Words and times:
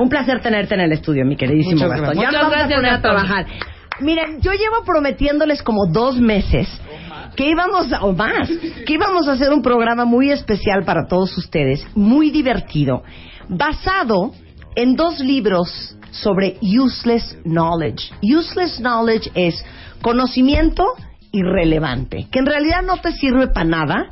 Un 0.00 0.08
placer 0.08 0.40
tenerte 0.40 0.74
en 0.74 0.80
el 0.80 0.92
estudio, 0.92 1.24
mi 1.24 1.36
queridísimo 1.36 1.82
Muchas 1.84 1.90
Gastón. 2.00 2.14
gracias. 2.16 2.32
Ya 2.32 2.38
nos 2.38 2.46
Muchas 2.48 2.60
vamos 2.60 2.72
a 2.72 2.76
poner 2.76 3.00
trabajar. 3.02 3.46
Miren, 4.00 4.40
yo 4.40 4.52
llevo 4.52 4.82
prometiéndoles 4.84 5.62
como 5.62 5.86
dos 5.86 6.18
meses 6.18 6.68
que 7.36 7.50
íbamos, 7.50 7.92
a- 7.92 8.02
o 8.04 8.12
más, 8.12 8.48
que 8.86 8.94
íbamos 8.94 9.28
a 9.28 9.32
hacer 9.32 9.52
un 9.52 9.62
programa 9.62 10.04
muy 10.04 10.30
especial 10.30 10.84
para 10.84 11.06
todos 11.06 11.36
ustedes, 11.36 11.86
muy 11.94 12.30
divertido, 12.30 13.02
basado 13.48 14.32
en 14.74 14.96
dos 14.96 15.20
libros 15.20 15.96
sobre 16.10 16.56
useless 16.62 17.36
knowledge. 17.44 18.10
Useless 18.22 18.78
knowledge 18.78 19.30
es 19.34 19.62
conocimiento 20.02 20.84
irrelevante, 21.32 22.26
que 22.30 22.40
en 22.40 22.46
realidad 22.46 22.82
no 22.82 22.96
te 22.98 23.12
sirve 23.12 23.48
para 23.48 23.64
nada, 23.64 24.10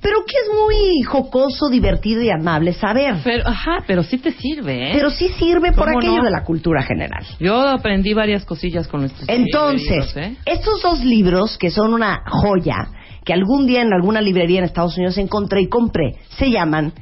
pero 0.00 0.24
que 0.26 0.34
es 0.34 0.54
muy 0.54 1.02
jocoso, 1.02 1.68
divertido 1.68 2.22
y 2.22 2.30
amable 2.30 2.72
saber. 2.72 3.16
Pero, 3.22 3.46
ajá, 3.46 3.84
pero 3.86 4.02
sí 4.02 4.18
te 4.18 4.32
sirve, 4.32 4.90
¿eh? 4.90 4.92
Pero 4.94 5.10
sí 5.10 5.28
sirve 5.38 5.72
por 5.72 5.86
¿Cómo 5.86 5.98
aquello 5.98 6.18
no? 6.18 6.24
de 6.24 6.30
la 6.30 6.44
cultura 6.44 6.82
general. 6.82 7.24
Yo 7.38 7.60
aprendí 7.68 8.14
varias 8.14 8.44
cosillas 8.44 8.88
con 8.88 9.04
estos 9.04 9.28
Entonces, 9.28 10.14
libros, 10.14 10.16
¿eh? 10.16 10.36
estos 10.46 10.82
dos 10.82 11.04
libros, 11.04 11.58
que 11.58 11.70
son 11.70 11.92
una 11.92 12.22
joya, 12.26 12.88
que 13.24 13.32
algún 13.32 13.66
día 13.66 13.82
en 13.82 13.92
alguna 13.92 14.20
librería 14.22 14.58
en 14.58 14.64
Estados 14.64 14.96
Unidos 14.96 15.18
encontré 15.18 15.62
y 15.62 15.68
compré, 15.68 16.14
se 16.38 16.50
llaman 16.50 16.92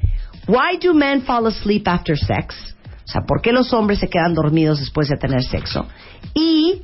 Why 0.48 0.78
Do 0.82 0.94
Men 0.94 1.22
Fall 1.22 1.46
Asleep 1.46 1.86
After 1.86 2.18
Sex? 2.18 2.74
O 3.04 3.08
sea, 3.08 3.20
¿por 3.26 3.40
qué 3.40 3.52
los 3.52 3.72
hombres 3.72 4.00
se 4.00 4.08
quedan 4.08 4.34
dormidos 4.34 4.80
después 4.80 5.08
de 5.08 5.16
tener 5.16 5.44
sexo? 5.44 5.86
Y 6.34 6.82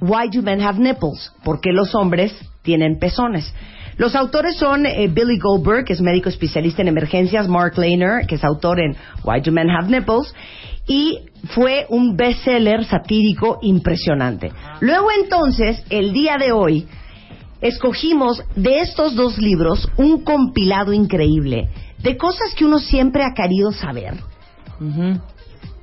Why 0.00 0.28
Do 0.32 0.42
Men 0.42 0.60
Have 0.60 0.78
Nipples? 0.78 1.32
¿Por 1.44 1.60
qué 1.60 1.72
los 1.72 1.94
hombres 1.94 2.34
tienen 2.62 2.98
pezones? 2.98 3.52
Los 3.96 4.14
autores 4.14 4.56
son 4.58 4.84
eh, 4.84 5.08
Billy 5.08 5.38
Goldberg, 5.38 5.86
que 5.86 5.94
es 5.94 6.02
médico 6.02 6.28
especialista 6.28 6.82
en 6.82 6.88
emergencias, 6.88 7.48
Mark 7.48 7.78
Lehner, 7.78 8.26
que 8.26 8.34
es 8.34 8.44
autor 8.44 8.78
en 8.80 8.94
Why 9.24 9.40
Do 9.40 9.52
Men 9.52 9.70
Have 9.70 9.88
Nipples, 9.88 10.34
y 10.86 11.20
fue 11.54 11.86
un 11.88 12.16
bestseller 12.16 12.84
satírico 12.84 13.58
impresionante. 13.62 14.52
Luego 14.80 15.08
entonces, 15.22 15.82
el 15.88 16.12
día 16.12 16.36
de 16.38 16.52
hoy, 16.52 16.86
escogimos 17.60 18.44
de 18.54 18.80
estos 18.80 19.14
dos 19.14 19.38
libros 19.38 19.88
un 19.96 20.22
compilado 20.22 20.92
increíble 20.92 21.70
de 21.98 22.16
cosas 22.16 22.54
que 22.54 22.64
uno 22.64 22.78
siempre 22.78 23.24
ha 23.24 23.32
querido 23.34 23.72
saber 23.72 24.14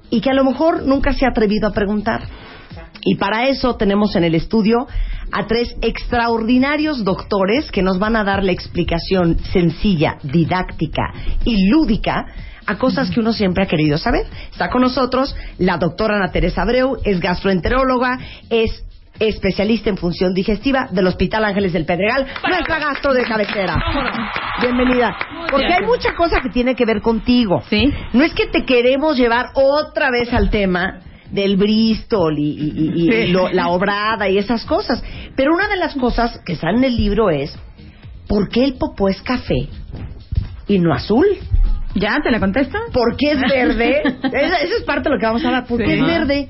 y 0.09 0.21
que 0.21 0.29
a 0.29 0.33
lo 0.35 0.43
mejor 0.43 0.83
nunca 0.83 1.13
se 1.13 1.25
ha 1.25 1.29
atrevido 1.29 1.67
a 1.67 1.73
preguntar. 1.73 2.21
Y 3.05 3.15
para 3.15 3.47
eso 3.47 3.75
tenemos 3.75 4.15
en 4.15 4.23
el 4.23 4.35
estudio 4.35 4.87
a 5.31 5.47
tres 5.47 5.75
extraordinarios 5.81 7.03
doctores 7.03 7.71
que 7.71 7.81
nos 7.81 7.99
van 7.99 8.15
a 8.15 8.23
dar 8.23 8.43
la 8.43 8.51
explicación 8.51 9.39
sencilla, 9.51 10.17
didáctica 10.23 11.13
y 11.43 11.69
lúdica 11.69 12.25
a 12.65 12.77
cosas 12.77 13.09
que 13.09 13.19
uno 13.19 13.33
siempre 13.33 13.63
ha 13.63 13.67
querido 13.67 13.97
saber. 13.97 14.25
Está 14.51 14.69
con 14.69 14.81
nosotros 14.81 15.35
la 15.57 15.77
doctora 15.77 16.15
Ana 16.15 16.31
Teresa 16.31 16.61
Abreu, 16.61 16.97
es 17.03 17.19
gastroenteróloga, 17.19 18.19
es 18.49 18.85
especialista 19.19 19.89
en 19.89 19.97
función 19.97 20.33
digestiva 20.33 20.87
del 20.91 21.07
Hospital 21.07 21.45
Ángeles 21.45 21.73
del 21.73 21.85
Pedregal, 21.85 22.25
nuestra 22.47 22.79
gastro 22.79 23.13
de 23.13 23.23
cabecera. 23.23 23.75
Bienvenida. 24.61 25.15
Porque 25.51 25.73
hay 25.73 25.85
mucha 25.85 26.15
cosa 26.15 26.39
que 26.41 26.49
tiene 26.49 26.75
que 26.75 26.85
ver 26.85 27.01
contigo. 27.01 27.61
Sí. 27.69 27.93
No 28.13 28.23
es 28.23 28.33
que 28.33 28.47
te 28.47 28.65
queremos 28.65 29.17
llevar 29.17 29.49
otra 29.53 30.09
vez 30.09 30.33
al 30.33 30.49
tema 30.49 30.99
del 31.33 31.57
Bristol 31.57 32.37
y, 32.37 32.43
y- 32.51 33.09
y- 33.09 33.27
lo- 33.27 33.49
la 33.51 33.67
obrada 33.69 34.29
y 34.29 34.37
esas 34.37 34.63
cosas. 34.65 35.03
Pero 35.35 35.53
una 35.53 35.67
de 35.67 35.77
las 35.77 35.95
cosas 35.95 36.39
que 36.45 36.53
está 36.53 36.69
en 36.69 36.83
el 36.83 36.95
libro 36.95 37.29
es 37.29 37.53
¿por 38.27 38.49
qué 38.49 38.63
el 38.63 38.75
popó 38.75 39.09
es 39.09 39.21
café 39.21 39.67
y 40.67 40.79
no 40.79 40.93
azul? 40.93 41.25
¿Ya? 41.95 42.17
¿Te 42.23 42.31
la 42.31 42.39
contesta? 42.39 42.79
¿Por 42.91 43.17
qué 43.17 43.31
es 43.33 43.41
verde? 43.41 44.01
Esa, 44.23 44.57
esa 44.61 44.75
es 44.77 44.83
parte 44.85 45.09
de 45.09 45.15
lo 45.15 45.19
que 45.19 45.25
vamos 45.25 45.43
a 45.43 45.47
hablar. 45.47 45.65
¿Por 45.65 45.79
Sí. 45.79 45.85
qué 45.85 45.93
es 45.95 46.01
verde 46.05 46.47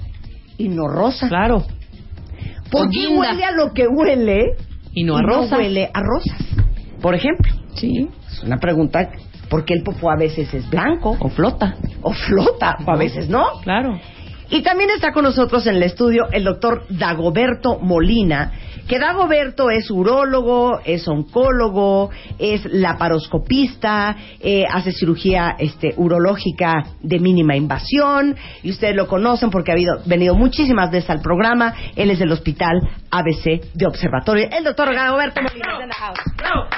y 0.57 0.69
no 0.69 0.87
rosa? 0.87 1.27
Claro. 1.27 1.65
¿Por 2.69 2.89
qué 2.89 3.07
huele 3.07 3.43
a 3.43 3.51
lo 3.51 3.71
que 3.73 3.87
huele 3.87 4.55
Y 4.93 5.03
no 5.03 5.17
a 5.17 5.21
rosas. 5.21 5.57
huele 5.59 5.89
a 5.93 6.01
rosas? 6.01 6.37
Por 7.01 7.15
ejemplo. 7.15 7.51
Sí. 7.75 8.09
Es 8.31 8.43
una 8.43 8.57
pregunta. 8.57 9.09
¿Por 9.49 9.65
qué 9.65 9.73
el 9.75 9.83
popó 9.83 10.09
a 10.09 10.15
veces 10.17 10.51
es 10.53 10.67
blanco? 10.69 11.15
O 11.19 11.29
flota. 11.29 11.75
O 12.01 12.13
flota, 12.13 12.77
o 12.85 12.91
a 12.91 12.97
veces 12.97 13.29
no. 13.29 13.45
Claro. 13.63 13.99
Y 14.49 14.61
también 14.61 14.89
está 14.89 15.11
con 15.11 15.23
nosotros 15.23 15.65
en 15.67 15.75
el 15.75 15.83
estudio 15.83 16.27
el 16.31 16.43
doctor 16.43 16.85
Dagoberto 16.89 17.79
Molina, 17.79 18.51
que 18.87 18.99
Dagoberto 18.99 19.69
es 19.69 19.89
urólogo, 19.89 20.79
es 20.83 21.07
oncólogo, 21.07 22.09
es 22.37 22.65
laparoscopista, 22.65 24.15
eh, 24.39 24.65
hace 24.69 24.91
cirugía 24.91 25.55
este, 25.57 25.93
urológica 25.97 26.83
de 27.01 27.19
mínima 27.19 27.55
invasión, 27.55 28.35
y 28.61 28.71
ustedes 28.71 28.95
lo 28.95 29.07
conocen 29.07 29.49
porque 29.49 29.71
ha 29.71 29.75
habido, 29.75 30.01
venido 30.05 30.35
muchísimas 30.35 30.91
veces 30.91 31.09
al 31.09 31.21
programa. 31.21 31.73
Él 31.95 32.11
es 32.11 32.19
del 32.19 32.31
Hospital 32.31 32.81
ABC 33.09 33.73
de 33.73 33.87
Observatorio. 33.87 34.49
El 34.51 34.63
doctor 34.63 34.93
Dagoberto 34.93 35.41
Molina. 35.41 35.71
está 35.71 35.83
en 35.83 35.89
la 35.89 35.95
house. 35.95 36.19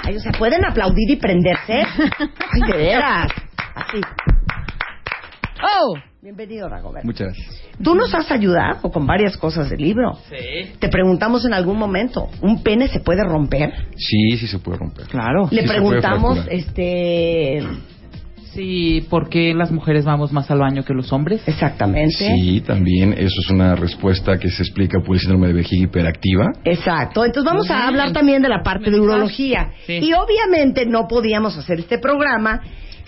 Ay, 0.03 0.15
o 0.15 0.19
sea, 0.19 0.31
¿pueden 0.33 0.63
aplaudir 0.65 1.09
y 1.09 1.15
prenderse? 1.15 1.73
Ay, 2.51 2.61
de 2.71 2.77
veras. 2.77 3.31
Así. 3.75 4.01
¡Oh! 5.61 6.14
Bienvenido, 6.25 6.67
Dagoberto. 6.67 7.05
Muchas 7.05 7.27
gracias. 7.27 7.61
Tú 7.83 7.93
nos 7.93 8.11
has 8.15 8.31
ayudado 8.31 8.89
con 8.89 9.05
varias 9.05 9.37
cosas 9.37 9.69
del 9.69 9.79
libro. 9.79 10.13
Sí. 10.27 10.71
Te 10.79 10.89
preguntamos 10.89 11.45
en 11.45 11.53
algún 11.53 11.77
momento, 11.77 12.29
¿un 12.41 12.63
pene 12.63 12.87
se 12.87 12.99
puede 12.99 13.23
romper? 13.23 13.71
Sí, 13.95 14.35
sí 14.35 14.47
se 14.47 14.57
puede 14.57 14.79
romper. 14.79 15.05
Claro. 15.05 15.47
Le 15.51 15.61
Sí 15.61 15.67
se 15.67 15.71
preguntamos, 15.71 16.39
este, 16.49 17.59
Sí, 18.55 19.05
¿por 19.07 19.29
qué 19.29 19.53
las 19.53 19.69
mujeres 19.69 20.03
vamos 20.03 20.31
más 20.31 20.49
al 20.49 20.57
baño 20.57 20.83
que 20.83 20.95
los 20.95 21.13
hombres? 21.13 21.47
exactamente. 21.47 22.15
Sí, 22.15 22.61
también 22.61 23.13
eso 23.13 23.35
es 23.43 23.51
una 23.51 23.75
respuesta 23.75 24.39
que 24.39 24.49
se 24.49 24.63
explica 24.63 25.01
por 25.01 25.17
el 25.17 25.19
síndrome 25.19 25.49
de 25.49 25.53
vejiga 25.53 25.83
hiperactiva. 25.83 26.53
Exacto. 26.63 27.23
Entonces 27.23 27.43
vamos 27.45 27.69
a 27.69 27.87
hablar 27.87 28.13
también 28.13 28.41
de 28.41 28.49
la 28.49 28.63
parte 28.63 28.89
de 28.89 28.99
urología. 28.99 29.73
Sí. 29.85 29.99
Y 30.01 30.13
obviamente 30.13 30.87
no 30.87 31.07
podíamos 31.07 31.55
hacer 31.55 31.81
este 31.81 31.99
programa 31.99 32.61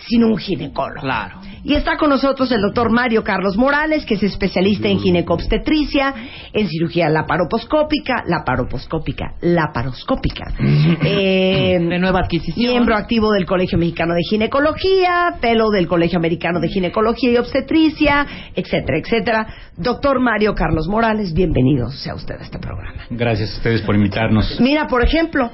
sin 0.06 0.24
un 0.24 0.36
ginecólogo. 0.38 1.00
Claro. 1.00 1.40
Y 1.64 1.74
está 1.74 1.96
con 1.96 2.10
nosotros 2.10 2.50
el 2.52 2.60
doctor 2.60 2.90
Mario 2.90 3.24
Carlos 3.24 3.56
Morales, 3.56 4.06
que 4.06 4.14
es 4.14 4.22
especialista 4.22 4.88
en 4.88 5.00
ginecobstetricia, 5.00 6.14
en 6.52 6.68
cirugía 6.68 7.08
laparoposcópica, 7.08 8.24
laparoposcópica, 8.26 9.34
laparoscópica. 9.40 10.52
Eh, 11.10 11.78
De 11.80 11.98
nueva 11.98 12.20
adquisición. 12.20 12.70
Miembro 12.70 12.94
activo 12.94 13.32
del 13.32 13.46
Colegio 13.46 13.78
Mexicano 13.78 14.14
de 14.14 14.22
Ginecología, 14.28 15.34
fellow 15.40 15.70
del 15.70 15.86
Colegio 15.86 16.18
Americano 16.18 16.60
de 16.60 16.68
Ginecología 16.68 17.32
y 17.32 17.36
Obstetricia, 17.36 18.26
etcétera, 18.54 18.98
etcétera. 18.98 19.46
Doctor 19.76 20.20
Mario 20.20 20.54
Carlos 20.54 20.86
Morales, 20.88 21.32
bienvenido 21.32 21.90
sea 21.90 22.14
usted 22.14 22.36
a 22.36 22.42
este 22.42 22.58
programa. 22.58 23.04
Gracias 23.10 23.52
a 23.52 23.56
ustedes 23.56 23.82
por 23.82 23.94
invitarnos. 23.94 24.60
Mira, 24.60 24.86
por 24.86 25.02
ejemplo, 25.02 25.50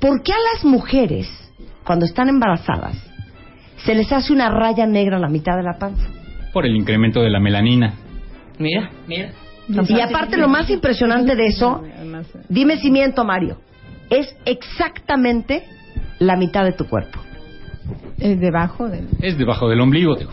¿por 0.00 0.22
qué 0.22 0.32
a 0.32 0.54
las 0.54 0.64
mujeres, 0.64 1.28
cuando 1.84 2.06
están 2.06 2.28
embarazadas, 2.28 3.11
se 3.84 3.94
les 3.94 4.10
hace 4.12 4.32
una 4.32 4.48
raya 4.48 4.86
negra 4.86 5.16
en 5.16 5.22
la 5.22 5.28
mitad 5.28 5.56
de 5.56 5.62
la 5.62 5.78
panza? 5.78 6.06
Por 6.52 6.66
el 6.66 6.76
incremento 6.76 7.20
de 7.22 7.30
la 7.30 7.40
melanina. 7.40 7.94
Mira, 8.58 8.90
mira. 9.06 9.30
Y 9.88 10.00
aparte, 10.00 10.36
lo 10.36 10.48
más 10.48 10.68
impresionante 10.70 11.34
de 11.36 11.46
eso, 11.46 11.82
dime 12.48 12.76
si 12.78 12.90
miento, 12.90 13.24
Mario, 13.24 13.58
es 14.10 14.34
exactamente 14.44 15.64
la 16.18 16.36
mitad 16.36 16.64
de 16.64 16.72
tu 16.72 16.86
cuerpo. 16.86 17.20
Es 18.18 18.38
debajo 18.38 18.88
del... 18.88 19.08
Es 19.20 19.38
debajo 19.38 19.68
del 19.68 19.80
ombligo, 19.80 20.14
digo. 20.16 20.30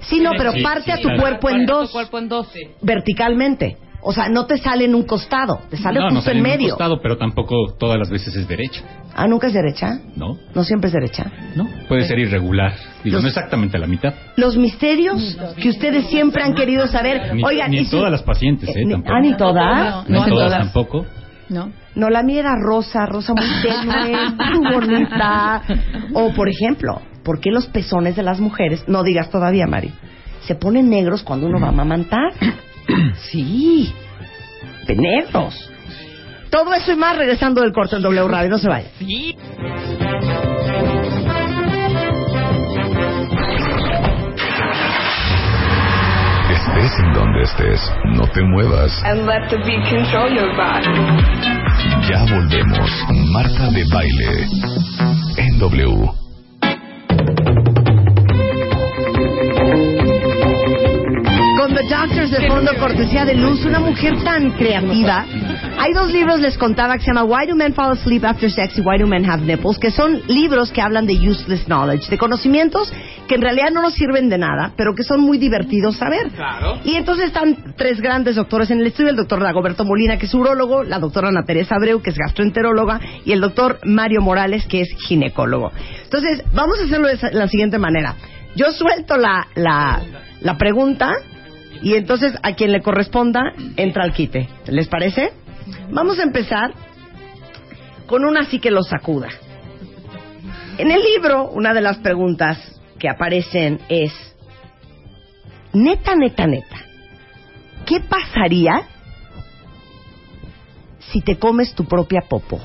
Sí, 0.00 0.20
no, 0.20 0.30
pero 0.38 0.52
Sí, 0.52 0.62
parte 0.62 0.92
a 0.92 0.96
tu 0.96 1.02
claro. 1.02 1.20
cuerpo 1.20 1.50
en 1.50 1.66
Parte 1.66 1.72
dos, 1.72 1.88
Tu 1.88 1.92
cuerpo 1.94 2.18
en 2.18 2.28
dos. 2.28 2.52
verticalmente. 2.82 3.76
O 4.02 4.12
sea, 4.12 4.28
no 4.28 4.46
te 4.46 4.56
sale 4.58 4.84
en 4.84 4.94
un 4.94 5.02
costado, 5.02 5.60
te 5.68 5.76
sale 5.76 5.98
no, 5.98 6.06
no 6.06 6.10
justo 6.16 6.26
sale 6.26 6.38
en 6.38 6.44
un 6.44 6.50
medio. 6.50 6.68
costado, 6.70 7.00
pero 7.02 7.16
tampoco 7.18 7.74
todas 7.78 7.98
las 7.98 8.08
veces 8.08 8.36
es 8.36 8.46
derecha. 8.46 8.82
Ah, 9.14 9.26
¿nunca 9.26 9.48
es 9.48 9.52
derecha? 9.54 9.98
¿No? 10.14 10.36
No 10.54 10.62
siempre 10.62 10.88
es 10.88 10.92
derecha. 10.94 11.24
No. 11.56 11.66
Puede 11.88 12.04
ser 12.06 12.18
irregular. 12.18 12.72
Digo, 13.02 13.14
Los- 13.16 13.22
no 13.24 13.28
exactamente 13.28 13.76
a 13.76 13.80
la 13.80 13.86
mitad. 13.86 14.14
Los 14.36 14.56
misterios 14.56 15.36
que 15.60 15.68
ustedes 15.70 16.06
siempre 16.08 16.42
han 16.44 16.54
querido 16.54 16.86
saber. 16.86 17.34
Ni, 17.34 17.42
Oigan, 17.42 17.70
ni 17.70 17.76
y 17.76 17.80
en 17.80 17.84
si- 17.86 17.90
todas 17.90 18.12
las 18.12 18.22
pacientes, 18.22 18.68
¿eh? 18.68 18.84
ni- 18.84 18.92
Tampoco. 18.92 19.12
ah, 19.14 19.20
ni 19.20 19.34
todas. 19.36 19.90
No, 19.90 20.02
No 20.02 20.06
en 20.06 20.14
en 20.24 20.28
todas 20.30 20.48
todas. 20.50 20.58
tampoco. 20.58 21.06
¿No? 21.48 21.70
No, 21.94 22.10
la 22.10 22.22
mía 22.22 22.40
era 22.40 22.52
rosa, 22.60 23.06
rosa 23.06 23.32
muy 23.32 23.44
tenue, 23.62 24.60
muy 24.60 24.72
bonita. 24.72 25.62
O, 26.12 26.32
por 26.34 26.48
ejemplo, 26.48 27.00
¿por 27.24 27.40
qué 27.40 27.50
los 27.50 27.66
pezones 27.66 28.14
de 28.16 28.22
las 28.22 28.38
mujeres, 28.40 28.84
no 28.86 29.02
digas 29.02 29.30
todavía, 29.30 29.66
Mari, 29.66 29.92
se 30.40 30.54
ponen 30.56 30.90
negros 30.90 31.22
cuando 31.22 31.46
uno 31.46 31.58
va 31.58 31.66
a 31.68 31.70
amamantar? 31.70 32.32
Sí, 33.30 33.92
negros. 34.94 35.70
Todo 36.50 36.72
eso 36.74 36.92
y 36.92 36.96
más 36.96 37.16
regresando 37.16 37.62
del 37.62 37.72
corte 37.72 37.96
en 37.96 38.02
W 38.02 38.28
Radio, 38.28 38.50
no 38.50 38.58
se 38.58 38.68
vaya. 38.68 38.88
Sí. 38.98 39.36
Estés 46.50 46.92
en 47.00 47.12
donde 47.12 47.42
estés, 47.42 47.80
no 48.14 48.26
te 48.28 48.42
muevas. 48.42 48.92
and 49.04 49.26
let 49.26 49.48
the 49.50 49.56
beat 49.58 49.82
control 49.90 50.30
your 50.32 50.54
body. 50.56 50.88
Ya 52.08 52.24
volvemos. 52.32 52.90
Marta 53.32 53.68
de 53.70 53.84
baile. 53.92 54.46
En 55.36 55.58
W. 55.58 56.25
con 61.66 61.74
The 61.74 61.82
Doctors 61.88 62.30
de 62.30 62.46
fondo, 62.46 62.70
cortesía 62.78 63.24
de 63.24 63.34
Luz, 63.34 63.64
una 63.64 63.80
mujer 63.80 64.22
tan 64.22 64.52
creativa. 64.52 65.24
Hay 65.78 65.92
dos 65.92 66.12
libros, 66.12 66.38
les 66.38 66.56
contaba, 66.56 66.94
que 66.94 67.00
se 67.00 67.06
llama 67.08 67.24
Why 67.24 67.48
Do 67.48 67.56
Men 67.56 67.74
Fall 67.74 67.92
Asleep 67.92 68.24
After 68.24 68.48
Sex 68.48 68.78
y 68.78 68.82
Why 68.82 68.98
Do 68.98 69.06
Men 69.08 69.28
Have 69.28 69.42
Nipples, 69.44 69.78
que 69.78 69.90
son 69.90 70.22
libros 70.28 70.70
que 70.70 70.80
hablan 70.80 71.06
de 71.06 71.14
useless 71.14 71.64
knowledge, 71.66 72.08
de 72.08 72.18
conocimientos 72.18 72.92
que 73.26 73.34
en 73.34 73.42
realidad 73.42 73.70
no 73.72 73.82
nos 73.82 73.94
sirven 73.94 74.28
de 74.28 74.38
nada, 74.38 74.74
pero 74.76 74.94
que 74.94 75.02
son 75.02 75.20
muy 75.20 75.38
divertidos 75.38 75.96
saber. 75.96 76.28
Claro. 76.30 76.78
Y 76.84 76.94
entonces 76.94 77.26
están 77.26 77.74
tres 77.76 78.00
grandes 78.00 78.36
doctores 78.36 78.70
en 78.70 78.78
el 78.78 78.86
estudio, 78.86 79.10
el 79.10 79.16
doctor 79.16 79.42
Dagoberto 79.42 79.84
Molina, 79.84 80.18
que 80.18 80.26
es 80.26 80.34
urólogo, 80.34 80.84
la 80.84 81.00
doctora 81.00 81.28
Ana 81.28 81.42
Teresa 81.44 81.74
Abreu, 81.74 82.00
que 82.00 82.10
es 82.10 82.16
gastroenteróloga, 82.16 83.00
y 83.24 83.32
el 83.32 83.40
doctor 83.40 83.80
Mario 83.84 84.20
Morales, 84.20 84.66
que 84.66 84.82
es 84.82 84.90
ginecólogo. 85.08 85.72
Entonces, 86.04 86.44
vamos 86.52 86.78
a 86.80 86.84
hacerlo 86.84 87.08
de 87.08 87.18
la 87.32 87.48
siguiente 87.48 87.78
manera. 87.78 88.14
Yo 88.54 88.70
suelto 88.70 89.16
la, 89.16 89.48
la, 89.56 90.00
la 90.40 90.56
pregunta 90.56 91.10
y 91.82 91.94
entonces 91.94 92.34
a 92.42 92.54
quien 92.54 92.72
le 92.72 92.82
corresponda 92.82 93.52
entra 93.76 94.04
al 94.04 94.12
quite. 94.12 94.48
¿Les 94.66 94.88
parece? 94.88 95.32
Vamos 95.90 96.18
a 96.18 96.22
empezar 96.22 96.72
con 98.06 98.24
una 98.24 98.40
así 98.40 98.58
que 98.58 98.70
lo 98.70 98.82
sacuda. 98.82 99.28
En 100.78 100.90
el 100.90 101.02
libro, 101.02 101.48
una 101.50 101.72
de 101.72 101.80
las 101.80 101.98
preguntas 101.98 102.58
que 102.98 103.08
aparecen 103.08 103.80
es, 103.88 104.12
neta, 105.72 106.14
neta, 106.14 106.46
neta, 106.46 106.76
¿qué 107.86 108.00
pasaría 108.00 108.82
si 110.98 111.20
te 111.22 111.38
comes 111.38 111.74
tu 111.74 111.84
propia 111.84 112.20
popo? 112.28 112.60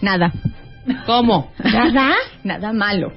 Nada. 0.00 0.32
¿Cómo? 1.06 1.52
¿Nada? 1.62 2.14
Nada 2.42 2.72
malo. 2.72 3.12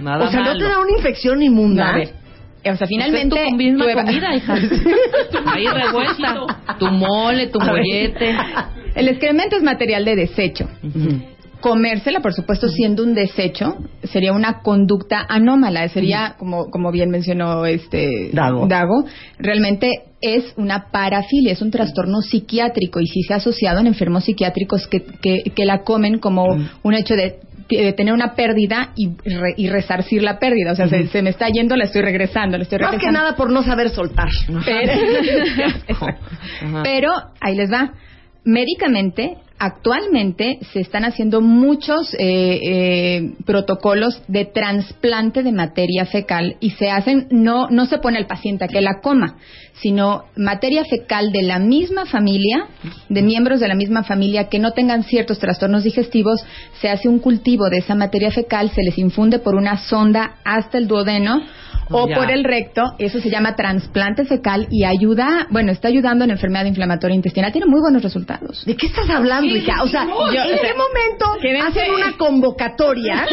Nada 0.00 0.24
o 0.24 0.30
sea, 0.30 0.42
¿no 0.42 0.56
te 0.56 0.64
da 0.64 0.78
una 0.80 0.92
infección 0.96 1.42
inmunda? 1.42 1.90
A 1.90 1.96
ver. 1.96 2.24
O 2.72 2.76
sea, 2.76 2.86
finalmente. 2.86 3.42
Es 3.42 3.50
tu 3.50 3.56
misma 3.56 3.86
tu 3.86 3.92
comida, 3.92 4.34
hija. 4.34 4.54
Ahí 5.46 5.66
revuelta. 5.66 6.60
Tu 6.78 6.86
mole, 6.86 7.48
tu 7.48 7.60
mollete. 7.60 8.34
El 8.96 9.06
excremento 9.06 9.56
es 9.56 9.62
material 9.62 10.04
de 10.04 10.16
desecho. 10.16 10.68
Comérsela, 11.60 12.20
por 12.20 12.34
supuesto, 12.34 12.68
siendo 12.68 13.04
un 13.04 13.14
desecho, 13.14 13.76
sería 14.02 14.32
una 14.32 14.60
conducta 14.60 15.24
anómala. 15.28 15.86
Sería, 15.88 16.34
como, 16.36 16.68
como 16.70 16.90
bien 16.90 17.10
mencionó 17.10 17.64
este 17.64 18.30
Dago. 18.32 19.04
realmente 19.38 19.88
es 20.20 20.52
una 20.56 20.90
parafilia, 20.90 21.52
es 21.52 21.62
un 21.62 21.70
trastorno 21.70 22.22
psiquiátrico 22.22 23.00
y 23.00 23.06
sí 23.06 23.22
se 23.22 23.34
ha 23.34 23.36
asociado 23.36 23.78
en 23.78 23.86
enfermos 23.86 24.24
psiquiátricos 24.24 24.88
que, 24.88 25.04
que, 25.22 25.42
que 25.54 25.64
la 25.64 25.82
comen 25.82 26.18
como 26.18 26.44
un 26.82 26.94
hecho 26.94 27.14
de 27.14 27.38
tener 27.68 28.12
una 28.12 28.34
pérdida 28.34 28.90
y, 28.96 29.10
re- 29.24 29.54
y 29.56 29.68
resarcir 29.68 30.22
la 30.22 30.38
pérdida. 30.38 30.72
O 30.72 30.76
sea, 30.76 30.88
se, 30.88 31.06
se 31.08 31.22
me 31.22 31.30
está 31.30 31.48
yendo, 31.48 31.76
la 31.76 31.84
estoy 31.84 32.02
regresando, 32.02 32.56
la 32.56 32.62
estoy 32.64 32.78
Más 32.78 32.90
regresando. 32.92 33.18
que 33.18 33.24
nada 33.24 33.36
por 33.36 33.50
no 33.50 33.62
saber 33.62 33.90
soltar. 33.90 34.28
Pero 36.82 37.10
ahí 37.40 37.54
les 37.56 37.72
va. 37.72 37.92
Médicamente, 38.44 39.36
actualmente 39.64 40.58
se 40.72 40.80
están 40.80 41.04
haciendo 41.04 41.40
muchos 41.40 42.12
eh, 42.14 42.18
eh, 42.18 43.32
protocolos 43.46 44.22
de 44.28 44.44
trasplante 44.44 45.42
de 45.42 45.52
materia 45.52 46.04
fecal 46.04 46.56
y 46.60 46.70
se 46.70 46.90
hacen, 46.90 47.28
no, 47.30 47.68
no 47.70 47.86
se 47.86 47.98
pone 47.98 48.18
al 48.18 48.26
paciente 48.26 48.64
a 48.64 48.68
que 48.68 48.82
la 48.82 49.00
coma, 49.00 49.36
sino 49.80 50.24
materia 50.36 50.84
fecal 50.84 51.32
de 51.32 51.42
la 51.42 51.58
misma 51.58 52.04
familia, 52.04 52.66
de 53.08 53.22
miembros 53.22 53.60
de 53.60 53.68
la 53.68 53.74
misma 53.74 54.04
familia 54.04 54.48
que 54.48 54.58
no 54.58 54.72
tengan 54.72 55.02
ciertos 55.02 55.38
trastornos 55.38 55.84
digestivos, 55.84 56.44
se 56.80 56.90
hace 56.90 57.08
un 57.08 57.18
cultivo 57.18 57.70
de 57.70 57.78
esa 57.78 57.94
materia 57.94 58.30
fecal, 58.30 58.70
se 58.70 58.82
les 58.82 58.98
infunde 58.98 59.38
por 59.38 59.54
una 59.54 59.78
sonda 59.78 60.36
hasta 60.44 60.78
el 60.78 60.86
duodeno 60.86 61.42
o 61.90 62.08
Ya. 62.08 62.16
por 62.16 62.30
el 62.30 62.44
recto, 62.44 62.82
eso 62.98 63.20
se 63.20 63.30
llama 63.30 63.56
trasplante 63.56 64.24
fecal 64.24 64.66
y 64.70 64.84
ayuda, 64.84 65.46
bueno, 65.50 65.72
está 65.72 65.88
ayudando 65.88 66.24
en 66.24 66.30
enfermedad 66.30 66.64
inflamatoria 66.64 67.14
intestinal, 67.14 67.52
tiene 67.52 67.66
muy 67.66 67.80
buenos 67.80 68.02
resultados. 68.02 68.64
¿De 68.64 68.76
qué 68.76 68.86
estás 68.86 69.08
hablando, 69.10 69.53
O 69.82 69.86
sea, 69.88 70.06
yo- 70.06 70.42
¿en 70.42 70.58
qué 70.58 70.72
momento 70.74 71.26
Quédense- 71.40 71.68
hacen 71.68 71.94
una 71.94 72.12
convocatoria 72.16 73.26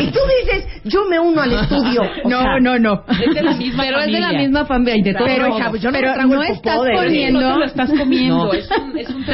y 0.00 0.06
tú 0.06 0.18
dices, 0.44 0.64
yo 0.84 1.04
me 1.06 1.18
uno 1.18 1.40
al 1.42 1.52
estudio? 1.52 2.02
O 2.24 2.28
No, 2.28 2.40
sea, 2.42 2.60
no, 2.60 2.78
no. 2.78 3.04
Es 3.08 3.34
de 3.34 3.42
la 3.42 3.52
misma 3.54 3.82
Pero 3.84 3.98
es 4.00 4.06
de 4.06 4.20
la 4.20 4.32
misma 4.32 4.64
familia 4.66 4.96
y 4.96 5.02
de 5.02 5.14
todo. 5.14 5.24
Pero, 5.26 5.48
hija, 5.56 5.70
pues 5.70 5.82
yo 5.82 5.90
no 5.90 5.96
pero 5.98 6.08
me 6.08 6.14
trago 6.14 6.34
no 6.34 6.42
el 6.42 6.48
popó 6.48 6.56
estás 6.70 6.82
de- 6.82 6.92
poniendo... 6.94 7.40
No 7.40 7.52
te 7.54 7.58
lo 7.60 7.64
estás 7.66 7.90
comiendo. 7.90 8.44
No. 8.46 8.52
Es 8.52 8.70
un, 8.70 8.98
es 8.98 9.08
un 9.08 9.24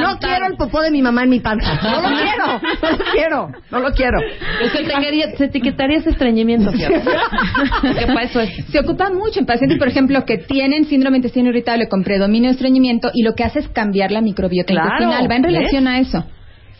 no 0.00 0.18
quiero 0.18 0.46
el 0.46 0.56
popó 0.56 0.80
de 0.82 0.90
mi 0.90 1.02
mamá 1.02 1.22
en 1.24 1.30
mi 1.30 1.40
panza. 1.40 1.78
No 1.82 2.00
lo 2.10 2.16
quiero, 2.16 2.60
no 2.82 2.90
lo 2.90 3.04
quiero, 3.12 3.48
no 3.70 3.80
lo 3.80 3.90
quiero. 3.92 4.18
Se, 4.72 4.84
te 4.84 4.94
quería- 5.00 5.30
se 5.36 5.44
etiquetaría 5.44 5.98
ese 5.98 6.10
es. 8.40 8.66
Se 8.70 8.78
ocupa 8.80 9.10
mucho 9.10 9.40
en 9.40 9.46
pacientes, 9.46 9.78
por 9.78 9.88
ejemplo, 9.88 10.24
que 10.24 10.38
tienen 10.38 10.84
síndrome 10.84 11.14
de 11.14 11.18
intestino 11.18 11.50
irritable 11.50 11.88
con 11.88 12.02
predominio 12.02 12.48
de 12.50 12.54
estreñimiento 12.54 13.10
y 13.12 13.22
lo 13.22 13.34
que 13.34 13.44
hace 13.44 13.60
es 13.60 13.68
cambiar 13.68 14.10
la 14.12 14.20
microbiota 14.20 14.72
Claro, 14.72 15.01
Va 15.10 15.20
en 15.36 15.42
¿ves? 15.42 15.52
relación 15.52 15.86
a 15.88 15.98
eso. 15.98 16.24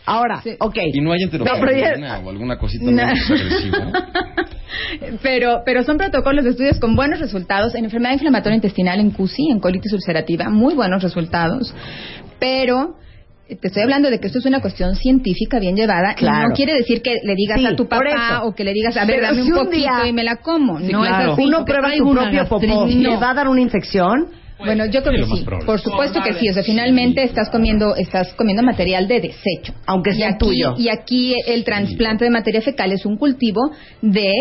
Ahora, 0.05 0.41
Sí. 0.41 0.51
ok. 0.59 0.75
Y 0.93 0.99
no 1.01 1.13
hay 1.13 1.19
No, 1.23 1.29
pero 1.31 1.45
ya- 1.45 1.93
enteroferrina 1.93 2.19
o 2.19 2.29
alguna 2.29 2.57
cosita 2.57 2.83
No. 2.91 2.91
muy 2.91 3.01
agresiva. 3.39 3.91
pero, 5.21 5.61
pero 5.65 5.83
son 5.83 5.97
protocolos 5.97 6.43
de 6.43 6.51
estudios 6.51 6.79
con 6.79 6.95
buenos 6.95 7.19
resultados 7.19 7.73
en 7.75 7.85
enfermedad 7.85 8.13
inflamatoria 8.13 8.55
intestinal, 8.55 8.99
en 8.99 9.11
CUSI, 9.11 9.49
en 9.51 9.59
colitis 9.59 9.93
ulcerativa, 9.93 10.49
muy 10.49 10.73
buenos 10.75 11.01
resultados. 11.03 11.73
Pero 12.39 12.95
eh, 13.47 13.55
te 13.55 13.67
estoy 13.67 13.83
hablando 13.83 14.09
de 14.09 14.19
que 14.19 14.27
esto 14.27 14.39
es 14.39 14.45
una 14.45 14.59
cuestión 14.61 14.95
científica 14.95 15.59
bien 15.59 15.75
llevada. 15.75 16.11
y 16.13 16.15
Claro. 16.15 16.49
no 16.49 16.53
quiere 16.55 16.73
decir 16.73 17.01
que 17.01 17.15
le 17.23 17.35
digas 17.35 17.59
Sí, 17.59 17.65
a 17.67 17.75
tu 17.75 17.87
papá 17.87 18.41
o 18.43 18.53
que 18.53 18.63
le 18.63 18.73
digas, 18.73 18.97
a 18.97 19.05
ver, 19.05 19.17
Pero 19.17 19.27
dame 19.27 19.43
si 19.43 19.51
un 19.51 19.57
un 19.57 19.65
poquito 19.65 19.77
día- 19.77 20.07
y 20.07 20.13
me 20.13 20.23
la 20.23 20.37
como. 20.37 20.79
Sí, 20.79 20.91
no 20.91 21.01
claro. 21.01 21.27
es 21.27 21.33
así. 21.33 21.43
Uno 21.47 21.65
prueba 21.65 21.89
una 22.01 22.21
propio 22.21 22.45
popó 22.45 22.87
y 22.87 22.95
No. 22.95 23.11
le 23.11 23.17
va 23.17 23.31
a 23.31 23.33
dar 23.33 23.47
una 23.47 23.61
infección. 23.61 24.27
Bueno, 24.65 24.85
yo 24.85 25.03
creo 25.03 25.25
que 25.27 25.35
sí. 25.37 25.45
Por 25.65 25.79
supuesto 25.79 26.21
que 26.21 26.33
sí. 26.33 26.49
O 26.49 26.53
sea, 26.53 26.63
finalmente 26.63 27.23
estás 27.23 27.49
comiendo, 27.49 27.95
estás 27.95 28.33
comiendo 28.33 28.63
material 28.63 29.07
de 29.07 29.21
desecho. 29.21 29.73
Aunque 29.85 30.11
Y 30.11 30.15
sea 30.15 30.29
aquí- 30.29 30.37
tuyo. 30.39 30.75
Y 30.77 30.89
aquí 30.89 31.35
el 31.45 31.63
trasplante 31.63 32.25
de 32.25 32.31
materia 32.31 32.61
fecal 32.61 32.91
es 32.91 33.05
un 33.05 33.17
cultivo 33.17 33.71
de 34.01 34.31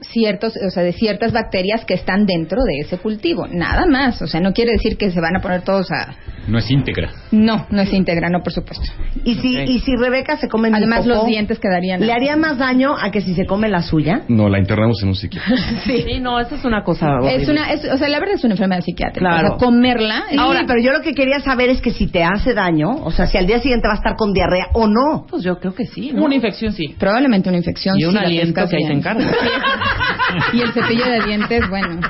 ciertos, 0.00 0.54
o 0.56 0.70
sea, 0.70 0.82
de 0.82 0.92
ciertas 0.92 1.32
bacterias 1.32 1.84
que 1.84 1.94
están 1.94 2.24
dentro 2.26 2.62
de 2.64 2.80
ese 2.80 2.98
cultivo. 2.98 3.46
Nada 3.48 3.86
más. 3.86 4.20
O 4.22 4.26
sea, 4.26 4.40
no 4.40 4.52
quiere 4.52 4.72
decir 4.72 4.96
que 4.96 5.10
se 5.10 5.20
van 5.20 5.36
a 5.36 5.40
poner 5.40 5.62
todos 5.62 5.90
a. 5.90 6.14
No 6.46 6.58
es 6.58 6.70
íntegra. 6.70 7.10
No, 7.30 7.66
no 7.70 7.82
es 7.82 7.92
íntegra, 7.92 8.30
no, 8.30 8.42
por 8.42 8.52
supuesto. 8.52 8.84
Y 9.24 9.34
si, 9.36 9.54
y 9.58 9.80
si 9.80 9.96
Rebeca 9.96 10.36
se 10.38 10.48
come 10.48 10.70
mi 10.70 10.76
Además, 10.76 11.00
popó, 11.00 11.10
los 11.10 11.26
dientes 11.26 11.58
quedarían. 11.58 12.00
¿le 12.00 12.12
haría 12.12 12.36
más 12.36 12.56
daño 12.58 12.96
a 12.96 13.10
que 13.10 13.20
si 13.20 13.34
se 13.34 13.44
come 13.44 13.68
la 13.68 13.82
suya? 13.82 14.22
No, 14.28 14.48
la 14.48 14.58
internamos 14.58 15.02
en 15.02 15.08
un 15.08 15.14
psiquiatra. 15.14 15.54
Sí, 15.84 16.20
no, 16.20 16.38
esa 16.40 16.54
es 16.56 16.64
una 16.64 16.82
cosa. 16.84 17.06
Es 17.30 17.48
una, 17.48 17.72
es- 17.72 17.84
o 17.84 17.96
sea, 17.98 18.08
la 18.08 18.18
verdad 18.20 18.36
es 18.36 18.44
una 18.44 18.54
enfermedad 18.54 18.82
psiquiátrica. 18.82 19.20
Claro. 19.28 19.54
O 19.56 19.58
sea, 19.58 19.66
comerla. 19.66 20.24
es- 20.30 20.38
Ahora, 20.38 20.64
pero 20.66 20.80
yo 20.80 20.92
lo 20.92 21.02
que 21.02 21.12
quería 21.12 21.40
saber 21.40 21.68
es 21.70 21.80
que 21.82 21.90
si 21.90 22.06
te 22.06 22.22
hace 22.22 22.54
daño, 22.54 22.88
o 23.04 23.10
sea, 23.10 23.26
si 23.26 23.36
al 23.36 23.46
día 23.46 23.58
siguiente 23.60 23.86
va 23.88 23.94
a 23.94 23.96
estar 23.96 24.16
con 24.16 24.32
diarrea 24.32 24.68
o 24.74 24.86
no. 24.86 25.26
Pues 25.28 25.42
yo 25.42 25.58
creo 25.58 25.74
que 25.74 25.84
sí. 25.86 26.12
¿no? 26.12 26.24
Una 26.24 26.34
infección, 26.34 26.72
sí. 26.72 26.94
probablemente 26.98 27.48
una 27.48 27.58
infección. 27.58 27.96
Y 27.98 28.04
un 28.04 28.12
si 28.12 28.16
la 28.16 28.22
aliento 28.22 28.66
que 28.68 28.76
ahí 28.76 28.84
se 28.84 28.92
encarga. 28.92 29.30
y 30.52 30.60
el 30.60 30.72
cepillo 30.72 31.04
de 31.04 31.20
dientes, 31.24 31.68
bueno. 31.68 32.00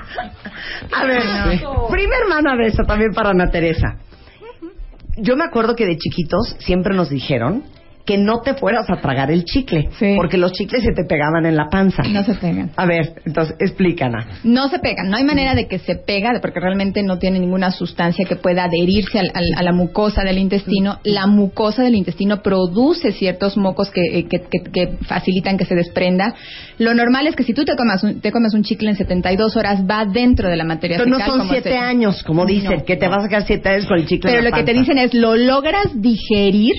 A 0.92 1.04
ver, 1.04 1.22
prima 1.90 2.14
hermana 2.22 2.56
de 2.56 2.66
eso 2.66 2.82
también 2.84 3.12
para 3.12 3.30
Ana 3.30 3.50
Teresa. 3.50 3.98
Yo 5.16 5.36
me 5.36 5.44
acuerdo 5.44 5.74
que 5.74 5.86
de 5.86 5.96
chiquitos 5.96 6.56
siempre 6.60 6.94
nos 6.94 7.10
dijeron 7.10 7.64
que 8.08 8.16
no 8.16 8.40
te 8.40 8.54
fueras 8.54 8.86
a 8.88 9.02
tragar 9.02 9.30
el 9.30 9.44
chicle, 9.44 9.90
Sí. 9.98 10.14
porque 10.16 10.38
los 10.38 10.52
chicles 10.52 10.82
se 10.82 10.92
te 10.92 11.04
pegaban 11.04 11.44
en 11.44 11.56
la 11.56 11.68
panza. 11.68 12.02
No 12.04 12.24
se 12.24 12.34
pegan. 12.36 12.70
A 12.74 12.86
ver, 12.86 13.12
entonces 13.26 13.54
explícanos. 13.60 14.24
No 14.44 14.68
se 14.70 14.78
pegan, 14.78 15.10
no 15.10 15.18
hay 15.18 15.24
manera 15.24 15.54
de 15.54 15.68
que 15.68 15.78
se 15.78 15.94
pega, 15.96 16.30
porque 16.40 16.58
realmente 16.58 17.02
no 17.02 17.18
tiene 17.18 17.38
ninguna 17.38 17.70
sustancia 17.70 18.24
que 18.26 18.36
pueda 18.36 18.64
adherirse 18.64 19.18
al- 19.18 19.30
al- 19.34 19.52
a 19.58 19.62
la 19.62 19.72
mucosa 19.72 20.22
del 20.24 20.38
intestino. 20.38 21.00
La 21.04 21.26
mucosa 21.26 21.82
del 21.82 21.96
intestino 21.96 22.42
produce 22.42 23.12
ciertos 23.12 23.58
mocos 23.58 23.90
que, 23.90 24.00
eh, 24.00 24.24
que- 24.26 24.40
que- 24.40 24.70
que 24.72 24.96
facilitan 25.04 25.58
que 25.58 25.66
se 25.66 25.74
desprenda. 25.74 26.34
Lo 26.78 26.94
normal 26.94 27.26
es 27.26 27.36
que 27.36 27.42
si 27.42 27.52
tú 27.52 27.66
te 27.66 27.76
comas 27.76 28.02
un, 28.04 28.22
te 28.22 28.32
comes 28.32 28.54
un 28.54 28.62
chicle 28.62 28.88
en 28.88 28.96
72 28.96 29.54
horas, 29.56 29.82
va 29.82 30.06
dentro 30.06 30.48
de 30.48 30.56
la 30.56 30.64
materia 30.64 30.96
Pero 30.96 31.10
no 31.10 31.16
fecal. 31.18 31.30
son 31.30 31.38
como 31.40 31.52
siete 31.52 31.70
se- 31.72 31.76
años, 31.76 32.22
como 32.22 32.46
dicen, 32.46 32.78
No, 32.78 32.84
que 32.86 32.96
te 32.96 33.06
vas 33.06 33.22
a 33.26 33.28
quedar 33.28 33.44
siete 33.46 33.68
años 33.68 33.84
con 33.86 33.98
el 33.98 34.06
chicle 34.06 34.30
Pero 34.30 34.38
en 34.38 34.44
la 34.44 34.50
lo 34.50 34.56
que 34.56 34.62
te 34.72 34.78
dicen 34.78 34.96
es, 34.96 35.12
¿lo 35.12 35.36
logras 35.36 35.88
digerir? 35.94 36.72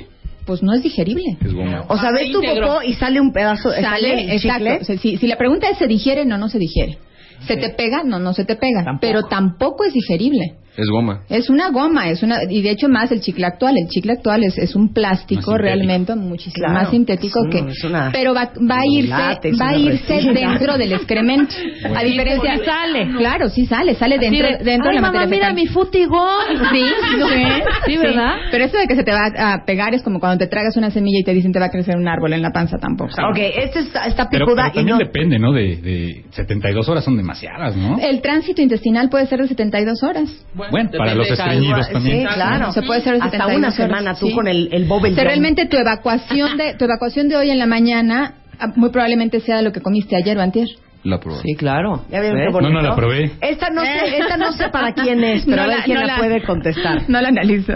Pues 0.50 0.64
no 0.64 0.74
es 0.74 0.82
digerible. 0.82 1.38
Es 1.46 1.54
goma. 1.54 1.86
O 1.90 1.98
sea, 2.00 2.10
ves 2.10 2.32
tu 2.32 2.42
popó 2.42 2.82
y 2.82 2.96
sale 2.96 3.22
un 3.22 3.32
pedazo, 3.32 3.70
Sale, 3.70 3.84
sale 3.84 4.14
el 4.24 4.32
exacto. 4.32 4.64
chicle. 4.66 4.80
O 4.82 4.84
sea, 4.84 4.98
si, 4.98 5.18
si 5.18 5.28
la 5.28 5.38
pregunta 5.38 5.70
es, 5.70 5.78
¿se 5.78 5.86
digiere? 5.86 6.26
No, 6.26 6.40
no 6.40 6.50
se 6.50 6.58
digiere. 6.58 6.98
¿Se 7.46 7.56
te 7.56 7.70
pega? 7.70 8.02
No, 8.04 8.18
no 8.18 8.34
se 8.34 8.46
te 8.46 8.56
pega. 8.56 8.84
Tampoco. 8.84 9.00
Pero 9.00 9.24
tampoco 9.28 9.86
es 9.86 9.94
digerible. 9.94 10.56
Es 10.78 10.88
goma. 10.90 11.22
Es 11.30 11.50
una 11.50 11.70
goma, 11.72 12.10
es 12.10 12.24
una 12.24 12.38
y 12.50 12.62
de 12.62 12.72
hecho 12.72 12.88
más 12.88 13.12
el 13.12 13.20
chicle 13.22 13.46
actual. 13.46 13.76
El 13.78 13.88
chicle 13.90 14.14
actual 14.14 14.44
es, 14.44 14.58
es 14.58 14.76
un 14.76 14.94
plástico 14.94 15.58
realmente 15.58 16.16
muchísimo 16.16 16.54
Claro, 16.66 16.74
más 16.74 16.90
sintético 16.92 17.40
es 17.40 17.46
un- 17.46 17.66
que, 17.68 17.72
es 17.72 17.84
una- 17.84 18.12
pero 18.14 18.34
va, 18.34 18.52
va 18.70 18.80
a 18.80 18.86
irse, 18.86 19.10
látex, 19.10 19.60
va 19.62 19.70
a 19.70 19.78
irse 19.78 20.14
resina. 20.14 20.34
dentro 20.34 20.78
del 20.78 20.94
excremento. 20.94 21.56
A 21.96 22.04
diferencia, 22.04 22.56
Sí 22.58 22.64
sale. 22.66 23.08
claro, 23.18 23.50
sí 23.50 23.66
sale, 23.66 23.96
sale 23.96 24.16
Así 24.16 24.26
dentro, 24.30 24.48
de, 24.48 24.64
dentro 24.64 24.90
de 24.90 24.90
"Ay, 24.90 24.96
la 24.96 25.02
mamá, 25.02 25.26
materia 25.26 25.28
mira 25.28 25.48
fecal. 25.50 25.56
mi 25.56 25.68
futigón. 25.68 26.46
Sí, 26.72 26.82
sí, 27.86 27.92
Sí, 27.92 27.98
¿verdad? 27.98 28.36
Pero 28.52 28.64
eso 28.66 28.78
de 28.78 28.88
que 28.88 28.96
se 28.96 29.04
te 29.04 29.12
va 29.12 29.26
a 29.36 29.66
pegar 29.66 29.94
es 29.94 30.02
como 30.04 30.20
cuando 30.20 30.38
te 30.38 30.48
tragas 30.48 30.78
una 30.78 30.92
semilla 30.92 31.20
y 31.20 31.24
te 31.24 31.34
dicen 31.34 31.52
te 31.52 31.60
va 31.60 31.66
a 31.66 31.72
crecer 31.72 31.96
un 31.98 32.08
árbol 32.08 32.34
en 32.34 32.42
la 32.42 32.52
panza 32.52 32.78
tampoco. 32.78 33.12
Ok, 33.32 33.38
esta 33.38 33.80
está, 33.80 34.06
está 34.08 34.30
Pero, 34.30 34.46
picuda 34.46 34.64
pero 34.64 34.72
y 34.72 34.76
también 34.76 34.98
no... 34.98 35.04
depende, 35.06 35.40
¿no? 35.40 35.52
De, 35.52 35.76
de 35.78 36.24
72 36.32 36.88
horas 36.90 37.04
son 37.04 37.18
demasiadas, 37.18 37.76
¿no? 37.76 37.98
El 38.00 38.22
tránsito 38.22 38.62
intestinal 38.62 39.10
puede 39.10 39.26
ser 39.28 39.42
de 39.42 39.48
72 39.48 40.04
horas. 40.04 40.30
Bueno, 40.72 40.90
para 40.98 41.16
los 41.16 41.30
estreñidos 41.30 41.86
Sí, 41.88 41.94
también. 41.94 42.28
claro. 42.28 42.72
Se 42.72 42.82
puede 42.82 43.00
hacer 43.02 43.14
Hasta 43.16 43.30
72 43.32 43.58
una 43.58 43.68
horas, 43.68 43.76
semana 43.76 44.14
tú 44.16 44.28
sí. 44.28 44.34
con 44.34 44.48
el, 44.48 44.70
el 44.72 44.86
Bobel 44.86 45.12
O 45.14 45.16
sea, 45.16 45.24
Gum. 45.24 45.28
realmente 45.30 45.66
tu 45.68 45.78
evacuación 45.78 46.58
de 46.58 46.74
tu 46.76 46.86
evacuación 46.86 47.30
de 47.30 47.38
hoy 47.38 47.50
en 47.52 47.60
la 47.60 47.66
mañana 47.66 48.34
ah, 48.60 48.68
muy 48.76 48.90
probablemente 48.90 49.40
sea 49.40 49.62
lo 49.62 49.72
que 49.72 49.82
comiste 49.82 50.16
ayer 50.16 50.38
o 50.38 50.42
antier. 50.42 50.68
La 51.04 51.18
prueba. 51.20 51.42
Sí, 51.44 51.56
claro. 51.56 52.04
¿Ya 52.12 52.20
bonito? 52.22 52.60
No, 52.62 52.70
no 52.70 52.82
la 52.82 52.94
probé. 52.96 53.32
Esta 53.42 53.70
no 53.70 53.82
sé, 53.84 54.18
esta 54.20 54.36
no 54.36 54.52
sé 54.52 54.68
para 54.70 54.94
quién 54.94 55.24
es, 55.24 55.46
pero 55.46 55.56
No 55.58 55.62
a 55.64 55.68
ver 55.68 55.78
la- 55.78 55.84
quién 55.86 55.98
no 56.00 56.06
la, 56.06 56.14
la- 56.14 56.20
puede 56.20 56.44
contestar. 56.44 57.04
No 57.08 57.22
la 57.22 57.30
analizo. 57.30 57.74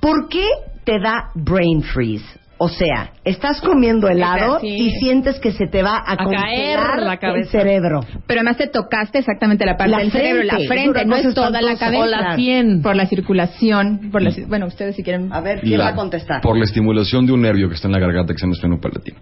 ¿Por 0.00 0.28
qué 0.28 0.44
te 0.84 0.98
da 1.00 1.30
brain 1.34 1.82
freeze? 1.82 2.24
O 2.58 2.68
sea, 2.70 3.10
estás 3.22 3.60
comiendo 3.60 4.08
helado 4.08 4.60
Sí. 4.60 4.66
y 4.68 4.90
sientes 4.98 5.38
que 5.40 5.52
se 5.52 5.66
te 5.66 5.82
va 5.82 5.98
a, 5.98 6.12
A 6.14 6.16
caer 6.16 6.78
la 7.02 7.12
el 7.12 7.18
cabeza. 7.18 7.50
cerebro. 7.50 8.00
Pero 8.26 8.40
además 8.40 8.56
te 8.56 8.66
tocaste 8.68 9.18
exactamente 9.18 9.66
la 9.66 9.76
parte 9.76 9.90
La 9.90 9.98
del 9.98 10.10
cerebro, 10.10 10.38
frente, 10.40 10.54
la 10.56 10.62
es 10.62 10.68
frente, 10.68 11.04
no 11.04 11.16
es 11.16 11.34
toda 11.34 11.60
la 11.60 11.76
cabeza. 11.76 12.02
O 12.02 12.06
la 12.06 12.34
sien. 12.36 12.80
Por 12.80 12.96
la 12.96 13.04
circulación, 13.06 14.08
por 14.10 14.22
la, 14.22 14.30
ci- 14.30 14.46
bueno, 14.48 14.66
ustedes 14.66 14.96
si 14.96 15.02
quieren. 15.02 15.30
A 15.34 15.40
ver, 15.42 15.60
¿quién 15.60 15.76
La- 15.78 15.84
va 15.84 15.90
a 15.90 15.94
contestar? 15.96 16.40
Por 16.40 16.56
la 16.56 16.64
estimulación 16.64 17.26
de 17.26 17.32
un 17.34 17.42
nervio 17.42 17.68
que 17.68 17.74
está 17.74 17.88
en 17.88 17.92
la 17.92 18.00
garganta 18.00 18.32
que 18.32 18.38
se 18.38 18.46
llama 18.46 18.54
esfeno 18.54 18.80
palatino. 18.80 19.18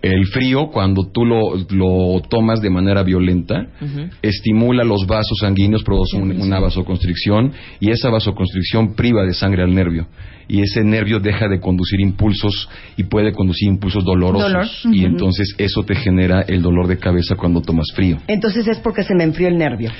El 0.00 0.26
frío, 0.26 0.68
cuando 0.68 1.10
tú 1.12 1.24
lo, 1.24 1.56
lo 1.70 2.20
tomas 2.28 2.60
de 2.62 2.70
manera 2.70 3.02
violenta, 3.02 3.66
estimula 4.22 4.84
los 4.84 5.06
vasos 5.06 5.38
sanguíneos, 5.40 5.82
produce 5.82 6.16
un- 6.16 6.40
una 6.40 6.60
vasoconstricción 6.60 7.52
y 7.80 7.90
esa 7.90 8.08
vasoconstricción 8.08 8.94
priva 8.94 9.24
de 9.24 9.34
sangre 9.34 9.62
al 9.64 9.74
nervio. 9.74 10.06
Y 10.46 10.60
ese 10.62 10.82
nervio 10.82 11.20
deja 11.20 11.46
de 11.48 11.60
conducir 11.60 12.00
impulsos 12.00 12.68
y 12.96 13.02
puede 13.04 13.32
conducir 13.32 13.68
impulsos 13.68 14.04
dolorosos. 14.04 14.50
Dolor. 14.84 14.96
Y 14.96 15.04
entonces 15.04 15.54
eso 15.58 15.82
te 15.82 15.94
genera 15.94 16.42
el 16.42 16.62
dolor 16.62 16.86
de 16.86 16.98
cabeza 16.98 17.34
cuando 17.34 17.60
tomas 17.60 17.86
frío. 17.94 18.16
Entonces 18.28 18.66
es 18.66 18.78
porque 18.78 19.02
se 19.02 19.14
me 19.14 19.24
enfrió 19.24 19.48
el 19.48 19.58
nervio. 19.58 19.90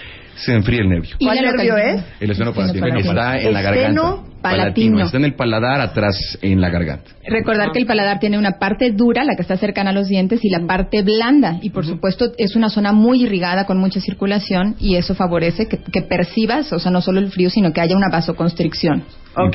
Se 0.45 0.54
enfría 0.54 0.80
el 0.80 0.88
nervio. 0.88 1.16
Y 1.18 1.25
¿Cuál 1.25 1.40
nervio 1.40 1.76
es? 1.76 2.02
El 2.21 2.30
esfeno 2.30 2.52
palatino 2.52 2.87
palatino. 2.87 3.11
está 3.11 3.38
en 3.38 3.52
la 3.52 3.62
garganta. 3.62 4.16
palatino. 4.40 5.04
Está 5.04 5.16
en 5.16 5.25
el 5.25 5.35
paladar 5.35 5.80
atrás 5.80 6.38
en 6.42 6.61
la 6.61 6.71
garganta. 6.71 7.11
Recordar 7.26 7.73
que 7.73 7.80
el 7.80 7.87
paladar 7.87 8.21
tiene 8.21 8.38
una 8.38 8.52
parte 8.52 8.92
dura, 8.92 9.25
la 9.25 9.35
que 9.35 9.42
está 9.42 9.57
cercana 9.57 9.90
a 9.90 9.92
los 9.92 10.09
dientes, 10.09 10.45
y 10.45 10.50
la 10.50 10.66
parte 10.66 11.02
blanda. 11.02 11.59
Y 11.61 11.71
por 11.71 11.85
supuesto 11.85 12.33
es 12.38 12.57
una 12.57 12.71
zona 12.71 12.92
muy 12.92 13.25
irrigada 13.25 13.66
con 13.66 13.78
mucha 13.78 14.00
circulación 14.00 14.76
y 14.78 14.97
eso 14.97 15.14
favorece 15.14 15.66
que, 15.66 15.78
que 15.78 16.02
percibas, 16.02 16.73
o 16.73 16.78
sea, 16.78 16.90
no 16.90 17.00
solo 17.00 17.18
el 17.21 17.30
frío, 17.30 17.50
sino 17.50 17.73
que 17.73 17.80
haya 17.80 17.97
una 17.97 18.09
vasoconstricción. 18.11 19.04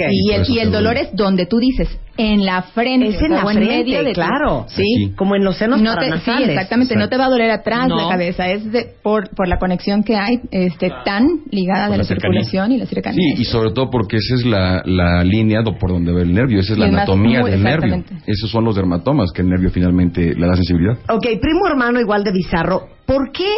Y 0.09 0.31
el, 0.31 0.49
y 0.49 0.59
el 0.59 0.71
dolor 0.71 0.93
duele. 0.95 1.09
es 1.09 1.15
donde 1.15 1.45
tú 1.45 1.57
dices, 1.59 1.87
en 2.17 2.45
la 2.45 2.61
frente. 2.61 3.07
Es 3.09 3.21
en 3.21 3.31
la 3.31 3.43
o 3.43 3.49
en 3.51 3.59
medio 3.59 3.71
frente, 3.71 4.03
de 4.03 4.09
tu- 4.09 4.21
claro. 4.21 4.65
Sí. 4.69 4.81
Aquí. 5.07 5.15
Como 5.15 5.35
en 5.35 5.43
los 5.43 5.57
senos 5.57 5.81
No 5.81 5.95
te, 5.95 6.05
sí, 6.19 6.31
exactamente, 6.45 6.95
no 6.95 7.09
te 7.09 7.17
va 7.17 7.25
a 7.25 7.29
doler 7.29 7.49
atrás 7.51 7.87
No. 7.87 7.95
la 7.97 8.07
cabeza, 8.09 8.47
es 8.49 8.71
de, 8.71 8.93
por, 9.01 9.29
por 9.35 9.47
la 9.47 9.57
conexión 9.57 10.03
que 10.03 10.15
hay 10.15 10.39
este, 10.51 10.91
tan 11.03 11.25
ligada 11.49 11.87
Por 11.87 11.93
de 11.93 11.97
la, 11.97 12.03
circulación 12.03 12.71
y 12.71 12.77
la 12.77 12.85
cercanía. 12.85 13.19
Sí, 13.35 13.41
y 13.41 13.45
sobre 13.45 13.71
todo 13.71 13.89
porque 13.89 14.17
esa 14.17 14.35
es 14.35 14.45
la, 14.45 14.83
la 14.85 15.23
línea 15.23 15.61
do- 15.63 15.75
por 15.77 15.89
donde 15.91 16.11
va 16.13 16.21
el 16.21 16.33
nervio, 16.33 16.59
esa 16.59 16.73
es 16.73 16.77
Y 16.77 16.81
la 16.81 16.87
más 16.87 16.95
anatomía 16.97 17.43
del 17.43 17.63
nervio. 17.63 17.95
exactamente. 17.95 18.31
Esos 18.31 18.49
son 18.51 18.63
los 18.65 18.75
dermatomas 18.75 19.31
que 19.33 19.41
el 19.41 19.49
nervio 19.49 19.69
finalmente 19.71 20.35
le 20.35 20.47
da 20.47 20.55
sensibilidad. 20.55 20.97
Ok, 21.09 21.23
primo 21.41 21.67
hermano 21.67 21.99
igual 21.99 22.23
de 22.23 22.31
bizarro. 22.31 22.87
¿Por 23.05 23.31
qué 23.31 23.49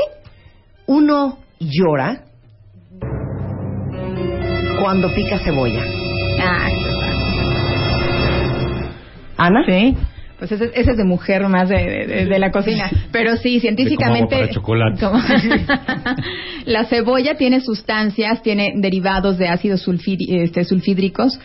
uno 0.87 1.39
llora 1.59 2.21
cuando 4.81 5.13
pica 5.13 5.39
cebolla? 5.39 5.81
Ah, 6.39 6.67
¿Ana? 9.37 9.65
Sí. 9.65 9.97
Pues 10.37 10.51
ese, 10.51 10.65
ese 10.75 10.91
es 10.91 10.97
de 10.97 11.03
mujer 11.05 11.47
más 11.47 11.69
de, 11.69 11.77
de- 12.07 12.25
de 12.25 12.39
la 12.39 12.51
cocina. 12.51 12.89
Pero 13.11 13.37
sí, 13.37 13.59
científicamente. 13.61 14.35
De 14.35 14.41
hago 14.41 14.47
para 14.51 14.53
chocolate. 14.53 14.99
como- 14.99 15.19
la 16.65 16.85
cebolla 16.85 17.35
tiene 17.35 17.61
sustancias, 17.61 18.41
tiene 18.41 18.73
derivados 18.75 19.37
de 19.37 19.47
ácidos 19.47 19.87
sulfí- 19.87 20.17
este, 20.29 20.63
sulfídricos 20.65 21.39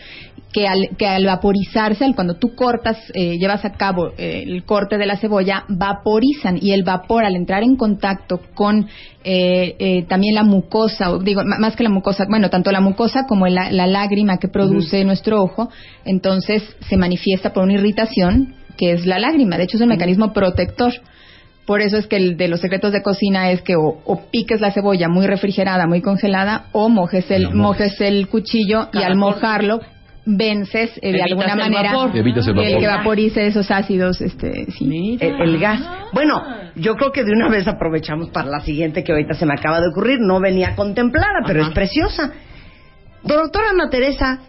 que 0.53 0.67
al, 0.67 0.89
que 0.97 1.07
al 1.07 1.25
vaporizarse, 1.25 2.03
al 2.03 2.13
cuando 2.13 2.35
tú 2.35 2.53
cortas, 2.55 2.97
eh, 3.13 3.37
llevas 3.37 3.63
a 3.63 3.71
cabo 3.71 4.09
eh, 4.17 4.43
el 4.45 4.65
corte 4.65 4.97
de 4.97 5.05
la 5.05 5.15
cebolla, 5.15 5.63
vaporizan 5.69 6.57
y 6.61 6.73
el 6.73 6.83
vapor 6.83 7.23
al 7.23 7.37
entrar 7.37 7.63
en 7.63 7.77
contacto 7.77 8.41
con 8.53 8.87
eh, 9.23 9.75
eh, 9.79 10.03
también 10.09 10.35
la 10.35 10.43
mucosa, 10.43 11.11
o 11.11 11.19
digo, 11.19 11.41
más 11.45 11.77
que 11.77 11.83
la 11.83 11.89
mucosa, 11.89 12.25
bueno, 12.27 12.49
tanto 12.49 12.69
la 12.71 12.81
mucosa 12.81 13.21
como 13.29 13.47
la, 13.47 13.71
la 13.71 13.87
lágrima 13.87 14.39
que 14.39 14.49
produce 14.49 15.05
nuestro 15.05 15.41
ojo, 15.41 15.69
entonces 16.03 16.63
se 16.89 16.97
manifiesta 16.97 17.53
por 17.53 17.63
una 17.63 17.73
irritación 17.75 18.55
que 18.81 18.93
es 18.93 19.05
la 19.05 19.19
lágrima. 19.19 19.57
De 19.57 19.65
hecho, 19.65 19.77
es 19.77 19.83
un 19.83 19.89
mecanismo 19.89 20.33
protector. 20.33 20.91
Por 21.67 21.81
eso 21.81 21.97
es 21.97 22.07
que 22.07 22.15
el 22.15 22.35
de 22.35 22.47
los 22.47 22.61
secretos 22.61 22.91
de 22.91 23.03
cocina 23.03 23.51
es 23.51 23.61
que 23.61 23.75
o, 23.75 24.01
o 24.03 24.21
piques 24.31 24.59
la 24.59 24.71
cebolla 24.71 25.07
muy 25.07 25.27
refrigerada, 25.27 25.85
muy 25.85 26.01
congelada, 26.01 26.65
o 26.71 26.89
mojes 26.89 27.29
el, 27.29 27.43
mojes. 27.43 27.55
mojes 27.55 28.01
el 28.01 28.27
cuchillo 28.27 28.89
y 28.91 29.03
al 29.03 29.17
mojarlo 29.17 29.81
vences 30.25 30.99
eh, 31.03 31.11
de 31.11 31.21
alguna 31.21 31.53
el 31.53 31.59
manera 31.59 31.93
vapor. 31.93 32.17
Evitas 32.17 32.47
el 32.47 32.57
el 32.57 32.65
vapor. 32.65 32.79
que 32.79 32.87
vaporice 32.87 33.45
esos 33.45 33.69
ácidos 33.69 34.19
este 34.19 34.71
sí 34.71 35.19
el 35.21 35.59
gas. 35.59 35.79
Bueno, 36.11 36.43
yo 36.75 36.95
creo 36.95 37.11
que 37.11 37.23
de 37.23 37.33
una 37.33 37.49
vez 37.49 37.67
aprovechamos 37.67 38.29
para 38.29 38.49
la 38.49 38.61
siguiente 38.61 39.03
que 39.03 39.11
ahorita 39.11 39.35
se 39.35 39.45
me 39.45 39.53
acaba 39.53 39.79
de 39.79 39.89
ocurrir. 39.89 40.17
No 40.21 40.39
venía 40.39 40.75
contemplada, 40.75 41.43
pero 41.45 41.61
es 41.61 41.69
preciosa. 41.69 42.31
Doctora 43.23 43.69
Ana 43.69 43.91
Teresa, 43.91 44.39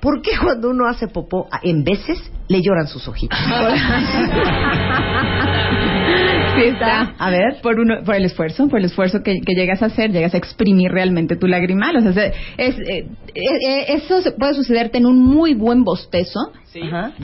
¿por 0.00 0.22
qué 0.22 0.30
cuando 0.42 0.70
uno 0.70 0.86
hace 0.88 1.08
popó, 1.08 1.46
en 1.62 1.84
veces 1.84 2.18
le 2.48 2.62
lloran 2.62 2.86
sus 2.86 3.06
ojitos? 3.08 3.38
Sí 6.56 6.62
está. 6.66 7.14
A 7.18 7.30
ver. 7.30 7.60
Por, 7.62 7.78
uno, 7.78 8.02
por 8.04 8.14
el 8.16 8.24
esfuerzo, 8.24 8.68
por 8.68 8.80
el 8.80 8.86
esfuerzo 8.86 9.22
que, 9.22 9.40
que 9.46 9.54
llegas 9.54 9.82
a 9.82 9.86
hacer, 9.86 10.10
llegas 10.10 10.34
a 10.34 10.36
exprimir 10.36 10.90
realmente 10.90 11.36
tu 11.36 11.46
lagrimal. 11.46 11.96
O 11.96 12.00
sea, 12.00 12.12
se- 12.12 12.32
es, 12.58 12.76
eh, 12.80 13.08
eh, 13.34 13.40
eh, 13.68 13.84
eso 13.94 14.20
se- 14.20 14.32
puede 14.32 14.54
sucederte 14.54 14.98
en 14.98 15.06
un 15.06 15.18
muy 15.24 15.54
buen 15.54 15.84
bostezo, 15.84 16.40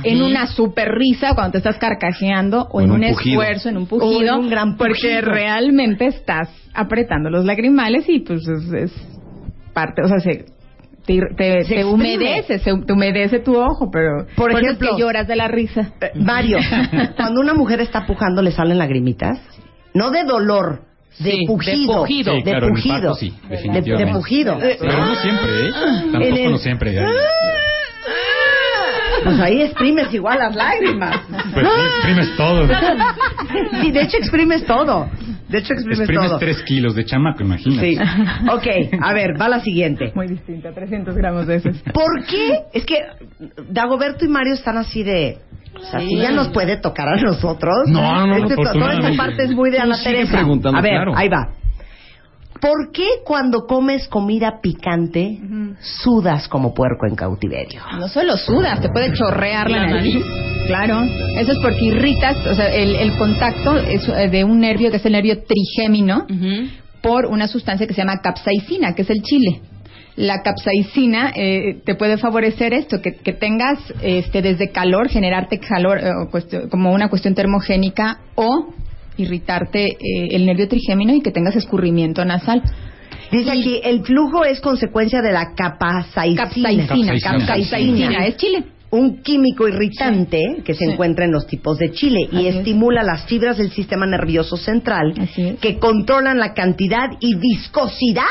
en 0.05 0.23
una 0.23 0.47
super 0.47 0.89
risa 0.93 1.35
cuando 1.35 1.53
te 1.53 1.59
estás 1.59 1.77
carcajeando, 1.79 2.63
o 2.71 2.79
O 2.79 2.81
en 2.81 2.93
un, 2.93 3.03
esfuerzo, 3.05 3.69
en 3.69 3.77
un 3.79 3.83
O 3.85 3.89
pujido, 3.89 4.35
en 4.35 4.41
un 4.41 4.49
gran 4.51 4.77
porque 4.77 5.21
realmente 5.21 6.07
estás 6.07 6.49
apretando 6.73 7.29
los 7.29 7.45
lagrimales 7.45 8.09
y 8.09 8.21
pues 8.21 8.47
es, 8.47 8.73
es 8.73 8.93
parte, 9.75 10.03
o 10.03 10.09
sea, 10.09 10.21
se, 10.21 10.47
te, 11.07 11.21
te- 11.37 11.85
humedece, 11.85 12.59
se, 12.59 12.75
te 12.85 12.93
humedece 12.93 13.39
tu 13.39 13.57
ojo, 13.57 13.91
pero 13.91 14.27
Por 14.37 14.53
es 14.53 14.59
ejemplo, 14.63 14.91
que 14.97 15.01
lloras 15.01 15.27
de 15.29 15.37
la 15.37 15.49
risa. 15.49 15.93
Eh, 16.01 16.11
Mario, 16.15 16.59
cuando 17.17 17.41
una 17.41 17.55
mujer 17.55 17.81
está 17.81 18.07
pujando 18.07 18.43
le 18.43 18.51
salen 18.51 18.79
lagrimitas, 18.79 19.39
no 19.95 20.11
de 20.11 20.25
dolor, 20.25 20.83
de 21.19 21.31
Sí, 21.31 21.41
de 21.41 21.47
pujido, 21.47 22.01
pujido. 22.01 22.33
Sí, 22.33 22.43
de 22.43 22.51
claro, 22.51 22.67
el 22.67 22.73
pujido, 22.73 23.15
sí, 23.15 23.31
de, 23.31 23.49
definitivamente. 23.57 24.05
de 24.05 24.13
pujido. 24.19 24.59
Pero 24.59 24.99
no 25.07 25.15
siempre, 25.15 25.69
¿eh? 25.69 25.71
Tampoco 26.13 26.25
el- 26.37 26.51
no 26.51 26.59
siempre. 26.59 26.91
¿eh? 26.99 27.05
Pues 29.27 29.41
ahí 29.41 29.63
exprimes 29.63 30.13
igual 30.15 30.39
las 30.39 30.55
lágrimas. 30.55 31.21
Pues 31.53 31.67
sí, 31.67 31.81
exprimes 31.97 32.37
todo. 32.37 32.69
Sí, 33.81 33.91
de 33.91 34.03
hecho 34.03 34.17
exprimes 34.19 34.65
todo. 34.67 35.09
De 35.49 35.59
hecho 35.59 35.73
exprimes, 35.75 36.01
Exprimes 36.01 36.29
todo. 36.31 36.39
tres 36.39 36.63
kilos 36.63 36.95
de 36.95 37.05
chamaco, 37.05 37.43
imagínate. 37.43 37.95
Sí. 37.95 37.99
Ok, 38.51 38.99
a 39.01 39.13
ver, 39.15 39.41
va 39.41 39.49
la 39.49 39.61
siguiente. 39.61 40.11
Muy 40.15 40.27
distinta, 40.27 40.73
300 40.73 41.15
gramos 41.17 41.47
de 41.47 41.57
esos. 41.57 41.77
¿Por 41.93 42.25
qué? 42.27 42.61
Es 42.73 42.85
que 42.85 42.97
Dagoberto 43.71 44.25
y 44.25 44.29
Mario 44.29 44.55
están 44.55 44.77
así 44.77 45.03
de... 45.03 45.39
O 45.75 45.85
sea, 45.85 46.01
si 46.01 46.17
ya 46.17 46.33
nos 46.33 46.49
puede 46.49 46.79
tocar 46.79 47.07
a 47.09 47.17
nosotros. 47.21 47.75
No, 47.87 48.01
no, 48.01 48.39
no, 48.39 48.47
Este- 48.49 48.57
toda 48.57 48.95
esta 48.95 49.13
parte 49.17 49.45
es 49.45 49.51
muy 49.53 49.71
de 49.71 49.79
Ana 49.79 49.97
Teresa. 50.03 50.41
a 50.41 50.81
ver, 50.81 50.91
claro. 50.93 51.13
ahí 51.17 51.29
va. 51.29 51.49
¿Por 52.67 52.91
qué 52.91 53.07
cuando 53.25 53.65
comes 53.67 54.09
comida 54.09 54.61
picante 54.61 55.39
sudas 56.03 56.49
como 56.49 56.75
puerco 56.75 57.07
en 57.07 57.15
cautiverio? 57.15 57.81
No 57.97 58.09
solo 58.09 58.37
sudas, 58.37 58.81
te 58.81 58.89
puede 58.89 59.13
chorrear 59.13 59.71
la 59.71 59.83
La 59.83 59.87
nariz. 59.87 60.25
Claro, 60.67 61.03
eso 61.39 61.53
es 61.53 61.59
porque 61.63 61.85
irritas, 61.85 62.45
o 62.45 62.55
sea, 62.55 62.75
el, 62.75 62.97
el 62.97 63.17
contacto 63.17 63.77
es 63.79 64.09
eh, 64.09 64.29
de 64.29 64.43
un 64.43 64.59
nervio 64.59 64.91
que 64.91 64.97
es 64.97 65.07
el 65.07 65.13
nervio 65.13 65.45
trigémino 65.45 66.27
por 67.03 67.27
una 67.27 67.47
sustancia 67.47 67.87
que 67.87 67.95
se 67.95 68.01
llama 68.01 68.21
capsaicina, 68.21 68.97
que 68.97 69.03
es 69.03 69.11
el 69.11 69.23
chile. 69.23 69.61
La 70.17 70.43
capsaicina 70.43 71.33
eh, 71.37 71.83
te 71.85 71.95
puede 71.95 72.17
favorecer 72.17 72.75
esto, 72.75 73.01
que, 73.01 73.15
que 73.15 73.33
tengas 73.33 73.79
este, 74.03 74.43
desde 74.43 74.73
calor, 74.73 75.09
generarte 75.09 75.61
calor 75.61 75.99
eh, 75.99 76.69
como 76.69 76.93
una 76.93 77.09
cuestión 77.11 77.37
termogénica 77.37 78.19
o 78.35 78.75
irritarte 79.17 79.87
eh, 79.87 79.97
el 80.31 80.47
nervio 80.47 80.69
trigémino 80.69 81.15
y 81.15 81.21
que 81.21 81.31
tengas 81.31 81.57
escurrimiento 81.57 82.25
nasal. 82.25 82.63
Dice 83.33 83.51
aquí, 83.51 83.81
el 83.83 84.05
flujo 84.05 84.45
es 84.45 84.61
consecuencia 84.61 85.21
de 85.21 85.33
la 85.33 85.53
capsaicina. 85.57 86.45
Capsaicina. 86.45 86.87
Capsaicina. 86.87 87.47
Capsaicina. 87.47 88.27
Es 88.27 88.37
chile. 88.37 88.65
un 88.89 89.21
químico 89.21 89.67
irritante 89.67 90.63
que 90.65 90.73
se 90.75 90.85
Sí. 90.87 90.93
encuentra 90.93 91.25
en 91.25 91.33
los 91.33 91.47
tipos 91.49 91.77
de 91.77 91.91
chile 91.91 92.21
y 92.31 92.37
Así 92.37 92.47
es. 92.47 92.55
estimula 92.57 93.03
las 93.03 93.27
fibras 93.27 93.59
del 93.59 93.71
sistema 93.73 94.07
nervioso 94.07 94.57
central 94.57 95.13
es. 95.21 95.59
que 95.59 95.79
controlan 95.79 96.39
la 96.39 96.55
cantidad 96.55 97.09
y 97.19 97.35
viscosidad 97.35 98.23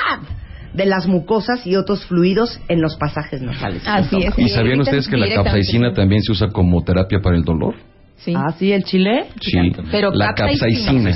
de 0.74 0.86
las 0.86 1.08
mucosas 1.08 1.68
y 1.68 1.76
otros 1.76 2.06
fluidos 2.06 2.60
en 2.70 2.82
los 2.82 2.96
pasajes 2.96 3.42
nasales. 3.42 3.84
Así 3.86 4.24
es. 4.24 4.34
¿Y 4.38 4.48
sabían 4.50 4.80
ustedes 4.80 5.08
que 5.10 5.18
la 5.18 5.28
capsaicina 5.30 5.94
también 5.94 6.22
se 6.22 6.32
usa 6.32 6.48
como 6.48 6.82
terapia 6.84 7.20
para 7.22 7.36
el 7.36 7.44
dolor? 7.44 7.76
Sí. 8.18 8.34
Ah, 8.36 8.52
sí, 8.58 8.72
el 8.72 8.84
chile. 8.84 9.26
Sí, 9.42 9.52
Pero 9.92 10.10
la 10.12 10.34
capsaicina. 10.34 11.12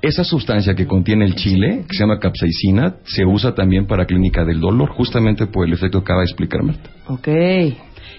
Esa 0.00 0.22
sustancia 0.24 0.74
que 0.74 0.86
contiene 0.86 1.24
el 1.24 1.34
chile, 1.34 1.84
que 1.88 1.96
se 1.96 2.02
llama 2.04 2.18
capsaicina, 2.20 2.96
se 3.04 3.24
usa 3.24 3.54
también 3.54 3.86
para 3.86 4.04
clínica 4.06 4.44
del 4.44 4.60
dolor, 4.60 4.90
justamente 4.90 5.46
por 5.46 5.66
el 5.66 5.72
efecto 5.72 6.00
que 6.00 6.04
acaba 6.04 6.20
de 6.20 6.26
explicar 6.26 6.62
Marta. 6.62 6.90
Ok. 7.08 7.28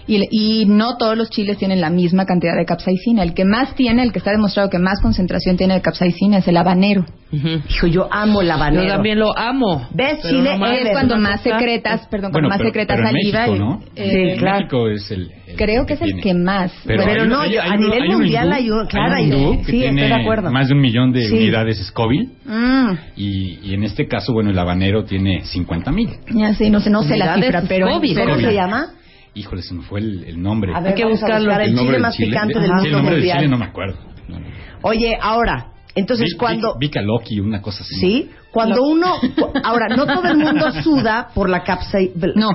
Y, 0.06 0.20
y 0.32 0.66
no 0.66 0.98
todos 0.98 1.18
los 1.18 1.30
chiles 1.30 1.58
tienen 1.58 1.80
la 1.80 1.90
misma 1.90 2.26
cantidad 2.26 2.58
de 2.58 2.66
capsaicina. 2.66 3.24
El 3.24 3.34
que 3.34 3.46
más 3.46 3.74
tiene, 3.76 4.04
el 4.04 4.12
que 4.12 4.20
está 4.20 4.32
demostrado 4.32 4.70
que 4.70 4.78
más 4.80 5.00
concentración 5.02 5.56
tiene 5.56 5.76
de 5.76 5.82
capsaicina 5.82 6.40
es 6.40 6.48
el 6.48 6.58
habanero. 6.58 7.06
Hijo, 7.32 7.88
yo 7.88 8.10
amo 8.12 8.42
el 8.42 8.52
habanero. 8.52 8.84
Yo 8.84 8.90
también 8.90 9.20
lo 9.20 9.38
amo. 9.38 9.88
¿Ves, 9.94 10.20
Chile? 10.28 10.58
no 10.58 10.66
es 10.68 10.90
cuando 10.92 11.18
más 11.18 11.42
secretas, 11.42 12.06
perdón, 12.08 12.32
Bueno, 12.34 12.50
cuando 12.50 12.50
más 12.50 12.58
pero- 12.58 12.70
secretas 12.70 12.98
pero 12.98 13.08
en 13.08 13.14
saliva. 13.16 13.46
México, 13.48 13.66
¿no? 13.66 13.82
eh, 13.96 14.34
Sí, 14.34 14.40
claro. 14.40 14.58
México 14.58 14.90
es 14.90 15.12
el 15.12 15.32
Creo 15.56 15.86
que 15.86 15.94
es 15.94 16.02
el 16.02 16.08
tiene. 16.08 16.22
que 16.22 16.34
más. 16.34 16.72
Pero 16.86 17.04
hay- 17.06 17.28
no, 17.28 17.40
hay- 17.42 17.58
hay 17.58 17.70
a 17.72 17.78
nivel 17.78 18.10
mundial 18.10 18.52
hay 18.54 18.70
un- 18.70 18.86
claro, 18.88 19.16
hay 19.16 19.32
un 19.32 19.58
que 19.60 19.72
sí, 19.72 19.78
estoy 19.78 19.80
tiene 19.82 20.08
de 20.08 20.14
acuerdo. 20.14 20.52
más 20.52 20.68
de 20.68 20.74
un 20.76 20.82
millón 20.82 21.12
de 21.12 21.28
Sí. 21.28 21.34
unidades 21.36 21.78
Scoville 21.88 22.30
Mm, 22.46 22.92
y, 23.16 23.60
y 23.70 23.74
en 23.74 23.84
este 23.84 24.08
caso, 24.08 24.34
bueno, 24.34 24.50
el 24.50 24.60
habanero 24.60 25.04
tiene 25.06 25.44
50 25.46 25.92
mil. 25.92 26.10
ya 26.34 26.54
sé, 26.54 26.70
no 26.70 26.80
sé, 26.80 26.90
no 26.90 27.04
sé 27.04 27.18
la 27.18 27.36
cifra, 27.36 27.64
pero, 27.68 27.88
Scoville. 27.88 28.16
pero 28.16 28.36
¿Cómo 28.36 28.48
se 28.48 28.54
llama? 28.54 28.88
Híjole, 29.36 29.62
se 29.64 29.74
me 29.74 29.82
fue 29.84 30.00
el, 30.00 30.24
el 30.26 30.42
nombre. 30.42 30.74
A 30.76 30.80
ver, 30.80 30.90
Hay 30.90 30.96
que 30.96 31.06
buscarlo. 31.06 31.46
buscar 31.46 31.62
el, 31.62 31.70
¿El 31.70 31.76
nombre 31.76 31.96
chile 31.96 32.02
más 32.04 32.16
picante 32.18 32.60
del 32.60 32.64
Sí, 32.68 32.72
mundo 32.74 32.86
el 32.88 32.92
nombre 32.94 33.12
del 33.16 33.20
mundial. 33.22 33.38
chile 33.40 33.50
no 33.50 33.58
me 33.58 33.66
acuerdo. 33.66 33.98
No, 34.28 34.40
no. 34.40 34.46
Oye, 34.84 35.18
ahora, 35.20 35.68
entonces 35.96 36.28
Vi- 36.34 36.38
cuando... 36.38 36.74
vi- 36.80 36.88
Vika 36.88 37.02
Loki, 37.02 37.40
una 37.40 37.60
cosa 37.62 37.82
así. 37.84 37.96
Sí, 37.96 38.30
cuando 38.52 38.84
uno... 38.84 39.16
Ahora, 39.64 39.88
no 39.96 40.06
todo 40.06 40.28
el 40.28 40.38
mundo 40.38 40.72
suda 40.84 41.30
por 41.34 41.50
la 41.50 41.64
capsaicina. 41.64 42.28
No. 42.36 42.50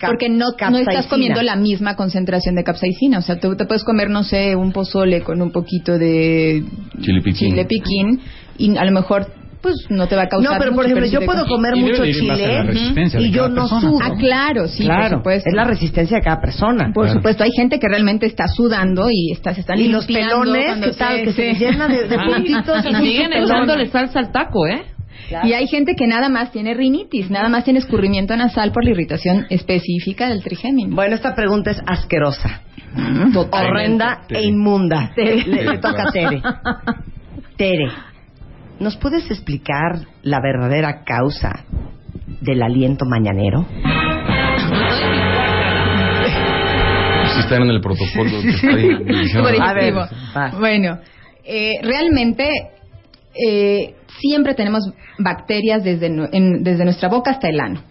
Porque 0.00 0.28
no, 0.28 0.46
no 0.70 0.78
estás 0.78 1.06
comiendo 1.06 1.42
la 1.42 1.56
misma 1.56 1.96
concentración 1.96 2.54
de 2.54 2.64
capsaicina. 2.64 3.18
O 3.18 3.22
sea, 3.22 3.38
tú 3.40 3.56
te 3.56 3.64
puedes 3.64 3.84
comer, 3.84 4.10
no 4.10 4.22
sé, 4.24 4.54
un 4.56 4.72
pozole 4.72 5.22
con 5.22 5.40
un 5.42 5.52
poquito 5.52 5.98
de 5.98 6.62
Chile 7.00 7.20
piquín. 7.22 7.50
chile 7.50 7.64
piquín 7.64 8.20
y 8.58 8.76
a 8.76 8.84
lo 8.84 8.92
mejor 8.92 9.26
pues 9.62 9.74
no 9.88 10.06
te 10.06 10.14
va 10.14 10.24
a 10.24 10.28
causar 10.28 10.52
No, 10.52 10.58
pero 10.60 10.74
por 10.76 10.84
ejemplo, 10.84 11.06
yo 11.06 11.22
puedo 11.22 11.44
comer 11.46 11.74
Y 11.76 11.80
mucho 11.80 12.04
chile 12.04 12.62
y 13.18 13.30
yo 13.32 13.48
no 13.48 13.66
sudo. 13.66 13.98
Ah, 14.00 14.12
claro, 14.16 14.68
sí, 14.68 14.84
claro, 14.84 15.08
por 15.08 15.18
supuesto. 15.18 15.48
es 15.48 15.56
la 15.56 15.64
resistencia 15.64 16.18
de 16.18 16.22
cada 16.22 16.40
persona. 16.40 16.92
Por 16.94 17.04
Claro. 17.06 17.18
supuesto, 17.18 17.42
hay 17.42 17.50
gente 17.56 17.80
que 17.80 17.88
realmente 17.88 18.26
está 18.26 18.46
sudando 18.46 19.08
y 19.10 19.32
está, 19.32 19.54
se 19.54 19.62
están 19.62 19.80
Y 19.80 19.88
los 19.88 20.06
limpiando 20.06 20.40
pelones, 20.42 20.66
cuando 20.66 20.86
¿qué 20.90 20.92
tal? 20.96 21.16
se- 21.16 21.24
Que 21.24 21.32
se 21.32 21.54
llenan 21.54 21.90
de, 21.90 22.06
de 22.06 22.14
Ah, 22.20 22.26
puntitos. 22.26 22.84
y 22.86 22.94
siguen 23.06 23.32
echándole 23.32 23.86
salsa 23.88 24.20
al 24.20 24.30
taco, 24.30 24.66
¿eh? 24.68 24.82
Y 25.44 25.52
hay 25.52 25.66
gente 25.66 25.94
que 25.96 26.06
nada 26.06 26.28
más 26.28 26.52
tiene 26.52 26.74
rinitis, 26.74 27.30
nada 27.30 27.48
más 27.48 27.64
tiene 27.64 27.78
escurrimiento 27.80 28.36
nasal 28.36 28.72
por 28.72 28.84
la 28.84 28.90
irritación 28.90 29.46
específica 29.50 30.28
del 30.28 30.42
trigémino. 30.42 30.94
Bueno, 30.94 31.14
esta 31.14 31.34
pregunta 31.34 31.70
es 31.70 31.80
asquerosa, 31.86 32.62
Totalmente. 33.32 33.56
horrenda 33.56 34.22
e 34.28 34.42
inmunda. 34.42 35.12
Le, 35.16 35.44
le 35.44 35.78
toca 35.78 36.04
a 36.08 36.12
Tere. 36.12 36.42
Tere, 37.56 37.88
¿nos 38.80 38.96
puedes 38.96 39.30
explicar 39.30 39.98
la 40.22 40.40
verdadera 40.40 41.02
causa 41.04 41.64
del 42.40 42.62
aliento 42.62 43.04
mañanero? 43.04 43.66
Si 47.34 47.40
están 47.40 47.62
en 47.62 47.70
el 47.70 47.80
protocolo 47.80 48.30
que 48.40 49.60
A 49.60 49.74
ver. 49.74 49.94
Bueno, 50.58 50.98
eh, 51.44 51.74
realmente 51.82 52.48
eh, 53.34 53.94
siempre 54.20 54.54
tenemos 54.54 54.82
bacterias 55.18 55.82
desde, 55.84 56.06
en- 56.06 56.62
desde 56.62 56.84
nuestra 56.84 57.08
boca 57.08 57.30
hasta 57.32 57.48
el 57.48 57.60
ano. 57.60 57.82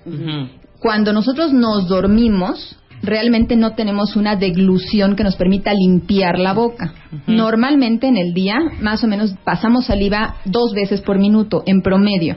Cuando 0.80 1.14
nosotros 1.14 1.52
nos 1.54 1.88
dormimos, 1.88 2.78
realmente 3.02 3.56
no 3.56 3.74
tenemos 3.76 4.16
una 4.16 4.36
deglución 4.36 5.16
que 5.16 5.24
nos 5.24 5.36
permita 5.36 5.74
limpiar 5.74 6.40
la 6.40 6.54
boca. 6.54 6.94
Normalmente 7.28 8.08
en 8.08 8.18
el 8.18 8.34
día, 8.34 8.56
más 8.82 9.04
o 9.04 9.08
menos, 9.08 9.36
pasamos 9.44 9.86
saliva 9.86 10.36
dos 10.46 10.74
veces 10.74 11.02
por 11.02 11.18
minuto, 11.20 11.64
en 11.66 11.82
promedio. 11.82 12.36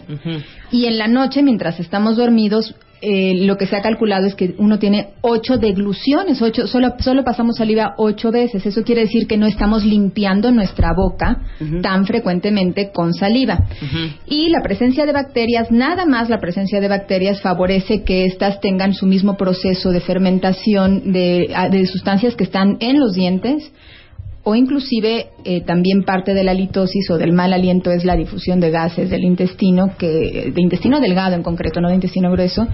Y 0.70 0.86
en 0.86 0.98
la 0.98 1.08
noche, 1.08 1.42
mientras 1.42 1.78
estamos 1.80 2.16
dormidos, 2.16 2.74
eh, 3.00 3.34
lo 3.46 3.56
que 3.56 3.66
se 3.66 3.76
ha 3.76 3.82
calculado 3.82 4.26
es 4.26 4.34
que 4.34 4.54
uno 4.58 4.78
tiene 4.78 5.10
ocho 5.20 5.56
degluciones, 5.56 6.42
ocho, 6.42 6.66
solo, 6.66 6.94
solo 6.98 7.24
pasamos 7.24 7.56
saliva 7.56 7.94
ocho 7.96 8.32
veces. 8.32 8.66
Eso 8.66 8.82
quiere 8.82 9.02
decir 9.02 9.26
que 9.26 9.36
no 9.36 9.46
estamos 9.46 9.84
limpiando 9.84 10.50
nuestra 10.50 10.92
boca 10.94 11.42
tan 11.82 12.06
frecuentemente 12.06 12.90
con 12.92 13.14
saliva. 13.14 13.58
Y 14.26 14.48
la 14.48 14.62
presencia 14.62 15.06
de 15.06 15.12
bacterias, 15.12 15.70
nada 15.70 16.06
más 16.06 16.28
la 16.28 16.40
presencia 16.40 16.80
de 16.80 16.88
bacterias 16.88 17.40
favorece 17.40 18.02
que 18.02 18.24
éstas 18.24 18.60
tengan 18.60 18.94
su 18.94 19.06
mismo 19.06 19.36
proceso 19.36 19.90
de 19.90 20.00
fermentación 20.00 21.12
de, 21.12 21.54
de 21.70 21.86
sustancias 21.86 22.34
que 22.34 22.44
están 22.44 22.78
en 22.80 22.98
los 22.98 23.14
dientes 23.14 23.72
o 24.48 24.54
inclusive 24.54 25.26
eh, 25.44 25.60
también 25.60 26.04
parte 26.04 26.32
de 26.32 26.42
la 26.42 26.54
litosis 26.54 27.10
o 27.10 27.18
del 27.18 27.32
mal 27.34 27.52
aliento 27.52 27.90
es 27.90 28.02
la 28.06 28.16
difusión 28.16 28.60
de 28.60 28.70
gases 28.70 29.10
del 29.10 29.24
intestino, 29.24 29.94
que 29.98 30.06
de 30.54 30.62
intestino 30.62 31.00
delgado 31.00 31.34
en 31.34 31.42
concreto, 31.42 31.82
no 31.82 31.88
de 31.90 31.96
intestino 31.96 32.30
grueso, 32.32 32.66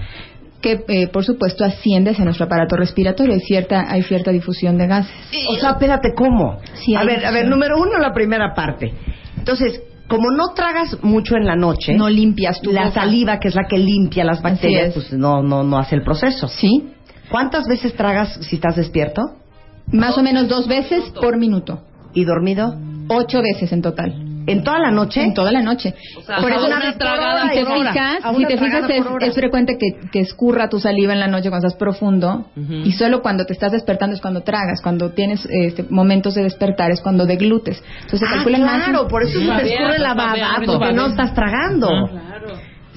que 0.61 0.85
eh, 0.87 1.07
por 1.09 1.25
supuesto 1.25 1.65
asciende 1.65 2.11
hacia 2.11 2.23
nuestro 2.23 2.45
aparato 2.45 2.77
respiratorio. 2.77 3.33
Hay 3.33 3.41
cierta, 3.41 3.91
hay 3.91 4.03
cierta 4.03 4.31
difusión 4.31 4.77
de 4.77 4.87
gases. 4.87 5.11
O 5.49 5.55
sea, 5.55 5.71
espérate, 5.71 6.13
¿cómo? 6.15 6.59
Sí, 6.75 6.95
a 6.95 7.03
ver, 7.03 7.25
a 7.25 7.31
ver, 7.31 7.45
número 7.49 7.75
uno, 7.77 7.99
la 7.99 8.13
primera 8.13 8.53
parte. 8.53 8.93
Entonces, 9.37 9.81
como 10.07 10.31
no 10.31 10.53
tragas 10.55 10.97
mucho 11.03 11.35
en 11.35 11.45
la 11.45 11.57
noche, 11.57 11.93
No 11.93 12.07
limpias 12.07 12.61
tu 12.61 12.71
la 12.71 12.85
boca. 12.85 13.01
saliva, 13.01 13.37
que 13.37 13.49
es 13.49 13.55
la 13.55 13.63
que 13.67 13.77
limpia 13.79 14.23
las 14.23 14.41
bacterias, 14.41 14.87
es. 14.87 14.93
pues 14.93 15.11
no, 15.11 15.43
no, 15.43 15.63
no 15.63 15.77
hace 15.77 15.95
el 15.95 16.03
proceso. 16.03 16.47
Sí, 16.47 16.91
¿Cuántas 17.29 17.65
veces 17.67 17.93
tragas 17.95 18.39
si 18.47 18.55
estás 18.55 18.77
despierto 18.77 19.21
más 19.91 20.17
o 20.17 20.23
menos 20.23 20.47
dos 20.47 20.67
veces 20.67 21.03
por 21.21 21.37
minuto. 21.37 21.81
y 22.13 22.23
dormido? 22.23 22.75
Ocho 23.09 23.41
veces 23.41 23.71
en 23.73 23.81
total. 23.81 24.13
¿En 24.47 24.63
toda 24.63 24.77
la 24.79 24.91
noche? 24.91 25.21
En 25.23 25.33
toda 25.33 25.51
la 25.51 25.61
noche. 25.61 25.95
O 26.17 26.21
sea, 26.21 26.37
por 26.37 26.51
eso 26.51 26.65
una 26.67 26.95
tragada 26.97 27.49
si 27.49 27.55
te 27.57 27.65
por 27.65 27.77
hora. 27.77 27.91
fijas, 27.91 28.17
si 28.37 28.45
te 28.45 28.57
fijas 28.57 28.89
es, 28.89 29.05
es 29.21 29.33
frecuente 29.35 29.77
que, 29.79 30.07
que 30.11 30.19
escurra 30.21 30.69
tu 30.69 30.79
saliva 30.79 31.13
en 31.13 31.19
la 31.19 31.27
noche 31.27 31.49
cuando 31.49 31.67
estás 31.67 31.79
profundo 31.79 32.45
Ujú. 32.55 32.73
y 32.73 32.91
solo 32.93 33.21
cuando 33.23 33.45
te 33.45 33.53
estás 33.53 33.71
despertando 33.71 34.15
es 34.15 34.21
cuando 34.21 34.41
tragas, 34.41 34.81
cuando 34.83 35.09
tienes 35.11 35.45
este, 35.49 35.83
momentos 35.89 36.35
de 36.35 36.43
despertar 36.43 36.91
es 36.91 37.01
cuando 37.01 37.25
deglutes. 37.25 37.83
Entonces 38.03 38.19
se 38.19 38.25
Ah, 38.27 38.29
calculan 38.35 38.61
más. 38.63 38.83
claro, 38.85 39.07
por 39.07 39.23
eso 39.23 39.39
se 39.39 39.45
te 39.63 39.73
escurre 39.73 39.99
la 39.99 40.13
baba, 40.13 40.61
porque 40.65 40.93
no 40.93 41.07
estás 41.07 41.33
tragando. 41.33 41.87
Claro. 41.87 42.47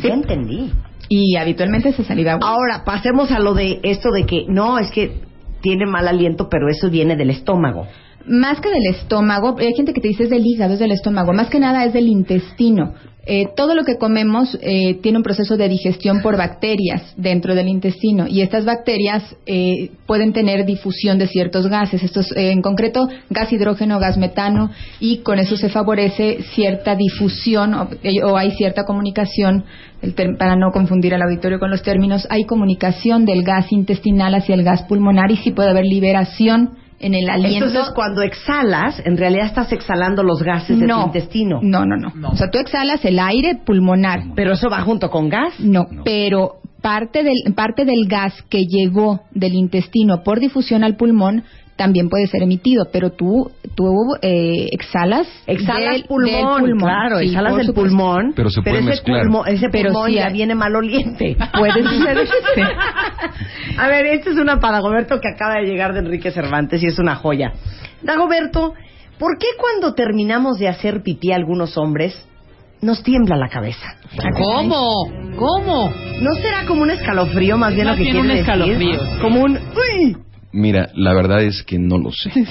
Sí, 0.01 0.07
entendí. 0.09 0.71
Y 1.09 1.37
habitualmente 1.37 1.93
se 1.93 2.05
saliva 2.05 2.33
agua. 2.33 2.47
Ahora, 2.51 2.85
pasemos 2.85 3.33
a 3.33 3.39
lo 3.39 3.55
de 3.55 3.81
esto 3.83 4.11
de 4.11 4.27
que, 4.27 4.45
no, 4.49 4.79
es 4.79 4.91
que 4.91 5.23
tiene 5.61 5.87
mal 5.87 6.09
aliento, 6.09 6.49
pero 6.49 6.69
eso 6.69 6.91
viene 6.91 7.17
del 7.17 7.31
estómago. 7.31 7.87
Más 8.29 8.61
que 8.61 8.69
del 8.69 8.87
estómago, 8.95 9.57
hay 9.59 9.75
gente 9.75 9.95
que 9.95 10.01
te 10.01 10.09
dice 10.09 10.25
es 10.25 10.31
del 10.31 10.45
hígado, 10.45 10.75
es 10.75 10.81
del 10.81 10.93
estómago, 10.93 11.33
más 11.33 11.49
que 11.49 11.59
nada 11.59 11.85
es 11.85 11.95
del 11.95 12.09
intestino. 12.09 12.93
Eh, 13.31 13.49
todo 13.55 13.75
lo 13.75 13.85
que 13.85 13.99
comemos 13.99 14.59
eh, 14.63 15.01
tiene 15.03 15.19
un 15.19 15.23
proceso 15.23 15.59
de 15.59 15.69
digestión 15.69 16.23
por 16.23 16.39
bacterias 16.39 17.13
dentro 17.19 17.55
del 17.55 17.69
intestino 17.69 18.27
y 18.27 18.41
estas 18.41 18.65
bacterias 18.65 19.23
eh, 19.45 19.91
pueden 20.07 20.33
tener 20.33 20.65
difusión 20.65 21.19
de 21.19 21.27
ciertos 21.27 21.67
gases, 21.67 22.03
estos 22.03 22.33
eh, 22.33 22.53
en 22.53 22.63
concreto 22.63 23.07
gas 23.29 23.53
hidrógeno, 23.53 23.99
gas 23.99 24.17
metano 24.17 24.71
y 24.99 25.19
con 25.19 25.39
eso 25.39 25.59
se 25.59 25.69
favorece 25.69 26.39
cierta 26.55 26.95
difusión 26.95 27.75
o, 27.75 27.91
eh, 28.03 28.21
hay 28.35 28.53
cierta 28.53 28.85
comunicación, 28.85 29.65
el 30.01 30.15
para 30.39 30.57
no 30.57 30.71
confundir 30.73 31.15
al 31.15 31.21
auditorio 31.21 31.59
con 31.59 31.71
los 31.71 31.83
términos, 31.83 32.27
hay 32.31 32.45
comunicación 32.45 33.27
del 33.27 33.43
gas 33.43 33.71
intestinal 33.73 34.35
hacia 34.35 34.55
el 34.55 34.65
gas 34.65 34.85
pulmonar 34.85 35.31
y 35.31 35.37
sí 35.37 35.51
puede 35.51 35.69
haber 35.69 35.85
liberación 35.85 36.79
en 37.01 37.15
el 37.15 37.29
aliento. 37.31 37.67
Entonces, 37.67 37.93
cuando 37.95 38.23
exhalas, 38.23 39.01
en 39.05 39.17
realidad 39.17 39.47
estás 39.47 39.73
exhalando 39.73 40.23
los 40.23 40.43
gases 40.43 40.79
de 40.79 40.87
tu 40.87 41.01
intestino. 41.01 41.61
No, 41.63 41.85
no, 41.85 41.97
no, 41.97 42.29
O 42.31 42.37
sea, 42.37 42.51
tú 42.51 42.59
exhalas 42.59 43.05
el 43.05 43.19
aire 43.19 43.61
pulmonar. 43.65 44.21
Pero 44.35 44.53
eso 44.53 44.69
va 44.69 44.81
junto 44.83 45.11
con 45.11 45.29
gas. 45.29 45.59
No, 45.61 45.87
pero 46.05 46.59
parte 46.83 47.23
del, 47.23 47.55
parte 47.55 47.85
del 47.85 48.07
gas 48.07 48.35
que 48.49 48.65
llegó 48.65 49.23
del 49.33 49.55
intestino 49.55 50.23
por 50.23 50.41
difusión 50.41 50.85
al 50.85 50.97
pulmón 50.97 51.45
también 51.79 52.11
puede 52.11 52.27
ser 52.27 52.43
emitido, 52.43 52.89
pero 52.93 53.13
tú, 53.13 53.51
tú 53.75 53.87
eh, 54.21 54.67
exhalas, 54.73 55.27
Exhalas 55.47 55.93
del- 55.95 56.05
pulmón, 56.05 56.65
del 56.65 56.75
claro, 56.77 57.19
Sí, 57.21 57.27
exhalas 57.29 57.57
del 57.57 57.73
pulmón. 57.73 58.33
Pero 58.37 58.51
se 58.51 58.61
puede 58.61 58.81
ese 58.81 58.87
mezclar. 58.89 59.25
pulmón- 59.27 59.49
ese 59.49 59.69
Pero 59.71 59.91
pulmón 59.93 60.09
sí 60.11 60.17
ya 60.17 60.27
hay- 60.27 60.33
viene 60.35 60.55
maloliente. 60.55 61.37
Puede 61.59 61.83
suceder. 61.85 62.27
sí. 62.55 62.61
A 63.79 63.89
ver, 63.89 64.07
este 64.07 64.31
es 64.31 64.37
una 64.37 64.61
para 64.61 64.75
Dagoberto 64.75 65.21
que 65.21 65.29
acaba 65.29 65.55
de 65.61 65.67
llegar 65.67 65.95
de 65.95 66.01
Enrique 66.01 66.31
Cervantes 66.33 66.83
y 66.83 66.87
es 66.87 66.99
una 66.99 67.15
joya. 67.15 67.53
Dagoberto, 68.03 68.75
¿por 69.19 69.39
qué 69.39 69.47
cuando 69.59 69.95
terminamos 69.95 70.59
de 70.59 70.69
hacer 70.69 71.03
pipí 71.03 71.33
algunos 71.33 71.79
hombres 71.79 72.25
nos 72.81 73.03
tiembla 73.03 73.37
la 73.37 73.49
cabeza. 73.49 73.97
¿Cómo? 74.37 75.11
¿Cómo? 75.37 75.91
¿No 76.21 76.35
será 76.35 76.65
como 76.67 76.83
un 76.83 76.91
escalofrío 76.91 77.57
más 77.59 77.75
bien 77.75 77.87
Más 77.89 77.99
lo 77.99 78.05
que 78.05 78.11
quiere 78.11 78.21
un 78.21 78.29
decir? 78.29 78.41
escalofrío. 78.43 79.01
Como 79.21 79.41
un 79.43 79.57
uy. 79.57 80.17
Mira, 80.53 80.89
la 80.95 81.13
verdad 81.13 81.43
es 81.43 81.63
que 81.63 81.79
no 81.79 81.99
lo 81.99 82.11
sé. 82.11 82.31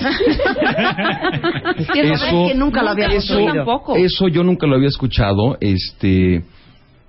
Es 1.77 1.87
que, 1.89 2.01
es 2.11 2.21
que 2.23 2.53
nunca 2.55 2.81
lo 2.83 2.89
había 2.91 3.07
eso, 3.07 3.37
tampoco. 3.53 3.95
eso 3.95 4.27
yo 4.27 4.43
nunca 4.43 4.65
lo 4.67 4.75
había 4.75 4.87
escuchado. 4.87 5.57
Este, 5.59 6.43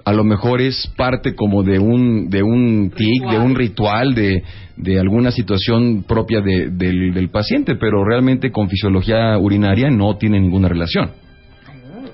a 0.04 0.12
lo 0.12 0.24
mejor 0.24 0.60
es 0.60 0.86
parte 0.96 1.34
como 1.34 1.62
de 1.62 1.78
un 1.78 2.28
de 2.28 2.42
un 2.42 2.90
tic, 2.94 3.28
de 3.30 3.38
un 3.38 3.54
ritual, 3.54 4.14
de, 4.14 4.42
de 4.76 4.98
alguna 5.00 5.30
situación 5.30 6.04
propia 6.06 6.40
de- 6.40 6.70
del, 6.70 7.12
del 7.14 7.30
paciente, 7.30 7.76
pero 7.76 8.04
realmente 8.04 8.50
con 8.50 8.68
fisiología 8.68 9.38
urinaria 9.38 9.90
no 9.90 10.16
tiene 10.16 10.40
ninguna 10.40 10.68
relación. 10.68 11.10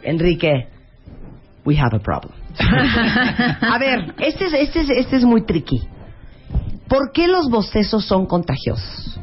Enrique, 0.02 0.66
we 1.64 1.76
have 1.76 1.96
a 1.96 2.00
problem. 2.00 2.32
a 2.58 3.78
ver, 3.78 4.14
este 4.18 4.44
es, 4.46 4.52
este, 4.54 4.80
es, 4.80 4.90
este 4.90 5.16
es 5.16 5.24
muy 5.24 5.44
tricky. 5.44 5.80
¿Por 6.88 7.12
qué 7.12 7.28
los 7.28 7.48
bostezos 7.50 8.04
son 8.04 8.26
contagiosos? 8.26 9.18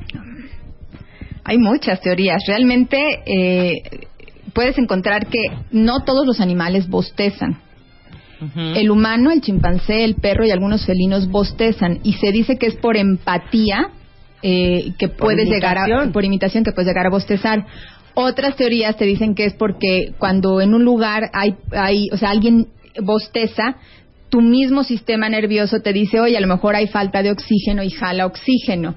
Hay 1.43 1.57
muchas 1.57 2.01
teorías. 2.01 2.43
Realmente 2.47 2.97
eh, 3.25 4.07
puedes 4.53 4.77
encontrar 4.77 5.27
que 5.27 5.39
no 5.71 6.03
todos 6.03 6.25
los 6.25 6.39
animales 6.39 6.87
bostezan. 6.87 7.59
El 8.55 8.89
humano, 8.89 9.29
el 9.29 9.39
chimpancé, 9.41 10.03
el 10.03 10.15
perro 10.15 10.43
y 10.47 10.49
algunos 10.49 10.83
felinos 10.83 11.29
bostezan 11.29 11.99
y 12.03 12.13
se 12.13 12.31
dice 12.31 12.57
que 12.57 12.65
es 12.65 12.75
por 12.75 12.97
empatía 12.97 13.91
eh, 14.41 14.93
que 14.97 15.09
Por 15.09 15.17
puedes 15.17 15.47
llegar 15.47 15.77
a 15.77 15.81
imitación. 15.81 16.11
por 16.11 16.25
imitación 16.25 16.63
que 16.63 16.71
puedes 16.71 16.87
llegar 16.87 17.05
a 17.05 17.11
bostezar. 17.11 17.67
Otras 18.15 18.55
teorías 18.55 18.97
te 18.97 19.05
dicen 19.05 19.35
que 19.35 19.45
es 19.45 19.53
porque 19.53 20.13
cuando 20.17 20.59
en 20.59 20.73
un 20.73 20.83
lugar 20.83 21.29
hay 21.33 21.55
hay, 21.71 22.09
o 22.11 22.17
sea, 22.17 22.31
alguien 22.31 22.69
bosteza, 22.99 23.75
tu 24.31 24.41
mismo 24.41 24.83
sistema 24.83 25.27
nervioso 25.29 25.81
te 25.81 25.91
dice, 25.93 26.19
oye, 26.21 26.37
a 26.37 26.41
lo 26.41 26.47
mejor 26.47 26.75
hay 26.75 26.87
falta 26.87 27.21
de 27.21 27.31
oxígeno 27.31 27.83
y 27.83 27.89
jala 27.91 28.25
oxígeno. 28.25 28.95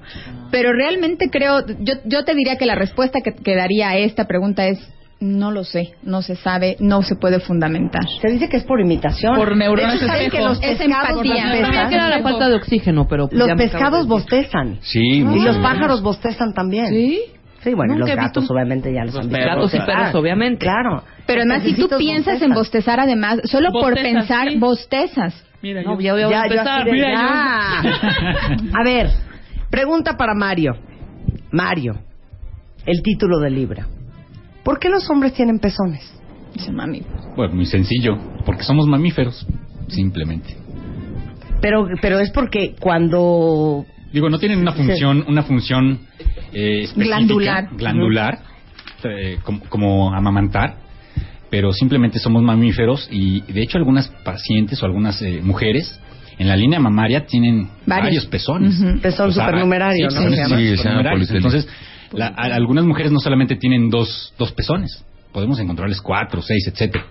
Pero 0.49 0.71
realmente 0.71 1.29
creo, 1.29 1.63
yo, 1.81 1.95
yo 2.05 2.23
te 2.23 2.33
diría 2.33 2.55
que 2.57 2.65
la 2.65 2.75
respuesta 2.75 3.19
que, 3.21 3.33
que 3.35 3.55
daría 3.55 3.89
a 3.89 3.97
esta 3.97 4.25
pregunta 4.25 4.65
es, 4.65 4.79
no 5.19 5.51
lo 5.51 5.63
sé, 5.63 5.93
no 6.03 6.21
se 6.21 6.35
sabe, 6.35 6.77
no 6.79 7.01
se 7.01 7.15
puede 7.15 7.39
fundamentar. 7.39 8.03
Se 8.21 8.29
dice 8.29 8.47
que 8.47 8.57
es 8.57 8.63
por 8.63 8.79
imitación. 8.79 9.35
Por 9.35 9.55
neuronas 9.57 9.91
De 9.91 9.97
hecho, 9.97 10.07
¿saben 10.07 10.25
espejo. 10.27 10.43
que 10.43 10.49
los 10.49 10.63
Es 10.63 10.77
pescados 10.77 11.21
empatía. 11.25 11.87
que 11.89 11.95
era 11.95 12.09
la 12.09 12.21
falta 12.21 12.49
de 12.49 12.55
oxígeno, 12.55 13.07
pero... 13.07 13.27
pues 13.27 13.37
Los 13.39 13.49
pescados 13.57 14.07
bostezan. 14.07 14.79
Sí, 14.81 14.99
Y 15.19 15.39
los 15.43 15.57
pájaros 15.57 16.01
bostezan 16.01 16.53
también. 16.53 16.87
¿Sí? 16.87 17.21
Sí, 17.65 17.73
bueno, 17.73 17.95
Nunca 17.95 18.07
los 18.13 18.15
gatos 18.15 18.43
visto- 18.43 18.53
obviamente 18.53 18.93
ya 18.93 19.03
los, 19.05 19.15
Los 19.15 19.23
han 19.25 19.29
visto 19.29 19.45
gatos 19.45 19.73
y 19.73 19.79
perros, 19.79 20.15
obviamente. 20.15 20.65
Claro. 20.65 21.03
Pero 21.25 21.41
además, 21.41 21.63
si 21.63 21.73
tú 21.73 21.89
piensas 21.97 22.41
en 22.43 22.53
bostezar, 22.53 22.99
además, 22.99 23.39
solo 23.45 23.71
por 23.71 23.95
pensar, 23.95 24.49
sí. 24.51 24.57
bostezas. 24.59 25.43
Mira, 25.63 25.81
No, 25.81 25.99
yo- 25.99 25.99
ya 26.01 26.13
voy 26.13 26.21
a 26.21 26.29
yo 26.29 26.43
empezar. 26.43 26.85
Mira, 26.91 27.11
ya. 27.11 27.81
A 28.79 28.83
ver, 28.83 29.09
pregunta 29.71 30.15
para 30.15 30.35
Mario. 30.35 30.75
Mario, 31.51 31.95
el 32.85 33.01
título 33.01 33.39
del 33.39 33.55
libro. 33.55 33.83
¿Por 34.63 34.79
qué 34.79 34.87
los 34.89 35.09
hombres 35.09 35.33
tienen 35.33 35.57
pezones? 35.59 36.01
Dice 36.53 36.71
mami. 36.71 37.01
Bueno, 37.35 37.55
muy 37.55 37.65
sencillo, 37.65 38.15
porque 38.45 38.61
somos 38.63 38.85
mamíferos, 38.87 39.45
simplemente. 39.87 40.55
Pero, 41.61 41.87
pero 42.01 42.19
es 42.19 42.29
porque 42.31 42.75
cuando 42.79 43.85
Digo, 44.15 44.29
no 44.29 44.39
tienen 44.39 44.59
una 44.59 44.71
función, 44.71 45.25
una 45.27 45.43
función 45.43 45.99
eh, 46.53 46.83
específica, 46.83 47.03
Glandular. 47.17 47.69
glandular, 47.75 48.39
eh, 49.03 49.39
como, 49.43 49.59
como 49.67 50.13
amamantar, 50.13 50.77
pero 51.49 51.73
simplemente 51.73 52.17
somos 52.19 52.41
mamíferos 52.41 53.09
y 53.11 53.41
de 53.41 53.61
hecho 53.61 53.77
algunas 53.77 54.07
pacientes 54.23 54.81
o 54.81 54.85
algunas 54.85 55.21
eh, 55.21 55.41
mujeres 55.43 55.99
en 56.39 56.47
la 56.47 56.55
línea 56.55 56.79
mamaria 56.79 57.25
tienen 57.25 57.67
Varios. 57.85 58.05
varios, 58.05 58.25
pezones. 58.27 58.79
Ujú. 58.79 58.99
Pezón 59.01 59.33
supernumerario, 59.33 60.09
sí, 60.09 60.15
¿no? 60.15 60.21
pezones 60.29 60.39
Sí, 60.39 60.45
se 60.45 60.49
llama 60.55 60.77
supernumerarios. 60.77 61.27
politelio. 61.29 61.37
Entonces, 61.49 61.67
la- 62.13 62.27
a- 62.27 62.55
algunas 62.55 62.85
mujeres 62.85 63.11
no 63.11 63.19
solamente 63.19 63.57
tienen 63.57 63.89
dos, 63.89 64.33
dos 64.39 64.53
pezones, 64.53 65.03
podemos 65.35 65.59
encontrarles 65.59 65.99
cuatro, 66.01 66.41
seis, 66.41 66.65
etcétera. 66.71 67.03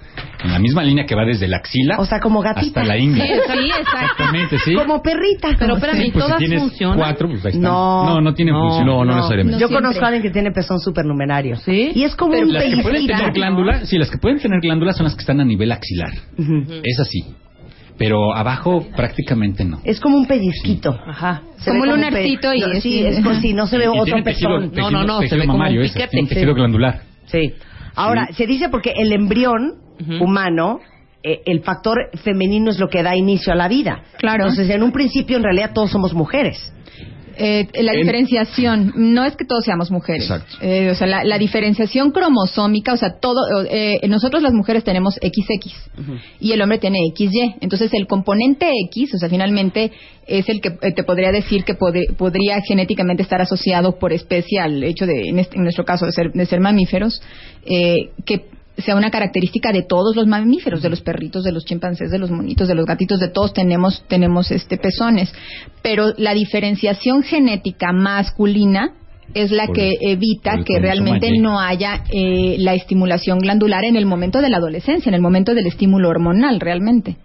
En 0.42 0.50
la 0.50 0.58
misma 0.58 0.82
línea 0.82 1.04
que 1.04 1.14
va 1.14 1.24
desde 1.26 1.46
la 1.46 1.58
axila 1.58 1.96
O 1.98 2.04
sea, 2.06 2.18
como 2.20 2.40
gatita. 2.40 2.80
hasta 2.80 2.84
la 2.84 2.98
ingle. 2.98 3.22
Sí, 3.22 3.32
sí. 3.46 3.70
Exactamente, 3.80 4.58
sí. 4.64 4.74
como 4.74 5.02
perrita. 5.02 5.48
Pero 5.58 5.58
como- 5.58 5.74
espérame, 5.76 5.96
Pues 5.98 6.12
si 6.12 6.18
¿todas 6.18 6.36
tienes 6.38 6.60
funcionan? 6.60 6.98
cuatro, 6.98 7.28
pues 7.28 7.44
ahí 7.44 7.50
están. 7.52 7.62
No. 7.62 8.04
no, 8.06 8.20
no 8.22 8.34
tienen 8.34 8.54
No. 8.54 8.60
función. 8.68 8.86
No, 8.86 9.04
no, 9.04 9.10
No, 9.10 9.16
necesariamente. 9.16 9.60
Yo 9.60 9.68
siempre. 9.68 9.84
conozco 9.86 10.04
a 10.04 10.08
alguien 10.08 10.22
que 10.22 10.30
tiene 10.30 10.50
pezón 10.52 10.80
supernumerario. 10.80 11.56
¿Sí? 11.56 11.92
Y 11.94 12.04
es 12.04 12.16
como 12.16 12.32
Pero 12.32 12.46
un 12.46 12.52
Las 12.54 12.64
que 12.64 12.70
pueden 12.70 12.82
pellizquito. 12.92 13.18
tener 13.18 13.32
glándula, 13.34 13.84
sí, 13.84 13.98
las 13.98 14.10
que 14.10 14.18
pueden 14.18 14.38
tener 14.40 14.60
glándula 14.60 14.92
son 14.94 15.04
las 15.04 15.14
que 15.14 15.20
están 15.20 15.40
a 15.40 15.44
nivel 15.44 15.70
axilar. 15.70 16.12
Es 16.82 16.98
así. 17.00 17.24
Pero 17.96 18.34
abajo 18.34 18.84
prácticamente 18.96 19.64
no. 19.64 19.80
Es 19.84 20.00
como 20.00 20.16
un 20.18 20.26
pellizquito. 20.26 20.98
Ajá. 21.06 21.42
Se 21.58 21.70
Como 21.70 21.82
un 21.84 21.90
lunarcito 21.90 22.52
y 22.52 22.60
No, 22.60 22.66
es- 22.72 22.82
sí, 22.82 23.06
es 23.06 23.20
como 23.22 23.40
si 23.40 23.52
no 23.52 23.66
se 23.68 23.78
ve 23.78 23.84
Y 23.84 23.88
otro 23.88 24.16
tejido- 24.22 24.58
pezón. 24.58 24.72
No, 24.74 24.90
no, 24.90 25.04
no, 25.04 25.20
se 25.22 25.36
ve 25.36 25.46
como 25.46 25.58
mamario 25.58 25.80
un 25.80 25.86
ese, 25.86 25.94
piquete. 26.00 26.16
Sí. 26.22 26.26
tejido 26.34 26.54
glandular. 26.54 27.02
Sí. 27.26 27.54
Ahora, 27.94 28.28
se 28.32 28.46
dice 28.46 28.68
porque 28.68 28.92
el 28.96 29.12
embrión 29.12 29.76
humano, 30.20 30.80
eh, 31.22 31.42
el 31.46 31.62
factor 31.62 32.10
femenino 32.22 32.70
es 32.70 32.78
lo 32.78 32.88
que 32.88 33.02
da 33.02 33.16
inicio 33.16 33.52
a 33.52 33.56
la 33.56 33.68
vida. 33.68 34.02
Claro. 34.18 34.44
Entonces, 34.44 34.68
en 34.70 34.82
un 34.82 34.92
principio, 34.92 35.36
en 35.36 35.44
realidad, 35.44 35.72
todos 35.72 35.90
somos 35.90 36.12
mujeres. 36.12 36.73
Eh, 37.36 37.66
la 37.82 37.92
En- 37.92 37.98
diferenciación, 38.00 38.92
no 38.96 39.24
es 39.24 39.36
que 39.36 39.44
todos 39.44 39.64
seamos 39.64 39.90
mujeres. 39.90 40.22
Exacto. 40.22 40.56
Eh, 40.60 40.90
o 40.90 40.94
sea, 40.94 41.06
la, 41.06 41.24
la 41.24 41.38
diferenciación 41.38 42.10
cromosómica, 42.12 42.92
o 42.92 42.96
sea, 42.96 43.18
todo, 43.20 43.40
eh, 43.68 44.00
nosotros 44.08 44.42
las 44.42 44.52
mujeres 44.52 44.84
tenemos 44.84 45.14
XX 45.14 45.72
y 46.40 46.52
el 46.52 46.62
hombre 46.62 46.78
tiene 46.78 46.98
XY. 47.14 47.56
Entonces, 47.60 47.92
el 47.94 48.06
componente 48.06 48.68
X, 48.90 49.14
o 49.14 49.18
sea, 49.18 49.28
finalmente 49.28 49.92
es 50.26 50.48
el 50.48 50.60
que 50.60 50.68
eh, 50.80 50.92
te 50.94 51.02
podría 51.04 51.32
decir 51.32 51.64
que 51.64 51.76
pod- 51.76 52.16
podría 52.16 52.60
genéticamente 52.66 53.22
estar 53.22 53.40
asociado 53.42 53.98
por 53.98 54.12
especie 54.12 54.60
al 54.60 54.82
hecho 54.84 55.06
de, 55.06 55.28
en, 55.28 55.38
este- 55.38 55.56
en 55.56 55.62
nuestro 55.64 55.84
caso, 55.84 56.06
de 56.06 56.12
ser, 56.12 56.32
de 56.32 56.46
ser 56.46 56.60
mamíferos, 56.60 57.20
eh, 57.66 58.10
que 58.24 58.46
sea 58.78 58.96
una 58.96 59.10
característica 59.10 59.72
de 59.72 59.82
todos 59.82 60.16
los 60.16 60.26
mamíferos, 60.26 60.82
de 60.82 60.90
los 60.90 61.00
perritos, 61.00 61.44
de 61.44 61.52
los 61.52 61.64
chimpancés, 61.64 62.10
de 62.10 62.18
los 62.18 62.30
monitos, 62.30 62.68
de 62.68 62.74
los 62.74 62.86
gatitos, 62.86 63.20
de 63.20 63.28
todos 63.28 63.52
tenemos 63.52 64.04
tenemos 64.08 64.50
este 64.50 64.76
pezones, 64.76 65.32
pero 65.82 66.12
la 66.16 66.34
diferenciación 66.34 67.22
genética 67.22 67.92
masculina 67.92 68.92
es 69.32 69.50
la 69.50 69.66
Por 69.66 69.76
que 69.76 69.96
evita 70.00 70.62
que 70.64 70.78
realmente 70.78 71.30
no 71.38 71.60
haya 71.60 72.04
eh, 72.10 72.56
la 72.58 72.74
estimulación 72.74 73.38
glandular 73.38 73.84
en 73.84 73.96
el 73.96 74.06
momento 74.06 74.40
de 74.40 74.50
la 74.50 74.58
adolescencia, 74.58 75.08
en 75.08 75.14
el 75.14 75.22
momento 75.22 75.54
del 75.54 75.66
estímulo 75.66 76.08
hormonal 76.08 76.60
realmente. 76.60 77.16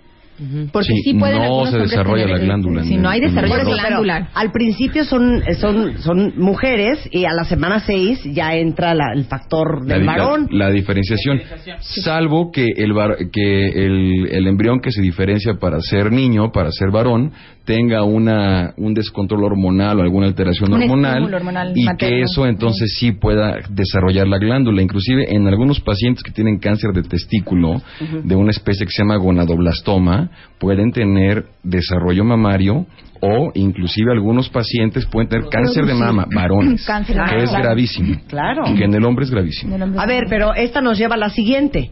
Porque 0.72 0.88
Sí, 0.94 1.02
sí, 1.04 1.14
pueden 1.16 1.42
no 1.42 1.66
se 1.66 1.78
desarrolla 1.80 2.24
tener, 2.24 2.40
la 2.40 2.46
glándula 2.46 2.84
Si 2.84 2.96
no 2.98 3.10
hay 3.10 3.20
desarrollo 3.20 3.58
eso, 3.58 3.72
glandular. 3.72 4.30
al 4.34 4.52
principio 4.52 5.04
son, 5.04 5.44
son, 5.60 5.98
son 6.00 6.34
mujeres 6.38 7.08
y 7.12 7.26
a 7.26 7.34
la 7.34 7.44
semana 7.44 7.80
6 7.82 8.24
ya 8.34 8.56
entra 8.56 8.94
la- 8.94 9.12
el 9.14 9.26
factor 9.26 9.86
La 9.86 9.96
del 9.96 10.02
di- 10.04 10.08
varón. 10.08 10.48
La, 10.52 10.66
la 10.68 10.72
diferenciación. 10.72 11.42
Salvo 11.82 12.52
que 12.52 12.66
el 12.78 12.94
que 13.32 13.68
el, 13.86 14.28
el 14.32 14.48
embrión 14.48 14.80
que 14.80 14.92
se 14.92 15.02
diferencia 15.02 15.56
para 15.60 15.80
ser 15.82 16.12
niño, 16.12 16.52
para 16.52 16.72
ser 16.72 16.90
varón, 16.92 17.32
tenga 17.70 18.04
una 18.04 18.74
un 18.78 18.96
descontrol 18.96 19.44
hormonal 19.44 20.00
o 20.00 20.02
alguna 20.02 20.26
alteración 20.26 20.74
Un 20.74 20.82
hormonal, 20.82 21.32
hormonal 21.32 21.72
y 21.76 21.84
materno. 21.84 22.16
que 22.18 22.22
eso 22.24 22.48
entonces 22.48 22.96
sí 22.98 23.12
pueda 23.12 23.58
desarrollar 23.70 24.28
la 24.28 24.40
glándula. 24.40 24.82
Inclusive 24.82 25.28
en 25.36 25.48
algunos 25.48 25.80
pacientes 25.80 26.24
que 26.24 26.32
tienen 26.32 26.58
cáncer 26.58 26.94
de 26.94 27.04
testículo 27.04 27.80
de 28.24 28.36
una 28.36 28.50
especie 28.50 28.88
que 28.88 28.92
se 28.92 29.04
llama 29.04 29.18
gonadoblastoma 29.18 30.32
pueden 30.58 30.92
tener 30.92 31.46
desarrollo 31.62 32.24
mamario 32.24 32.88
o 33.22 33.52
inclusive 33.54 34.12
algunos 34.14 34.50
pacientes 34.50 35.06
pueden 35.06 35.30
tener 35.30 35.46
cáncer 35.50 35.86
de 35.86 35.94
mama, 35.94 36.26
varones, 36.34 36.84
Cáncer 36.88 37.18
de 37.18 37.22
que 37.22 37.28
mama, 37.36 37.44
es 37.44 37.50
claro. 37.52 37.64
gravísimo. 37.66 38.16
Claro. 38.28 38.64
Que 38.76 38.84
en 38.86 38.96
el 38.96 39.06
hombre 39.06 39.26
es 39.26 39.30
gravísimo. 39.32 39.76
Hombre 39.76 40.00
A 40.02 40.08
ver, 40.08 40.24
pero 40.28 40.56
esta 40.56 40.82
nos 40.82 40.98
lleva 40.98 41.14
a 41.14 41.20
la 41.20 41.30
siguiente. 41.30 41.92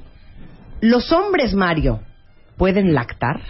¿Los 0.82 1.12
hombres, 1.12 1.54
Mario, 1.54 2.00
pueden 2.58 2.96
lactar? 2.96 3.42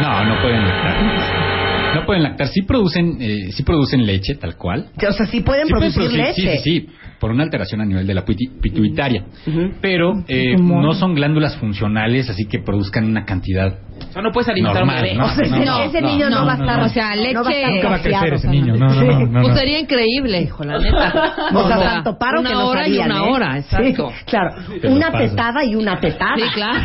No, 0.00 0.24
no 0.24 0.40
pueden 0.42 0.62
lactar. 0.66 1.94
No 1.94 2.06
pueden 2.06 2.22
lactar. 2.22 2.48
Sí 2.48 2.62
producen, 2.62 3.16
eh, 3.20 3.52
sí 3.52 3.62
producen 3.62 4.06
leche, 4.06 4.34
tal 4.36 4.56
cual. 4.56 4.88
O 5.08 5.12
sea, 5.12 5.26
sí 5.26 5.40
pueden 5.40 5.66
Sí 5.66 5.72
producir 5.72 6.02
producir- 6.02 6.16
leche. 6.16 6.56
Sí, 6.58 6.62
sí, 6.64 6.80
sí, 6.80 6.88
por 7.22 7.30
una 7.30 7.44
alteración 7.44 7.80
a 7.80 7.84
nivel 7.84 8.04
de 8.04 8.14
la 8.14 8.24
piti- 8.24 8.50
pituitaria. 8.60 9.22
Pero 9.80 10.24
eh, 10.26 10.56
no 10.58 10.92
son 10.92 11.14
glándulas 11.14 11.56
funcionales, 11.56 12.28
así 12.28 12.46
que 12.46 12.58
produzcan 12.58 13.04
una 13.04 13.24
cantidad 13.24 13.78
O 14.08 14.12
sea, 14.12 14.22
no 14.22 14.32
puedes 14.32 14.48
alimentar 14.48 14.82
a 14.82 14.84
un 14.84 14.88
normal. 14.88 15.04
bebé. 15.04 15.16
¿no? 15.16 15.24
O 15.26 15.28
sea, 15.30 15.44
ese, 15.46 15.64
No, 15.64 15.82
ese 15.84 16.00
no, 16.00 16.08
niño 16.08 16.30
no, 16.30 16.40
no, 16.40 16.46
va 16.46 16.52
a 16.54 16.56
no, 16.56 16.62
estar, 16.64 16.78
no. 16.80 16.86
O 16.86 16.88
sea, 16.88 17.14
leche- 17.14 17.32
no 17.34 17.44
va 17.44 17.48
a 17.50 17.52
estar 17.52 17.72
Nunca 17.72 17.88
va 17.90 17.94
a 17.94 18.02
crecer 18.02 18.34
ese 18.34 18.48
niño, 18.48 18.74
no, 18.74 18.88
no, 18.88 19.02
no, 19.04 19.20
no. 19.26 19.40
Pues 19.40 19.48
no. 19.48 19.54
sería 19.56 19.78
increíble, 19.78 20.42
hijo, 20.42 20.64
la 20.64 20.78
neta. 20.78 21.32
O 21.54 21.68
sea, 21.68 21.78
tanto 21.78 22.18
paro 22.18 22.40
una 22.40 22.48
que 22.50 22.54
no 22.56 22.66
hora 22.66 22.88
y 22.88 22.98
una 22.98 23.18
¿eh? 23.18 23.30
hora, 23.30 23.58
exacto. 23.58 24.10
Sí, 24.10 24.24
claro, 24.26 24.54
una 24.90 25.12
paso. 25.12 25.24
tetada 25.30 25.64
y 25.64 25.74
una 25.76 26.00
tetada. 26.00 26.34
Sí, 26.36 26.42
claro. 26.54 26.78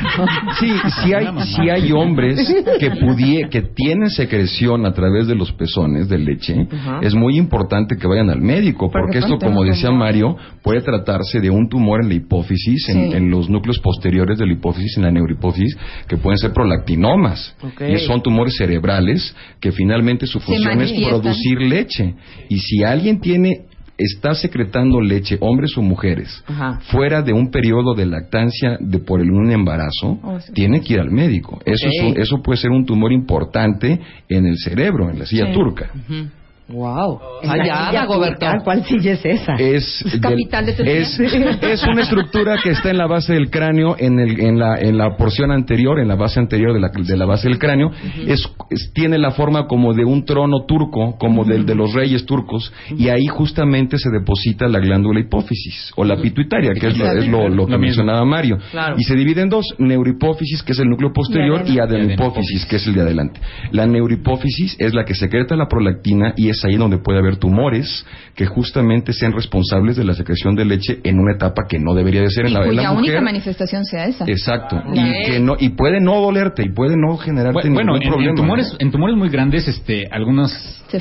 Sí, 0.59 0.71
sí 1.03 1.13
hay, 1.15 1.27
sí 1.55 1.69
hay 1.69 1.91
hombres 1.91 2.37
que 2.79 2.91
pudie, 2.91 3.49
que 3.49 3.63
tienen 3.63 4.09
secreción 4.11 4.85
a 4.85 4.93
través 4.93 5.25
de 5.27 5.33
los 5.35 5.51
pezones 5.53 6.07
de 6.09 6.19
leche. 6.19 6.67
Es 7.01 7.15
muy 7.15 7.37
importante 7.37 7.97
que 7.97 8.05
vayan 8.07 8.29
al 8.29 8.41
médico, 8.41 8.91
porque 8.91 9.17
esto, 9.19 9.39
como 9.39 9.63
no 9.63 9.69
decía 9.71 9.89
Mario, 9.91 10.26
puede 10.63 10.81
tratarse 10.81 11.39
de 11.39 11.49
un 11.49 11.69
tumor 11.69 12.01
en 12.01 12.09
la 12.09 12.15
hipófisis, 12.15 12.89
en, 12.89 13.11
Sí. 13.11 13.17
en 13.17 13.29
los 13.29 13.49
núcleos 13.49 13.79
posteriores 13.79 14.37
de 14.37 14.45
la 14.45 14.53
hipófisis, 14.53 14.97
en 14.97 15.03
la 15.03 15.11
neurohipófisis, 15.11 15.77
que 16.07 16.17
pueden 16.17 16.37
ser 16.37 16.51
prolactinomas. 16.53 17.55
Y 17.87 17.97
son 17.99 18.21
tumores 18.21 18.55
cerebrales 18.57 19.35
que 19.59 19.71
finalmente 19.71 20.25
su 20.27 20.39
función 20.39 20.81
es 20.81 20.91
producir 20.91 21.61
leche. 21.61 22.15
Y 22.49 22.59
si 22.59 22.83
alguien 22.83 23.19
tiene 23.19 23.61
está 23.99 24.35
secretando 24.35 25.01
leche, 25.01 25.37
hombres 25.39 25.75
o 25.75 25.81
mujeres, 25.81 26.43
Ajá. 26.45 26.79
fuera 26.91 27.23
de 27.23 27.33
un 27.33 27.49
periodo 27.49 27.95
de 27.95 28.05
lactancia 28.05 28.77
de 28.79 28.99
por 28.99 29.21
el- 29.21 29.31
un 29.31 29.49
embarazo, 29.51 30.19
Oh, 30.21 30.39
sí. 30.39 30.53
tiene 30.53 30.81
que 30.81 30.93
ir 30.93 30.99
al 30.99 31.09
médico. 31.09 31.59
Eso, 31.65 31.87
es 31.87 32.03
un- 32.03 32.15
eso 32.21 32.37
puede 32.43 32.57
ser 32.59 32.69
un 32.69 32.85
tumor 32.85 33.11
importante 33.11 33.99
en 34.29 34.45
el 34.45 34.55
cerebro, 34.59 35.09
en 35.09 35.17
la 35.17 35.25
silla 35.25 35.47
Sí. 35.47 35.53
turca. 35.53 35.89
En 36.07 36.31
la 36.69 37.53
Allá, 37.53 38.05
turca, 38.07 38.59
¿Cuál 38.63 38.83
silla 38.83 39.13
es 39.13 39.25
esa? 39.25 39.53
Es, 39.55 40.03
del- 40.11 40.19
capital 40.19 40.65
de 40.65 40.73
Turquía. 40.73 40.95
es, 40.99 41.19
es 41.61 41.83
una 41.83 42.01
estructura 42.01 42.57
que 42.61 42.71
está 42.71 42.89
en 42.89 42.97
la 42.97 43.07
base 43.07 43.33
del 43.33 43.49
cráneo, 43.49 43.95
en, 43.97 44.19
el, 44.19 44.39
en, 44.39 44.59
la, 44.59 44.77
en 44.79 44.97
la 44.97 45.15
porción 45.15 45.51
anterior, 45.51 45.99
en 45.99 46.07
la 46.09 46.15
base 46.15 46.39
anterior 46.39 46.73
de 46.73 46.79
la, 46.81 46.89
de 46.93 47.15
la 47.17 47.25
base 47.25 47.47
del 47.47 47.57
cráneo. 47.57 47.91
es, 48.27 48.45
es- 48.69 48.91
tiene 48.93 49.17
la 49.17 49.31
forma 49.31 49.65
como 49.67 49.93
de 49.93 50.03
un 50.03 50.25
trono 50.25 50.65
turco, 50.67 51.15
como 51.17 51.45
del 51.45 51.65
de 51.65 51.75
los 51.75 51.93
reyes 51.93 52.25
turcos, 52.25 52.71
y 52.97 53.07
ahí 53.09 53.27
justamente 53.27 53.97
se 53.97 54.09
deposita 54.09 54.67
la 54.67 54.79
glándula 54.79 55.19
hipófisis, 55.21 55.91
o 55.95 56.03
la 56.03 56.17
pituitaria, 56.17 56.73
que 56.73 56.87
es 56.87 56.97
lo, 56.97 57.11
es 57.11 57.27
lo, 57.27 57.47
lo 57.49 57.65
que 57.65 57.71
Lo 57.71 57.77
mismo. 57.77 57.77
mencionaba 57.79 58.25
Mario. 58.25 58.57
Claro. 58.71 58.95
Y 58.97 59.03
se 59.03 59.15
divide 59.15 59.41
en 59.41 59.49
dos, 59.49 59.65
neurohipófisis, 59.77 60.63
que 60.63 60.73
es 60.73 60.79
el 60.79 60.89
núcleo 60.89 61.11
posterior, 61.13 61.63
Y 61.65 61.75
y 61.77 61.79
adenohipófisis, 61.79 62.65
que 62.65 62.75
es 62.77 62.87
el 62.87 62.93
de 62.95 63.01
adelante. 63.01 63.39
La 63.71 63.85
neurohipófisis 63.85 64.75
es 64.79 64.93
la 64.93 65.05
que 65.05 65.13
secreta 65.15 65.55
la 65.55 65.67
prolactina 65.67 66.33
y 66.35 66.49
es 66.49 66.56
ahí 66.65 66.75
donde 66.77 66.97
puede 66.97 67.19
haber 67.19 67.37
tumores 67.37 68.05
que 68.35 68.45
justamente 68.45 69.13
sean 69.13 69.31
responsables 69.33 69.95
de 69.97 70.03
la 70.03 70.13
secreción 70.13 70.55
de 70.55 70.65
leche 70.65 70.99
en 71.03 71.19
una 71.19 71.33
etapa 71.35 71.63
que 71.67 71.79
no 71.79 71.93
debería 71.93 72.21
de 72.21 72.29
ser 72.29 72.45
en 72.45 72.53
la, 72.53 72.59
en 72.65 72.75
la 72.75 72.81
cuya 72.83 72.89
mujer. 72.91 73.03
única 73.03 73.21
manifestación 73.21 73.85
sea 73.85 74.05
esa. 74.05 74.25
Exacto. 74.27 74.81
Y, 74.93 75.25
que 75.31 75.39
no, 75.39 75.55
y 75.59 75.69
puede 75.69 75.99
no 75.99 76.21
dolerte 76.21 76.63
y 76.65 76.69
puede 76.73 76.95
no 76.97 77.17
generarte 77.17 77.67
Bu- 77.69 77.73
Bueno, 77.73 77.93
ningún 77.93 78.01
en, 78.01 78.07
en 78.07 78.09
problema. 78.13 78.35
tumores, 78.35 78.75
en 78.79 78.91
tumores 78.91 79.15
muy 79.17 79.29
grandes, 79.29 79.67
este, 79.67 80.05
algunos, 80.11 80.51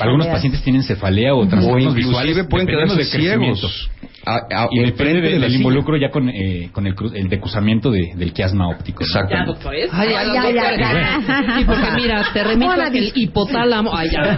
algunos 0.00 0.26
pacientes 0.26 0.62
tienen 0.62 0.82
cefalea 0.82 1.34
o 1.34 1.40
o 1.42 1.46
trastornos 1.48 1.82
inclusive 1.96 2.06
visuales 2.08 2.46
pueden 2.48 2.66
quedarse 2.66 2.94
crecimiento. 2.96 3.68
ciegos. 3.68 3.90
A- 4.28 4.64
a- 4.64 4.68
Y 4.72 4.80
depende 4.80 5.20
de- 5.20 5.20
de 5.20 5.34
la 5.34 5.40
del 5.42 5.50
silla. 5.52 5.56
involucro 5.58 5.96
ya 5.96 6.10
con, 6.10 6.28
eh, 6.28 6.68
con 6.72 6.86
el, 6.86 6.96
cru- 6.96 7.12
el 7.14 7.28
decusamiento 7.28 7.92
de- 7.92 8.12
del 8.16 8.32
quiasma 8.32 8.68
óptico. 8.68 9.00
¿no? 9.02 9.06
Exacto. 9.06 9.34
Ya, 9.34 9.44
doctores. 9.44 9.90
Ay, 9.92 10.08
Ay, 10.08 10.26
ya, 10.26 10.42
doctor. 10.42 10.54
ya, 10.54 10.76
ya. 10.76 11.56
Sí, 11.58 11.64
porque 11.64 11.86
mira, 11.94 12.24
te 12.32 12.42
remito 12.44 12.72
a 12.72 12.90
que 12.90 12.98
el 12.98 13.12
hipotálamo. 13.14 13.90
Ay, 13.96 14.08
ya. 14.10 14.36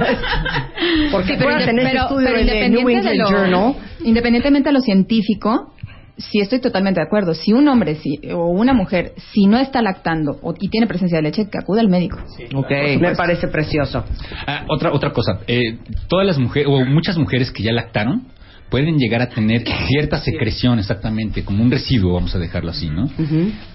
Porque 1.11 1.35
Pero, 1.39 1.49
acuérdate, 1.51 1.71
en 1.71 1.79
este 1.79 1.91
pero- 1.91 2.03
estudio 2.05 2.27
pero 2.29 2.39
el 2.39 2.71
New 2.73 2.89
de 3.03 3.15
lo- 3.17 3.29
Journal, 3.31 3.75
independientemente 4.05 4.69
de 4.69 4.73
lo 4.75 4.81
científico, 4.81 5.73
sí 6.19 6.41
estoy 6.41 6.61
totalmente 6.61 7.01
de 7.01 7.07
acuerdo. 7.07 7.33
Si 7.35 7.53
un 7.53 7.67
hombre 7.69 7.95
si- 7.95 8.19
o 8.33 8.49
una 8.49 8.75
mujer, 8.75 9.13
si 9.33 9.47
no 9.47 9.59
está 9.59 9.81
lactando 9.83 10.39
o, 10.43 10.53
y 10.59 10.69
tiene 10.69 10.87
presencia 10.87 11.17
de 11.19 11.23
leche, 11.23 11.49
que 11.51 11.59
acude 11.59 11.81
al 11.81 11.89
médico. 11.89 12.19
Ok. 12.55 12.71
me 13.01 13.15
parece 13.15 13.49
precioso. 13.49 14.05
Ah, 14.47 14.65
otra, 14.69 14.93
otra 14.93 15.13
cosa, 15.13 15.41
eh, 15.47 15.79
todas 16.09 16.27
las 16.27 16.39
mujeres, 16.39 16.69
o 16.71 16.85
muchas 16.85 17.17
mujeres 17.17 17.51
que 17.53 17.63
ya 17.63 17.73
lactaron, 17.73 18.27
pueden 18.71 18.99
llegar 18.99 19.23
a 19.23 19.29
tener 19.29 19.65
cierta 19.87 20.19
secreción, 20.19 20.79
exactamente, 20.79 21.45
como 21.45 21.63
un 21.63 21.71
residuo, 21.71 22.15
vamos 22.15 22.35
a 22.35 22.39
dejarlo 22.39 22.71
así, 22.71 22.89
¿no? 22.91 23.09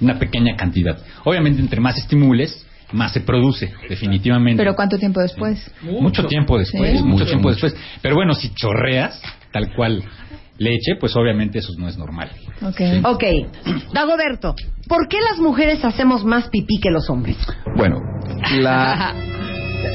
Una 0.01 0.19
pequeña 0.19 0.55
cantidad. 0.55 0.97
Obviamente, 1.23 1.61
entre 1.61 1.79
más 1.81 1.97
estimules, 1.97 2.65
más 2.91 3.11
se 3.11 3.21
produce, 3.21 3.73
definitivamente. 3.89 4.61
Pero 4.61 4.75
¿cuánto 4.75 4.97
tiempo 4.99 5.19
después? 5.21 5.71
mucho 5.81 6.25
tiempo 6.25 6.57
después, 6.59 6.91
Sí. 6.91 7.03
mucho 7.03 7.05
Mucho, 7.07 7.25
tiempo 7.25 7.49
mucho. 7.49 7.65
después. 7.67 7.83
Pero 8.01 8.15
bueno, 8.15 8.33
si 8.35 8.53
chorreas, 8.53 9.19
tal 9.51 9.73
cual 9.75 10.03
leche, 10.59 10.95
pues 10.99 11.15
obviamente 11.15 11.57
eso 11.59 11.73
no 11.79 11.87
es 11.87 11.97
normal. 11.97 12.29
Ok. 12.61 12.81
Ok, 13.05 13.23
Dagoberto, 13.93 14.55
¿por 14.87 15.07
qué 15.07 15.17
las 15.21 15.39
mujeres 15.39 15.83
hacemos 15.83 16.23
más 16.23 16.47
pipí 16.49 16.79
que 16.79 16.91
los 16.91 17.09
hombres? 17.09 17.37
Bueno, 17.75 17.99
la, 18.61 19.15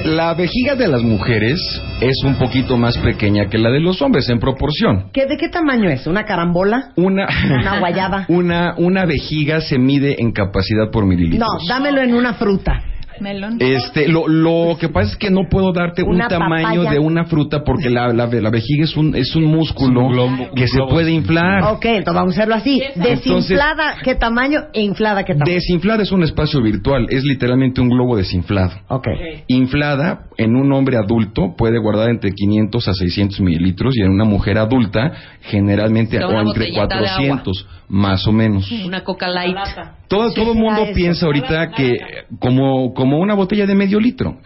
la 0.05 0.35
vejiga 0.35 0.75
de 0.75 0.89
las 0.89 1.03
mujeres 1.03 1.59
es 2.01 2.17
un 2.25 2.37
poquito 2.37 2.77
más 2.77 2.97
pequeña 2.99 3.47
que 3.47 3.59
la 3.59 3.71
de 3.71 3.81
los 3.81 4.01
hombres 4.03 4.29
en 4.29 4.39
proporción. 4.39 5.11
¿Qué, 5.13 5.27
¿De 5.27 5.37
qué 5.37 5.49
tamaño 5.49 5.89
es? 5.91 6.07
¿Una 6.07 6.25
carambola? 6.25 6.91
Una, 6.97 7.27
¿Una 7.61 7.79
guayaba? 7.81 8.27
una, 8.29 8.75
una 8.77 9.05
vejiga 9.05 9.61
se 9.61 9.79
mide 9.79 10.17
en 10.21 10.33
capacidad 10.33 10.91
por 10.91 11.07
mililitros. 11.07 11.49
No, 11.49 11.69
dámelo 11.69 12.03
en 12.03 12.15
una 12.15 12.35
fruta. 12.35 12.83
Melón. 13.21 13.57
Este, 13.61 14.09
lo, 14.09 14.29
lo 14.29 14.77
que 14.79 14.89
pasa 14.89 15.13
es 15.13 15.17
que 15.17 15.31
no 15.31 15.49
puedo 15.51 15.73
darte 15.73 16.03
un 16.03 16.19
tamaño 16.19 16.83
papaya. 16.83 16.91
de 16.91 16.99
una 16.99 17.25
fruta 17.25 17.63
porque 17.65 17.91
la, 17.91 18.09
la, 18.13 18.27
la 18.27 18.51
vejiga 18.51 18.85
es 18.85 18.97
un, 18.97 19.15
es 19.15 19.35
un 19.37 19.45
músculo 19.45 20.01
Es 20.01 20.07
un 20.07 20.13
globo- 20.13 20.51
que 20.55 20.63
un 20.63 20.69
se 20.69 20.79
puede 20.91 21.13
inflar. 21.13 21.63
Ok, 21.75 21.85
entonces 21.87 22.15
vamos 22.15 22.35
a 22.35 22.37
hacerlo 22.39 22.55
así. 22.55 22.81
Desinflada, 22.95 23.97
¿qué 24.03 24.15
tamaño? 24.15 24.61
E 24.73 24.83
inflada, 24.83 25.25
¿qué 25.25 25.35
tamaño? 25.35 25.53
Desinflada 25.55 26.03
es 26.03 26.13
un 26.13 26.23
espacio 26.23 26.63
virtual, 26.63 27.07
es 27.11 27.25
literalmente 27.25 27.81
un 27.81 27.89
globo 27.89 28.17
desinflado. 28.17 28.73
Ok. 28.89 29.07
Inflada 29.49 30.27
en 30.37 30.57
un 30.57 30.73
hombre 30.73 30.97
adulto 30.97 31.55
puede 31.57 31.79
guardar 31.79 32.11
entre 32.11 32.33
500 32.33 32.89
a 32.89 32.95
600 32.95 33.41
mililitros 33.41 33.97
y 33.97 34.03
en 34.03 34.11
una 34.11 34.25
mujer 34.25 34.59
adulta 34.59 35.13
generalmente 35.43 36.19
O 36.19 36.31
entre 36.31 36.45
botellita 36.45 36.83
de 36.83 36.89
400 36.89 37.67
más 37.89 38.27
o 38.27 38.33
menos. 38.33 38.71
Una 38.71 39.03
coca 39.03 39.29
light. 39.29 39.57
Todo 40.09 40.33
todo 40.33 40.53
el 40.53 40.59
mundo 40.59 40.83
eso? 40.85 40.95
piensa 40.95 41.27
ahorita 41.27 41.71
que 41.71 41.97
como 42.39 42.93
como 42.95 43.19
una 43.19 43.35
botella 43.35 43.67
de 43.67 43.75
medio 43.75 43.99
litro. 43.99 44.39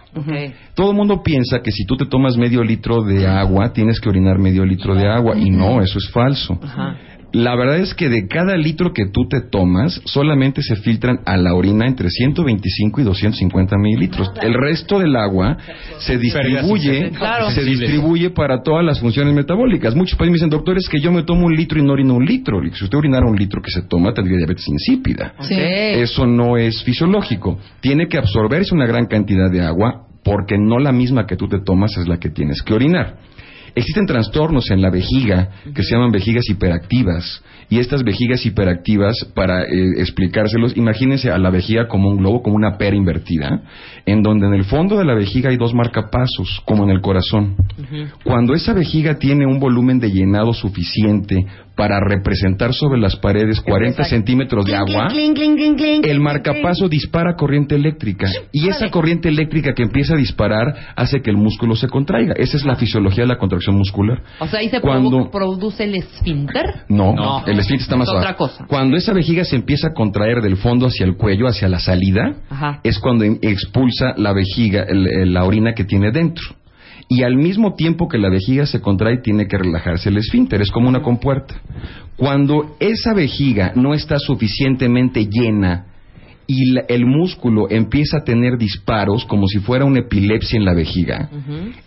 Todo 0.75 0.91
el 0.91 0.97
mundo 0.97 1.23
piensa 1.23 1.61
que 1.63 1.71
si 1.71 1.85
tú 1.85 1.97
te 1.97 2.07
tomas 2.07 2.37
medio 2.37 2.63
litro 2.63 3.03
de 3.03 3.27
agua 3.27 3.73
tienes 3.73 4.01
que 4.01 4.09
orinar 4.09 4.39
medio 4.39 4.65
litro 4.65 4.95
de 4.95 5.09
agua 5.09 5.37
y 5.37 5.51
no, 5.51 5.83
eso 5.83 5.99
es 5.99 6.11
falso. 6.11 6.59
Ajá. 6.63 6.97
La 7.33 7.57
verdad 7.57 7.79
es 7.79 7.95
que 7.95 8.09
de 8.09 8.27
cada 8.29 8.57
litro 8.57 8.93
que 8.93 9.07
tú 9.07 9.27
te 9.29 9.41
tomas, 9.41 10.01
solamente 10.05 10.63
se 10.63 10.77
filtran 10.77 11.21
a 11.25 11.37
la 11.37 11.55
orina 11.55 11.87
entre 11.87 12.11
125 12.11 13.01
y 13.01 13.05
250 13.05 13.77
mililitros. 13.79 14.31
El 14.43 14.55
resto 14.55 14.99
del 14.99 15.17
agua 15.17 15.57
se 15.99 16.19
distribuye, 16.19 17.11
se 17.55 17.65
distribuye 17.65 18.31
para 18.31 18.63
todas 18.63 18.85
las 18.85 19.01
funciones 19.01 19.35
metabólicas. 19.35 19.95
Muchos 19.95 20.17
pacientes 20.19 20.43
me 20.43 20.47
dicen, 20.47 20.51
doctor, 20.51 20.77
es 20.77 20.89
que 20.89 21.01
yo 21.01 21.11
me 21.11 21.23
tomo 21.23 21.47
un 21.47 21.55
litro 21.55 21.79
y 21.79 21.83
no 21.83 21.93
orino 21.93 22.15
un 22.15 22.25
litro. 22.25 22.61
Si 22.73 22.85
usted 22.85 22.99
orinara 22.99 23.27
un 23.27 23.37
litro 23.37 23.63
que 23.63 23.71
se 23.71 23.83
toma, 23.83 24.13
tendría 24.13 24.37
diabetes 24.39 24.69
insípida. 24.69 25.35
Sí. 25.41 25.57
Eso 25.59 26.27
no 26.27 26.57
es 26.57 26.83
fisiológico. 26.83 27.59
Tiene 27.81 28.09
que 28.09 28.19
absorberse 28.19 28.75
una 28.75 28.87
gran 28.87 29.07
cantidad 29.07 29.51
de 29.51 29.63
agua 29.63 30.07
porque 30.25 30.57
no 30.59 30.79
la 30.79 30.93
misma 30.93 31.27
que 31.27 31.37
tú 31.37 31.49
te 31.49 31.61
tomas 31.61 31.97
es 31.97 32.07
la 32.07 32.19
que 32.19 32.31
tienes 32.31 32.63
que 32.63 32.75
orinar. 32.75 33.17
Existen 33.75 34.07
trastornos 34.07 34.71
en 34.71 34.83
la 34.83 34.91
vejiga 34.91 35.51
que 35.75 35.83
se 35.83 35.95
llaman 35.95 36.11
vejigas 36.11 36.45
hiperactivas. 36.49 37.43
Y 37.71 37.79
estas 37.79 38.03
vejigas 38.03 38.45
hiperactivas, 38.45 39.17
para 39.35 39.63
eh, 39.63 39.69
explicárselos, 39.97 40.77
imagínense 40.77 41.31
a 41.31 41.39
la 41.39 41.49
vejiga 41.49 41.89
como 41.89 42.11
un 42.11 42.19
globo, 42.19 42.43
como 42.43 42.57
una 42.57 42.77
pera 42.77 42.95
invertida, 42.95 43.63
en 44.05 44.23
donde 44.23 44.47
en 44.47 44.53
el 44.53 44.65
fondo 44.65 44.99
de 44.99 45.07
la 45.07 45.15
vejiga 45.15 45.49
hay 45.49 45.57
dos 45.57 45.73
marcapasos, 45.73 46.61
como 46.67 46.85
en 46.85 46.91
el 46.91 47.01
corazón. 47.01 47.57
Cuando 48.25 48.53
esa 48.53 48.75
vejiga 48.75 49.19
tiene 49.19 49.47
un 49.47 49.59
volumen 49.59 49.99
de 49.99 50.11
llenado 50.11 50.53
suficiente 50.53 51.47
para 51.75 51.99
representar 52.01 52.75
sobre 52.75 53.01
las 53.01 53.17
paredes 53.17 53.63
40 53.63 54.05
centímetros 54.05 54.67
de 54.67 54.77
agua, 54.77 55.09
el 55.11 56.21
marcapaso 56.21 56.89
dispara 56.91 57.37
corriente 57.37 57.75
eléctrica. 57.75 58.31
Y 58.53 58.69
esa 58.69 58.91
corriente 58.91 59.31
eléctrica 59.31 59.73
que 59.73 59.83
empieza 59.83 60.13
a 60.13 60.19
disparar 60.19 60.93
hace 60.95 61.23
que 61.23 61.31
el 61.31 61.39
músculo 61.39 61.75
se 61.75 61.89
contraiga. 61.89 62.35
Esa 62.37 62.59
es 62.59 62.67
la 62.67 62.77
fisiología 62.77 63.25
de 63.25 63.29
la 63.29 63.39
contracción 63.39 63.62
muscular. 63.71 64.23
O 64.41 64.47
sea, 64.49 64.61
ahí 64.61 64.69
se 64.69 64.81
Cuando- 64.81 65.31
produce 65.31 65.85
el 65.85 65.95
esfínter. 65.95 66.65
No, 66.89 67.15
No. 67.15 67.45
el 67.47 67.59
esfínter 67.61 67.83
está 67.83 67.97
más 67.97 68.09
Es 68.09 68.15
otra 68.15 68.35
cosa. 68.35 68.67
Cuando 68.67 68.97
esa 68.97 69.13
vejiga 69.13 69.45
se 69.45 69.57
empieza 69.57 69.89
a 69.89 69.93
contraer 69.95 70.41
del 70.43 70.57
fondo 70.57 70.87
hacia 70.87 71.05
el 71.07 71.17
cuello, 71.17 71.47
hacia 71.47 71.69
la 71.69 71.79
salida, 71.79 72.35
Ajá. 72.51 72.81
es 72.83 72.99
cuando 72.99 73.25
expulsa 73.25 74.15
la 74.17 74.33
vejiga, 74.33 74.83
el- 74.83 75.07
el- 75.07 75.33
la 75.35 75.45
orina 75.45 75.75
que 75.75 75.85
tiene 75.85 76.11
dentro. 76.11 76.45
Y 77.09 77.25
al 77.25 77.37
mismo 77.37 77.75
tiempo 77.75 78.09
que 78.09 78.17
la 78.17 78.31
vejiga 78.31 78.65
se 78.65 78.81
contrae, 78.81 79.19
tiene 79.19 79.47
que 79.47 79.59
relajarse 79.59 80.09
el 80.09 80.17
esfínter, 80.17 80.63
es 80.63 80.71
como 80.71 80.89
una 80.89 81.03
compuerta. 81.03 81.55
Cuando 82.17 82.77
esa 82.81 83.13
vejiga 83.13 83.73
no 83.75 83.93
está 83.93 84.19
suficientemente 84.19 85.27
llena 85.29 85.87
y 86.47 86.73
la- 86.73 86.85
el 86.89 87.07
músculo 87.07 87.69
empieza 87.71 88.19
a 88.19 88.25
tener 88.25 88.59
disparos 88.59 89.25
como 89.25 89.47
si 89.47 89.59
fuera 89.61 89.85
una 89.85 90.01
epilepsia 90.01 90.57
en 90.59 90.65
la 90.65 90.75
vejiga, 90.75 91.29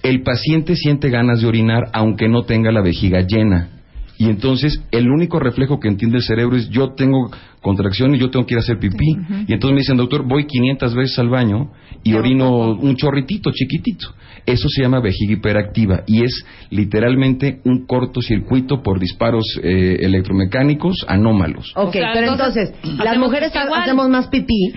el 0.04 0.22
paciente 0.24 0.76
siente 0.76 1.10
ganas 1.10 1.41
de 1.41 1.48
orinar 1.48 1.89
aunque 1.94 2.28
no 2.28 2.44
tenga 2.44 2.72
la 2.72 2.82
vejiga 2.82 3.22
llena. 3.22 3.70
Y 4.17 4.30
entonces 4.30 4.82
el 4.91 5.10
único 5.10 5.39
reflejo 5.39 5.80
que 5.80 5.88
entiende 5.89 6.17
el 6.17 6.23
cerebro 6.23 6.56
es 6.56 6.69
yo 6.69 6.93
tengo 6.93 7.30
contracción 7.62 8.15
y 8.15 8.19
yo 8.19 8.30
tengo 8.30 8.45
que 8.45 8.54
ir 8.54 8.60
a 8.60 8.62
hacer 8.62 8.80
pipí. 8.80 9.17
Y 9.47 9.54
entonces 9.54 9.73
me 9.73 9.80
dicen, 9.82 9.97
doctor, 9.97 10.25
voy 10.28 10.45
500 10.45 10.95
veces 10.95 11.19
al 11.19 11.30
baño 11.30 11.71
y 12.04 12.13
orino 12.13 12.71
un 12.73 12.95
chorritito 12.95 13.51
chiquitito. 13.51 14.13
Eso 14.45 14.69
se 14.69 14.84
llama 14.84 14.99
vejiga 14.99 15.34
hiperactiva 15.34 16.04
y 16.06 16.23
es 16.23 16.45
literalmente 16.69 17.60
un 17.65 17.86
cortocircuito 17.88 18.84
por 18.84 18.99
disparos 18.99 19.43
eh, 19.63 19.97
electromecánicos 20.01 21.04
anómalos. 21.08 21.73
Ok, 21.75 21.89
O 21.89 21.91
sea, 21.93 22.12
pero 22.13 22.32
entonces, 22.34 22.69
entonces, 22.84 23.04
las 23.06 23.17
mujeres 23.17 23.56
ha- 23.56 23.82
hacemos 23.82 24.08
más 24.10 24.28
pipí 24.28 24.73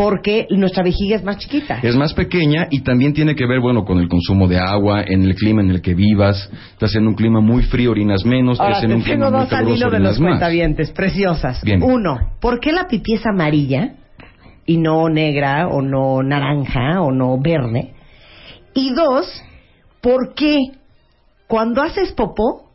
porque 0.00 0.46
nuestra 0.48 0.82
vejiga 0.82 1.16
es 1.16 1.22
más 1.22 1.36
chiquita. 1.36 1.78
Es 1.82 1.94
más 1.94 2.14
pequeña 2.14 2.68
y 2.70 2.80
también 2.80 3.12
tiene 3.12 3.34
que 3.34 3.46
ver, 3.46 3.60
bueno, 3.60 3.84
con 3.84 3.98
el 3.98 4.08
consumo 4.08 4.48
de 4.48 4.58
agua, 4.58 5.04
en 5.06 5.24
el 5.24 5.34
clima 5.34 5.60
en 5.60 5.70
el 5.70 5.82
que 5.82 5.92
vivas. 5.92 6.50
Estás 6.72 6.94
en 6.94 7.06
un 7.06 7.12
clima 7.14 7.42
muy 7.42 7.64
frío, 7.64 7.90
orinas 7.90 8.24
menos. 8.24 8.58
Ahora, 8.58 8.76
estás 8.76 8.84
en 8.84 8.90
te 8.92 8.96
un 8.96 9.02
clima 9.02 9.30
muy 9.30 9.40
dos 9.40 9.52
al 9.52 9.68
hilo 9.68 9.90
de 9.90 10.00
los 10.00 10.16
cuentavientes, 10.16 10.90
preciosas. 10.92 11.62
Bien. 11.62 11.82
Uno, 11.82 12.18
¿por 12.40 12.60
qué 12.60 12.72
la 12.72 12.88
pipí 12.88 13.12
es 13.16 13.26
amarilla 13.26 13.96
y 14.64 14.78
no 14.78 15.10
negra 15.10 15.68
o 15.68 15.82
no 15.82 16.22
naranja 16.22 17.02
o 17.02 17.12
no 17.12 17.38
verde? 17.38 17.92
Y 18.72 18.94
dos, 18.94 19.26
¿por 20.00 20.32
qué 20.34 20.60
cuando 21.46 21.82
haces 21.82 22.12
popó 22.12 22.69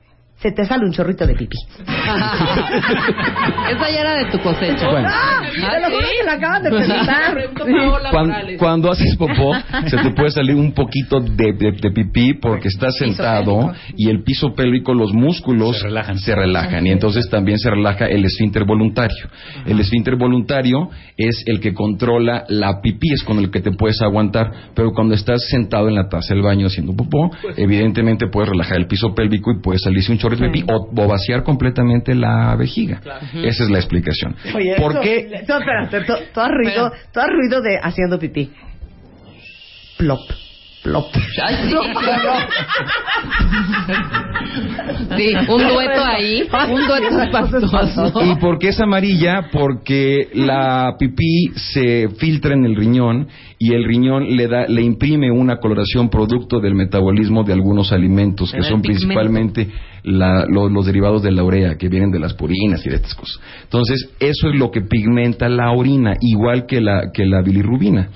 se 0.46 0.52
te 0.52 0.64
sale 0.64 0.86
un 0.86 0.92
chorrito 0.92 1.26
de 1.26 1.34
pipí? 1.34 1.58
Esa 1.86 3.90
ya 3.92 4.02
era 4.02 4.14
de 4.14 4.26
tu 4.32 4.40
cosecha. 4.40 4.90
Bueno. 4.92 5.10
¡Ah! 5.12 5.42
Te 5.56 5.80
lo 5.82 5.90
juro 5.96 6.08
que 6.20 6.26
la 6.26 6.34
acaban 6.34 6.64
de 6.64 6.70
preguntar. 6.78 7.50
Cuando, 8.12 8.36
cuando 8.60 8.92
haces 8.92 9.16
popó, 9.18 9.54
se 9.88 9.98
te 9.98 10.12
puede 10.12 10.30
salir 10.30 10.56
un 10.56 10.72
poquito 10.74 11.20
de, 11.20 11.54
de- 11.54 11.72
de 11.72 11.92
pipí 11.92 12.36
porque 12.36 12.68
estás 12.68 12.96
sentado 12.98 13.74
y 13.98 14.10
el 14.10 14.24
piso 14.24 14.54
pélvico, 14.54 14.94
los 14.94 15.14
músculos 15.14 15.78
Se 15.80 15.86
relajan. 15.86 16.20
se 16.20 16.36
relajan, 16.36 16.86
y 16.86 16.92
entonces 16.92 17.28
también 17.30 17.58
se 17.58 17.70
relaja 17.72 18.06
el 18.06 18.24
esfínter 18.26 18.66
voluntario. 18.66 19.28
El 19.66 19.80
esfínter 19.80 20.16
voluntario 20.16 20.90
es 21.18 21.44
el 21.48 21.60
que 21.60 21.74
controla 21.74 22.44
la 22.50 22.82
pipí, 22.82 23.12
es 23.14 23.24
con 23.24 23.40
el 23.40 23.50
que 23.50 23.62
te 23.62 23.72
puedes 23.72 24.00
aguantar, 24.02 24.52
pero 24.76 24.92
cuando 24.92 25.16
estás 25.16 25.42
sentado 25.50 25.88
en 25.88 25.96
la 25.96 26.08
taza 26.08 26.34
del 26.36 26.44
baño 26.44 26.68
haciendo 26.68 26.94
popó, 26.96 27.32
evidentemente 27.58 28.28
puedes 28.28 28.50
relajar 28.50 28.78
el 28.78 28.86
piso 28.88 29.16
pélvico 29.16 29.52
y 29.52 29.62
puede 29.62 29.80
salirse 29.80 30.12
un 30.12 30.18
chorrito 30.20 30.35
de 30.38 30.64
o, 30.68 30.90
o 30.96 31.08
vaciar 31.08 31.44
completamente 31.44 32.16
la 32.16 32.56
vejiga. 32.56 33.02
Esa 33.34 33.64
es 33.64 33.70
la 33.70 33.78
explicación. 33.80 34.36
Oye, 34.54 34.76
¿Por 34.78 34.92
eso- 34.94 35.02
qué? 35.02 35.44
No, 35.48 35.60
tú 36.34 36.40
has 36.42 36.50
ruido, 36.52 36.92
has 37.16 37.28
ruido 37.30 37.62
de 37.62 37.78
haciendo 37.82 38.20
pipí. 38.20 38.52
Plop, 39.98 40.20
plop. 40.84 41.06
Ay, 41.44 41.56
sí, 41.70 41.76
Sí, 45.18 45.34
un 45.48 45.68
dueto 45.68 46.04
ahí, 46.06 46.48
un 46.70 46.88
dueto 46.88 47.22
espantoso. 47.22 48.24
¿Y 48.24 48.36
por 48.36 48.58
qué 48.60 48.70
es 48.70 48.80
amarilla? 48.80 49.50
Porque 49.52 50.30
la 50.34 50.96
pipí 51.00 51.52
se 51.56 52.10
filtra 52.18 52.54
en 52.54 52.66
el 52.66 52.76
riñón 52.76 53.28
y 53.58 53.74
el 53.74 53.84
riñón 53.86 54.36
le 54.36 54.48
da, 54.48 54.68
le 54.68 54.82
imprime 54.82 55.32
una 55.32 55.58
coloración 55.58 56.10
producto 56.10 56.60
del 56.60 56.76
metabolismo 56.76 57.44
de 57.44 57.54
algunos 57.54 57.92
alimentos 57.92 58.52
que 58.52 58.62
son 58.64 58.82
pigmento. 58.82 59.08
principalmente 59.08 59.70
la- 60.04 60.46
lo- 60.48 60.70
los 60.70 60.86
derivados 60.86 61.24
de 61.24 61.32
la 61.32 61.44
urea 61.44 61.78
que 61.78 61.88
vienen 61.90 62.12
de 62.12 62.20
las 62.20 62.34
purinas 62.36 62.86
y 62.86 62.90
de 62.90 62.98
estas 62.98 63.16
cosas. 63.16 63.40
Entonces 63.64 64.08
eso 64.20 64.50
es 64.50 64.60
lo 64.60 64.70
que 64.70 64.82
pigmenta 64.82 65.50
la 65.50 65.72
orina, 65.72 66.14
igual 66.22 66.66
que 66.68 66.80
la 66.80 67.10
que 67.14 67.26
la 67.26 67.42
bilirrubina. 67.42 68.10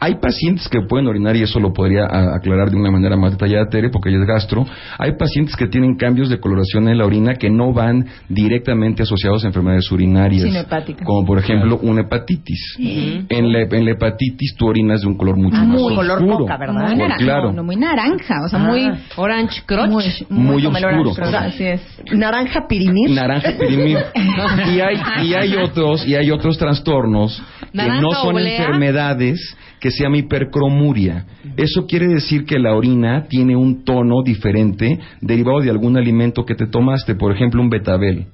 Hay 0.00 0.14
pacientes 0.22 0.68
que 0.68 0.80
pueden 0.88 1.06
orinar 1.06 1.36
y 1.36 1.42
eso 1.42 1.60
lo 1.60 1.72
podría 1.72 2.04
a- 2.06 2.36
aclarar 2.36 2.70
de 2.70 2.76
una 2.76 2.90
manera 2.90 3.16
más 3.16 3.32
detallada 3.32 3.68
Tere 3.68 3.90
porque 3.90 4.08
ella 4.08 4.20
es 4.20 4.26
gastro. 4.26 4.64
Hay 4.98 5.12
pacientes 5.18 5.54
que 5.56 5.66
tienen 5.66 5.96
cambios 5.96 6.30
de 6.30 6.38
coloración 6.40 6.88
en 6.88 6.96
la 6.98 7.04
orina 7.04 7.34
que 7.34 7.50
no 7.50 7.72
van 7.74 8.06
directamente 8.28 9.02
asociados 9.02 9.44
a 9.44 9.48
enfermedades 9.48 9.90
urinarias, 9.92 10.44
como 11.04 11.26
por 11.26 11.38
ejemplo 11.38 11.78
una 11.82 12.02
hepatitis. 12.02 12.76
En, 13.28 13.52
la, 13.52 13.62
en 13.62 13.84
la 13.84 13.90
hepatitis 13.90 14.51
tu 14.56 14.66
orinas 14.66 15.00
de 15.02 15.06
un 15.08 15.16
color 15.16 15.36
mucho 15.36 15.56
Ah, 15.58 15.64
más 15.64 15.80
muy 15.80 15.94
color 15.94 16.18
oscuro. 16.18 16.38
coca, 16.38 16.56
¿verdad? 16.56 16.74
Muy 16.88 16.96
naranja, 16.96 17.16
claro. 17.24 17.46
no, 17.48 17.52
no, 17.54 17.64
muy 17.64 17.76
naranja, 17.76 18.34
o 18.44 18.48
sea, 18.48 18.58
Ah. 18.58 18.62
muy... 18.64 18.90
Orange 19.16 19.62
crotch. 19.66 19.90
Muy, 20.30 20.66
oscuro. 20.66 20.86
orange 20.86 21.14
crotch, 21.14 21.34
Así 21.34 21.64
es. 21.64 21.80
Naranja 22.12 22.66
pirimir. 22.68 23.10
naranja 23.10 23.50
pirimir. 23.58 23.98
y 24.74 24.80
hay 24.80 24.96
y 25.24 25.34
hay 25.34 25.56
otros 25.56 26.06
y 26.06 26.14
hay 26.14 26.30
otros 26.30 26.58
trastornos 26.58 27.42
que 27.72 27.88
no 28.00 28.10
son 28.10 28.34
oblea. 28.36 28.56
enfermedades 28.58 29.56
que 29.82 29.90
se 29.90 30.04
llama 30.04 30.16
hipercromuria. 30.18 31.26
Eso 31.56 31.86
quiere 31.88 32.06
decir 32.06 32.44
que 32.44 32.60
la 32.60 32.72
orina 32.76 33.26
tiene 33.28 33.56
un 33.56 33.82
tono 33.84 34.22
diferente 34.24 35.00
derivado 35.20 35.58
de 35.58 35.70
algún 35.70 35.96
alimento 35.96 36.44
que 36.44 36.54
te 36.54 36.68
tomaste, 36.68 37.16
por 37.16 37.32
ejemplo, 37.34 37.60
un 37.60 37.68
betabel. 37.68 38.26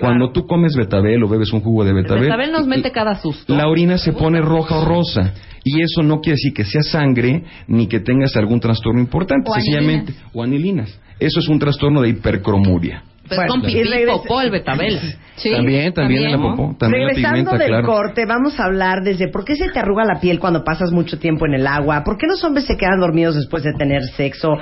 Cuando 0.00 0.32
tú 0.32 0.46
comes 0.46 0.74
betabel 0.74 1.22
o 1.22 1.28
bebes 1.28 1.52
un 1.52 1.60
jugo 1.60 1.84
de 1.84 1.90
El 1.90 1.96
betabel, 1.96 2.22
betabel 2.22 2.50
nos 2.50 2.66
mete 2.66 2.90
cada 2.92 3.14
susto. 3.16 3.54
la 3.54 3.68
orina 3.68 3.98
se 3.98 4.14
pone 4.14 4.40
roja 4.40 4.78
o 4.78 4.86
rosa. 4.86 5.34
Y 5.62 5.82
eso 5.82 6.02
no 6.02 6.22
quiere 6.22 6.36
decir 6.36 6.54
que 6.54 6.64
sea 6.64 6.80
sangre 6.80 7.44
ni 7.68 7.86
que 7.86 8.00
tengas 8.00 8.34
algún 8.36 8.58
trastorno 8.58 9.00
importante, 9.02 9.50
O 9.50 9.52
sencillamente. 9.52 10.14
O 10.32 10.42
anilinas. 10.42 10.98
Eso 11.18 11.40
es 11.40 11.48
un 11.50 11.58
trastorno 11.58 12.00
de 12.00 12.08
hipercromuria. 12.08 13.02
Pues 13.30 13.38
Bueno, 13.38 13.52
con 13.54 13.60
y 13.70 13.74
pipí, 13.74 13.88
regresa- 13.88 14.12
popó, 14.22 14.40
el 14.40 14.50
betabel. 14.50 14.98
Sí, 15.36 15.52
también, 15.52 15.94
también, 15.94 16.24
en 16.24 16.30
la 16.32 16.36
¿no? 16.36 16.56
popó, 16.56 16.76
también 16.76 17.02
la 17.04 17.08
Regresando 17.14 17.36
pigmenta, 17.52 17.58
del 17.58 17.68
claro. 17.68 17.86
corte, 17.86 18.26
vamos 18.26 18.58
a 18.60 18.64
hablar 18.64 19.02
desde 19.02 19.28
por 19.28 19.44
qué 19.44 19.54
se 19.56 19.70
te 19.70 19.78
arruga 19.78 20.04
la 20.04 20.20
piel 20.20 20.38
cuando 20.40 20.64
pasas 20.64 20.90
mucho 20.90 21.18
tiempo 21.18 21.46
en 21.46 21.54
el 21.54 21.66
agua, 21.66 22.02
por 22.04 22.18
qué 22.18 22.26
los 22.26 22.42
hombres 22.44 22.66
se 22.66 22.76
quedan 22.76 22.98
dormidos 23.00 23.36
después 23.36 23.62
de 23.62 23.72
tener 23.78 24.02
sexo, 24.16 24.58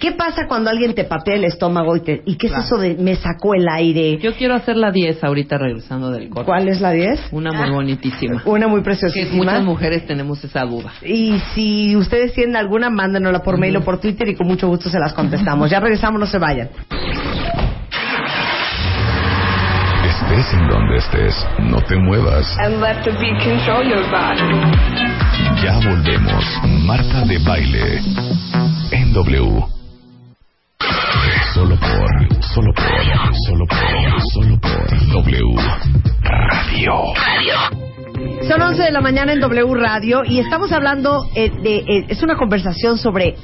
qué 0.00 0.12
pasa 0.12 0.42
cuando 0.48 0.68
alguien 0.68 0.94
te 0.94 1.04
patea 1.04 1.36
el 1.36 1.44
estómago 1.44 1.96
y, 1.96 2.00
te, 2.00 2.22
¿y 2.26 2.36
qué 2.36 2.48
es 2.48 2.52
eso 2.58 2.76
de 2.76 2.96
me 2.96 3.14
sacó 3.14 3.54
el 3.54 3.66
aire. 3.68 4.18
Yo 4.18 4.34
quiero 4.34 4.54
hacer 4.54 4.76
la 4.76 4.90
10 4.90 5.22
ahorita 5.22 5.56
regresando 5.56 6.10
del 6.10 6.28
corte. 6.28 6.44
¿Cuál 6.46 6.68
es 6.68 6.80
la 6.80 6.90
10? 6.90 7.28
Una 7.30 7.52
muy 7.52 7.70
bonitísima. 7.70 8.42
Una 8.44 8.66
muy 8.68 8.80
Que 8.80 8.84
preciosísima. 8.84 9.36
muchas 9.44 9.64
mujeres 9.64 10.06
tenemos 10.06 10.42
esa 10.44 10.62
duda. 10.66 10.92
Y 11.06 11.38
si 11.54 11.94
ustedes 11.96 12.34
tienen 12.34 12.56
alguna, 12.56 12.90
mándenosla 12.90 13.38
por 13.42 13.56
mail 13.58 13.76
o 13.78 13.80
por 13.82 13.98
Twitter 14.00 14.28
y 14.28 14.34
con 14.34 14.46
mucho 14.48 14.66
gusto 14.68 14.90
se 14.90 14.98
las 14.98 15.14
contestamos. 15.14 15.70
Ya 15.70 15.80
regresamos, 15.80 16.18
no 16.20 16.26
se 16.26 16.38
vayan. 16.38 16.68
Estés 20.38 20.54
en 20.54 20.68
donde 20.68 20.96
estés, 20.98 21.46
no 21.58 21.80
te 21.80 21.96
muevas. 21.96 22.46
And 22.58 22.80
let 22.80 23.02
the 23.02 23.10
beat 23.18 23.42
control 23.42 23.82
your 23.84 24.04
body. 24.08 24.46
Ya 25.60 25.80
volvemos. 25.84 26.44
Marta 26.84 27.24
de 27.24 27.38
baile. 27.38 28.00
En 28.92 29.12
W. 29.12 29.64
Solo 31.54 31.74
por, 31.76 32.44
solo 32.44 32.72
por, 32.72 33.34
solo 33.46 33.66
por, 33.66 34.22
solo 34.32 34.60
por 34.60 35.24
W. 35.24 35.56
Radio. 36.22 36.92
Son 38.48 38.62
11 38.62 38.80
de 38.80 38.92
la 38.92 39.00
mañana 39.00 39.32
en 39.32 39.40
W 39.40 39.74
Radio 39.74 40.22
y 40.24 40.38
estamos 40.38 40.70
hablando 40.70 41.24
eh, 41.34 41.50
de. 41.50 41.78
eh, 41.78 42.06
es 42.08 42.22
una 42.22 42.36
conversación 42.36 42.96
sobre 42.96 43.34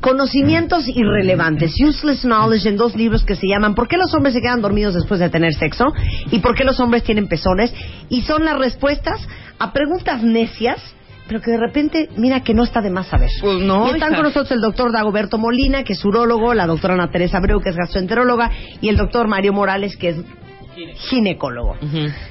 conocimientos 0.00 0.88
irrelevantes, 0.88 1.74
useless 1.80 2.22
knowledge, 2.22 2.68
en 2.68 2.76
dos 2.76 2.94
libros 2.96 3.24
que 3.24 3.36
se 3.36 3.46
llaman 3.46 3.74
¿Por 3.74 3.88
qué 3.88 3.96
los 3.96 4.12
hombres 4.14 4.34
se 4.34 4.40
quedan 4.40 4.60
dormidos 4.62 4.94
después 4.94 5.20
de 5.20 5.28
tener 5.28 5.54
sexo? 5.54 5.86
y 6.30 6.38
¿Por 6.40 6.54
qué 6.54 6.64
los 6.64 6.80
hombres 6.80 7.02
tienen 7.04 7.28
pezones? 7.28 7.72
Y 8.08 8.22
son 8.22 8.44
las 8.44 8.58
respuestas 8.58 9.20
a 9.58 9.72
preguntas 9.72 10.22
necias. 10.22 10.80
Pero 11.28 11.40
que 11.42 11.52
de 11.52 11.58
repente, 11.58 12.08
mira 12.16 12.40
que 12.42 12.54
no 12.54 12.64
está 12.64 12.80
de 12.80 12.90
más 12.90 13.06
saber. 13.06 13.30
Pues 13.40 13.60
no, 13.62 13.86
Y 13.86 13.90
están 13.92 14.08
hija. 14.10 14.16
con 14.16 14.24
nosotros 14.24 14.50
el 14.50 14.60
doctor 14.60 14.90
Dagoberto 14.90 15.38
Molina, 15.38 15.84
que 15.84 15.92
es 15.92 16.04
urólogo, 16.04 16.54
la 16.54 16.66
doctora 16.66 16.94
Ana 16.94 17.08
Teresa 17.12 17.38
Abreu, 17.38 17.60
que 17.60 17.68
es 17.68 17.76
gastroenteróloga, 17.76 18.50
y 18.80 18.88
el 18.88 18.96
doctor 18.96 19.28
Mario 19.28 19.52
Morales, 19.52 19.96
que 19.96 20.08
es 20.08 20.16
ginecólogo. 21.08 21.76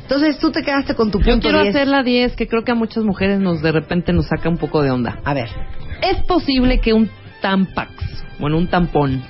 Entonces 0.01 0.37
tú 0.39 0.51
te 0.51 0.63
quedaste 0.63 0.95
con 0.95 1.11
tu 1.11 1.19
punto 1.19 1.33
Yo 1.35 1.39
quiero 1.39 1.61
10. 1.61 1.75
hacer 1.75 1.87
la 1.87 2.03
10, 2.03 2.35
que 2.35 2.47
creo 2.47 2.63
que 2.63 2.71
a 2.71 2.75
muchas 2.75 3.03
mujeres 3.05 3.39
nos 3.39 3.61
de 3.61 3.71
repente 3.71 4.11
nos 4.11 4.27
saca 4.27 4.49
un 4.49 4.57
poco 4.57 4.81
de 4.81 4.91
onda. 4.91 5.19
A 5.23 5.33
ver. 5.33 5.47
¿Es 6.01 6.21
posible 6.25 6.79
que 6.79 6.93
un 6.93 7.09
Tampax, 7.41 7.91
bueno, 8.39 8.57
un 8.57 8.67
tampón, 8.67 9.21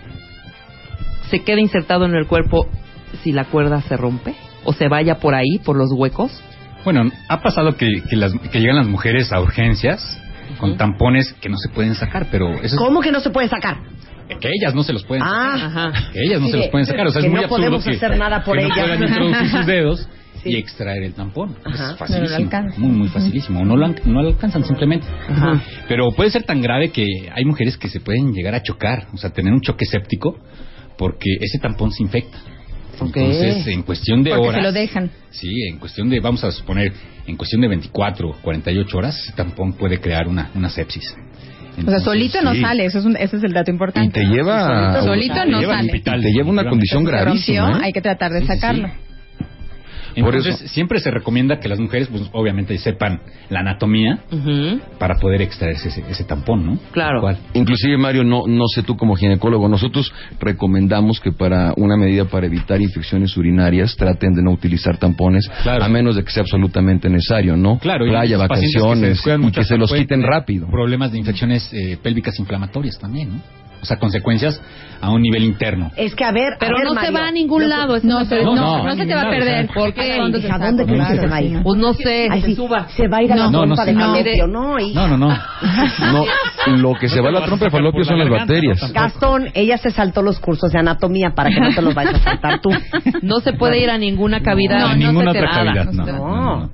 se 1.30 1.44
quede 1.44 1.62
insertado 1.62 2.06
en 2.06 2.16
el 2.16 2.26
cuerpo 2.28 2.68
si 3.24 3.32
la 3.32 3.46
cuerda 3.46 3.82
se 3.82 3.98
rompe? 3.98 4.36
¿O 4.66 4.74
se 4.74 4.88
vaya 4.88 5.16
por 5.16 5.36
ahí, 5.36 5.60
por 5.64 5.78
los 5.78 5.90
huecos? 5.92 6.32
Bueno, 6.84 7.10
ha 7.28 7.42
pasado 7.42 7.76
que, 7.76 8.02
que, 8.10 8.16
las, 8.16 8.34
que 8.52 8.60
llegan 8.60 8.78
las 8.78 8.88
mujeres 8.88 9.32
a 9.32 9.40
urgencias 9.42 10.20
con 10.60 10.78
tampones 10.78 11.34
que 11.42 11.50
no 11.50 11.58
se 11.58 11.70
pueden 11.70 11.96
sacar, 11.96 12.28
pero 12.32 12.54
eso 12.56 12.66
es- 12.66 12.76
¿Cómo 12.76 13.02
que 13.02 13.12
no 13.12 13.20
se 13.20 13.30
puede 13.30 13.48
sacar? 13.48 13.78
que 14.40 14.48
ellas 14.48 14.76
no 14.76 14.84
se 14.84 14.94
los 14.94 15.04
pueden 15.06 15.24
Ah. 15.26 15.54
sacar. 15.56 15.88
Ajá. 15.88 16.12
Que 16.14 16.22
ellas 16.22 16.40
no 16.40 16.46
Sí, 16.46 16.52
se 16.52 16.58
los 16.60 16.68
pueden 16.68 16.86
sacar. 16.86 17.08
O 17.08 17.12
sea, 17.12 17.20
que 17.22 17.28
es 17.28 17.32
muy 17.32 17.40
no 17.40 17.46
absurdo 17.46 17.64
podemos 17.64 17.84
que, 17.84 17.96
hacer 17.96 18.16
nada 18.18 18.44
por 18.44 18.58
que 18.58 18.64
no 18.68 18.76
puedan 18.76 19.02
introducir 19.04 19.50
sus 19.50 19.66
dedos 19.66 20.10
Sí. 20.44 20.50
y 20.52 20.56
extraer 20.58 21.04
el 21.04 21.14
tampón. 21.14 21.56
Ajá. 21.66 21.72
Es 21.72 21.80
No 21.80 21.88
lo 21.92 21.98
facilísimo. 21.98 22.36
alcanzan. 22.46 22.82
muy, 22.82 22.92
muy 22.92 23.08
facilísimo. 23.10 23.60
O 23.62 23.66
no 23.66 23.76
lo, 23.76 23.88
no 23.88 24.22
lo 24.22 24.28
alcanzan 24.30 24.64
simplemente. 24.64 25.06
Ajá. 25.30 25.62
Pero 25.88 26.12
puede 26.12 26.30
ser 26.32 26.44
tan 26.44 26.62
grave 26.62 26.90
que 26.92 27.06
hay 27.34 27.46
mujeres 27.46 27.78
que 27.78 27.90
se 27.90 28.00
pueden 28.00 28.34
llegar 28.34 28.56
a 28.56 28.62
chocar, 28.64 29.08
o 29.14 29.18
sea, 29.18 29.30
tener 29.32 29.52
un 29.54 29.62
choque 29.62 29.86
séptico, 29.86 30.38
porque 30.98 31.30
ese 31.42 31.60
tampón 31.60 31.92
se 31.92 32.04
infecta. 32.04 32.38
Entonces, 33.02 33.66
en 33.68 33.84
cuestión 33.84 34.24
de 34.24 34.32
Porque 34.32 34.48
horas. 34.50 34.60
se 34.60 34.64
lo 34.64 34.72
dejan. 34.74 35.10
Sí, 35.30 35.48
en 35.72 35.78
cuestión 35.80 36.10
de, 36.10 36.20
vamos 36.20 36.44
a 36.44 36.52
suponer, 36.52 36.92
en 37.28 37.38
cuestión 37.38 37.62
de 37.62 37.70
24, 37.70 38.34
48 38.42 38.98
horas, 38.98 39.18
ese 39.24 39.32
tampón 39.34 39.74
puede 39.74 40.00
crear 40.02 40.28
una, 40.28 40.52
una 40.56 40.70
sepsis. 40.70 41.16
O 41.86 41.90
sea, 41.90 42.00
solito 42.00 42.42
no 42.42 42.54
sale, 42.56 42.84
eso 42.86 43.00
es 43.00 43.06
un- 43.06 43.16
ese 43.16 43.38
es 43.38 43.44
el 43.44 43.54
dato 43.54 43.72
Y 43.72 43.74
importante. 43.74 44.20
te 44.20 44.26
lleva 44.28 45.02
Solito 45.02 45.46
no 45.46 45.62
lleva 45.62 45.76
sale. 45.76 45.86
hospital. 45.88 46.20
y 46.20 46.24
te 46.24 46.32
lleva 46.34 46.50
una 46.50 46.70
condición 46.70 47.06
gravísima. 47.06 47.78
¿eh? 47.78 47.82
hay 47.86 47.94
que 47.94 48.02
tratar 48.02 48.32
de 48.34 48.42
Sí, 48.42 48.48
sí. 48.48 48.52
Por 50.16 50.36
Entonces, 50.36 50.56
eso- 50.62 50.68
siempre 50.74 51.00
se 51.00 51.12
recomienda 51.12 51.60
que 51.60 51.70
las 51.70 51.80
mujeres, 51.80 52.08
pues, 52.10 52.24
obviamente, 52.34 52.78
sepan 52.78 53.22
la 53.50 53.60
anatomía 53.62 54.20
para 55.00 55.16
poder 55.16 55.42
extraerse 55.42 55.90
ese, 55.90 56.04
ese 56.10 56.24
tampón, 56.24 56.66
¿no? 56.66 56.78
Claro. 56.92 57.22
Inclusive, 57.54 57.98
Mario, 57.98 58.24
no, 58.24 58.44
no 58.48 58.66
sé 58.74 58.84
tú 58.84 58.96
como 58.98 59.16
ginecólogo, 59.16 59.68
nosotros 59.70 60.12
recomendamos 60.40 61.20
que 61.20 61.32
para 61.32 61.74
una 61.78 61.96
medida 61.98 62.26
para 62.26 62.48
evitar 62.48 62.82
infecciones 62.82 63.36
urinarias 63.38 63.96
traten 63.96 64.34
de 64.34 64.42
no 64.44 64.52
utilizar 64.52 64.98
tampones, 64.98 65.50
Claro. 65.64 65.84
a 65.84 65.90
menos 65.90 66.16
de 66.16 66.24
que 66.24 66.32
sea 66.32 66.42
absolutamente 66.44 67.10
necesario, 67.10 67.56
¿no? 67.56 67.78
Claro, 67.80 68.06
y 68.06 68.10
Playa, 68.10 68.38
los 68.38 68.48
pacientes 68.48 68.74
que 68.74 68.80
se 68.80 68.86
vacaciones, 68.88 69.48
y 69.48 69.52
que 69.52 69.64
se 69.64 69.78
los 69.78 69.92
quiten 69.94 70.24
rápido. 70.24 70.68
Problemas 70.68 71.12
de 71.12 71.20
infecciones 71.20 71.70
eh, 71.74 71.98
pélvicas 72.02 72.38
inflamatorias 72.40 72.98
también, 73.00 73.30
¿no? 73.34 73.42
O 73.82 73.86
sea, 73.86 73.98
consecuencias 73.98 74.62
a 75.02 75.10
un 75.12 75.22
nivel 75.22 75.44
interno. 75.46 75.90
Es 75.96 76.14
que 76.14 76.26
a 76.26 76.32
ver, 76.34 76.58
Pero 76.60 76.76
a 76.76 76.80
ver, 76.80 76.84
no 76.84 76.90
se 76.90 76.96
Mario, 77.12 77.14
va 77.14 77.28
a 77.28 77.32
ningún 77.32 77.62
yo- 77.62 77.68
lado. 77.70 77.98
No, 78.04 78.26
se- 78.26 78.44
no, 78.44 78.56
no, 78.56 78.84
no 78.84 78.96
se 78.96 79.06
te 79.06 79.16
va 79.16 79.22
a 79.22 79.30
perder. 79.30 79.70
¿por 79.74 79.94
qué? 79.94 80.04
Se 80.04 80.12
¿A 80.12 80.18
dónde 80.18 80.40
crees 80.42 80.54
que 80.54 80.60
claro, 80.96 81.22
se 81.22 81.28
va 81.28 81.36
a 81.38 81.42
ir? 81.42 81.58
sí. 81.58 81.64
Pues 81.64 81.80
no 81.80 81.94
sé. 81.94 82.28
Ay, 82.30 82.42
sí, 82.42 82.56
suba. 82.56 82.88
se 82.90 83.08
va 83.08 83.18
a 83.18 83.24
ir 83.24 83.32
a 83.32 83.36
la 83.38 83.50
trompa 83.50 83.86
de 83.86 83.94
falopio, 83.94 84.48
¿no? 84.48 84.78
No, 84.94 85.08
no, 85.08 85.18
no. 85.18 85.30
No, 86.12 86.26
lo 86.78 86.94
que 86.96 87.08
se 87.08 87.22
va 87.22 87.30
a 87.30 87.32
la 87.32 87.46
trompa 87.46 87.66
de 87.66 87.72
falopio 87.72 88.04
son 88.04 88.20
las 88.20 88.30
bacterias. 88.30 88.92
Gastón, 88.92 89.48
ella 89.54 89.78
se 89.78 89.92
saltó 89.92 90.22
los 90.22 90.40
cursos 90.40 90.72
de 90.72 90.80
anatomía 90.80 91.32
para 91.36 91.50
que 91.50 91.60
no 91.62 91.70
te 91.74 91.82
los 91.82 91.94
vayas 91.96 92.16
a 92.16 92.20
saltar 92.20 92.60
tú. 92.62 92.70
No 93.22 93.40
se 93.40 93.54
puede 93.54 93.82
ir 93.82 93.90
a 93.90 93.98
ninguna 93.98 94.42
cavidad. 94.42 94.80
No, 94.80 94.96
ninguna 94.96 95.32
se 95.34 95.40
te 95.40 95.46
otra 95.46 95.64
da. 95.64 95.64
cavidad, 95.74 95.92
se- 95.92 96.12
no. 96.12 96.70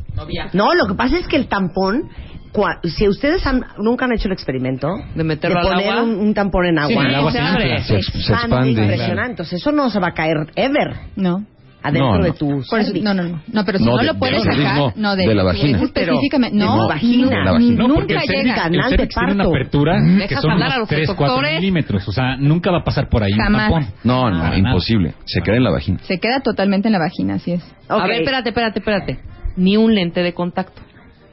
No, 0.54 0.74
lo 0.74 0.88
que 0.88 0.94
pasa 0.96 1.18
es 1.20 1.28
que 1.28 1.36
el 1.36 1.48
tampón, 1.48 2.10
cua- 2.56 2.80
si 2.84 3.08
ustedes 3.08 3.46
han- 3.46 3.66
nunca 3.78 4.06
han 4.06 4.14
hecho 4.14 4.28
el 4.28 4.34
experimento 4.34 4.88
De 5.14 5.24
meterlo 5.24 5.60
al 5.60 5.68
poner 5.68 5.90
agua. 5.90 6.04
un, 6.04 6.16
un 6.20 6.34
tampón 6.34 6.66
en 6.66 6.80
agua, 6.80 7.02
Sí, 7.04 7.08
el 7.10 7.16
agua 7.16 7.32
se 7.32 7.38
se 7.38 7.44
abre. 7.44 7.84
Se, 7.84 8.02
se 8.02 8.34
expande. 8.34 8.70
impresionante. 8.72 9.32
Entonces 9.32 9.60
eso 9.62 9.72
no 9.72 9.90
se 9.90 10.00
va 10.00 10.08
a 10.10 10.14
caer 10.14 10.38
ever 10.56 10.96
No. 11.16 11.44
adentro 11.84 12.14
No, 12.14 12.18
no. 12.18 12.24
de 12.24 12.32
tu 12.32 12.48
Por 12.48 12.80
eso- 12.80 12.88
cervix. 12.88 13.04
no, 13.06 13.14
no, 13.14 13.24
no. 13.24 13.42
No, 13.54 13.64
pero 13.64 13.78
si 13.78 13.84
No, 13.86 13.92
no, 13.92 13.98
de- 14.00 14.06
lo 14.06 14.14
de 14.14 14.20
puedes 14.20 14.42
cervix 14.44 14.64
sacar, 14.64 14.94
no, 14.98 15.16
de, 15.16 15.28
de 15.28 15.36
la 15.36 15.44
vagina. 15.44 15.78
es 15.78 15.84
específicamente, 15.84 16.58
no, 16.58 16.82
de 16.82 16.88
vagina. 16.94 17.30
De 17.30 17.52
vagina. 17.52 17.88
Nunca 17.88 18.02
el 18.02 18.08
llega. 18.08 18.22
cervix, 18.22 18.50
el 18.50 18.56
canal 18.56 18.72
de 18.72 18.90
cervix 18.98 19.16
tiene 19.16 19.34
una 19.34 19.44
parto. 19.44 19.56
apertura 19.56 19.94
que 20.02 20.12
Dejas 20.18 20.42
son 20.42 20.52
a 20.52 20.56
unos 20.56 20.78
los 20.80 20.88
3, 20.90 21.08
4 21.10 21.26
doctores. 21.28 21.60
milímetros. 21.60 22.08
O 22.08 22.12
sea, 22.12 22.38
nunca 22.38 22.72
va 22.72 22.80
a 22.80 22.84
pasar 22.84 23.08
por 23.08 23.22
ahí 23.22 23.34
un 23.34 23.40
Jamás. 23.40 23.70
tampón. 23.72 23.88
No, 24.04 24.32
no, 24.32 24.40
Para 24.42 24.58
imposible. 24.58 25.14
Se 25.26 25.42
queda 25.42 25.58
en 25.58 25.64
la 25.64 25.70
vagina. 25.72 26.00
Se 26.04 26.20
queda 26.20 26.40
totalmente 26.40 26.88
en 26.88 26.94
la 26.94 27.00
vagina, 27.00 27.36
así 27.36 27.52
es. 27.52 27.76
A 27.88 27.98
Ok. 27.98 28.04
ver, 28.08 28.22
espérate, 28.22 28.50
espérate, 28.50 28.80
espérate. 28.80 29.20
Ni 29.58 29.78
un 29.78 29.94
lente 29.94 30.24
de 30.24 30.34
contacto. 30.34 30.82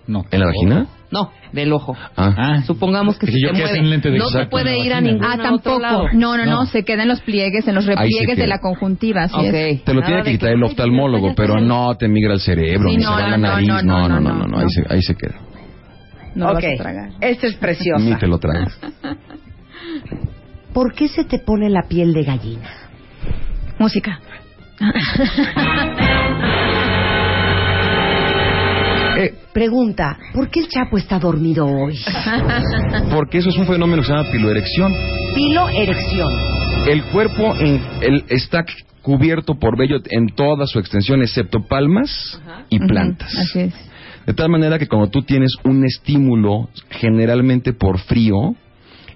No. 0.07 0.27
¿En 0.31 0.39
la 0.41 0.47
vagina? 0.47 0.87
No, 1.13 1.31
del 1.53 1.73
ojo. 1.75 1.95
Ah. 2.17 2.35
Ah, 2.37 2.63
Supongamos 2.67 3.19
que 3.19 3.27
Dije 3.27 3.39
se 3.47 3.53
mueve. 3.53 3.65
hacen 3.71 3.91
lente 3.91 4.11
de 4.11 4.19
no 4.19 4.29
se 4.31 4.47
puede 4.47 4.79
ir 4.79 4.95
a 4.95 5.01
ningún 5.03 5.23
Ah, 5.25 5.35
otro 5.35 5.45
tampoco. 5.45 5.79
lado. 5.79 6.05
No, 6.15 6.37
no, 6.39 6.47
no, 6.47 6.61
No. 6.63 6.67
se 6.67 6.85
queda 6.85 7.03
en 7.03 7.09
los 7.09 7.21
pliegues, 7.21 7.69
en 7.69 7.75
los 7.75 7.85
repliegues 7.85 8.37
de 8.39 8.47
la 8.47 8.59
conjuntiva, 8.61 9.25
así 9.25 9.37
es. 9.45 9.85
Te 9.85 9.93
lo 9.93 10.01
Nada 10.01 10.07
tiene 10.11 10.23
que 10.25 10.31
quitar 10.33 10.49
el 10.51 10.63
"Ay, 10.63 10.71
oftalmólogo, 10.71 11.35
pero 11.37 11.55
vaya". 11.55 11.67
no 11.67 11.95
te 11.97 12.09
migra 12.09 12.33
el 12.33 12.41
cerebro, 12.41 12.89
Sí, 12.89 12.97
ni 12.97 13.03
no, 13.05 13.11
se 13.15 13.21
va 13.21 13.27
a 13.27 13.29
la 13.31 13.37
nariz. 13.37 13.69
no, 13.69 13.83
No, 13.83 14.09
no, 14.09 14.21
no, 14.21 14.21
no, 14.21 14.39
no, 14.39 14.47
no, 14.47 14.59
ahí 14.59 14.67
se, 14.71 14.83
ahí 14.89 15.03
se 15.03 15.15
queda. 15.15 15.35
No 16.35 16.47
lo 16.47 16.53
ok, 16.53 16.63
vas 16.65 16.73
a 16.81 16.83
tragar. 16.83 17.11
es 17.21 17.57
preciosa. 17.57 18.03
Ni 18.03 18.15
te 18.17 18.27
lo 18.27 18.39
tragas. 18.39 18.81
¿Por 20.73 20.95
qué 20.95 21.09
se 21.09 21.25
te 21.25 21.39
pone 21.41 21.69
la 21.69 21.83
piel 21.89 22.15
de 22.15 22.23
gallina? 22.25 22.71
Música. 23.79 24.19
Pregunta, 29.53 30.19
¿por 30.35 30.49
qué 30.51 30.61
el 30.61 30.69
Chapo 30.69 30.97
está 30.97 31.19
dormido 31.19 31.67
hoy? 31.67 31.99
porque 33.15 33.39
eso 33.39 33.51
es 33.51 33.57
un 33.59 33.67
fenómeno 33.67 34.03
que 34.03 34.07
se 34.09 34.15
llama 34.15 34.31
piloerección. 34.31 34.93
Pilo 35.35 35.69
erección. 35.69 36.33
El 36.89 37.03
cuerpo 37.05 37.55
en- 37.59 37.81
el- 38.01 38.25
está 38.29 38.65
cubierto 39.03 39.55
por 39.59 39.77
vello 39.77 39.97
en 40.11 40.29
toda 40.29 40.67
su 40.67 40.79
extensión, 40.79 41.21
excepto 41.23 41.61
palmas 41.67 42.41
y 42.71 42.79
plantas. 42.79 43.35
Así 43.37 43.61
es. 43.61 43.75
De 44.27 44.33
tal 44.35 44.49
manera 44.49 44.79
que 44.79 44.87
cuando 44.87 45.09
tú 45.11 45.23
tienes 45.23 45.53
un 45.65 45.85
estímulo, 45.85 46.69
generalmente 46.91 47.73
por 47.73 47.99
frío, 47.99 48.55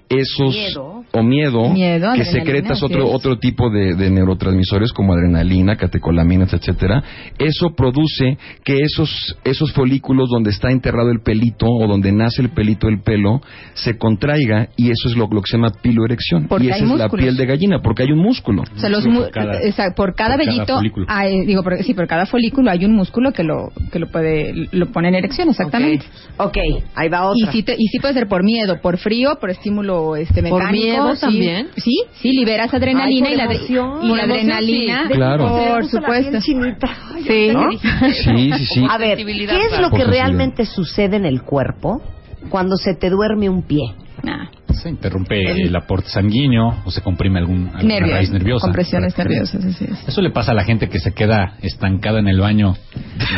esos 0.09 0.53
Miedo. 0.55 1.03
o 1.11 1.23
miedo, 1.23 1.69
Miedo, 1.69 2.13
que 2.15 2.23
secretas 2.25 2.81
otro 2.81 3.07
es. 3.07 3.13
otro 3.13 3.37
tipo 3.39 3.69
de, 3.69 3.93
de 3.95 4.09
neurotransmisores 4.09 4.91
como 4.93 5.13
adrenalina, 5.13 5.75
catecolaminas, 5.75 6.53
etcétera, 6.53 7.03
eso 7.37 7.75
produce 7.75 8.37
que 8.63 8.77
esos 8.81 9.37
esos 9.43 9.73
folículos 9.73 10.29
donde 10.29 10.51
está 10.51 10.71
enterrado 10.71 11.11
el 11.11 11.19
pelito 11.21 11.65
o 11.67 11.87
donde 11.87 12.11
nace 12.13 12.41
el 12.41 12.49
pelito 12.49 12.87
del 12.87 13.01
pelo 13.01 13.41
se 13.73 13.97
contraiga 13.97 14.69
y 14.77 14.85
eso 14.91 15.09
es 15.09 15.15
lo, 15.17 15.27
lo 15.27 15.41
que 15.41 15.51
se 15.51 15.57
llama 15.57 15.71
piloerección 15.81 16.47
Porque 16.47 16.65
y 16.65 16.67
esa 16.69 16.77
hay 16.85 16.91
es 16.91 16.97
la 16.97 17.09
piel 17.09 17.35
de 17.35 17.45
gallina 17.45 17.81
porque 17.81 18.03
hay 18.03 18.11
un 18.11 18.19
músculo. 18.19 18.61
O 18.63 18.79
sea, 18.79 18.89
los 18.89 19.03
Por 19.03 19.13
mu- 19.13 19.29
cada- 19.31 19.59
esa- 19.61 19.93
por 19.95 20.15
cada 20.15 20.37
por 20.37 20.45
cada 20.45 20.81
vellito, 20.81 21.05
hay- 21.07 21.45
digo, 21.45 21.63
por- 21.63 21.77
sí, 21.83 21.93
por 21.93 22.07
cada 22.07 22.25
folículo 22.25 22.71
hay 22.71 22.85
un 22.85 22.93
músculo 22.93 23.33
que 23.33 23.43
lo 23.43 23.71
que 23.91 23.99
lo 23.99 24.07
puede 24.09 24.53
lo 24.71 24.85
pone 24.91 25.09
en 25.09 25.15
erección, 25.15 25.49
exactamente. 25.49 26.05
Ok, 26.37 26.57
ahí 26.95 27.09
va 27.09 27.29
Y 27.35 27.41
otra. 27.43 27.51
sí, 27.51 27.63
te- 27.63 27.75
y 27.77 27.87
sí 27.87 27.99
puede 27.99 28.13
ser 28.13 28.27
por 28.27 28.43
miedo, 28.43 28.79
por 28.81 28.97
frío, 28.97 29.37
por 29.39 29.49
estímulo 29.49 29.96
este 30.15 30.41
¿Por 30.43 30.59
mecánico. 30.59 30.71
miedo 30.85 31.15
sí. 31.15 31.21
también? 31.21 31.67
Sí, 31.75 31.95
sí, 32.21 32.31
liberas 32.31 32.73
adrenalina 32.73 33.27
Ay, 33.27 33.33
y 33.33 33.37
por 33.37 33.45
la, 33.47 33.53
emoción. 33.53 33.89
y 34.03 34.07
Por 34.09 34.17
la 34.17 34.23
emoción, 34.23 34.29
adrenalina. 34.51 35.03
sí. 35.07 35.13
Claro. 35.13 35.47
Por 35.47 35.85
supuesto. 35.85 36.37
Ay, 36.37 37.23
Sí. 37.27 37.49
¿no? 37.53 37.71
Sí, 37.71 38.51
sí, 38.53 38.65
sí. 38.65 38.85
A 38.89 38.97
ver, 38.97 39.17
¿qué 39.17 39.65
es 39.71 39.79
lo 39.81 39.89
que 39.91 40.03
Por 40.03 40.09
realmente 40.09 40.65
sucede 40.65 41.17
en 41.17 41.25
el 41.25 41.41
cuerpo 41.43 42.01
cuando 42.49 42.75
se 42.77 42.93
te 42.95 43.09
duerme 43.09 43.49
un 43.49 43.63
pie? 43.63 43.81
Ah, 44.27 44.49
Se 44.73 44.89
interrumpe 44.89 45.39
el 45.61 45.75
aporte 45.75 46.09
sanguíneo 46.09 46.81
o 46.85 46.89
se 46.91 47.01
comprime 47.01 47.37
algún, 47.39 47.67
alguna 47.67 47.83
nervios, 47.83 48.11
raíz 48.17 48.31
nerviosa. 48.31 48.65
compresiones 48.65 49.15
nerviosas, 49.17 49.63
así 49.63 49.85
es. 49.85 50.07
Eso 50.07 50.21
le 50.23 50.31
pasa 50.31 50.51
a 50.51 50.55
la 50.55 50.63
gente 50.63 50.89
que 50.89 50.99
se 50.99 51.13
queda 51.13 51.55
estancada 51.61 52.19
en 52.19 52.27
el 52.27 52.39
baño 52.39 52.75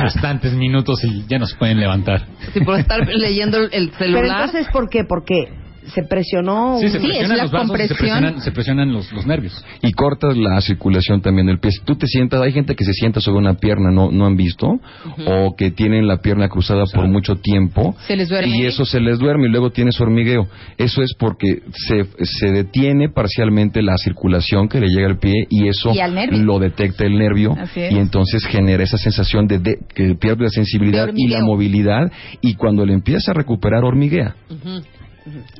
bastantes 0.01 0.53
minutos 0.53 1.03
y 1.03 1.25
ya 1.27 1.37
no 1.37 1.45
se 1.47 1.57
pueden 1.57 1.79
levantar. 1.79 2.27
Sí, 2.53 2.61
por 2.61 2.79
estar 2.79 3.05
leyendo 3.07 3.57
el- 3.57 3.69
el 3.73 3.91
Pero 3.97 4.19
celular. 4.19 4.45
entonces, 4.45 4.67
¿por 4.71 4.89
qué? 4.89 5.03
Porque 5.03 5.49
se 5.89 6.03
presionó. 6.03 6.77
Sí, 6.79 6.89
se 6.89 6.99
Sí, 6.99 7.05
es 7.05 7.09
presionan 7.11 7.37
la 7.37 7.43
los 7.43 7.51
vasos 7.51 7.65
y 7.65 7.67
se 7.67 7.69
compresión. 7.69 7.97
presionan, 7.97 8.41
se 8.41 8.51
presionan 8.51 8.93
los, 8.93 9.11
los 9.11 9.25
nervios. 9.25 9.65
y 9.81 9.91
cortas 9.91 10.37
la 10.37 10.59
circulación 10.61 11.21
también 11.21 11.47
del 11.47 11.59
pie. 11.59 11.71
Si 11.71 11.81
tú 11.83 11.95
te 11.95 12.07
sientas, 12.07 12.41
hay 12.41 12.51
gente 12.51 12.75
que 12.75 12.83
se 12.83 12.93
sienta 12.93 13.19
sobre 13.21 13.39
una 13.39 13.55
pierna, 13.55 13.91
no, 13.91 14.11
no 14.11 14.25
han 14.25 14.35
visto, 14.35 14.79
o 15.25 15.55
que 15.55 15.71
tienen 15.71 16.07
la 16.07 16.17
pierna 16.17 16.47
cruzada 16.49 16.83
por 16.93 17.07
mucho 17.07 17.35
tiempo. 17.35 17.95
Se 18.07 18.15
les 18.15 18.29
duerme. 18.29 18.57
Y 18.57 18.65
eso 18.65 18.85
se 18.85 18.99
les 18.99 19.19
duerme 19.19 19.47
y 19.47 19.51
luego 19.51 19.71
tienes 19.71 19.99
hormigueo. 19.99 20.47
Eso 20.77 21.01
es 21.01 21.13
porque 21.17 21.61
se, 21.73 22.05
se 22.25 22.51
detiene 22.51 23.09
parcialmente 23.09 23.81
la 23.81 23.97
circulación 23.97 24.67
que 24.69 24.79
le 24.79 24.87
llega 24.87 25.07
al 25.07 25.17
pie 25.19 25.33
y 25.49 25.67
eso 25.67 25.91
Y 25.93 26.37
lo 26.43 26.59
detecta 26.59 27.05
el 27.05 27.17
nervio 27.17 27.55
y 27.75 27.97
entonces 27.97 28.45
genera 28.45 28.83
esa 28.83 28.97
sensación 28.97 29.47
de, 29.47 29.59
de- 29.59 29.77
que 29.93 30.15
pierde 30.15 30.43
la 30.43 30.49
sensibilidad 30.49 31.09
y 31.15 31.27
la 31.27 31.41
movilidad 31.41 32.11
y 32.41 32.55
cuando 32.55 32.85
le 32.85 32.93
empieza 32.93 33.31
a 33.31 33.33
recuperar 33.33 33.83
hormiguea. 33.83 34.35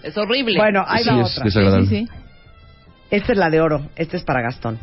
Es 0.03 0.17
horrible. 0.17 0.57
Bueno, 0.57 0.83
ahí 0.87 1.03
Sí, 1.03 1.09
va 1.09 1.21
es 1.21 1.31
otra. 1.31 1.43
desagradable. 1.45 1.87
Sí, 1.87 2.05
sí. 2.07 2.11
Esta 3.11 3.31
es 3.33 3.37
la 3.37 3.49
de 3.49 3.61
oro. 3.61 3.89
Esta 3.95 4.17
es 4.17 4.23
para 4.23 4.41
Gastón. 4.41 4.77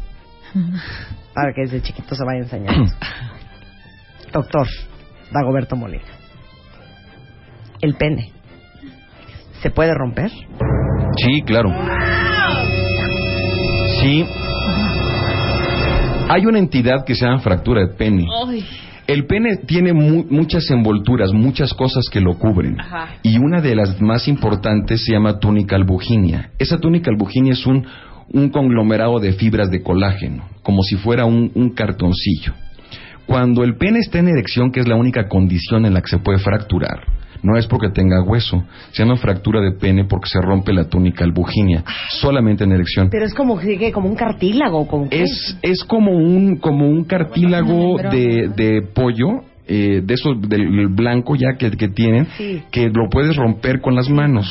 Para 1.34 1.52
que 1.54 1.62
desde 1.62 1.82
chiquito 1.82 2.14
se 2.14 2.24
vaya 2.24 2.38
enseñando. 2.40 2.90
Doctor 4.32 4.66
Dagoberto 5.32 5.76
Molina. 5.76 6.02
El 7.80 7.94
pene. 7.96 8.32
¿Se 9.60 9.70
puede 9.70 9.92
romper? 9.94 10.30
Sí, 11.18 11.42
claro. 11.46 11.70
Sí. 14.00 14.26
Hay 16.28 16.46
una 16.46 16.58
entidad 16.58 17.04
que 17.04 17.14
se 17.14 17.24
llama 17.26 17.40
fractura 17.40 17.82
de 17.86 17.94
pene. 17.94 18.26
Ay, 18.46 18.66
El 19.06 19.26
pene 19.26 19.56
tiene 19.66 19.92
mu- 19.92 20.24
muchas 20.30 20.68
envolturas, 20.70 21.32
muchas 21.32 21.72
cosas 21.74 22.04
que 22.10 22.20
lo 22.20 22.38
cubren. 22.38 22.80
Ajá. 22.80 23.16
Y 23.22 23.38
una 23.38 23.60
de 23.60 23.74
las 23.76 24.00
más 24.00 24.26
importantes 24.26 25.04
se 25.04 25.12
llama 25.12 25.38
túnica 25.38 25.76
albuginia. 25.76 26.50
Esa 26.58 26.78
túnica 26.78 27.10
albuginia 27.10 27.52
es 27.52 27.64
un, 27.66 27.86
un 28.32 28.48
conglomerado 28.48 29.20
de 29.20 29.32
fibras 29.32 29.70
de 29.70 29.82
colágeno, 29.82 30.48
como 30.62 30.82
si 30.82 30.96
fuera 30.96 31.24
un, 31.24 31.52
un 31.54 31.70
cartoncillo. 31.70 32.52
Cuando 33.26 33.64
el 33.64 33.76
pene 33.76 33.98
está 34.00 34.18
en 34.18 34.28
erección, 34.28 34.70
que 34.70 34.80
es 34.80 34.88
la 34.88 34.94
única 34.96 35.28
condición 35.28 35.84
en 35.84 35.94
la 35.94 36.00
que 36.00 36.08
se 36.08 36.18
puede 36.18 36.38
fracturar, 36.38 37.04
no 37.42 37.56
es 37.56 37.66
porque 37.66 37.90
tenga 37.90 38.22
hueso, 38.22 38.64
se 38.92 39.02
llama 39.02 39.16
fractura 39.16 39.60
de 39.60 39.72
pene 39.72 40.04
porque 40.04 40.28
se 40.28 40.40
rompe 40.40 40.72
la 40.72 40.88
túnica 40.88 41.24
albuginia, 41.24 41.84
solamente 42.10 42.64
en 42.64 42.72
erección. 42.72 43.08
Pero 43.10 43.24
es 43.24 43.34
como, 43.34 43.58
que- 43.58 43.92
como 43.92 44.08
un 44.08 44.16
cartílago. 44.16 44.86
Como 44.86 45.08
que- 45.08 45.22
Es, 45.22 45.58
es 45.62 45.84
como 45.84 46.12
un, 46.12 46.56
como 46.56 46.88
un 46.88 47.04
cartílago 47.04 47.98
de, 47.98 48.48
de 48.56 48.82
pollo, 48.94 49.42
eh, 49.68 50.00
de 50.04 50.14
esos 50.14 50.40
del 50.48 50.88
blanco 50.88 51.34
ya 51.34 51.56
que, 51.58 51.70
que 51.72 51.88
tienen, 51.88 52.26
Sí. 52.36 52.62
que 52.70 52.88
lo 52.88 53.08
puedes 53.10 53.34
romper 53.36 53.80
con 53.80 53.94
las 53.94 54.08
manos. 54.08 54.46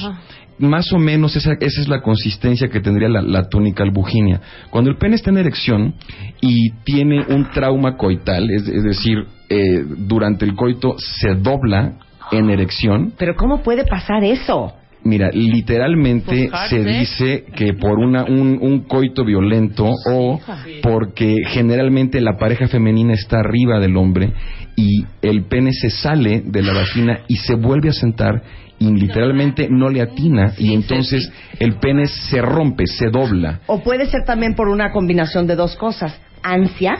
Más 0.57 0.91
o 0.93 0.99
menos 0.99 1.35
esa, 1.35 1.51
esa 1.59 1.81
es 1.81 1.89
la 1.89 2.01
consistencia 2.01 2.69
que 2.69 2.79
tendría 2.79 3.09
la, 3.09 3.21
la 3.21 3.49
túnica 3.49 3.83
albuginia. 3.83 4.39
Cuando 4.69 4.89
el 4.89 4.97
pene 4.97 5.15
está 5.15 5.29
en 5.29 5.37
erección 5.37 5.95
y 6.39 6.71
tiene 6.85 7.25
un 7.27 7.49
trauma 7.51 7.97
coital, 7.97 8.49
es, 8.49 8.65
es 8.67 8.83
decir, 8.83 9.25
eh, 9.49 9.83
durante 9.97 10.45
el 10.45 10.55
coito 10.55 10.95
se 10.97 11.35
dobla 11.35 11.95
en 12.31 12.49
erección, 12.49 13.13
Pero 13.17 13.35
¿cómo 13.35 13.61
puede 13.63 13.85
pasar 13.85 14.23
eso? 14.23 14.73
Mira, 15.03 15.29
literalmente 15.31 16.49
Pues, 16.49 16.69
se 16.69 16.83
dice 16.83 17.45
que 17.55 17.73
por 17.73 17.99
una, 17.99 18.23
un, 18.23 18.57
un 18.59 18.85
coito 18.85 19.23
violento 19.23 19.87
o 20.11 20.39
porque 20.81 21.43
generalmente 21.49 22.19
la 22.21 22.37
pareja 22.37 22.67
femenina 22.67 23.13
está 23.13 23.39
arriba 23.39 23.79
del 23.79 23.97
hombre 23.97 24.33
y 24.75 25.05
el 25.21 25.43
pene 25.43 25.73
se 25.73 25.91
sale 25.91 26.41
de 26.43 26.61
la 26.63 26.73
vagina 26.73 27.19
y 27.27 27.35
se 27.35 27.53
vuelve 27.53 27.89
a 27.89 27.93
sentar 27.93 28.41
y 28.79 28.91
literalmente 28.91 29.67
no 29.69 29.89
le 29.89 30.01
atina 30.01 30.53
y 30.57 30.73
entonces 30.73 31.31
el 31.59 31.75
pene 31.75 32.07
se 32.07 32.41
rompe, 32.41 32.87
se 32.87 33.09
dobla. 33.09 33.59
O 33.67 33.83
puede 33.83 34.07
ser 34.07 34.25
también 34.25 34.55
por 34.55 34.67
una 34.67 34.91
combinación 34.91 35.47
de 35.47 35.55
dos 35.55 35.75
cosas, 35.75 36.19
ansia 36.41 36.97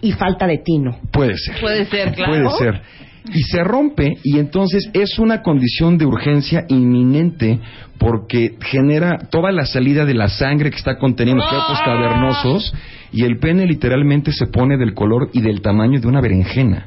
y 0.00 0.12
falta 0.12 0.46
de 0.46 0.58
tino. 0.58 0.98
Puede 1.12 1.36
ser. 1.36 1.60
Puede 1.60 1.84
ser, 1.84 2.12
claro. 2.12 2.32
Puede 2.32 2.58
ser. 2.58 2.82
Y 3.32 3.42
se 3.42 3.62
rompe 3.64 4.14
y 4.22 4.38
entonces 4.38 4.88
es 4.92 5.18
una 5.18 5.42
condición 5.42 5.98
de 5.98 6.06
urgencia 6.06 6.64
inminente 6.68 7.60
porque 7.98 8.56
genera 8.60 9.18
toda 9.30 9.52
la 9.52 9.64
salida 9.64 10.04
de 10.04 10.14
la 10.14 10.28
sangre 10.28 10.70
que 10.70 10.76
está 10.76 10.98
conteniendo 10.98 11.42
los 11.42 11.50
cuerpos 11.50 11.80
cavernosos 11.84 12.74
y 13.12 13.24
el 13.24 13.38
pene 13.38 13.66
literalmente 13.66 14.32
se 14.32 14.46
pone 14.46 14.76
del 14.76 14.94
color 14.94 15.30
y 15.32 15.40
del 15.40 15.60
tamaño 15.62 16.00
de 16.00 16.06
una 16.06 16.20
berenjena. 16.20 16.86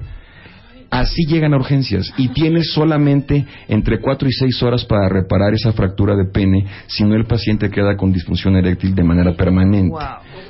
Así 0.91 1.25
llegan 1.27 1.53
a 1.53 1.57
urgencias 1.57 2.11
y 2.17 2.29
tienes 2.29 2.71
solamente 2.73 3.45
entre 3.67 3.99
4 3.99 4.27
y 4.27 4.31
6 4.31 4.63
horas 4.63 4.85
para 4.85 5.07
reparar 5.07 5.53
esa 5.53 5.71
fractura 5.71 6.15
de 6.15 6.25
pene, 6.25 6.65
si 6.87 7.03
no 7.03 7.15
el 7.15 7.25
paciente 7.25 7.69
queda 7.69 7.95
con 7.95 8.11
disfunción 8.11 8.55
eréctil 8.55 8.95
de 8.95 9.03
manera 9.03 9.33
permanente. 9.33 9.95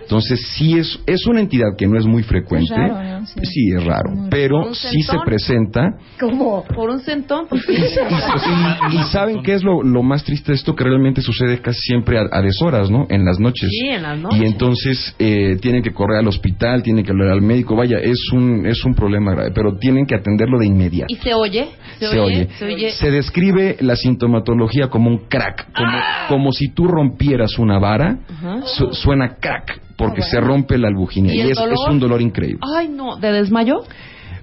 Entonces, 0.10 0.42
sí 0.58 0.76
es, 0.76 1.00
es 1.06 1.28
una 1.28 1.40
entidad 1.40 1.68
que 1.78 1.86
no 1.86 1.96
es 1.96 2.06
muy 2.08 2.24
frecuente. 2.24 2.74
Es 2.74 2.78
raro, 2.80 3.20
¿no? 3.20 3.26
Sí. 3.28 3.40
Sí, 3.44 3.72
es 3.78 3.84
raro, 3.86 4.10
pero 4.32 4.74
sí 4.74 5.04
se 5.04 5.18
presenta. 5.24 5.82
¿Cómo? 6.20 6.64
Por 6.76 6.90
un 6.90 7.00
centón. 7.00 7.46
pues, 7.48 7.64
Y, 7.70 8.96
y- 8.96 9.00
y 9.00 9.04
saben 9.12 9.44
qué 9.44 9.54
es 9.54 9.64
lo, 9.64 9.84
lo 9.84 10.02
más 10.02 10.24
triste 10.24 10.52
de 10.52 10.56
esto 10.56 10.76
que 10.76 10.84
realmente 10.84 11.22
sucede 11.22 11.60
casi 11.62 11.80
siempre 11.82 12.18
a, 12.18 12.24
a 12.32 12.42
deshoras, 12.42 12.90
¿no? 12.90 13.06
En 13.10 13.24
las 13.24 13.40
noches. 13.40 13.70
Sí, 13.70 13.88
en 13.88 14.02
las 14.02 14.18
noches. 14.18 14.40
Y 14.42 14.46
entonces 14.46 15.16
eh, 15.20 15.58
tienen 15.62 15.84
que 15.84 15.92
correr 15.94 16.18
al 16.20 16.28
hospital, 16.28 16.82
tienen 16.82 17.06
que 17.06 17.12
hablar 17.12 17.30
al 17.30 17.42
médico. 17.44 17.76
Vaya, 17.76 17.98
es 18.00 18.18
un 18.34 18.66
es 18.66 18.84
un 18.86 18.96
problema 18.96 19.32
grave, 19.34 19.52
pero 19.54 19.78
tienen 19.78 20.08
que 20.08 20.16
atenderlo 20.16 20.58
de 20.58 20.66
inmediato. 20.66 21.14
¿Y 21.14 21.18
se 21.18 21.36
oye? 21.36 21.68
¿Se, 22.00 22.08
Se 22.10 22.20
oye. 22.20 22.48
Se 22.58 22.66
oye. 22.66 22.90
Se 22.90 23.12
describe 23.12 23.78
la 23.82 23.96
sintomatología 23.96 24.88
como 24.88 25.10
un 25.12 25.28
crack, 25.28 25.68
como, 25.76 25.98
como 26.30 26.52
si 26.52 26.70
tú 26.74 26.88
rompieras 26.88 27.60
una 27.60 27.78
vara, 27.78 28.18
su- 28.66 28.92
suena 28.94 29.36
crack, 29.40 29.80
porque 30.00 30.22
se 30.24 30.40
rompe 30.40 30.78
la 30.78 30.88
albujinea. 30.88 31.34
¿Y 31.34 31.38
Y, 31.38 31.52
es, 31.52 31.58
dolor? 31.58 31.74
es 31.74 31.88
un 31.92 32.00
dolor 32.00 32.22
increíble. 32.22 32.60
Ay, 32.76 32.88
no. 32.88 33.18
¿De 33.18 33.32
desmayo? 33.32 33.84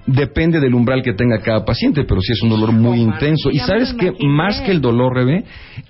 Depende 0.06 0.60
del 0.60 0.72
umbral 0.74 1.02
que 1.02 1.14
tenga 1.14 1.40
cada 1.40 1.64
paciente, 1.64 2.04
pero 2.04 2.20
sí 2.20 2.32
es 2.32 2.42
un 2.42 2.50
dolor 2.50 2.70
muy 2.72 3.00
intenso. 3.00 3.50
Y 3.50 3.58
sabes 3.58 3.92
que 3.94 4.12
más 4.24 4.60
que 4.60 4.70
el 4.70 4.80
dolor, 4.80 5.14
Rebe, 5.14 5.44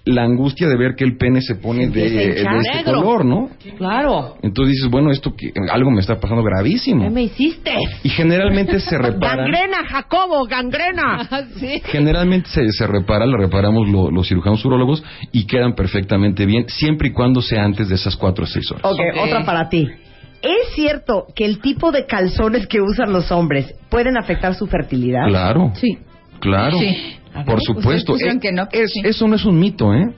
la 0.06 0.22
angustia 0.22 0.68
de 0.68 0.76
ver 0.76 0.94
que 0.96 1.04
el 1.04 1.18
pene 1.18 1.42
se 1.42 1.56
pone 1.56 1.88
de, 1.88 2.02
a 2.46 2.54
de 2.54 2.58
este 2.60 2.84
color, 2.84 3.24
¿no? 3.26 3.50
Claro. 3.76 4.36
Entonces 4.42 4.74
dices, 4.76 4.90
bueno, 4.90 5.10
esto 5.10 5.34
que 5.36 5.52
algo 5.70 5.90
me 5.90 6.00
está 6.00 6.18
pasando 6.18 6.42
¿Qué 6.42 6.48
gravísimo. 6.50 7.10
me 7.10 7.24
hiciste? 7.24 7.72
Y 8.04 8.08
generalmente 8.08 8.80
se 8.80 8.96
repara. 8.98 9.42
Gangrena, 9.42 9.84
Jacobo, 9.86 10.44
gangrena. 10.46 11.28
sí. 11.60 11.82
Generalmente 11.84 12.48
se, 12.48 12.70
se 12.72 12.86
repara, 12.86 13.26
la 13.26 13.36
reparamos 13.36 13.86
lo- 13.88 14.10
los 14.10 14.26
cirujanos 14.28 14.64
urólogos 14.64 15.04
y 15.32 15.46
quedan 15.46 15.74
perfectamente 15.74 16.46
bien, 16.46 16.64
siempre 16.68 17.08
y 17.08 17.12
cuando 17.12 17.42
sea 17.42 17.64
antes 17.64 17.88
de 17.88 17.96
esas 17.96 18.16
4 18.16 18.44
o 18.44 18.46
6 18.46 18.70
horas. 18.72 18.84
Ok, 18.84 18.98
Ok. 19.14 19.24
otra 19.26 19.44
para 19.44 19.68
ti. 19.68 19.86
¿Es 20.42 20.74
cierto 20.74 21.26
que 21.34 21.44
el 21.44 21.60
tipo 21.60 21.90
de 21.92 22.06
calzones 22.06 22.66
que 22.66 22.80
usan 22.80 23.12
los 23.12 23.30
hombres 23.32 23.74
pueden 23.88 24.16
afectar 24.16 24.54
su 24.54 24.66
fertilidad? 24.66 25.26
Claro. 25.28 25.72
Sí. 25.74 25.98
Claro. 26.40 26.78
Sí. 26.78 26.96
Por 27.44 27.60
supuesto. 27.62 28.14
Eh, 28.16 28.38
que 28.40 28.52
no, 28.52 28.68
es- 28.72 28.92
sí. 28.92 29.00
Eso 29.04 29.26
no 29.28 29.34
es 29.36 29.44
un 29.44 29.58
mito, 29.58 29.92
¿eh? 29.94 30.14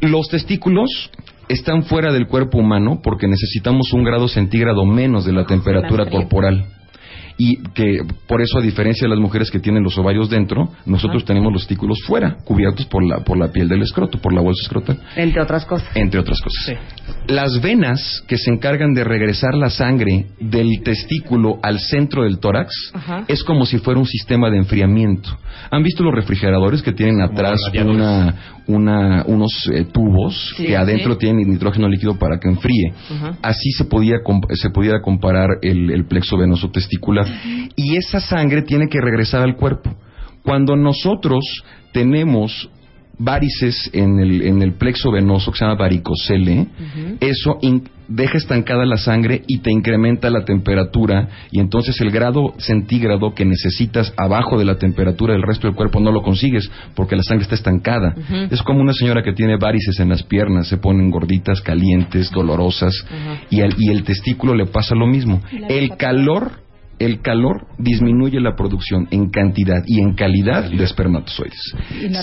Los 0.00 0.28
testículos 0.28 1.10
están 1.48 1.82
fuera 1.84 2.12
del 2.12 2.26
cuerpo 2.26 2.58
humano 2.58 3.00
porque 3.02 3.26
necesitamos 3.26 3.92
un 3.92 4.04
grado 4.04 4.28
centígrado 4.28 4.84
menos 4.84 5.24
de 5.24 5.32
la 5.32 5.44
temperatura 5.46 6.04
más 6.04 6.08
frío. 6.08 6.20
corporal. 6.22 6.64
Y 7.38 7.62
que 7.74 7.98
por 8.26 8.40
eso, 8.40 8.58
a 8.58 8.62
diferencia 8.62 9.04
de 9.06 9.10
las 9.10 9.18
mujeres 9.18 9.50
que 9.50 9.58
tienen 9.58 9.82
los 9.82 9.98
ovarios 9.98 10.30
dentro, 10.30 10.70
nosotros 10.86 11.22
tenemos 11.26 11.52
los 11.52 11.62
testículos 11.66 11.98
fuera, 12.06 12.38
cubiertos 12.44 12.86
por 12.86 13.04
la, 13.04 13.18
por 13.24 13.36
la 13.36 13.48
piel 13.52 13.68
del 13.68 13.82
escroto, 13.82 14.18
por 14.18 14.32
la 14.32 14.40
bolsa 14.40 14.62
escrotal, 14.62 14.98
Entre 15.16 15.42
otras 15.42 15.66
cosas. 15.66 15.94
entre 15.94 16.18
otras 16.20 16.40
cosas. 16.40 16.78
Las 17.28 17.60
venas 17.60 18.22
que 18.28 18.36
se 18.38 18.50
encargan 18.52 18.94
de 18.94 19.02
regresar 19.02 19.54
la 19.54 19.68
sangre 19.70 20.26
del 20.40 20.82
testículo 20.84 21.58
al 21.62 21.80
centro 21.80 22.22
del 22.22 22.38
tórax 22.38 22.70
Ajá. 22.94 23.24
es 23.26 23.42
como 23.42 23.66
si 23.66 23.78
fuera 23.78 23.98
un 23.98 24.06
sistema 24.06 24.48
de 24.50 24.58
enfriamiento. 24.58 25.36
¿Han 25.70 25.82
visto 25.82 26.04
los 26.04 26.14
refrigeradores 26.14 26.82
que 26.82 26.92
tienen 26.92 27.20
atrás 27.20 27.58
una, 27.84 28.34
una- 28.68 29.24
unos 29.26 29.68
eh, 29.72 29.84
tubos 29.92 30.54
Sí, 30.56 30.66
que 30.66 30.76
adentro 30.76 31.14
sí. 31.14 31.18
tienen 31.20 31.48
nitrógeno 31.50 31.88
líquido 31.88 32.16
para 32.16 32.38
que 32.38 32.48
enfríe? 32.48 32.92
Ajá. 33.10 33.36
Así 33.42 33.70
se 33.72 33.84
podía 33.86 34.18
comp- 34.24 34.52
se 34.54 34.70
pudiera 34.70 35.00
comparar 35.00 35.48
el, 35.62 35.90
el 35.90 36.06
plexo 36.06 36.36
venoso 36.36 36.70
testicular. 36.70 37.26
Y 37.74 37.96
esa 37.96 38.20
sangre 38.20 38.62
tiene 38.62 38.88
que 38.88 39.00
regresar 39.00 39.42
al 39.42 39.56
cuerpo. 39.56 39.94
Cuando 40.44 40.76
nosotros 40.76 41.44
tenemos 41.92 42.70
varices 43.18 43.90
en 43.92 44.18
el, 44.18 44.42
en 44.42 44.62
el 44.62 44.72
plexo 44.74 45.10
venoso 45.10 45.50
que 45.52 45.58
se 45.58 45.64
llama 45.64 45.76
varicocele, 45.78 46.66
eso 47.20 47.58
in- 47.62 47.88
deja 48.08 48.38
estancada 48.38 48.84
la 48.84 48.98
sangre 48.98 49.42
y 49.48 49.58
te 49.58 49.72
incrementa 49.72 50.30
la 50.30 50.44
temperatura 50.44 51.28
y 51.50 51.58
entonces 51.58 52.00
el 52.00 52.10
grado 52.12 52.54
centígrado 52.58 53.34
que 53.34 53.44
necesitas 53.44 54.12
abajo 54.16 54.58
de 54.58 54.64
la 54.64 54.76
temperatura 54.78 55.32
del 55.32 55.42
resto 55.42 55.66
del 55.66 55.74
cuerpo 55.74 55.98
no 55.98 56.12
lo 56.12 56.22
consigues 56.22 56.70
porque 56.94 57.16
la 57.16 57.22
sangre 57.22 57.44
está 57.44 57.54
estancada. 57.56 58.14
Es 58.50 58.62
como 58.62 58.80
una 58.80 58.92
señora 58.92 59.22
que 59.22 59.32
tiene 59.32 59.56
varices 59.56 59.98
en 59.98 60.10
las 60.10 60.22
piernas, 60.22 60.68
se 60.68 60.76
ponen 60.76 61.10
gorditas, 61.10 61.60
calientes, 61.62 62.30
dolorosas 62.30 62.94
y, 63.50 63.60
al- 63.62 63.74
y 63.78 63.90
el 63.90 64.04
testículo 64.04 64.54
le 64.54 64.66
pasa 64.66 64.94
lo 64.94 65.06
mismo. 65.06 65.40
El 65.68 65.96
calor 65.96 66.65
el 66.98 67.20
calor 67.20 67.66
disminuye 67.78 68.40
la 68.40 68.54
producción 68.56 69.06
en 69.10 69.28
cantidad 69.30 69.82
y 69.86 70.00
en 70.00 70.14
calidad 70.14 70.70
de 70.70 70.82
espermatozoides. 70.84 71.74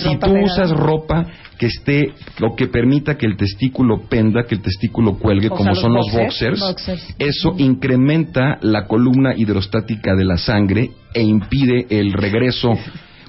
Si 0.02 0.14
tú 0.18 0.26
pegada. 0.32 0.42
usas 0.44 0.70
ropa 0.70 1.26
que 1.58 1.66
esté, 1.66 2.12
lo 2.40 2.56
que 2.56 2.66
permita 2.66 3.16
que 3.16 3.26
el 3.26 3.36
testículo 3.36 4.02
penda, 4.08 4.42
que 4.44 4.56
el 4.56 4.62
testículo 4.62 5.18
cuelgue, 5.18 5.46
O 5.48 5.50
como 5.50 5.62
sea, 5.62 5.70
los 5.72 5.80
son 5.80 5.92
los 5.94 6.06
boxers. 6.12 6.60
boxers, 6.60 7.00
Boxers. 7.06 7.14
eso 7.18 7.54
incrementa 7.58 8.58
la 8.62 8.86
columna 8.86 9.34
hidrostática 9.36 10.14
de 10.16 10.24
la 10.24 10.36
sangre 10.36 10.90
e 11.14 11.22
impide 11.22 11.86
el 11.90 12.12
regreso. 12.12 12.72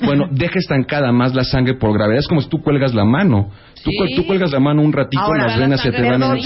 Bueno, 0.04 0.28
deja 0.30 0.60
estancada 0.60 1.14
más 1.14 1.34
la 1.34 1.46
sangre 1.46 1.76
por 1.76 1.94
gravedad. 1.94 2.20
Es 2.20 2.28
como 2.28 2.42
si 2.42 2.50
tú 2.50 2.62
cuelgas 2.62 2.94
la 2.94 3.06
mano. 3.06 3.50
Tú, 3.86 3.92
Sí. 3.92 3.98
cuel- 3.98 4.16
tú 4.16 4.26
cuelgas 4.26 4.52
la 4.52 4.60
mano 4.60 4.82
un 4.82 4.92
ratito, 4.92 5.22
Ahora, 5.22 5.46
las 5.46 5.60
venas 5.60 5.80
se 5.80 5.92
te 5.92 6.02
van 6.02 6.24
a, 6.24 6.34
¿Los 6.34 6.44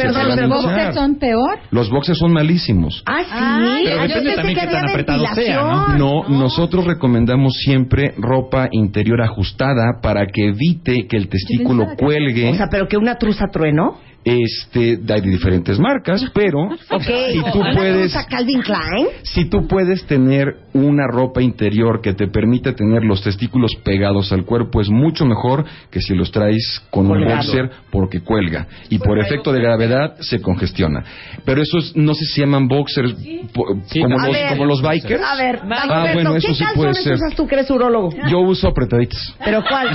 boxers 0.50 0.94
son 0.94 1.16
peor? 1.16 1.58
Los 1.72 1.90
boxers 1.90 2.18
son 2.20 2.34
malísimos. 2.34 3.02
Ah, 3.06 3.22
sí. 3.24 3.30
Ah, 3.32 3.78
pero 3.82 3.96
Yo 3.96 4.02
depende 4.16 4.36
también 4.36 4.60
que 4.60 4.68
tan 4.68 4.90
apretado 4.90 5.20
sea, 5.26 5.34
ventilación. 5.36 5.98
No, 5.98 6.28
nosotros 6.28 6.86
recomendamos 6.86 7.54
siempre 7.64 8.14
ropa 8.18 8.68
interior 8.72 9.22
ajustada 9.22 10.02
para 10.02 10.26
que 10.28 10.50
evite 10.50 11.08
que 11.08 11.16
el 11.16 11.30
testículo 11.30 11.88
cuelgue. 11.98 12.50
O 12.52 12.56
sea, 12.56 12.68
pero 12.70 12.88
que 12.90 12.98
una 12.98 13.16
truza 13.16 13.46
trueno. 13.52 13.96
Este, 14.24 15.00
hay 15.10 15.22
de 15.22 15.30
diferentes 15.30 15.80
marcas, 15.80 16.24
pero 16.34 16.70
si 17.32 17.42
tú 17.52 17.60
¿Una 17.60 17.74
puedes, 17.74 18.12
truza 18.12 18.26
Calvin 18.28 18.62
Klein? 18.62 19.08
si 19.24 19.46
tú 19.46 19.68
puedes 19.68 20.06
tener 20.06 20.56
una 20.74 21.08
ropa 21.08 21.42
interior 21.42 22.02
que 22.02 22.14
te 22.14 22.28
permita 22.28 22.74
tener 22.76 23.04
los 23.04 23.24
testículos 23.24 23.72
pegados 23.84 24.32
al 24.32 24.46
cuerpo, 24.46 24.82
es 24.82 24.90
mucho 24.90 25.26
mejor 25.26 25.66
que 25.90 26.02
si 26.02 26.14
los 26.14 26.32
traes 26.32 26.82
con 26.92 27.10
un 27.10 27.24
boxer 27.26 27.70
porque 27.92 28.22
cuelga 28.22 28.68
y 28.90 29.00
por 29.00 29.20
efecto 29.20 29.52
de 29.52 29.62
gravedad 29.62 30.16
se 30.20 30.42
congestiona. 30.42 31.04
Pero 31.46 31.62
esos 31.62 31.96
no 31.96 32.14
sé 32.14 32.26
si 32.26 32.34
se 32.36 32.42
llaman 32.42 32.68
boxers 32.68 33.16
Sí, 33.18 34.02
como, 34.02 34.18
los, 34.18 34.32
ver. 34.32 34.50
como 34.50 34.66
los 34.66 34.82
bikers. 34.82 35.22
A 35.24 35.36
ver, 35.36 35.60
Ah, 35.70 36.08
bueno, 36.14 36.36
eso 36.36 36.48
¿qué 36.50 36.54
sí 36.56 36.64
puede 36.76 36.94
ser. 36.94 37.14
usas 37.14 37.36
tú 37.36 37.48
que 37.48 37.56
eres 37.56 37.70
urólogo? 37.72 38.10
Yo 38.30 38.40
uso 38.40 38.68
apretaditos. 38.68 39.36
¿Pero 39.44 39.64
cuál? 39.68 39.88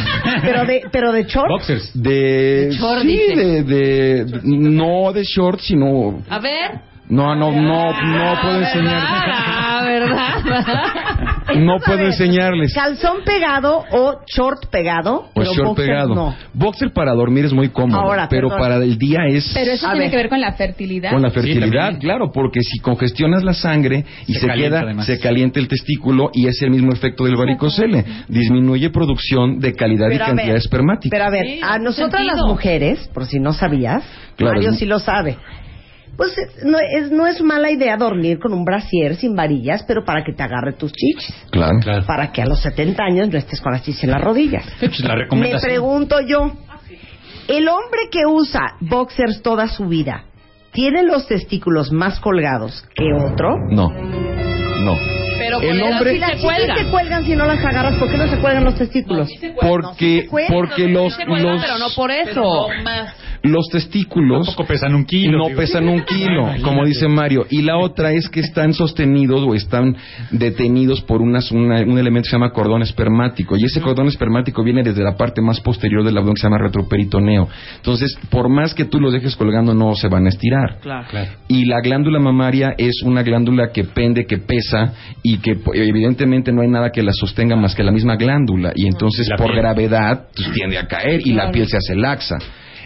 ¿Pero 0.42 0.64
de, 0.64 0.80
pero 0.90 1.12
de 1.12 1.24
short? 1.24 1.48
Boxers. 1.48 1.90
De, 1.94 2.66
De 2.66 2.70
short, 2.72 3.02
sí, 3.02 3.16
de, 3.36 3.62
de- 4.24 4.40
no 4.44 5.12
de 5.12 5.24
short, 5.24 5.58
sino 5.60 6.22
A 6.28 6.38
ver. 6.38 6.80
no, 7.08 7.34
no, 7.34 7.50
no, 7.50 7.92
no 7.92 8.40
puedo 8.42 8.60
enseñar, 8.60 9.02
Ah, 9.06 9.82
¿verdad? 9.84 11.24
no 11.56 11.78
puedo 11.78 12.04
enseñarles. 12.06 12.72
¿Calzón 12.74 13.18
pegado 13.24 13.84
o 13.92 14.20
short 14.26 14.66
pegado? 14.70 15.16
O 15.16 15.30
pero 15.34 15.52
short 15.52 15.68
boxer 15.68 15.86
pegado. 15.86 16.14
No. 16.14 16.34
Boxer 16.52 16.92
para 16.92 17.12
dormir 17.12 17.44
es 17.44 17.52
muy 17.52 17.68
cómodo, 17.68 18.00
Ahora, 18.00 18.28
pero 18.28 18.48
perdón. 18.48 18.62
para 18.62 18.76
el 18.76 18.96
día 18.98 19.20
es 19.28 19.50
Pero 19.54 19.72
eso 19.72 19.86
A 19.86 19.90
tiene 19.92 20.06
ver. 20.06 20.10
que 20.10 20.16
ver 20.16 20.28
con 20.28 20.40
la 20.40 20.52
fertilidad. 20.54 21.10
con 21.12 21.22
la 21.22 21.30
fertilidad, 21.30 21.98
claro, 21.98 22.30
porque 22.32 22.60
si 22.62 22.78
congestionas 22.80 23.42
la 23.44 23.54
sangre 23.54 24.04
y 24.26 24.34
Se 24.34 24.40
se, 24.40 24.46
calienta, 24.46 24.76
queda, 24.78 24.86
además. 24.86 25.06
se 25.06 25.18
calienta 25.20 25.60
el 25.60 25.68
testículo 25.68 26.30
y 26.32 26.46
es 26.46 26.60
el 26.62 26.70
mismo 26.70 26.92
efecto 26.92 27.24
del 27.24 27.36
varicocele, 27.36 28.04
disminuye 28.28 28.90
producción 28.90 29.58
de 29.58 29.74
calidad 29.74 30.06
Pero 30.08 30.24
y 30.24 30.26
cantidad 30.26 30.46
ver, 30.48 30.56
espermática. 30.56 31.14
Pero 31.14 31.24
a 31.24 31.30
ver, 31.30 31.44
Sí, 31.46 31.60
a 31.62 31.78
nosotras 31.78 32.22
sentido. 32.22 32.36
las 32.36 32.46
mujeres, 32.46 33.08
por 33.12 33.26
si 33.26 33.38
no 33.38 33.52
sabías, 33.52 34.02
Claro, 34.36 34.54
Mario 34.56 34.70
es- 34.70 34.78
sí 34.78 34.86
lo 34.86 34.98
sabe. 34.98 35.36
Pues 36.16 36.36
eh, 36.38 36.48
no 36.64 36.78
es, 36.78 37.10
no 37.10 37.26
es 37.26 37.42
mala 37.42 37.70
idea 37.70 37.96
dormir 37.96 38.38
con 38.38 38.52
un 38.52 38.64
brasier 38.64 39.16
sin 39.16 39.34
varillas, 39.34 39.84
pero 39.86 40.04
para 40.04 40.22
que 40.24 40.32
te 40.32 40.42
agarre 40.42 40.72
tus 40.74 40.92
chichis. 40.92 41.34
Claro. 41.50 41.78
Claro. 41.80 42.06
Para 42.06 42.30
que 42.32 42.42
a 42.42 42.46
los 42.46 42.60
70 42.60 43.02
años 43.02 43.28
no 43.30 43.38
estés 43.38 43.60
con 43.60 43.72
las 43.72 43.82
chichis 43.82 44.04
en 44.04 44.10
las 44.10 44.20
rodillas. 44.22 44.64
Pues 44.78 45.00
la 45.00 45.16
Me 45.32 45.58
pregunto 45.60 46.20
yo, 46.26 46.52
el 47.48 47.68
hombre 47.68 48.08
que 48.10 48.26
usa 48.26 48.76
boxers 48.80 49.42
toda 49.42 49.68
su 49.68 49.86
vida, 49.86 50.24
¿tiene 50.72 51.02
los 51.02 51.26
testículos 51.26 51.92
más 51.92 52.20
colgados 52.20 52.84
que 52.94 53.04
otro? 53.12 53.56
No. 53.70 53.88
No. 53.88 54.96
Pero 55.36 55.60
El 55.60 55.80
con 55.80 55.92
hombre- 55.92 56.12
Si 56.12 56.18
las 56.18 56.32
chichis 56.32 56.74
se 56.78 56.90
cuelgan 56.90 57.24
si 57.24 57.34
no 57.34 57.44
las 57.44 57.62
agarras, 57.64 57.98
¿por 57.98 58.08
qué 58.10 58.16
no 58.16 58.28
se 58.28 58.38
cuelgan 58.38 58.64
los 58.64 58.76
testículos? 58.76 59.28
Porque, 59.60 60.26
cuelgan, 60.26 60.52
porque 60.56 60.88
los, 60.88 61.14
Se 61.14 61.26
cuelgan, 61.26 61.54
los, 61.54 61.62
pero 61.62 61.78
no 61.78 61.86
por 61.94 62.10
eso. 62.10 62.68
Los 63.44 63.68
testículos 63.70 64.46
Tampoco 64.46 64.66
pesan 64.66 64.94
un 64.94 65.04
kilo. 65.04 65.38
no 65.38 65.44
digo. 65.48 65.58
pesan 65.60 65.88
un 65.88 66.00
kilo, 66.02 66.48
como 66.62 66.84
dice 66.84 67.06
Mario. 67.08 67.46
Y 67.50 67.62
la 67.62 67.76
otra 67.78 68.10
es 68.12 68.28
que 68.28 68.40
están 68.40 68.72
sostenidos 68.72 69.42
o 69.46 69.54
están 69.54 69.94
detenidos 70.30 71.00
por 71.02 71.20
unas- 71.22 71.52
una- 71.52 71.80
un 71.82 71.98
elemento 71.98 72.24
que 72.26 72.30
se 72.30 72.36
llama 72.36 72.50
cordón 72.52 72.82
espermático. 72.82 73.56
Y 73.56 73.64
ese 73.64 73.80
cordón 73.80 74.08
espermático 74.08 74.64
viene 74.64 74.82
desde 74.82 75.02
la 75.04 75.16
parte 75.16 75.42
más 75.42 75.60
posterior 75.60 76.02
del 76.04 76.16
abdomen 76.16 76.34
que 76.34 76.40
se 76.40 76.46
llama 76.46 76.58
retroperitoneo. 76.58 77.48
Entonces, 77.76 78.16
por 78.30 78.48
más 78.48 78.74
que 78.74 78.86
tú 78.86 78.98
los 78.98 79.12
dejes 79.12 79.36
colgando, 79.36 79.74
no 79.74 79.94
se 79.94 80.08
van 80.08 80.26
a 80.26 80.30
estirar. 80.30 80.78
Claro. 80.80 81.06
Claro. 81.10 81.30
Y 81.48 81.66
la 81.66 81.80
glándula 81.80 82.18
mamaria 82.20 82.74
es 82.78 83.02
una 83.04 83.22
glándula 83.22 83.70
que 83.72 83.84
pende, 83.84 84.24
que 84.26 84.38
pesa 84.38 84.92
y 85.22 85.38
que 85.38 85.56
po- 85.56 85.74
evidentemente 85.74 86.50
no 86.52 86.62
hay 86.62 86.68
nada 86.68 86.90
que 86.90 87.02
la 87.02 87.12
sostenga 87.12 87.56
más 87.56 87.74
que 87.74 87.82
la 87.82 87.92
misma 87.92 88.16
glándula. 88.16 88.72
Y 88.74 88.86
entonces 88.86 89.28
La 89.28 89.36
por 89.36 89.48
piel. 89.48 89.58
gravedad 89.58 90.28
pues, 90.34 90.50
tiende 90.52 90.78
a 90.78 90.86
caer 90.86 91.20
y 91.24 91.32
la 91.34 91.50
piel 91.50 91.66
se 91.68 91.76
hace 91.76 91.94
laxa. 91.94 92.36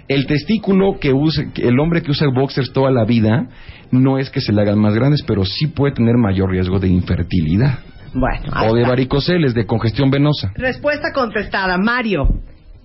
El 0.09 0.27
testículo 0.27 0.99
que 0.99 1.13
usa, 1.13 1.53
que 1.53 1.69
el 1.69 1.79
hombre 1.79 2.03
que 2.03 2.11
usa 2.11 2.29
boxers 2.35 2.73
toda 2.73 2.91
la 2.91 3.05
vida 3.05 3.47
no 3.91 4.19
es 4.19 4.31
que 4.31 4.41
se 4.41 4.53
le 4.53 4.63
hagan 4.63 4.79
más 4.79 4.95
grandes, 4.95 5.23
pero 5.27 5.45
sí 5.45 5.67
puede 5.67 5.95
tener 5.95 6.17
mayor 6.17 6.51
riesgo 6.51 6.79
de 6.79 6.89
infertilidad. 6.89 7.79
Bueno, 8.15 8.71
O 8.71 8.75
de 8.75 8.85
varicoceles, 8.85 9.53
de 9.55 9.67
congestión 9.67 10.11
venosa. 10.11 10.51
Respuesta 10.55 11.09
contestada. 11.15 11.77
Mario, 11.77 12.27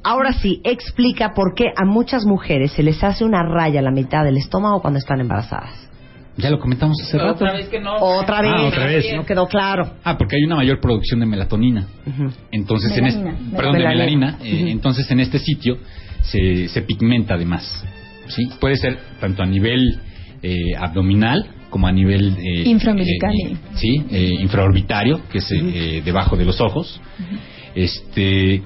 ahora 0.04 0.34
sí, 0.34 0.60
explica 0.66 1.32
por 1.34 1.54
qué 1.56 1.68
a 1.76 1.86
muchas 1.86 2.26
mujeres 2.26 2.74
se 2.74 2.84
les 2.84 3.02
hace 3.04 3.24
una 3.24 3.42
raya 3.42 3.80
a 3.80 3.84
la 3.84 3.92
mitad 3.92 4.26
del 4.26 4.36
estómago 4.36 4.82
cuando 4.82 5.00
están 5.00 5.22
embarazadas. 5.22 5.90
Ya 6.36 6.50
lo 6.50 6.60
comentamos 6.60 6.98
hace 7.02 7.18
rato. 7.18 7.46
Otra 7.46 7.54
vez 7.54 7.70
que 7.70 7.80
no. 7.80 7.96
Otra 8.00 8.42
vez, 8.42 8.52
Ah, 8.54 8.64
otra 8.68 8.86
vez. 8.88 9.06
no 9.16 9.24
quedó 9.26 9.48
claro. 9.48 9.94
Ah, 10.04 10.18
porque 10.18 10.36
hay 10.36 10.44
una 10.44 10.56
mayor 10.58 10.82
producción 10.82 11.20
de 11.22 11.26
melatonina. 11.28 11.86
Entonces, 12.52 12.98
en 12.98 13.06
este, 13.06 13.22
perdón, 13.56 13.74
de 13.74 13.80
Melanina. 13.80 14.38
melanina. 14.38 14.38
eh, 14.44 14.72
entonces, 14.72 15.10
en 15.12 15.20
este 15.20 15.38
sitio 15.40 15.78
se, 16.24 16.68
se 16.70 16.82
pigmenta 16.82 17.36
además. 17.36 17.86
¿sí? 18.28 18.50
Puede 18.60 18.76
ser 18.78 18.98
tanto 19.20 19.44
a 19.44 19.46
nivel 19.46 20.00
eh, 20.42 20.76
abdominal 20.78 21.46
como 21.70 21.88
a 21.88 21.92
nivel 21.92 22.36
eh, 22.38 22.64
Infraumbilical. 22.70 23.34
eh, 23.34 23.56
sí, 23.76 24.04
eh, 24.12 24.30
infraorbitario, 24.42 25.22
que 25.32 25.40
es 25.40 25.52
eh, 25.52 26.02
debajo 26.06 26.38
de 26.38 26.46
los 26.46 26.62
ojos. 26.62 27.02
Este 27.76 28.62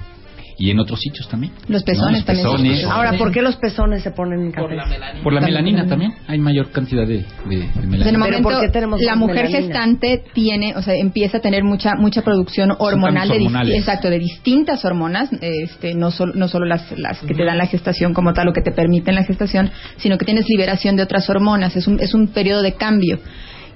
y 0.59 0.71
en 0.71 0.79
otros 0.79 0.99
sitios 0.99 1.27
también. 1.29 1.53
Los 1.67 1.83
pezones 1.83 2.17
Los 2.17 2.25
también. 2.25 2.45
pezones. 2.47 2.83
Ahora, 2.85 3.13
¿por 3.13 3.31
qué 3.31 3.41
los 3.41 3.55
pezones 3.57 4.01
se 4.03 4.11
ponen 4.11 4.41
en 4.47 4.51
Por 4.51 4.73
la 4.73 4.85
melanina. 4.85 5.23
Por 5.23 5.33
la 5.33 5.39
También. 5.41 5.63
melanina 5.65 5.87
también 5.89 6.13
hay 6.27 6.39
mayor 6.39 6.71
cantidad 6.71 7.05
de, 7.05 7.17
de- 7.17 7.23
de 7.49 7.57
O 7.57 7.73
sea, 7.73 7.73
en 7.75 7.83
el 7.83 7.87
melanina. 7.87 8.05
Pero 8.05 8.19
momento, 8.19 8.49
¿por 8.49 8.61
qué 8.61 8.69
tenemos 8.69 9.01
la 9.01 9.15
mujer 9.15 9.35
melanina? 9.45 9.59
gestante 9.59 10.23
tiene, 10.33 10.75
o 10.75 10.81
sea, 10.81 10.95
empieza 10.95 11.37
a 11.37 11.41
tener 11.41 11.63
mucha 11.63 11.93
mucha 11.95 12.21
producción 12.23 12.71
hormonal 12.79 13.29
de 13.29 13.77
exacto, 13.77 14.09
de 14.09 14.19
distintas 14.19 14.83
hormonas, 14.83 15.29
este, 15.41 15.93
no 15.93 16.11
solo 16.11 16.33
no 16.35 16.47
solo 16.47 16.65
las 16.65 16.91
las 16.97 17.19
que 17.19 17.33
te 17.33 17.43
dan 17.45 17.57
la 17.57 17.67
gestación 17.67 18.13
como 18.13 18.33
tal 18.33 18.47
o 18.47 18.53
que 18.53 18.61
te 18.61 18.71
permiten 18.71 19.15
la 19.15 19.23
gestación, 19.23 19.69
sino 19.97 20.17
que 20.17 20.25
tienes 20.25 20.45
liberación 20.49 20.95
de 20.95 21.03
otras 21.03 21.29
hormonas, 21.29 21.75
es 21.75 21.87
un 21.87 21.99
es 21.99 22.13
un 22.13 22.29
periodo 22.29 22.61
de 22.61 22.73
cambio. 22.73 23.19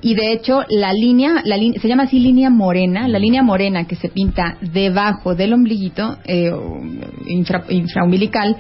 Y 0.02 0.16
de 0.16 0.34
hecho, 0.34 0.62
la 0.70 0.94
línea, 0.94 1.42
la 1.46 1.58
se 1.58 1.88
llama 1.88 2.04
así 2.04 2.20
línea 2.20 2.50
morena, 2.50 3.08
la 3.08 3.20
línea 3.20 3.44
morena 3.44 3.86
que 3.86 3.96
se 3.96 4.10
pinta 4.10 4.58
debajo 4.62 5.36
del 5.36 5.54
ombliguito, 5.54 6.18
eh, 6.26 6.52
infra- 7.28 7.66
infraumbilical, 7.70 8.58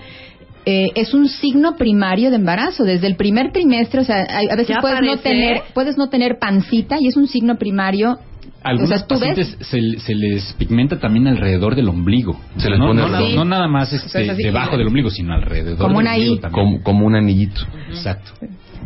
eh, 0.66 0.90
es 0.94 1.16
un 1.16 1.28
signo 1.28 1.76
primario 1.76 2.30
de 2.30 2.36
embarazo. 2.36 2.84
Desde 2.84 3.08
el 3.08 3.16
primer 3.16 3.52
trimestre, 3.52 4.02
o 4.02 4.04
sea, 4.04 4.28
hay- 4.30 4.48
a 4.52 4.56
veces 4.56 4.76
¿Ya 4.76 4.82
puedes 4.82 5.02
no, 5.02 5.18
tener, 5.18 5.62
puedes 5.74 5.98
no 5.98 6.10
tener 6.10 6.38
pancita 6.40 6.98
y 7.00 7.08
es 7.08 7.18
un 7.18 7.28
signo 7.28 7.56
primario. 7.58 8.20
Algunos 8.64 8.92
o 8.92 8.96
sea, 8.98 9.08
pacientes 9.08 9.58
se, 9.60 10.00
se 10.00 10.14
les 10.14 10.54
pigmenta 10.54 11.00
también 11.00 11.26
alrededor 11.28 11.74
del 11.76 11.90
ombligo. 11.90 12.40
Se 12.58 12.70
les 12.70 12.78
no, 12.78 12.90
pone 12.90 13.02
no, 13.02 13.08
alrededor. 13.08 13.30
no- 13.32 13.44
no 13.44 13.50
nada 13.50 13.68
más 13.68 13.92
este, 13.92 14.22
Entonces, 14.22 14.46
debajo 14.46 14.78
del 14.78 14.86
ombligo, 14.88 15.10
sino 15.10 15.34
alrededor 15.34 15.80
Como 15.80 15.98
del 15.98 16.06
una 16.08 16.12
ombligo 16.14 16.36
I. 16.36 16.40
también. 16.40 16.66
Como, 16.66 16.84
como 16.84 17.06
un 17.08 17.16
anillito. 17.16 17.62
Exacto. 17.90 18.32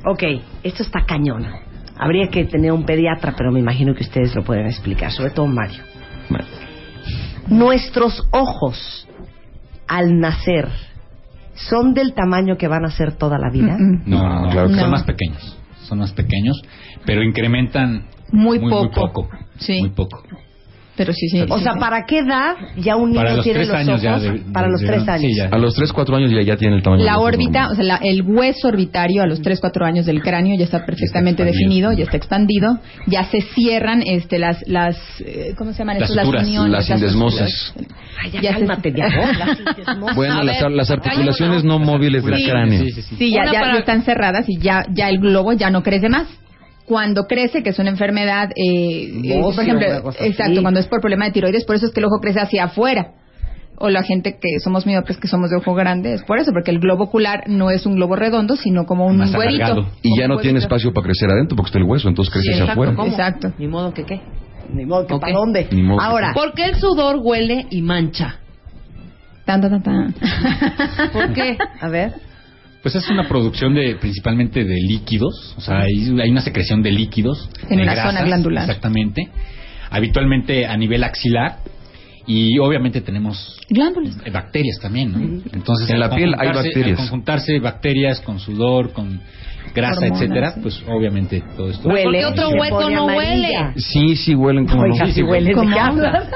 Ok, 0.09 0.23
esto 0.63 0.81
está 0.83 1.03
cañón. 1.05 1.45
Habría 1.97 2.27
que 2.27 2.45
tener 2.45 2.71
un 2.71 2.85
pediatra, 2.85 3.33
pero 3.37 3.51
me 3.51 3.59
imagino 3.59 3.93
que 3.93 4.03
ustedes 4.03 4.35
lo 4.35 4.43
pueden 4.43 4.67
explicar, 4.67 5.11
sobre 5.11 5.31
todo 5.31 5.47
Mario. 5.47 5.83
Bueno. 6.29 6.45
Nuestros 7.47 8.27
ojos, 8.31 9.07
al 9.87 10.19
nacer, 10.19 10.67
son 11.53 11.93
del 11.93 12.13
tamaño 12.13 12.57
que 12.57 12.67
van 12.67 12.85
a 12.85 12.91
ser 12.91 13.13
toda 13.13 13.37
la 13.37 13.49
vida. 13.49 13.77
Mm, 13.77 13.93
mm. 13.93 14.03
No, 14.05 14.27
no, 14.27 14.41
no, 14.41 14.49
claro 14.49 14.67
que 14.69 14.75
son 14.75 14.91
más 14.91 15.03
pequeños. 15.03 15.57
Son 15.83 15.99
más 15.99 16.11
pequeños, 16.13 16.61
pero 17.05 17.23
incrementan 17.23 18.07
Muy 18.31 18.59
muy, 18.59 18.71
poco. 18.71 18.89
poco. 18.89 19.29
Sí. 19.57 19.79
Muy 19.79 19.91
poco. 19.91 20.23
Pero 20.97 21.11
sí, 21.11 21.27
sí. 21.27 21.41
O 21.49 21.57
sí, 21.57 21.63
sea, 21.63 21.73
sí. 21.73 21.79
¿para 21.79 22.05
qué 22.05 22.19
edad 22.19 22.55
ya 22.77 22.95
un 22.95 23.09
niño 23.09 23.19
Para 23.21 23.33
los 23.35 23.43
tiene 23.43 23.59
tres 23.59 23.67
los 23.69 23.77
años 23.77 24.01
ya 24.01 24.17
de- 24.17 24.39
para 24.53 24.67
los 24.69 24.79
de- 24.79 24.87
tres 24.87 25.03
sí, 25.03 25.09
años. 25.09 25.31
ya. 25.35 25.49
A 25.51 25.57
los 25.57 25.73
3, 25.75 25.91
4 25.91 26.15
años 26.15 26.31
ya, 26.31 26.41
ya 26.41 26.55
tiene 26.55 26.77
el 26.77 26.83
tamaño 26.83 27.03
La 27.03 27.19
órbita, 27.19 27.69
o 27.69 27.75
sea, 27.75 27.83
la- 27.83 27.97
el 27.97 28.21
hueso 28.21 28.69
orbitario 28.69 29.21
a 29.21 29.27
los 29.27 29.41
3, 29.41 29.59
4 29.59 29.85
años 29.85 30.05
del 30.05 30.21
cráneo 30.21 30.57
ya 30.57 30.63
está 30.63 30.85
perfectamente 30.85 31.43
Ya 31.43 31.49
está 31.49 31.57
expandido. 31.59 31.89
definido, 31.89 31.93
ya 31.93 32.03
está 32.05 32.17
expandido, 32.17 32.79
ya 33.07 33.23
se 33.25 33.41
cierran 33.41 34.03
este, 34.05 34.39
las, 34.39 34.63
las 34.67 34.97
eh, 35.19 35.53
¿cómo 35.57 35.73
se 35.73 35.79
llaman 35.79 35.99
Las 35.99 36.09
estos? 36.09 36.23
suturas, 36.23 36.43
Las 36.47 36.49
uniones. 36.49 36.89
las. 37.41 37.73
Ay, 38.23 38.31
ya, 38.31 38.41
Ya 38.41 38.53
se- 38.53 38.59
cálmate, 38.59 38.91
diablo. 38.91 39.21
Las. 39.37 40.15
Bueno, 40.15 40.43
las, 40.43 40.61
las 40.71 40.89
articulaciones 40.91 41.63
no 41.65 41.77
móviles 41.79 42.23
del 42.23 42.41
cráneo. 42.49 42.83
Sí, 42.85 42.91
sí, 42.91 43.01
sí. 43.01 43.15
Sí, 43.17 43.31
ya, 43.31 43.41
Una 43.43 43.51
ya, 43.53 43.59
para- 43.59 43.73
ya 43.73 43.79
están 43.79 44.01
cerradas 44.03 44.45
y 44.47 44.57
ya, 44.59 44.85
ya 44.93 45.09
el 45.09 45.19
globo 45.19 45.51
ya 45.53 45.69
no 45.69 45.83
crece 45.83 46.07
más. 46.07 46.27
Cuando 46.85 47.25
crece, 47.25 47.63
que 47.63 47.69
es 47.71 47.79
una 47.79 47.89
enfermedad, 47.89 48.51
eh, 48.55 49.21
eh, 49.23 49.41
por 49.41 49.63
ejemplo, 49.63 49.87
exacto, 50.19 50.61
cuando 50.61 50.79
es 50.79 50.87
por 50.87 51.01
problema 51.01 51.25
de 51.25 51.31
tiroides, 51.31 51.65
por 51.65 51.75
eso 51.75 51.87
es 51.87 51.91
que 51.93 51.99
el 51.99 52.05
ojo 52.05 52.19
crece 52.21 52.39
hacia 52.39 52.65
afuera. 52.65 53.13
O 53.77 53.89
la 53.89 54.03
gente 54.03 54.37
que 54.39 54.59
somos 54.63 54.85
miopes, 54.85 55.17
que 55.17 55.27
somos 55.27 55.49
de 55.49 55.57
ojo 55.57 55.73
grande, 55.73 56.13
es 56.13 56.23
por 56.23 56.39
eso, 56.39 56.51
porque 56.53 56.71
el 56.71 56.79
globo 56.79 57.05
ocular 57.05 57.43
no 57.47 57.71
es 57.71 57.85
un 57.85 57.95
globo 57.95 58.15
redondo, 58.15 58.55
sino 58.55 58.85
como 58.85 59.05
un 59.05 59.17
Más 59.17 59.35
güerito. 59.35 59.65
alargado. 59.65 59.89
Y 60.01 60.17
ya 60.17 60.27
no 60.29 60.37
tiene 60.37 60.59
espacio 60.59 60.93
para 60.93 61.05
crecer 61.07 61.29
adentro 61.29 61.57
porque 61.57 61.69
está 61.69 61.79
el 61.79 61.83
hueso, 61.85 62.07
entonces 62.07 62.31
crece 62.31 62.45
Sí, 62.45 62.51
hacia 62.53 62.63
exacto, 62.63 62.81
afuera. 62.83 62.95
¿cómo? 62.95 63.11
Exacto. 63.11 63.51
Ni 63.57 63.67
modo 63.67 63.93
que 63.93 64.05
qué. 64.05 64.21
Ni 64.71 64.85
modo 64.85 65.05
que 65.07 65.17
para 65.17 65.33
dónde. 65.33 65.67
Ni 65.71 65.81
modo 65.83 65.97
que 65.99 66.05
Ahora, 66.05 66.33
¿Por 66.33 66.53
qué 66.53 66.65
el 66.65 66.75
sudor 66.75 67.17
huele 67.21 67.65
y 67.69 67.81
mancha? 67.81 68.39
Tan, 69.45 69.59
tan, 69.61 69.81
tan, 69.81 69.83
tan. 69.83 70.15
¿Por 71.11 71.33
qué? 71.33 71.57
a 71.81 71.87
ver. 71.89 72.13
Pues 72.85 72.93
es 72.93 73.09
una 73.09 73.27
producción 73.27 73.73
de 73.73 73.95
principalmente 73.95 74.63
de 74.63 74.75
líquidos, 74.75 75.55
o 75.57 75.61
sea, 75.61 75.79
hay, 75.79 76.19
hay 76.21 76.29
una 76.29 76.41
secreción 76.41 76.83
de 76.83 76.91
líquidos. 76.91 77.49
En 77.67 77.77
de 77.77 77.83
una 77.83 77.95
zona 77.95 78.21
glandular. 78.21 78.65
Exactamente. 78.69 79.27
Habitualmente 79.89 80.67
a 80.67 80.77
nivel 80.77 81.03
axilar 81.03 81.57
y 82.27 82.59
obviamente 82.59 83.01
tenemos 83.01 83.59
Glándulas. 83.69 84.17
eh, 84.23 84.29
bacterias 84.29 84.77
también, 84.79 85.11
¿no? 85.11 85.41
Entonces, 85.51 85.89
En 85.89 85.99
la 85.99 86.11
piel 86.11 86.35
hay 86.37 86.49
conjuntarse- 86.49 86.53
bacterias. 86.63 86.99
Al 86.99 87.05
conjuntarse 87.07 87.59
bacterias 87.59 88.19
con 88.21 88.39
sudor, 88.39 88.93
con 88.93 89.19
grasa, 89.73 90.01
Hormonas, 90.01 90.21
etcétera, 90.21 90.51
sí. 90.51 90.59
pues 90.61 90.83
obviamente 90.87 91.43
todo 91.57 91.71
esto. 91.71 91.89
Huele. 91.89 92.03
¿Por 92.03 92.13
qué 92.13 92.25
otro 92.25 92.49
pone 92.69 92.95
no 92.95 93.03
amarilla. 93.09 93.61
huele? 93.69 93.73
Sí, 93.81 94.15
sí 94.15 94.35
huelen 94.35 94.67
como 94.67 94.83
Oiga, 94.83 95.05
no. 95.07 95.11
si 95.11 95.23
huele, 95.23 95.49
¿de 95.49 95.55
¿Cómo? 95.55 95.73
qué 95.73 95.79
hablas? 95.79 96.29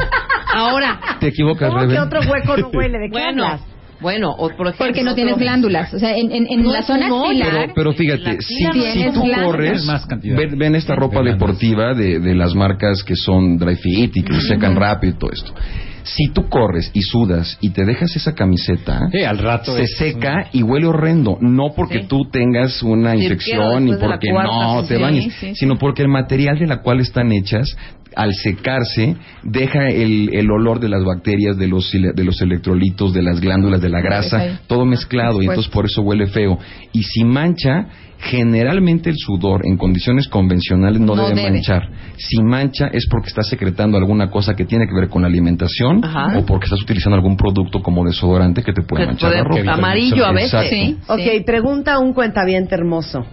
Ahora, 0.52 1.00
Te 1.20 1.28
equivocas, 1.28 1.70
¿Cómo 1.70 1.82
Rebe. 1.82 1.93
que 1.93 2.00
otro 2.00 2.20
hueco 2.22 2.58
no 2.58 2.68
huele? 2.70 2.97
¿De 2.97 3.06
qué 3.06 3.12
bueno, 3.12 3.45
hablas? 3.45 3.62
Bueno, 4.02 4.30
o 4.32 4.50
por 4.50 4.68
ejemplo... 4.68 4.86
Porque 4.88 5.04
no 5.04 5.16
tienes 5.16 5.38
glándulas. 5.38 5.93
O 5.93 6.00
sea, 6.00 6.16
en, 6.18 6.32
en, 6.32 6.47
en 6.50 6.64
No 6.64 6.72
la 6.72 6.82
zona 6.84 7.14
hoyo. 7.14 7.43
axilar. 7.43 7.52
Pero, 7.62 7.74
pero 7.76 7.93
fíjate, 7.93 8.41
si, 8.41 8.64
no 8.64 8.72
si 8.74 9.04
tú 9.14 9.24
glándulas. 9.24 9.43
corres, 9.45 9.86
Más 9.86 10.06
cantidad. 10.06 10.38
ven, 10.38 10.58
ven 10.58 10.76
esta 10.76 10.95
ropa 10.95 11.22
glándulas. 11.22 11.39
deportiva 11.39 11.93
de, 11.93 12.20
de 12.20 12.36
las 12.36 12.56
marcas 12.56 13.04
que 13.04 13.16
son 13.16 13.58
dry 13.58 13.76
fit 13.76 14.16
y 14.18 14.24
que 14.24 14.34
se 14.34 14.41
secan 14.47 14.76
rápido 14.76 15.14
y 15.16 15.20
todo 15.20 15.32
esto. 15.32 15.54
Si 16.02 16.30
tú 16.34 16.47
corres 16.50 16.89
y 16.93 17.02
sudas 17.02 17.58
y 17.62 17.70
te 17.72 17.86
dejas 17.86 18.16
esa 18.16 18.34
camiseta, 18.34 19.10
Sí, 19.12 19.22
al 19.24 19.38
rato 19.38 19.76
se 19.76 19.84
es- 19.84 19.97
seca 19.97 20.47
y 20.54 20.64
huele 20.64 20.88
horrendo. 20.88 21.38
No 21.41 21.74
porque 21.76 22.02
Sí. 22.02 22.08
tú 22.08 22.22
tengas 22.32 22.82
una 22.82 23.16
infección 23.16 23.88
y 23.89 23.91
porque 23.95 24.30
cuarta, 24.32 24.52
no 24.52 24.82
sí, 24.82 24.88
te 24.88 24.97
bañes, 24.97 25.26
sí, 25.26 25.47
sí. 25.50 25.56
sino 25.56 25.78
porque 25.78 26.02
el 26.02 26.08
material 26.08 26.58
de 26.58 26.66
la 26.68 26.82
cual 26.82 27.00
están 27.02 27.32
hechas, 27.32 27.68
al 28.16 28.34
secarse, 28.34 29.16
deja 29.43 29.88
el, 29.88 30.30
el 30.34 30.49
olor 30.51 30.80
de 30.80 30.89
las 30.89 31.03
bacterias, 31.03 31.57
de 31.57 31.68
los, 31.68 31.91
de 31.91 32.24
los 32.24 32.41
electrolitos, 32.41 33.14
de 33.14 33.22
las 33.22 33.39
glándulas, 33.39 33.82
de 33.82 33.89
la 33.89 34.01
grasa, 34.01 34.60
todo 34.68 34.86
mezclado 34.86 35.41
y 35.41 35.45
entonces 35.45 35.72
por 35.72 35.86
eso 35.86 36.01
huele 36.01 36.28
feo. 36.28 36.57
Y 36.91 37.03
si 37.03 37.24
mancha, 37.24 37.88
generalmente 38.22 39.10
el 39.10 39.16
sudor 39.18 39.62
en 39.66 39.78
condiciones 39.78 40.28
convencionales 40.28 40.99
no, 40.99 41.16
No 41.16 41.24
debe, 41.28 41.36
debe. 41.41 41.51
manchar. 41.51 41.84
Si 42.18 42.41
mancha 42.41 42.88
es 42.91 43.07
porque 43.10 43.28
está 43.30 43.43
secretando 43.43 43.97
alguna 43.97 44.30
cosa 44.30 44.53
que 44.55 44.66
tiene 44.66 44.86
que 44.88 44.93
ver 44.99 45.07
con 45.07 45.22
la 45.22 45.28
alimentación 45.30 46.03
Ajá. 46.03 46.38
o 46.38 46.45
porque 46.45 46.66
estás 46.66 46.82
utilizando 46.82 47.16
algún 47.16 47.38
producto 47.38 47.82
como 47.82 48.03
desodorante 48.03 48.62
que 48.64 48.74
te 48.74 48.82
puede 48.82 49.03
Que 49.03 49.07
manchar 49.07 49.32
puede- 49.45 49.64
la 49.64 49.72
ropa. 49.72 49.74
amarillo 49.80 50.26
a 50.26 50.34
veces. 50.34 50.70
Sí. 50.70 50.97
Ok, 51.07 51.20
sí. 51.20 51.39
pregunta 51.45 51.97
un 51.99 52.14
cuentaviente 52.14 52.76
hermoso. 52.76 53.24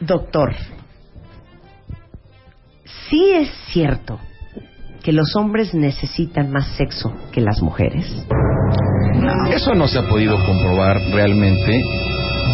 Doctor, 0.00 0.54
¿sí 3.08 3.32
es 3.32 3.50
cierto 3.72 4.18
que 5.02 5.12
los 5.12 5.34
hombres 5.36 5.74
necesitan 5.74 6.50
más 6.50 6.66
sexo 6.76 7.12
que 7.32 7.40
las 7.40 7.62
mujeres? 7.62 8.06
Eso 9.50 9.74
no 9.74 9.88
se 9.88 9.98
ha 9.98 10.08
podido 10.08 10.36
comprobar 10.44 11.00
realmente. 11.12 11.82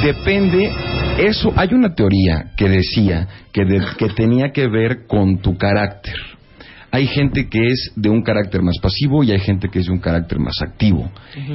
Depende. 0.03 0.71
Eso 1.19 1.53
hay 1.57 1.73
una 1.73 1.95
teoría 1.95 2.53
que 2.57 2.69
decía 2.69 3.29
que, 3.53 3.65
que 3.99 4.09
tenía 4.11 4.53
que 4.53 4.69
ver 4.69 5.07
con 5.07 5.39
tu 5.39 5.57
carácter. 5.57 6.15
Hay 6.95 7.07
gente 7.09 7.49
que 7.49 7.59
es 7.69 7.93
de 7.97 8.09
un 8.09 8.23
carácter 8.23 8.63
más 8.63 8.77
pasivo 8.81 9.25
y 9.25 9.33
hay 9.33 9.41
gente 9.41 9.69
que 9.69 9.81
es 9.81 9.87
de 9.87 9.93
un 9.93 9.99
carácter 9.99 10.39
más 10.39 10.55
activo. 10.63 11.11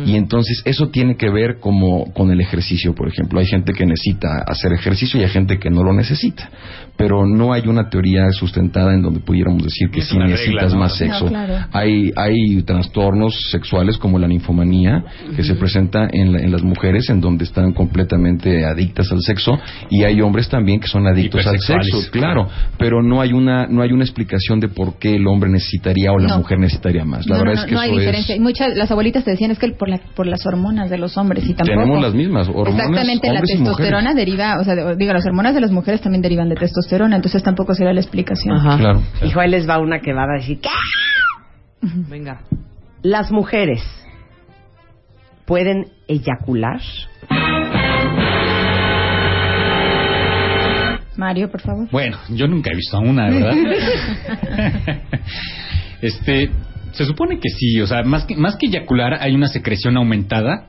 Y 0.06 0.16
entonces 0.16 0.62
eso 0.66 0.90
tiene 0.90 1.16
que 1.16 1.30
ver 1.30 1.60
como 1.60 2.12
con 2.14 2.30
el 2.32 2.42
ejercicio, 2.42 2.94
por 2.94 3.08
ejemplo. 3.08 3.40
Hay 3.40 3.46
gente 3.46 3.72
que 3.74 3.86
necesita 3.86 4.28
hacer 4.46 4.74
ejercicio 4.74 5.20
y 5.20 5.24
hay 5.24 5.30
gente 5.30 5.58
que 5.58 5.70
no 5.70 5.82
lo 5.84 5.94
necesita. 5.94 6.50
Pero 6.98 7.26
no 7.26 7.54
hay 7.54 7.66
una 7.68 7.90
teoría 7.90 8.30
sustentada 8.32 8.94
en 8.94 9.02
donde 9.02 9.22
pudiéramos 9.22 9.64
decir 9.64 9.90
que 9.90 10.02
Es 10.02 10.08
sí 10.10 10.18
regla, 10.18 10.32
necesitas 10.32 10.74
¿no? 10.74 10.80
más 10.80 10.92
No, 10.92 10.98
sexo. 10.98 11.28
claro. 11.28 11.54
Hay, 11.72 12.12
hay 12.18 12.62
trastornos 12.64 13.34
sexuales 13.52 13.98
como 13.98 14.20
la 14.20 14.28
ninfomanía 14.28 15.06
que 15.36 15.44
se 15.44 15.56
presenta 15.56 16.10
en, 16.12 16.34
la- 16.34 16.40
en 16.40 16.52
las 16.52 16.62
mujeres 16.64 17.10
en 17.10 17.22
donde 17.22 17.46
están 17.46 17.72
completamente 17.72 18.66
adictas 18.66 19.10
al 19.14 19.22
sexo 19.22 19.58
y 19.90 20.04
hay 20.04 20.20
hombres 20.20 20.50
también 20.50 20.82
que 20.82 20.88
son 20.88 21.08
adictos 21.08 21.48
al 21.48 21.60
sexo, 21.60 22.12
claro, 22.12 22.50
pero 22.78 23.02
no 23.02 23.22
hay 23.22 23.32
una 23.32 23.66
no 23.68 23.82
hay 23.82 23.92
una 23.94 24.04
explicación 24.04 24.60
de 24.60 24.68
por 24.68 25.00
qué 25.00 25.16
el 25.16 25.26
hombre 25.30 25.50
necesitaría 25.50 26.12
o 26.12 26.20
la 26.20 26.28
No. 26.30 26.38
mujer 26.40 26.60
necesitaría 26.60 27.06
más. 27.06 27.26
La 27.28 27.38
no, 27.38 27.44
verdad 27.44 27.56
no, 27.56 27.62
es 27.62 27.68
que 27.68 27.74
no 27.76 27.80
hay 27.82 27.90
eso 27.92 28.00
diferencia. 28.00 28.36
Y 28.36 28.38
es 28.38 28.44
muchas, 28.44 28.76
las 28.76 28.92
abuelitas 28.92 29.24
te 29.24 29.32
decían 29.32 29.52
es 29.52 29.60
que 29.60 29.70
por, 29.72 29.88
la, 29.90 30.00
por 30.16 30.28
las 30.28 30.46
hormonas 30.46 30.90
de 30.90 30.98
los 30.98 31.18
hombres 31.18 31.44
y 31.46 31.54
tampoco. 31.54 31.80
tenemos 31.80 32.02
las 32.02 32.14
mismas 32.14 32.48
hormonas 32.50 32.74
Exactamente, 32.76 33.32
la 33.34 33.42
testosterona 33.42 34.14
deriva, 34.14 34.60
o 34.60 34.64
sea, 34.64 34.76
digo, 34.96 35.14
las 35.14 35.26
hormonas 35.26 35.54
de 35.56 35.62
las 35.62 35.72
mujeres 35.72 36.02
también 36.02 36.22
derivan 36.22 36.50
de 36.50 36.56
testosterona, 36.56 37.16
entonces 37.16 37.42
tampoco 37.44 37.74
sería 37.74 37.94
la 37.94 38.02
explicación. 38.02 38.56
Ajá. 38.58 38.78
Claro. 38.78 39.02
Hijo, 39.26 39.40
ahí 39.40 39.50
les 39.50 39.68
va 39.70 39.80
una 39.80 40.00
que 40.02 40.14
va 40.14 40.24
a 40.24 40.38
decir, 40.40 40.60
¿qué? 40.62 40.70
Venga. 42.10 42.42
¿Las 43.02 43.32
mujeres 43.32 43.82
pueden 45.46 45.86
eyacular? 46.08 46.82
Mario, 51.20 51.52
por 51.52 51.62
favor. 51.62 51.88
Bueno, 51.92 52.18
yo 52.30 52.48
nunca 52.48 52.72
he 52.72 52.76
visto 52.76 52.98
a 52.98 53.02
una, 53.02 53.30
¿verdad? 53.30 53.54
este, 56.02 56.50
se 56.94 57.06
supone 57.06 57.40
que 57.40 57.50
sí, 57.50 57.80
o 57.82 57.88
sea, 57.88 58.04
más 58.04 58.26
que, 58.26 58.36
más 58.36 58.56
que 58.56 58.68
eyacular 58.68 59.18
hay 59.22 59.36
una 59.36 59.48
secreción 59.48 59.98
aumentada 59.98 60.68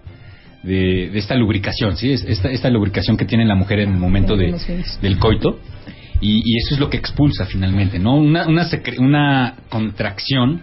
de, 0.63 1.09
de 1.11 1.19
esta 1.19 1.35
lubricación, 1.37 1.97
¿sí? 1.97 2.13
Es- 2.13 2.25
Esta, 2.25 2.51
esta 2.51 2.69
lubricación 2.69 3.17
que 3.17 3.25
tiene 3.25 3.45
la 3.47 3.55
mujer 3.55 3.81
en 3.81 3.93
el 3.93 3.99
momento 3.99 4.37
de, 4.37 4.53
del 5.01 5.19
coito. 5.19 5.59
Y, 6.23 6.43
y 6.45 6.59
eso 6.59 6.75
es 6.75 6.81
lo 6.81 6.91
que 6.91 6.99
expulsa 6.99 7.47
finalmente, 7.47 7.99
¿no? 7.99 8.15
Una, 8.17 8.47
una, 8.47 8.69
secre- 8.69 8.99
una 8.99 9.55
contracción, 9.71 10.61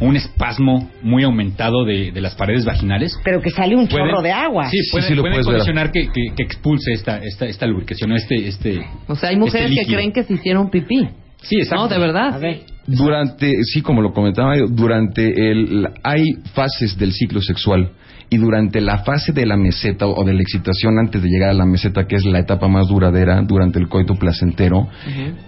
un 0.00 0.16
espasmo 0.16 0.90
muy 1.02 1.22
aumentado 1.24 1.84
de, 1.84 2.10
de 2.12 2.20
las 2.20 2.34
paredes 2.34 2.64
vaginales. 2.64 3.18
Pero 3.24 3.40
que 3.40 3.50
sale 3.50 3.76
un 3.76 3.88
chorro 3.88 4.22
de 4.22 4.32
agua. 4.32 4.68
Sí, 4.70 4.78
puede, 4.90 5.06
sí 5.06 5.14
lo 5.14 5.22
puede 5.22 5.34
puedes 5.34 5.46
ver. 5.46 5.54
condicionar 5.56 5.92
que, 5.92 6.08
que, 6.08 6.34
que 6.36 6.42
expulse 6.42 6.92
esta, 6.92 7.18
esta, 7.18 7.46
esta 7.46 7.66
lubricación, 7.66 8.12
este, 8.12 8.48
este, 8.48 8.86
O 9.06 9.14
sea, 9.14 9.30
hay 9.30 9.36
mujeres 9.36 9.70
este 9.70 9.84
que 9.86 9.94
creen 9.94 10.12
que 10.12 10.24
se 10.24 10.34
hicieron 10.34 10.70
pipí. 10.70 11.08
Sí, 11.42 11.56
exacto. 11.58 11.84
No, 11.84 11.88
de 11.88 11.98
verdad. 11.98 12.34
A 12.34 12.38
ver. 12.38 12.60
Durante, 12.86 13.52
sí, 13.64 13.82
como 13.82 14.02
lo 14.02 14.12
comentaba 14.12 14.56
yo, 14.56 14.66
durante 14.66 15.50
el, 15.50 15.88
hay 16.02 16.32
fases 16.54 16.98
del 16.98 17.12
ciclo 17.12 17.40
sexual 17.40 17.90
y 18.30 18.36
durante 18.38 18.80
la 18.80 18.98
fase 19.04 19.32
de 19.32 19.46
la 19.46 19.56
meseta 19.56 20.06
o 20.06 20.24
de 20.24 20.32
la 20.34 20.40
excitación 20.42 20.98
antes 20.98 21.22
de 21.22 21.28
llegar 21.28 21.50
a 21.50 21.54
la 21.54 21.66
meseta, 21.66 22.06
que 22.06 22.16
es 22.16 22.24
la 22.24 22.38
etapa 22.40 22.68
más 22.68 22.88
duradera 22.88 23.40
durante 23.42 23.78
el 23.78 23.88
coito 23.88 24.14
placentero, 24.14 24.88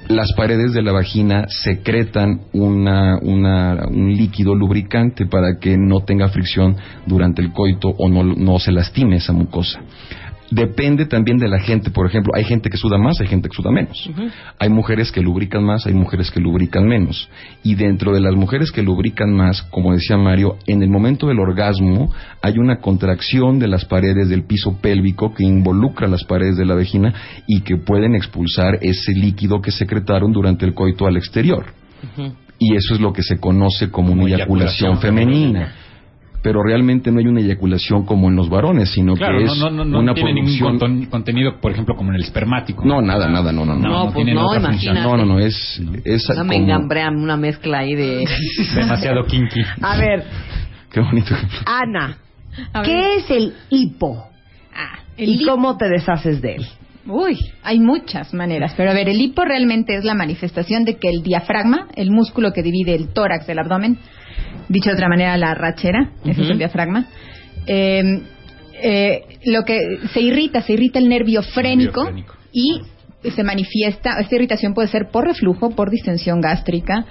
las 0.08 0.32
paredes 0.34 0.72
de 0.72 0.82
la 0.82 0.92
vagina 0.92 1.46
secretan 1.48 2.40
una, 2.52 3.18
una- 3.20 3.86
un 3.88 4.14
líquido 4.16 4.54
lubricante 4.54 5.26
para 5.26 5.58
que 5.60 5.76
no 5.76 6.00
tenga 6.00 6.28
fricción 6.28 6.76
durante 7.06 7.42
el 7.42 7.52
coito 7.52 7.88
o 7.88 8.08
no, 8.08 8.22
no 8.22 8.58
se 8.58 8.72
lastime 8.72 9.16
esa 9.16 9.32
mucosa. 9.32 9.80
Depende 10.50 11.06
también 11.06 11.38
de 11.38 11.48
la 11.48 11.58
gente, 11.58 11.90
por 11.90 12.06
ejemplo, 12.06 12.32
hay 12.34 12.44
gente 12.44 12.70
que 12.70 12.76
suda 12.76 12.98
más, 12.98 13.20
hay 13.20 13.26
gente 13.26 13.48
que 13.48 13.56
suda 13.56 13.70
menos. 13.70 14.08
Hay 14.58 14.68
mujeres 14.68 15.10
que 15.10 15.20
lubrican 15.20 15.64
más, 15.64 15.86
hay 15.86 15.94
mujeres 15.94 16.30
que 16.30 16.40
lubrican 16.40 16.86
menos. 16.86 17.28
Y 17.62 17.74
dentro 17.74 18.12
de 18.12 18.20
las 18.20 18.34
mujeres 18.34 18.70
que 18.70 18.82
lubrican 18.82 19.34
más, 19.34 19.62
como 19.62 19.92
decía 19.92 20.16
Mario, 20.16 20.56
en 20.66 20.82
el 20.82 20.90
momento 20.90 21.26
del 21.26 21.40
orgasmo 21.40 22.12
hay 22.42 22.58
una 22.58 22.80
contracción 22.80 23.58
de 23.58 23.68
las 23.68 23.84
paredes 23.84 24.28
del 24.28 24.44
piso 24.44 24.78
pélvico 24.80 25.34
que 25.34 25.44
involucra 25.44 26.06
las 26.06 26.24
paredes 26.24 26.56
de 26.56 26.64
la 26.64 26.74
vagina 26.74 27.12
y 27.46 27.62
que 27.62 27.76
pueden 27.76 28.14
expulsar 28.14 28.78
ese 28.82 29.12
líquido 29.12 29.60
que 29.60 29.72
secretaron 29.72 30.32
durante 30.32 30.64
el 30.64 30.74
coito 30.74 31.06
al 31.06 31.16
exterior. 31.16 31.66
Y 32.58 32.74
eso 32.74 32.94
es 32.94 33.00
lo 33.00 33.12
que 33.12 33.22
se 33.22 33.38
conoce 33.38 33.90
como 33.90 34.12
una 34.12 34.24
eyaculación 34.24 34.98
femenina. 34.98 35.72
Pero 36.42 36.62
realmente 36.62 37.10
no 37.10 37.18
hay 37.18 37.26
una 37.26 37.40
eyaculación 37.40 38.04
como 38.04 38.28
en 38.28 38.36
los 38.36 38.48
varones, 38.48 38.90
sino 38.90 39.14
Claro, 39.14 39.38
que 39.38 39.44
no, 39.46 39.52
es 39.52 39.58
no, 39.58 39.70
no, 39.70 39.84
no 39.84 39.98
una 39.98 40.14
tiene 40.14 40.34
ningún 40.34 40.58
producción 40.58 40.78
conton- 40.78 41.08
contenido, 41.10 41.60
por 41.60 41.72
ejemplo, 41.72 41.96
como 41.96 42.10
en 42.10 42.16
el 42.16 42.22
espermático. 42.22 42.84
no, 42.84 43.00
nada, 43.02 43.28
nada, 43.28 43.50
no, 43.52 43.64
no, 43.64 43.74
no. 43.74 43.88
No, 43.88 44.02
pues 44.04 44.14
tiene 44.16 44.34
no, 44.34 44.46
otra 44.46 44.60
función. 44.60 44.96
imagínate. 44.96 45.16
No, 45.18 45.24
no, 45.26 45.34
no, 45.34 45.38
es, 45.40 45.82
es 46.04 46.28
Una 46.28 46.38
como... 46.38 46.48
mengambrea, 46.50 47.08
una 47.10 47.36
mezcla 47.36 47.78
ahí 47.78 47.94
de... 47.94 48.24
Demasiado 48.76 49.24
kinky. 49.26 49.60
A 49.82 49.96
ver, 49.96 50.24
Qué 50.92 51.00
bonito. 51.00 51.34
Ana. 51.66 52.18
¿qué 52.84 53.16
es 53.16 53.30
el 53.30 53.52
hipo? 53.70 54.24
Ah, 54.74 55.00
el 55.16 55.28
¿Y 55.30 55.38
hipo- 55.42 55.50
cómo 55.50 55.76
te 55.76 55.88
deshaces 55.88 56.40
de 56.40 56.54
él? 56.56 56.66
Uy, 57.08 57.38
hay 57.62 57.78
muchas 57.78 58.32
maneras, 58.34 58.72
pero 58.76 58.90
a 58.90 58.94
ver, 58.94 59.08
el 59.08 59.20
hipo 59.20 59.44
realmente 59.44 59.94
es 59.96 60.04
la 60.04 60.14
manifestación 60.14 60.84
de 60.84 60.96
que 60.96 61.08
el 61.08 61.22
diafragma, 61.22 61.86
el 61.94 62.10
músculo 62.10 62.52
que 62.52 62.62
divide 62.62 62.94
el 62.94 63.08
tórax 63.12 63.46
del 63.46 63.58
abdomen, 63.60 63.98
dicho 64.68 64.90
de 64.90 64.94
otra 64.94 65.08
manera, 65.08 65.36
la 65.36 65.54
rachera, 65.54 66.10
ese 66.24 66.42
es 66.42 66.50
el 66.50 66.58
diafragma, 66.58 67.06
eh, 67.66 68.22
eh, 68.82 69.22
lo 69.44 69.64
que 69.64 69.78
se 70.12 70.20
irrita, 70.20 70.62
se 70.62 70.74
irrita 70.74 70.98
el 70.98 71.08
nervio 71.08 71.42
frénico, 71.42 72.04
Nervio 72.04 72.24
frénico. 72.24 72.34
y 72.52 73.30
se 73.30 73.42
manifiesta, 73.42 74.20
esta 74.20 74.34
irritación 74.34 74.74
puede 74.74 74.88
ser 74.88 75.08
por 75.10 75.24
reflujo, 75.26 75.70
por 75.70 75.90
distensión 75.90 76.40
gástrica, 76.40 77.04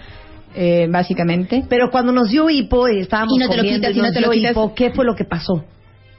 eh, 0.56 0.88
básicamente. 0.90 1.66
Pero 1.68 1.90
cuando 1.92 2.12
nos 2.12 2.30
dio 2.30 2.50
hipo 2.50 2.88
y 2.88 3.00
estábamos 3.00 3.36
Y 3.36 3.40
no 3.40 3.50
te 3.50 3.58
lo 3.58 3.64
quitas, 3.64 3.96
y 3.96 4.00
no 4.00 4.12
te 4.12 4.22
lo 4.22 4.32
quitas. 4.32 4.52
hipo, 4.52 4.74
¿qué 4.74 4.92
fue 4.92 5.06
lo 5.06 5.16
que 5.16 5.26
pasó? 5.26 5.66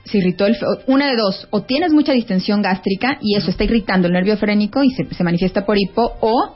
se 0.05 0.19
irritó 0.19 0.47
el 0.47 0.57
una 0.87 1.09
de 1.09 1.17
dos 1.17 1.49
o 1.51 1.63
tienes 1.63 1.93
mucha 1.93 2.13
distensión 2.13 2.63
gástrica 2.63 3.19
y 3.21 3.35
eso 3.35 3.51
está 3.51 3.65
irritando 3.65 4.07
el 4.07 4.13
nervio 4.13 4.37
frénico 4.37 4.85
y 4.85 4.91
se, 4.91 5.13
se 5.13 5.25
manifiesta 5.25 5.67
por 5.67 5.77
hipo 5.77 6.13
o 6.21 6.55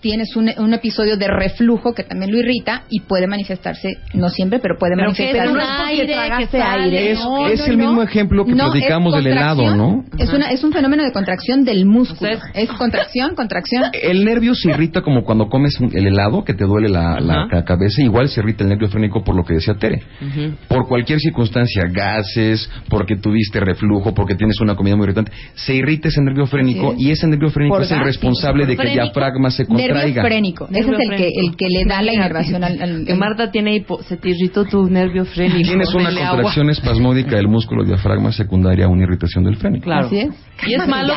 tienes 0.00 0.34
un, 0.36 0.50
un 0.58 0.72
episodio 0.74 1.16
de 1.16 1.28
reflujo 1.28 1.92
que 1.94 2.04
también 2.04 2.32
lo 2.32 2.38
irrita 2.38 2.84
y 2.88 3.00
puede 3.00 3.26
manifestarse 3.26 3.98
no 4.14 4.28
siempre 4.30 4.58
pero 4.58 4.76
puede 4.78 4.94
Pero 4.96 5.12
que 5.12 5.22
manifestarse 5.22 5.44
es 5.44 5.50
un 5.50 5.56
no 5.56 5.60
es 5.62 5.68
porque 5.68 5.90
aire 5.90 6.12
tragaste 6.14 6.56
que 6.56 6.62
aire. 6.62 7.12
Es, 7.12 7.18
no, 7.18 7.46
es 7.48 7.60
no, 7.60 7.66
el 7.66 7.78
no. 7.78 7.84
mismo 7.86 8.02
ejemplo 8.02 8.44
que 8.44 8.52
No, 8.54 8.70
platicamos 8.70 9.14
del 9.14 9.26
helado, 9.26 9.76
¿no? 9.76 10.04
Es, 10.18 10.32
una, 10.32 10.50
es 10.50 10.64
un 10.64 10.72
fenómeno 10.72 11.02
de 11.04 11.12
contracción 11.12 11.64
del 11.64 11.84
músculo. 11.86 12.30
O 12.30 12.40
sea, 12.40 12.50
es 12.54 12.68
contracción, 12.70 13.34
contracción. 13.34 13.84
El 13.92 14.24
nervio 14.24 14.54
se 14.54 14.70
irrita 14.70 15.02
como 15.02 15.22
cuando 15.24 15.48
comes 15.48 15.78
un- 15.80 15.90
el 15.96 16.06
helado, 16.06 16.44
que 16.44 16.54
te 16.54 16.64
duele 16.64 16.88
la, 16.88 17.46
cabeza, 17.66 18.02
igual 18.02 18.28
se 18.28 18.40
irrita 18.40 18.64
el 18.64 18.70
nervio 18.70 18.88
frénico 18.88 19.22
por 19.22 19.36
lo 19.36 19.44
que 19.44 19.54
decía 19.54 19.74
Tere. 19.74 20.02
Por 20.68 20.88
cualquier 20.88 21.20
circunstancia, 21.20 21.82
gases, 21.92 22.70
porque 22.88 23.16
tuviste 23.16 23.60
reflujo, 23.60 24.14
porque 24.14 24.34
tienes 24.34 24.60
una 24.60 24.74
comida 24.76 24.96
muy 24.96 25.04
irritante, 25.04 25.32
se 25.54 25.74
irrita 25.74 26.08
ese 26.08 26.22
nervio 26.22 26.46
frénico 26.46 26.94
y 26.96 27.10
ese 27.10 27.26
nervio 27.26 27.50
frénico 27.50 27.76
Por 27.76 27.84
es 27.84 27.90
el 27.90 28.00
responsable 28.00 28.66
de 28.66 28.76
que 28.76 28.82
el 28.88 28.92
diafragma 28.94 29.50
se 29.50 29.66
contraiga. 29.66 29.89
Frénico. 30.22 30.68
Ese 30.70 30.80
es 30.80 30.86
el 31.00 31.16
que, 31.16 31.28
el 31.28 31.56
que 31.56 31.66
le 31.68 31.84
da 31.84 32.02
la 32.02 32.12
inervación 32.12 32.64
al... 32.64 32.80
al- 32.82 33.04
Que 33.06 33.14
Marta 33.14 33.50
tiene 33.50 33.74
hipo, 33.76 34.02
se 34.02 34.16
te 34.16 34.30
irritó 34.30 34.64
tu 34.64 34.88
nervio 34.88 35.24
frénico. 35.24 35.56
Tienes 35.68 35.94
una 35.94 36.10
contracción 36.14 36.70
espasmódica 36.70 37.36
del 37.36 37.48
músculo 37.48 37.84
diafragma 37.84 38.32
secundaria 38.32 38.86
a 38.86 38.88
una 38.88 39.04
irritación 39.04 39.44
del 39.44 39.56
frénico. 39.56 39.84
Claro. 39.84 40.06
Así 40.06 40.18
es. 40.20 40.30
Y 40.66 40.74
es 40.74 40.86
malo. 40.86 41.14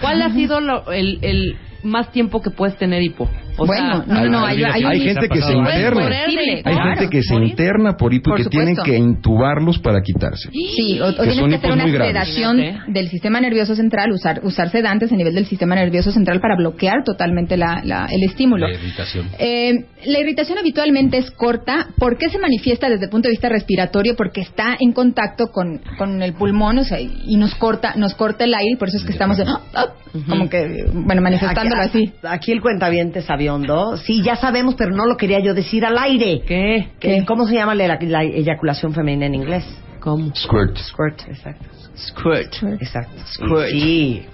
¿Cuál 0.00 0.22
ha 0.22 0.30
sido 0.30 0.60
lo- 0.60 0.90
el, 0.92 1.18
el 1.22 1.56
más 1.82 2.10
tiempo 2.12 2.40
que 2.42 2.50
puedes 2.50 2.76
tener 2.78 3.02
hipo? 3.02 3.28
O 3.58 3.66
Bueno, 3.66 4.02
sea, 4.06 4.14
no, 4.22 4.28
no, 4.30 4.46
hay, 4.46 4.64
hay, 4.64 4.64
hay, 4.64 4.84
hay 4.84 5.00
un- 5.00 5.06
gente 5.08 5.28
que 5.28 5.42
se 5.42 5.52
interna. 5.52 6.06
Hay 6.06 6.62
Claro. 6.62 6.90
gente 6.96 7.10
que 7.10 7.22
se 7.22 7.34
Morir. 7.34 7.50
interna 7.50 7.96
por 7.98 8.14
hipo 8.14 8.34
y 8.34 8.44
que 8.44 8.48
tienen 8.48 8.74
que 8.82 8.96
intubarlos 8.96 9.78
para 9.78 10.00
quitarse. 10.00 10.48
Sí, 10.50 10.98
o, 11.00 11.08
o 11.08 11.10
Que 11.10 11.16
tienes 11.16 11.36
son 11.36 11.50
que 11.50 11.56
hacer 11.56 11.72
una 11.72 11.86
graves. 11.86 12.12
sedación 12.14 12.56
del 12.94 13.08
sistema 13.10 13.42
nervioso 13.42 13.74
central, 13.76 14.10
usar, 14.12 14.40
usar 14.42 14.70
sedantes 14.70 15.12
a 15.12 15.16
nivel 15.16 15.34
del 15.34 15.44
sistema 15.44 15.74
nervioso 15.74 16.12
central 16.12 16.40
para 16.40 16.56
bloquear 16.56 17.04
totalmente 17.04 17.58
la, 17.58 17.82
la- 17.84 18.06
el 18.10 18.22
estímulo. 18.22 18.66
La 18.66 18.72
irritación. 18.74 19.26
Eh, 19.38 19.84
la 20.06 20.18
irritación 20.20 20.56
habitualmente 20.56 21.18
es 21.18 21.30
corta. 21.30 21.88
¿Por 21.98 22.16
qué 22.16 22.30
se 22.30 22.38
manifiesta 22.38 22.88
desde 22.88 23.04
el 23.04 23.10
punto 23.10 23.28
de 23.28 23.32
vista 23.32 23.50
respiratorio? 23.50 24.16
Porque 24.16 24.40
está 24.40 24.76
en 24.80 24.92
contacto 24.92 25.48
con, 25.52 25.78
con 25.98 26.22
el 26.22 26.32
pulmón, 26.32 26.78
o 26.78 26.84
sea, 26.84 26.98
y 27.00 27.36
nos 27.36 27.54
corta, 27.56 27.96
nos 27.96 28.14
corta 28.14 28.44
el 28.44 28.54
aire, 28.54 28.71
y 28.72 28.76
por 28.76 28.88
eso 28.88 28.96
es 28.98 29.04
que 29.04 29.12
estamos 29.12 29.38
ah, 29.40 29.60
ah, 29.74 29.86
como 30.28 30.48
que, 30.48 30.86
bueno, 30.92 31.20
manifestándolo 31.22 31.82
aquí, 31.82 32.04
así. 32.04 32.12
Aquí 32.22 32.52
el 32.52 32.60
cuentaviente 32.60 33.22
sabiondo. 33.22 33.96
Sí, 33.98 34.22
ya 34.22 34.36
sabemos, 34.36 34.74
pero 34.76 34.90
no 34.90 35.06
lo 35.06 35.16
quería 35.16 35.40
yo 35.40 35.54
decir 35.54 35.84
al 35.84 35.98
aire. 35.98 36.42
¿Qué? 36.46 36.90
¿Qué? 36.98 37.24
¿Cómo 37.26 37.46
se 37.46 37.54
llama 37.54 37.74
la, 37.74 37.98
la 38.00 38.24
eyaculación 38.24 38.94
femenina 38.94 39.26
en 39.26 39.34
inglés? 39.34 39.64
¿Cómo? 40.00 40.34
Squirt. 40.34 40.76
Squirt, 40.78 41.28
exacto. 41.28 41.66
Squirt. 41.96 42.80
Exacto. 42.80 43.22
Squirt. 43.26 43.70
Sí. 43.70 44.26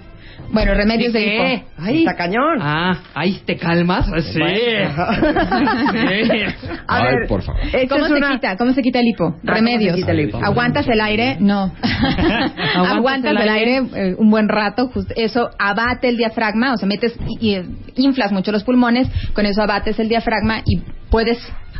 Bueno, 0.51 0.73
remedios 0.73 1.13
de 1.13 1.19
¿Qué? 1.19 1.53
hipo. 1.55 1.65
Ay. 1.77 1.99
Está 1.99 2.15
cañón. 2.15 2.57
Ah, 2.61 2.99
ahí 3.13 3.39
te 3.45 3.55
calmas. 3.57 4.07
Sí. 4.33 4.39
A 6.87 6.97
Ay, 6.97 7.03
ver, 7.03 7.27
por 7.27 7.41
favor. 7.43 7.61
esta 7.71 7.87
¿Cómo 7.87 8.05
es 8.05 8.11
se 8.11 8.17
una- 8.17 8.31
quita? 8.31 8.57
¿Cómo 8.57 8.73
se 8.73 8.81
quita 8.81 8.99
el 8.99 9.07
hipo? 9.07 9.35
Ah, 9.47 9.53
Remedios. 9.53 9.91
¿cómo 9.91 9.95
se 9.95 10.01
quita 10.01 10.11
el 10.11 10.19
hipo? 10.21 10.37
¿Aguantas 10.43 10.87
el 10.87 11.01
aire? 11.01 11.37
No. 11.39 11.71
Aguantas, 12.75 13.31
el 13.31 13.49
aire, 13.49 13.77
eh, 13.95 14.15
un 14.17 14.29
buen 14.31 14.49
rato. 14.49 14.89
just- 14.93 15.11
eso 15.15 15.49
abate 15.59 16.09
el 16.09 16.17
diafragma, 16.17 16.73
o 16.73 16.77
sea, 16.77 16.87
metes 16.87 17.15
y, 17.39 17.55
y 17.55 17.61
inflas 17.97 18.31
mucho 18.31 18.51
los 18.51 18.63
pulmones, 18.63 19.07
con 19.33 19.45
eso 19.45 19.61
abates 19.61 19.99
el 19.99 20.09
diafragma 20.09 20.61
y 20.65 20.81
puedes 21.09 21.37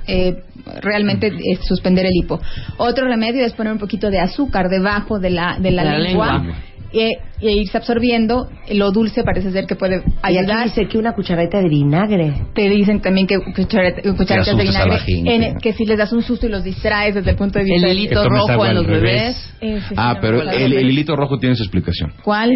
eh, 0.08 0.44
realmente 0.82 1.28
eh, 1.28 1.58
suspender 1.68 2.06
el 2.06 2.12
hipo. 2.16 2.40
Otro 2.78 3.08
remedio 3.08 3.46
es 3.46 3.54
poner 3.54 3.74
un 3.74 3.80
poquito 3.80 4.10
de 4.10 4.20
azúcar 4.20 4.70
debajo 4.70 5.20
de 5.20 5.30
la, 5.32 5.58
de 5.60 5.72
la, 5.72 5.84
La 5.84 5.98
lengua. 6.00 6.34
lengua. 6.38 6.56
E, 6.92 7.12
e 7.40 7.52
irse 7.52 7.78
absorbiendo 7.78 8.50
lo 8.72 8.92
dulce 8.92 9.24
parece 9.24 9.52
ser 9.52 9.66
que 9.68 9.76
puede 9.76 9.98
Y 9.98 10.00
aquí 10.24 10.38
ayudar 10.40 10.64
dice 10.66 10.88
que 10.88 10.98
una 10.98 11.14
cucharadita 11.14 11.60
de 11.62 11.70
vinagre. 11.70 12.34
te 12.56 12.68
dicen 12.68 13.00
también 13.00 13.28
que 13.28 13.38
cucharat- 13.38 14.02
cucharadas 14.18 14.58
de 14.58 14.64
vinagre, 14.64 14.98
en- 15.08 15.58
que 15.60 15.74
si 15.74 15.86
les 15.86 15.98
das 16.00 16.12
un 16.14 16.24
susto 16.24 16.48
y 16.48 16.50
los 16.50 16.64
distraes 16.64 17.14
desde 17.14 17.30
el 17.32 17.36
punto 17.38 17.60
de 17.60 17.66
vista 17.66 17.76
El 17.88 17.94
del- 17.94 17.98
hilito 18.06 18.28
rojo 18.28 18.64
a 18.64 18.74
los 18.74 18.86
revés. 18.88 19.54
bebés. 19.62 19.84
Ese 19.86 19.94
Ah, 19.98 20.18
pero 20.20 20.42
el, 20.42 20.74
el 20.74 20.90
hilito 20.90 21.16
rojo 21.16 21.38
tiene 21.38 21.56
su 21.56 21.62
explicación. 21.64 22.14
¿Cuál? 22.24 22.52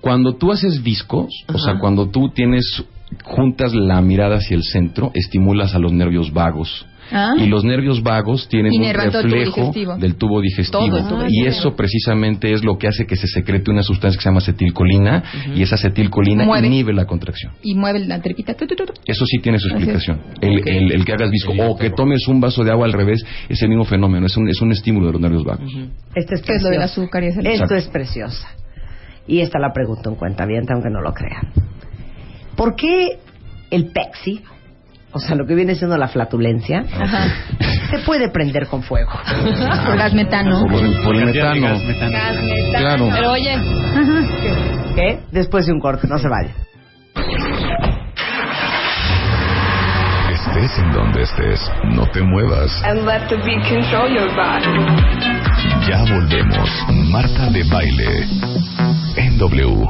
Cuando 0.00 0.34
tú 0.36 0.50
haces 0.52 0.82
viscos, 0.82 1.28
o 1.52 1.58
sea, 1.58 1.78
cuando 1.78 2.08
tú 2.10 2.30
tienes 2.30 2.84
juntas 3.24 3.72
la 3.72 4.00
mirada 4.00 4.36
hacia 4.36 4.56
el 4.56 4.64
centro, 4.64 5.10
estimulas 5.14 5.74
a 5.74 5.78
los 5.78 5.92
nervios 5.92 6.32
vagos. 6.32 6.86
Ah. 7.12 7.34
Y 7.38 7.46
los 7.46 7.64
nervios 7.64 8.02
vagos 8.02 8.48
tienen 8.48 8.72
un 8.72 8.82
Inervan 8.82 9.10
tubo 9.10 9.22
reflejo 9.22 9.72
del 9.98 10.16
tubo 10.16 10.40
digestivo. 10.40 10.84
Y 10.86 10.90
digestivo. 10.90 11.46
eso 11.48 11.76
precisamente 11.76 12.52
es 12.52 12.64
lo 12.64 12.78
que 12.78 12.88
hace 12.88 13.06
que 13.06 13.16
se 13.16 13.26
secrete 13.28 13.70
una 13.70 13.82
sustancia 13.82 14.18
que 14.18 14.22
se 14.22 14.28
llama 14.28 14.38
acetilcolina 14.38 15.22
y 15.54 15.62
esa 15.62 15.76
acetilcolina 15.76 16.44
Mueve. 16.44 16.66
inhibe 16.66 16.92
la 16.92 17.04
contracción. 17.06 17.52
Y 17.62 17.74
mueve 17.74 18.00
la 18.00 18.20
tripita. 18.20 18.54
tu, 18.54 18.66
tu, 18.66 18.74
tu, 18.74 18.86
tu. 18.86 18.92
Eso 19.06 19.24
sí 19.26 19.38
tiene 19.38 19.58
su 19.58 19.68
es. 19.68 19.74
explicación. 19.74 20.20
El, 20.40 20.68
el- 20.68 20.92
el 20.92 21.04
que 21.04 21.12
hagas 21.12 21.30
visco 21.30 21.52
o 21.58 21.76
que 21.76 21.90
tomes 21.90 22.26
un 22.28 22.40
vaso 22.40 22.64
de 22.64 22.70
agua 22.72 22.86
al 22.86 22.92
revés 22.92 23.24
es 23.48 23.62
el 23.62 23.68
mismo 23.68 23.84
fenómeno, 23.84 24.26
es 24.26 24.36
un, 24.36 24.48
es 24.48 24.60
un 24.60 24.72
estímulo 24.72 25.06
de 25.06 25.12
los 25.12 25.20
nervios 25.20 25.44
vagos. 25.44 25.70
Este 26.14 26.34
es 26.34 26.42
Que 26.42 26.54
es 26.54 26.62
lo 26.62 26.70
del 26.70 26.78
precioso. 26.80 27.02
azúcar 27.02 27.22
y 27.24 27.26
es 27.28 27.36
el... 27.36 27.46
Esto 27.46 27.64
Exacto. 27.64 27.74
es 27.76 27.86
preciosa. 27.88 28.48
Y 29.28 29.40
esta 29.40 29.58
la 29.58 29.72
pregunto 29.72 30.10
en 30.10 30.16
cuenta 30.16 30.46
bien, 30.46 30.64
aunque 30.72 30.88
no 30.90 31.00
lo 31.00 31.12
crean. 31.12 31.52
¿Por 32.56 32.74
qué 32.76 33.18
el 33.70 33.90
pexi, 33.92 34.40
o 35.12 35.18
sea, 35.18 35.34
lo 35.36 35.46
que 35.46 35.54
viene 35.54 35.74
siendo 35.74 35.96
la 35.96 36.08
flatulencia, 36.08 36.84
Ajá. 37.00 37.28
se 37.90 37.98
puede 38.00 38.28
prender 38.30 38.66
con 38.66 38.82
fuego? 38.82 39.12
Por 39.86 39.96
gas 39.98 40.12
metano. 40.14 40.62
Por, 40.70 40.84
el- 40.84 41.00
por 41.02 41.14
el 41.16 41.32
gas 41.32 41.56
metano. 41.56 41.66
Gas 41.68 41.82
metano. 41.84 42.78
Claro. 42.78 43.08
Pero 43.12 43.30
oye, 43.32 43.56
¿Qué? 44.94 45.20
Después 45.30 45.66
de 45.66 45.72
un 45.72 45.80
corte, 45.80 46.06
no 46.08 46.18
se 46.18 46.28
vaya. 46.28 46.54
Estés 50.32 50.78
en 50.78 50.92
donde 50.92 51.22
estés, 51.22 51.60
no 51.94 52.06
te 52.06 52.22
muevas. 52.22 52.82
And 52.84 53.04
let 53.06 53.26
the 53.28 53.36
beat 53.36 53.62
control 53.68 54.08
your 54.10 54.28
body. 54.34 54.66
Ya 55.88 56.02
volvemos. 56.12 56.68
Marta 57.10 57.50
de 57.50 57.62
baile. 57.64 58.24
En 59.16 59.38
W. 59.38 59.86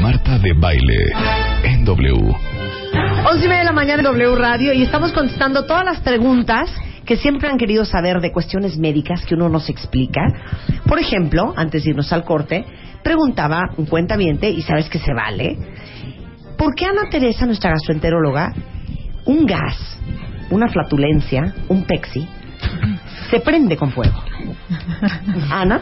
Marta 0.00 0.38
de 0.38 0.52
baile. 0.54 1.12
En 1.64 1.84
W. 1.84 2.34
11 3.24 3.44
y 3.44 3.48
media 3.48 3.60
de 3.60 3.64
la 3.66 3.72
mañana 3.72 4.00
en 4.00 4.04
W 4.04 4.34
Radio 4.34 4.72
y 4.72 4.82
estamos 4.82 5.12
contestando 5.12 5.64
todas 5.64 5.84
las 5.84 6.00
preguntas 6.00 6.68
que 7.06 7.16
siempre 7.16 7.48
han 7.48 7.56
querido 7.56 7.84
saber 7.84 8.20
de 8.20 8.32
cuestiones 8.32 8.76
médicas 8.78 9.24
que 9.24 9.36
uno 9.36 9.48
nos 9.48 9.68
explica. 9.68 10.22
Por 10.86 10.98
ejemplo, 10.98 11.54
antes 11.56 11.84
de 11.84 11.90
irnos 11.90 12.12
al 12.12 12.24
corte, 12.24 12.64
preguntaba 13.04 13.60
un 13.76 13.86
cuentaviente, 13.86 14.50
y 14.50 14.62
sabes 14.62 14.88
que 14.88 14.98
se 14.98 15.14
vale, 15.14 15.56
¿por 16.58 16.74
qué 16.74 16.86
Ana 16.86 17.10
Teresa, 17.10 17.46
nuestra 17.46 17.70
gastroenteróloga, 17.70 18.52
un 19.24 19.46
gas, 19.46 19.98
una 20.50 20.66
flatulencia, 20.66 21.54
un 21.68 21.84
pexi, 21.84 22.26
se 23.32 23.40
prende 23.40 23.76
con 23.76 23.90
fuego? 23.90 24.14
Ana, 25.50 25.80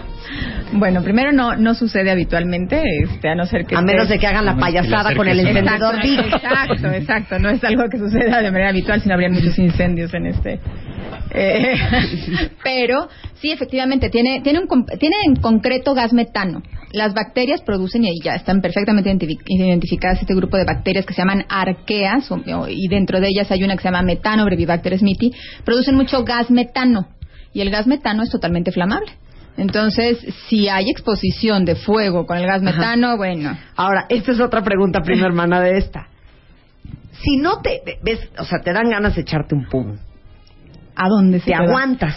Bueno, 0.73 1.03
primero 1.03 1.33
no 1.33 1.57
no 1.57 1.75
sucede 1.75 2.11
habitualmente, 2.11 2.81
este, 3.05 3.29
a 3.29 3.35
no 3.35 3.45
ser 3.45 3.67
que 3.67 3.75
a 3.75 3.79
estés- 3.81 3.85
menos 3.85 4.09
de 4.09 4.19
que 4.19 4.27
hagan 4.27 4.47
la 4.47 4.57
payasada 4.57 5.15
con 5.15 5.27
el 5.29 5.41
encendedor 5.41 5.97
Exacto, 5.97 6.37
exacto, 6.37 6.91
exacto. 6.93 7.39
No 7.41 7.51
es 7.51 7.63
algo 7.65 7.83
que 7.91 7.99
suceda 7.99 8.41
de 8.41 8.51
manera 8.51 8.71
habitual, 8.71 9.01
sino 9.03 9.15
habría 9.15 9.29
muchos 9.31 9.59
incendios 9.59 10.15
en 10.15 10.27
este. 10.27 10.61
Eh, 11.33 11.75
pero 12.65 13.09
sí, 13.41 13.51
efectivamente, 13.53 14.11
tiene, 14.11 14.41
tiene, 14.43 14.61
un, 14.61 14.67
com- 14.67 14.87
tiene 14.99 15.17
en 15.27 15.37
concreto 15.37 15.95
gas 15.95 16.13
metano. 16.13 16.63
Las 16.93 17.15
bacterias 17.15 17.61
producen, 17.63 18.03
y 18.05 18.09
ahí 18.09 18.19
ya 18.23 18.35
están 18.35 18.61
perfectamente 18.61 19.11
identifi- 19.11 19.39
identificadas 19.47 20.21
este 20.21 20.35
grupo 20.35 20.57
de 20.57 20.65
bacterias 20.65 21.07
que 21.07 21.15
se 21.15 21.21
llaman 21.23 21.45
arqueas, 21.49 22.29
y 22.69 22.89
dentro 22.89 23.21
de 23.21 23.29
ellas 23.29 23.51
hay 23.51 23.63
una 23.65 23.75
que 23.77 23.83
se 23.83 23.89
llama 23.89 24.03
metano, 24.03 24.45
Brevibacter 24.45 24.97
smithii, 24.99 25.33
producen 25.65 25.95
mucho 25.95 26.25
gas 26.25 26.51
metano. 26.51 27.07
Y 27.53 27.61
el 27.61 27.71
gas 27.71 27.87
metano 27.87 28.23
es 28.23 28.31
totalmente 28.31 28.73
flamable. 28.73 29.13
Entonces, 29.57 30.19
si 30.49 30.69
hay 30.69 30.89
exposición 30.91 31.65
de 31.65 31.75
fuego 31.75 32.25
con 32.27 32.39
el 32.39 32.47
gas 32.47 32.63
metano, 32.63 33.17
bueno. 33.17 33.59
Ahora, 33.77 34.07
esta 34.09 34.33
es 34.33 34.41
otra 34.41 34.63
pregunta, 34.63 35.01
prima 35.01 35.27
hermana 35.27 35.61
de 35.61 35.79
esta. 35.79 36.09
Si 37.23 37.37
no 37.37 37.61
te 37.61 37.83
ves, 38.03 38.31
o 38.39 38.45
sea, 38.45 38.61
te 38.61 38.73
dan 38.73 38.89
ganas 38.89 39.17
de 39.17 39.23
echarte 39.23 39.55
un 39.55 39.67
pum, 39.67 39.99
¿A 41.03 41.09
dónde 41.09 41.41
se 41.41 41.47
te 41.51 41.53
va? 41.57 41.65
aguantas, 41.65 42.17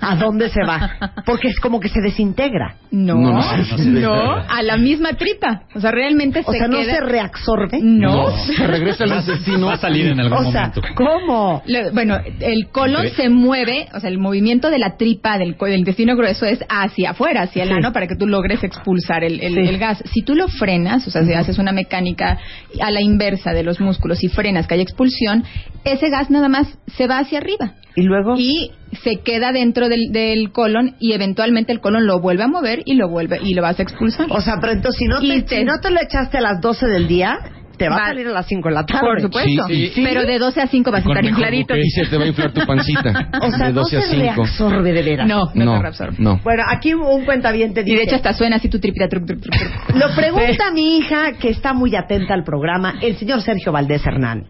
¿a 0.00 0.16
dónde 0.16 0.48
se 0.48 0.60
va? 0.66 0.90
Porque 1.24 1.48
es 1.48 1.60
como 1.60 1.78
que 1.78 1.88
se 1.88 2.00
desintegra. 2.00 2.76
No, 2.90 3.14
No, 3.14 3.32
no, 3.32 3.56
no 3.56 3.64
se- 3.64 3.84
no 3.86 4.40
se 4.40 4.42
a 4.48 4.62
la 4.62 4.76
misma 4.76 5.12
tripa. 5.14 5.62
O 5.74 5.80
sea, 5.80 5.90
realmente 5.90 6.42
O 6.44 6.52
se 6.52 6.58
sea, 6.58 6.68
no 6.68 6.82
se 6.82 7.00
reabsorbe. 7.00 7.78
No. 7.82 8.30
Se 8.56 8.66
regresa 8.66 9.04
al 9.04 9.14
intestino. 9.18 9.66
Va 9.66 9.74
a 9.74 9.78
salir 9.78 10.06
en 10.08 10.20
algún 10.20 10.38
O 10.46 10.50
sea, 10.52 10.68
momento. 10.74 10.82
¿cómo? 10.94 11.62
Le- 11.66 11.90
bueno, 11.90 12.18
el 12.40 12.68
colon 12.70 13.08
se 13.16 13.28
mueve, 13.28 13.88
o 13.94 14.00
sea, 14.00 14.10
el 14.10 14.18
movimiento 14.18 14.70
de 14.70 14.78
la 14.78 14.96
tripa 14.96 15.38
del, 15.38 15.56
co- 15.56 15.66
del 15.66 15.78
intestino 15.80 16.16
grueso 16.16 16.46
es 16.46 16.64
hacia 16.68 17.10
afuera, 17.10 17.42
hacia 17.42 17.62
el 17.64 17.68
Sí. 17.70 17.74
ano, 17.74 17.92
para 17.92 18.06
que 18.06 18.16
tú 18.16 18.26
logres 18.26 18.62
expulsar 18.64 19.24
el, 19.24 19.40
el- 19.40 19.54
Sí. 19.54 19.60
el 19.60 19.78
gas. 19.78 20.02
Si 20.12 20.22
tú 20.22 20.34
lo 20.34 20.48
frenas, 20.48 21.06
o 21.06 21.10
sea, 21.10 21.24
si 21.24 21.32
haces 21.32 21.58
una 21.58 21.72
mecánica 21.72 22.38
a 22.80 22.90
la 22.90 23.00
inversa 23.00 23.52
de 23.52 23.62
los 23.62 23.80
músculos 23.80 24.22
y 24.24 24.28
frenas 24.28 24.66
que 24.66 24.74
haya 24.74 24.82
expulsión, 24.82 25.44
ese 25.84 26.08
gas 26.10 26.30
nada 26.30 26.48
más 26.48 26.78
se 26.96 27.06
va 27.06 27.18
hacia 27.18 27.38
arriba. 27.38 27.72
Y 27.96 28.02
luego, 28.02 28.23
y 28.36 28.70
se 29.02 29.20
queda 29.20 29.52
dentro 29.52 29.88
del, 29.88 30.10
del 30.12 30.50
colon 30.52 30.94
y 31.00 31.12
eventualmente 31.12 31.72
el 31.72 31.80
colon 31.80 32.06
lo 32.06 32.20
vuelve 32.20 32.44
a 32.44 32.48
mover 32.48 32.82
y 32.84 32.94
lo 32.94 33.08
vuelve 33.08 33.38
y 33.42 33.54
lo 33.54 33.62
vas 33.62 33.78
a 33.78 33.82
expulsar. 33.82 34.26
o 34.30 34.40
sea, 34.40 34.54
pero 34.60 34.72
entonces 34.72 34.98
si 34.98 35.06
no, 35.06 35.20
Y 35.22 35.28
te, 35.28 35.42
te- 35.42 35.58
si 35.58 35.64
no 35.64 35.80
te 35.80 35.90
lo 35.90 36.00
echaste 36.00 36.38
a 36.38 36.40
las 36.40 36.60
12 36.60 36.86
del 36.86 37.08
día, 37.08 37.38
te 37.76 37.88
va, 37.88 37.96
Va- 37.96 38.04
a 38.04 38.08
salir 38.10 38.28
a 38.28 38.30
las 38.30 38.46
5 38.46 38.68
de 38.68 38.74
la 38.76 38.86
tarde. 38.86 39.00
Por 39.04 39.20
supuesto. 39.20 39.64
Sí, 39.66 39.88
sí. 39.92 40.02
Pero 40.04 40.22
de 40.22 40.38
12 40.38 40.60
a 40.60 40.66
5 40.68 40.92
vas 40.92 41.04
a 41.04 41.08
estar 41.08 41.24
infladito. 41.24 41.76
Y 41.76 41.90
se 41.90 42.06
te 42.06 42.16
va 42.16 42.22
a 42.22 42.26
inflar 42.28 42.52
tu 42.52 42.60
pancita. 42.66 43.30
O 43.42 43.50
sea, 43.50 43.66
de 43.66 43.72
no 43.72 43.80
12 43.80 43.90
se 43.90 43.96
a 43.96 44.10
5. 44.10 44.22
reabsorbe 44.22 44.92
de 44.92 45.02
veras. 45.02 45.26
No, 45.26 45.46
no, 45.54 45.64
No, 45.64 45.76
se 45.78 45.82
reabsorbe. 45.82 46.16
no. 46.20 46.40
Bueno, 46.44 46.62
aquí 46.68 46.94
un 46.94 47.24
cuentaviente 47.24 47.80
Y 47.80 47.84
dice... 47.84 47.96
de 47.96 48.02
hecho 48.04 48.14
hasta 48.14 48.32
suena 48.32 48.56
así 48.56 48.68
tu 48.68 48.78
tripita. 48.78 49.08
truc, 49.08 49.26
truc, 49.26 49.40
truc. 49.40 49.56
Lo 49.96 50.14
pregunta 50.14 50.70
mi 50.72 50.98
hija, 50.98 51.32
que 51.32 51.48
está 51.48 51.74
muy 51.74 51.96
atenta 51.96 52.32
al 52.34 52.44
programa, 52.44 52.94
el 53.02 53.16
señor 53.16 53.42
Sergio 53.42 53.72
Valdés 53.72 54.06
Hernán. 54.06 54.44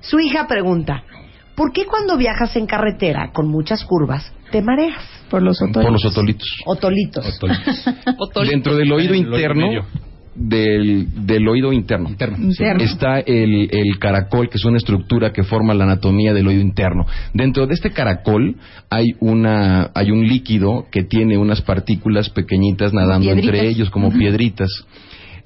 Su 0.00 0.20
hija 0.20 0.46
pregunta, 0.46 1.02
¿por 1.58 1.72
qué 1.72 1.84
cuando 1.84 2.16
viajas 2.16 2.56
en 2.56 2.64
carretera 2.66 3.32
con 3.34 3.48
muchas 3.48 3.84
curvas 3.84 4.32
te 4.50 4.62
mareas? 4.62 5.02
Por 5.28 5.42
los 5.42 5.58
Por 5.58 5.92
los 5.92 6.04
otolitos. 6.06 6.48
Otolitos. 6.64 7.38
Otol- 7.42 8.48
Dentro 8.50 8.76
del 8.76 8.90
oído 8.92 9.14
interno, 9.14 9.66
del, 10.34 11.26
del 11.26 11.48
oído 11.48 11.72
interno. 11.72 12.08
Interno. 12.08 12.36
Interno. 12.38 12.82
Está 12.82 13.18
el, 13.20 13.68
el 13.72 13.98
caracol, 13.98 14.48
que 14.48 14.56
es 14.56 14.64
una 14.64 14.76
estructura 14.78 15.32
que 15.32 15.42
forma 15.42 15.74
la 15.74 15.84
anatomía 15.84 16.32
del 16.32 16.46
oído 16.46 16.62
interno. 16.62 17.06
Dentro 17.34 17.66
de 17.66 17.74
este 17.74 17.90
caracol 17.90 18.54
hay 18.88 19.06
una 19.20 19.90
hay 19.94 20.10
un 20.12 20.26
líquido 20.26 20.86
que 20.92 21.02
tiene 21.02 21.36
unas 21.36 21.60
partículas 21.60 22.30
pequeñitas 22.30 22.92
nadando 22.94 23.24
Piedritas. 23.26 23.54
entre 23.54 23.68
ellos 23.68 23.90
como 23.90 24.10
piedritas. 24.12 24.70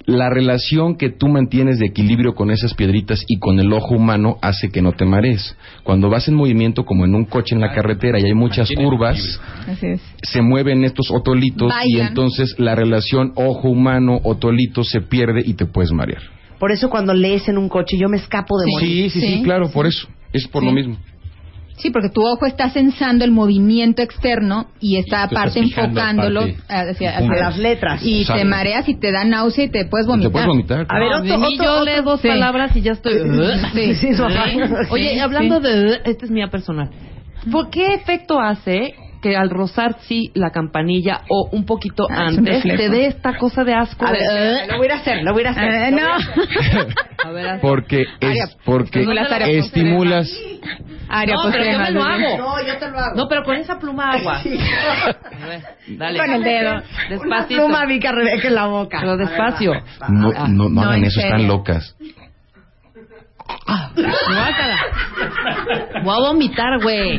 La 0.07 0.31
relación 0.31 0.97
que 0.97 1.11
tú 1.11 1.29
mantienes 1.29 1.79
de 1.79 1.87
equilibrio 1.87 2.35
con 2.35 2.51
esas 2.51 2.75
piedritas 2.75 3.25
y 3.29 3.39
con 3.39 3.61
el 3.61 3.73
ojo 3.73 3.95
humano 3.95 4.39
hace 4.43 4.69
que 4.71 4.83
no 4.83 4.93
te 4.93 5.05
marees. 5.05 5.57
Cuando 5.85 6.11
vas 6.11 6.29
en 6.29 6.35
movimiento 6.35 6.85
como 6.85 7.05
en 7.05 7.15
un 7.15 7.25
coche 7.25 7.55
en 7.55 7.61
la 7.61 7.73
carretera 7.73 8.19
y 8.21 8.25
hay 8.25 8.35
muchas 8.35 8.71
curvas, 8.75 9.41
se 10.23 10.43
mueven 10.43 10.85
estos 10.85 11.11
otolitos 11.11 11.73
y 11.87 12.01
entonces 12.01 12.55
la 12.59 12.75
relación 12.75 13.33
ojo 13.37 13.69
humano 13.69 14.21
otolito 14.25 14.83
se 14.85 15.01
pierde 15.01 15.43
y 15.45 15.55
te 15.55 15.67
puedes 15.67 15.93
marear. 15.93 16.23
Por 16.59 16.73
eso 16.73 16.91
cuando 16.91 17.13
lees 17.15 17.49
en 17.49 17.59
un 17.59 17.69
coche 17.69 17.97
yo 17.99 18.09
me 18.09 18.17
escapo 18.17 18.59
de 18.59 18.67
morir. 18.71 18.89
Sí, 18.89 19.11
sí, 19.11 19.21
sí, 19.21 19.37
Sí, 19.39 19.43
claro, 19.43 19.71
por 19.71 19.87
eso. 19.87 20.09
Es 20.33 20.47
por 20.49 20.63
Sí. 20.63 20.69
lo 20.69 20.73
mismo. 20.73 20.97
Sí, 21.77 21.91
porque 21.91 22.11
tu 22.11 22.23
ojo 22.23 22.47
está 22.47 22.71
sensando 22.71 23.25
el 23.25 23.31
movimiento 23.33 24.03
externo 24.03 24.67
y 24.81 24.99
está 24.99 25.25
aparte 25.25 25.59
enfocándolo 25.61 26.43
aparte 26.43 26.63
hacia, 26.69 27.17
hacia- 27.19 27.35
las 27.41 27.59
letras. 27.59 28.03
Y 28.05 28.21
Exacto. 28.21 28.41
te 28.43 28.49
mareas 28.49 28.89
y 28.89 28.95
te 28.95 29.11
da 29.11 29.25
náusea 29.25 29.65
y 29.65 29.69
te 29.71 29.85
puedes 29.87 30.07
vomitar. 30.07 30.31
Te 30.31 30.33
puedes 30.33 30.47
vomitar. 30.49 30.87
A 30.89 30.99
ver, 30.99 31.11
No, 31.11 31.19
otro, 31.19 31.35
otro- 31.37 31.65
yo 31.65 31.73
otro- 31.73 31.85
leo 31.85 32.03
dos 32.03 32.21
sí. 32.21 32.29
palabras 32.29 32.77
y 32.77 32.83
ya 32.83 32.93
estoy. 32.93 33.15
Sí. 33.15 33.95
Sí, 33.95 34.15
sí, 34.15 34.23
Oye, 34.91 35.11
sí. 35.15 35.19
hablando 35.19 35.61
de. 35.61 36.01
Esta 36.05 36.25
es 36.25 36.31
mía 36.31 36.49
personal. 36.49 36.91
¿Por 37.51 37.71
qué 37.71 37.95
efecto 37.95 38.39
hace 38.39 38.95
que 39.23 39.37
al 39.37 39.49
rozar 39.51 39.97
sí 40.03 40.31
la 40.35 40.51
campanilla 40.51 41.23
o 41.29 41.49
un 41.53 41.65
poquito 41.65 42.07
Ah, 42.11 42.27
antes 42.27 42.63
te 42.63 42.89
dé 42.91 43.07
esta 43.07 43.39
cosa 43.39 43.65
de 43.65 43.73
asco? 43.73 44.05
A 44.05 44.11
ver, 44.13 44.21
de- 44.21 44.67
lo 44.67 44.77
voy 44.79 44.83
a 44.83 44.87
ir 44.87 44.93
a 44.93 44.97
hacer, 44.97 45.23
lo 45.23 45.33
voy 45.33 45.45
a 45.45 45.51
hacer. 45.51 45.65
Eh, 45.65 45.91
no. 45.93 46.13
hacer. 46.15 46.89
A 47.25 47.31
ver, 47.31 47.61
Porque 47.61 48.05
es 48.21 48.57
porque 48.65 48.99
estimulas 49.03 49.31
estimulas 49.49 50.39
Área 51.09 51.37
No, 51.37 51.53
pero 51.53 51.65
yo 51.65 51.79
me 51.79 51.91
lo 51.93 52.03
hago. 52.03 52.39
No, 52.39 52.67
yo 52.67 52.79
te 52.79 52.89
lo 52.91 52.99
hago. 52.99 53.15
No, 53.17 53.29
pero 53.29 53.45
con 53.45 53.57
esa 53.57 53.79
pluma 53.79 54.11
agua. 54.13 54.39
A 54.41 55.47
ver, 55.47 55.63
dale. 55.89 56.19
Con 56.19 56.31
el 56.33 56.43
dedo. 56.43 56.71
Una 56.73 56.83
Despacito. 57.11 57.61
pluma 57.61 57.87
Vika 57.87 58.11
Rebeca 58.13 58.49
en 58.49 58.55
la 58.57 58.67
boca. 58.67 58.99
Pero 59.01 59.17
despacio. 59.17 59.73
no, 60.09 60.33
no, 60.33 60.49
no 60.49 60.69
no, 60.69 60.83
hagan 60.83 61.05
eso, 61.05 61.21
están 61.21 61.47
locas. 61.47 61.95
Guácala. 63.95 64.79
Voy 66.05 66.15
a 66.17 66.29
vomitar, 66.29 66.83
güey. 66.83 67.19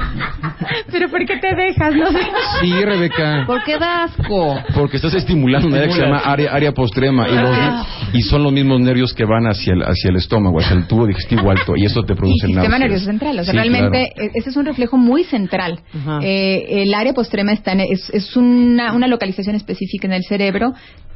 Pero 0.92 1.10
¿por 1.10 1.26
qué 1.26 1.38
te 1.38 1.56
dejas? 1.56 1.96
No 1.96 2.12
sé. 2.12 2.20
Sí, 2.62 2.72
Rebeca. 2.84 3.44
¿Por 3.46 3.64
qué 3.64 3.78
da 3.78 4.04
asco? 4.06 4.60
Porque 4.74 4.98
estás 4.98 5.14
estimulando 5.14 5.68
una 5.68 5.78
área 5.78 5.88
que 5.88 5.94
se 5.94 6.02
llama 6.02 6.20
área, 6.20 6.52
área 6.54 6.72
postrema 6.72 7.28
y, 7.30 7.36
los- 7.36 7.88
y 8.14 8.22
son 8.24 8.44
los 8.44 8.52
mismos 8.52 8.80
nervios 8.82 9.14
que 9.14 9.26
van 9.26 9.46
hacia 9.46 9.74
el, 9.74 9.84
hacia 9.84 10.10
el 10.10 10.16
estómago, 10.18 10.60
hacia 10.60 10.76
el 10.76 10.88
tubo 10.88 11.06
digestivo 11.06 11.50
alto 11.52 11.74
y 11.76 11.86
eso 11.86 12.04
te 12.04 12.16
produce 12.16 12.48
sistema 12.48 12.62
náuseas. 12.64 12.80
nervioso 12.80 13.06
central. 13.06 13.40
O 13.40 13.44
sea, 13.44 13.52
Sí, 13.52 13.58
realmente 13.58 14.12
claro. 14.16 14.30
e- 14.34 14.40
ese 14.40 14.50
es 14.50 14.58
un 14.58 14.66
reflejo 14.66 14.98
muy 14.98 15.24
central. 15.24 15.80
Ajá. 15.94 16.20
Eh, 16.24 16.84
el 16.84 16.94
área 16.94 17.14
postrema 17.14 17.52
está 17.54 17.74
en- 17.74 17.82
es, 17.82 18.10
es 18.12 18.36
una, 18.36 18.94
una 18.94 19.08
localización 19.08 19.56
específica 19.56 20.08
en 20.08 20.14
el 20.14 20.24
cerebro. 20.24 20.74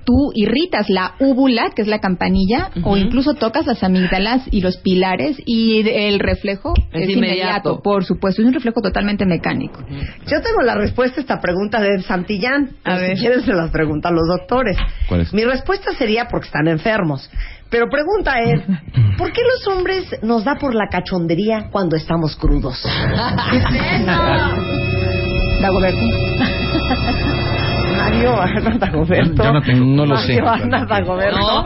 Tú 0.07 0.31
irritas 0.35 0.89
la 0.89 1.15
úvula, 1.19 1.71
que 1.75 1.81
es 1.81 1.89
la 1.89 1.99
campanilla, 1.99 2.69
o 2.85 2.95
incluso 2.95 3.33
tocas 3.33 3.65
las 3.65 3.83
amígdalas 3.83 4.43
y 4.51 4.61
los 4.61 4.77
pilares 4.77 5.35
y 5.45 5.81
el 5.85 6.19
reflejo 6.19 6.71
Es 6.93 7.09
es, 7.09 7.09
inmediato. 7.09 7.17
inmediato. 7.17 7.81
Por 7.83 8.05
supuesto, 8.05 8.41
es 8.41 8.47
un 8.47 8.53
reflejo 8.53 8.79
totalmente 8.81 9.25
mecánico. 9.25 9.83
Yo 10.25 10.41
tengo 10.41 10.61
la 10.63 10.75
respuesta 10.75 11.19
a 11.19 11.21
esta 11.23 11.41
pregunta 11.41 11.81
de 11.81 12.01
Santillán. 12.03 12.69
A 12.85 12.95
ver. 12.95 13.17
Si 13.17 13.21
quieres 13.25 13.43
se 13.43 13.51
las 13.51 13.69
preguntan 13.69 14.15
los 14.15 14.25
doctores. 14.29 14.77
¿Cuál 15.09 15.21
es? 15.21 15.33
Mi 15.33 15.43
respuesta 15.43 15.91
sería 15.97 16.29
porque 16.31 16.45
están 16.45 16.69
enfermos. 16.69 17.29
Pero 17.69 17.89
pregunta 17.89 18.39
es, 18.39 18.61
¿por 19.17 19.33
qué 19.33 19.41
los 19.41 19.67
hombres 19.75 20.05
nos 20.23 20.45
da 20.45 20.55
por 20.55 20.73
la 20.73 20.87
cachondería 20.89 21.67
cuando 21.69 21.97
estamos 21.97 22.37
crudos? 22.37 22.81
Dagoberto. 25.61 25.99
Mario 28.09 28.41
Ana 28.41 28.77
Dagoberto. 28.77 29.43
Yo 29.43 29.53
no 29.53 29.61
tengo- 29.61 29.85
no 29.85 30.05
lo 30.05 30.17
sé. 30.17 30.41
Mario 30.41 30.65
Ana 30.65 30.85
Dagoberto. 30.85 31.37
No. 31.37 31.65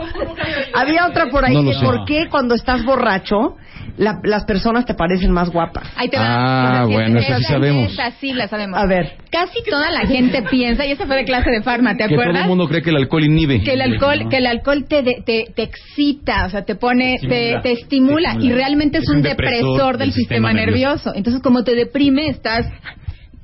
Había 0.74 1.06
otra 1.06 1.26
por 1.30 1.44
ahí 1.44 1.54
No 1.62 1.72
sé. 1.72 1.84
¿por 1.84 2.04
qué 2.04 2.28
cuando 2.30 2.54
estás 2.54 2.84
borracho 2.84 3.56
la- 3.98 4.20
las 4.24 4.44
personas 4.44 4.84
te 4.86 4.94
parecen 4.94 5.30
más 5.32 5.50
guapas? 5.50 5.84
Ahí 5.96 6.08
te. 6.08 6.16
Ah, 6.18 6.84
bueno, 6.88 7.18
eso 7.18 7.36
sí 7.38 7.44
sabemos. 7.44 7.92
Esa 7.92 8.10
sí 8.12 8.32
la 8.32 8.48
sabemos. 8.48 8.78
A 8.80 8.86
ver. 8.86 9.16
Casi 9.30 9.62
toda 9.68 9.90
la 9.90 10.00
gente 10.06 10.42
piensa, 10.50 10.84
y 10.86 10.92
esa 10.92 11.06
fue 11.06 11.16
de 11.16 11.24
clase 11.24 11.50
de 11.50 11.62
farma, 11.62 11.92
¿te 11.96 12.04
Que 12.04 12.10
todo 12.10 12.20
acuerdas? 12.20 12.42
el 12.42 12.48
mundo 12.48 12.68
cree 12.68 12.82
que 12.82 12.90
el 12.90 12.96
alcohol 12.96 13.24
inhibe. 13.24 13.62
que 13.62 13.72
el 13.74 13.80
alcohol 13.82 14.28
que 14.28 14.36
el 14.38 14.46
alcohol 14.46 14.84
te, 14.88 15.02
de- 15.02 15.22
te, 15.24 15.44
te 15.54 15.62
excita, 15.62 16.46
o 16.46 16.50
sea, 16.50 16.64
te 16.64 16.74
pone, 16.74 17.18
te, 17.20 17.58
te 17.62 17.72
estimula, 17.72 18.36
y 18.40 18.50
realmente 18.52 18.98
es, 18.98 19.08
un, 19.08 19.22
depresor, 19.22 19.96
del 19.98 20.12
sistema, 20.12 20.52
nervioso. 20.52 21.12
Entonces, 21.14 21.42
como 21.42 21.64
te 21.64 21.74
deprime, 21.74 22.28
estás 22.28 22.66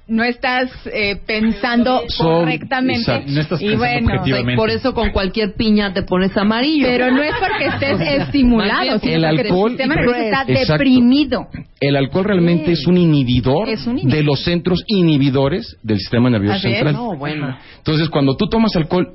no 0.08 0.24
estás 0.24 0.70
eh, 0.92 1.16
pensando 1.26 2.02
Son- 2.08 2.40
correctamente. 2.40 3.00
exacto. 3.02 3.30
No 3.30 3.40
estás 3.40 3.62
y 3.62 3.76
bueno, 3.76 4.08
objetivamente. 4.08 4.56
Por 4.56 4.70
eso 4.70 4.94
con 4.94 5.10
cualquier 5.10 5.54
piña 5.54 5.92
te 5.92 6.02
pones 6.02 6.36
amarillo. 6.36 6.86
pero 6.86 7.10
no 7.10 7.22
es 7.22 7.34
porque 7.38 7.66
estés 7.66 8.00
estimulado, 8.22 8.98
sino 8.98 9.14
El 9.14 9.22
porque 9.36 9.48
alcohol- 9.48 9.70
el 9.72 9.76
sistema 9.76 9.94
nervioso 9.96 10.18
está 10.20 10.42
Exacto. 10.48 10.72
deprimido. 10.72 11.48
El 11.80 11.96
alcohol 11.96 12.24
realmente 12.24 12.72
es 12.72 12.86
un 12.86 12.96
inhibidor, 12.96 13.68
Es 13.68 13.86
un 13.86 13.98
inhibidor. 13.98 14.16
de 14.18 14.22
los 14.24 14.42
centros 14.42 14.82
inhibidores 14.86 15.76
del 15.82 15.98
sistema 15.98 16.30
nervioso 16.30 16.58
central. 16.60 16.94
No, 16.94 17.16
bueno. 17.16 17.56
Entonces, 17.76 18.08
cuando 18.08 18.36
tú 18.36 18.48
tomas 18.48 18.74
alcohol, 18.76 19.08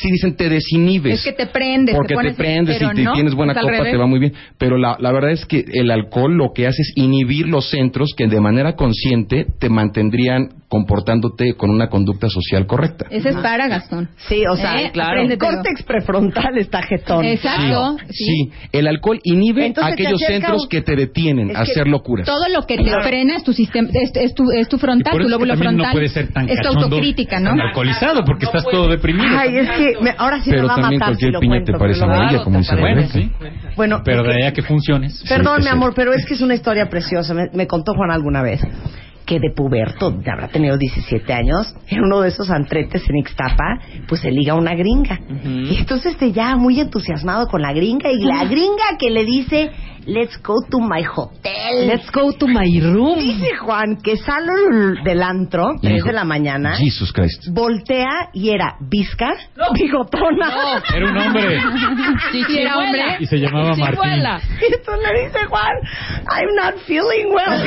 sí 0.00 0.10
dicen 0.10 0.36
te 0.36 0.48
desinhibes. 0.48 1.14
Es 1.18 1.24
que 1.24 1.32
te 1.32 1.46
prendes, 1.46 1.94
Porque 1.94 2.08
te, 2.08 2.14
pones, 2.14 2.36
te 2.36 2.42
prendes 2.42 2.76
y 2.76 2.86
te 2.94 3.02
no, 3.02 3.12
tienes 3.12 3.34
buena 3.34 3.52
es 3.52 3.58
al 3.58 3.64
copa, 3.64 3.84
te 3.84 3.96
va 3.96 4.06
muy 4.06 4.18
bien. 4.20 4.32
Pero 4.58 4.76
la, 4.78 4.96
la 4.98 5.12
verdad 5.12 5.30
es 5.32 5.46
que 5.46 5.64
el 5.72 5.90
alcohol 5.90 6.34
lo 6.36 6.52
que 6.54 6.66
hace 6.66 6.82
es 6.82 6.92
inhibir 6.96 7.46
los 7.48 7.70
centros 7.70 8.14
que 8.16 8.26
de 8.26 8.40
manera 8.40 8.74
consciente 8.76 9.46
te 9.58 9.68
mantendrían 9.68 10.50
comportándote 10.68 11.54
con 11.54 11.70
una 11.70 11.88
conducta 11.88 12.28
social 12.28 12.66
correcta. 12.66 13.06
Ese 13.10 13.30
es 13.30 13.36
para 13.36 13.68
Gastón. 13.68 14.08
Sí, 14.28 14.42
o 14.50 14.54
sea, 14.56 14.80
Eh, 14.82 14.90
claro. 14.92 15.22
el 15.22 15.38
córtex 15.38 15.82
prefrontal 15.82 16.58
está 16.58 16.82
jetón. 16.82 17.24
Exacto. 17.24 17.96
Sí, 18.10 18.50
el 18.72 18.86
alcohol 18.86 19.18
inhibe 19.24 19.66
Entonces 19.66 19.94
aquellos 19.94 20.20
centros 20.20 20.62
un- 20.64 20.68
que 20.68 20.82
te 20.82 20.94
detienen 20.94 21.56
a 21.56 21.60
hacer 21.60 21.86
locuras. 21.88 22.26
Todo 22.26 22.48
lo 22.48 22.66
que 22.66 22.76
te 22.76 22.90
frena 23.02 23.36
es 23.36 23.44
tu 23.44 23.52
sistema, 23.52 23.88
es, 23.94 24.10
es 24.14 24.34
tu, 24.34 24.44
es 24.52 24.68
tu 24.68 24.78
frontal, 24.78 25.18
tu 25.18 25.28
lóbulo 25.28 25.56
frontal. 25.56 25.86
no 25.86 25.92
puede 25.92 26.08
ser 26.08 26.28
tan 26.32 26.48
es 26.48 26.60
tu 26.60 26.68
autocrítica, 26.68 27.40
¿no? 27.40 27.50
tan 27.50 27.60
alcoholizado, 27.60 28.22
porque 28.24 28.44
estás 28.44 28.64
todo 28.70 28.88
deprimido. 28.88 29.26
Ay, 29.38 29.56
es 29.56 29.70
que 29.78 29.94
me- 30.02 30.14
ahora 30.18 30.40
sí 30.40 30.50
Pero 30.50 30.62
me 30.62 30.68
va 30.68 30.74
a 30.74 30.76
también 30.80 31.00
matar 31.00 31.14
si 31.14 31.20
cualquier 31.20 31.32
lo 31.32 31.40
piña 31.40 31.50
cuento, 31.52 31.72
te 31.72 31.78
parece 31.78 32.04
amarilla, 32.04 32.44
como 32.44 32.58
dice 32.58 32.76
bueno, 32.76 33.02
sí. 33.08 33.30
Bueno, 33.76 34.02
Pero 34.04 34.22
de 34.22 34.34
ahí 34.34 34.42
a 34.48 34.52
que 34.52 34.62
funciones. 34.62 35.24
Perdón, 35.28 35.58
Sí, 35.58 35.64
mi 35.64 35.68
amor, 35.70 35.92
pero 35.94 36.12
es 36.12 36.24
que 36.26 36.34
es 36.34 36.40
una 36.40 36.54
historia 36.54 36.88
preciosa. 36.88 37.32
Me, 37.34 37.48
me 37.52 37.66
contó 37.66 37.94
Juan 37.94 38.10
alguna 38.10 38.42
vez 38.42 38.60
que 39.24 39.38
de 39.40 39.50
puberto, 39.54 40.22
ya 40.24 40.32
habrá 40.32 40.48
tenido 40.48 40.78
17 40.78 41.30
años, 41.34 41.74
en 41.88 42.02
uno 42.02 42.22
de 42.22 42.28
esos 42.30 42.48
antretes 42.50 43.02
en 43.10 43.18
Ixtapa, 43.18 43.78
pues 44.08 44.22
se 44.22 44.30
liga 44.30 44.54
una 44.54 44.74
gringa. 44.74 45.20
Y 45.44 45.76
entonces 45.76 46.12
este 46.12 46.32
ya 46.32 46.56
muy 46.56 46.80
entusiasmado 46.80 47.46
con 47.46 47.60
la 47.60 47.74
gringa 47.74 48.10
y 48.10 48.24
la 48.24 48.44
gringa 48.48 48.96
que 48.98 49.10
le 49.10 49.26
dice, 49.26 49.70
let's 50.08 50.36
go 50.42 50.54
to 50.70 50.78
my 50.80 51.02
hotel. 51.02 51.86
Let's 51.86 52.10
go 52.10 52.32
to 52.32 52.46
my 52.46 52.66
room. 52.82 53.18
Dice 53.18 53.56
Juan 53.58 53.98
que 54.02 54.16
sale 54.16 54.52
del 55.04 55.22
antro, 55.22 55.74
Y 55.76 55.80
3 55.82 55.94
dijo, 55.94 56.06
de 56.08 56.12
la 56.14 56.24
mañana, 56.24 56.76
Jesus 56.76 57.12
Christ. 57.12 57.48
voltea 57.52 58.30
y 58.32 58.48
era 58.50 58.76
Vizcar, 58.80 59.36
bigotona. 59.74 60.82
Era 60.94 61.10
un 61.10 61.18
hombre 61.18 61.60
Sí, 62.32 62.42
Sí, 62.46 62.58
era 62.58 62.78
hombre. 62.78 63.16
y 63.20 63.26
se 63.26 63.36
llamaba 63.38 63.74
Martín. 63.76 64.02
Chihuahua. 64.02 64.40
Y 64.60 64.64
entonces 64.74 65.10
le 65.12 65.24
dice 65.26 65.38
Juan, 65.48 65.76
I'm 66.30 66.54
not 66.56 66.74
feeling 66.86 67.32
well. 67.32 67.62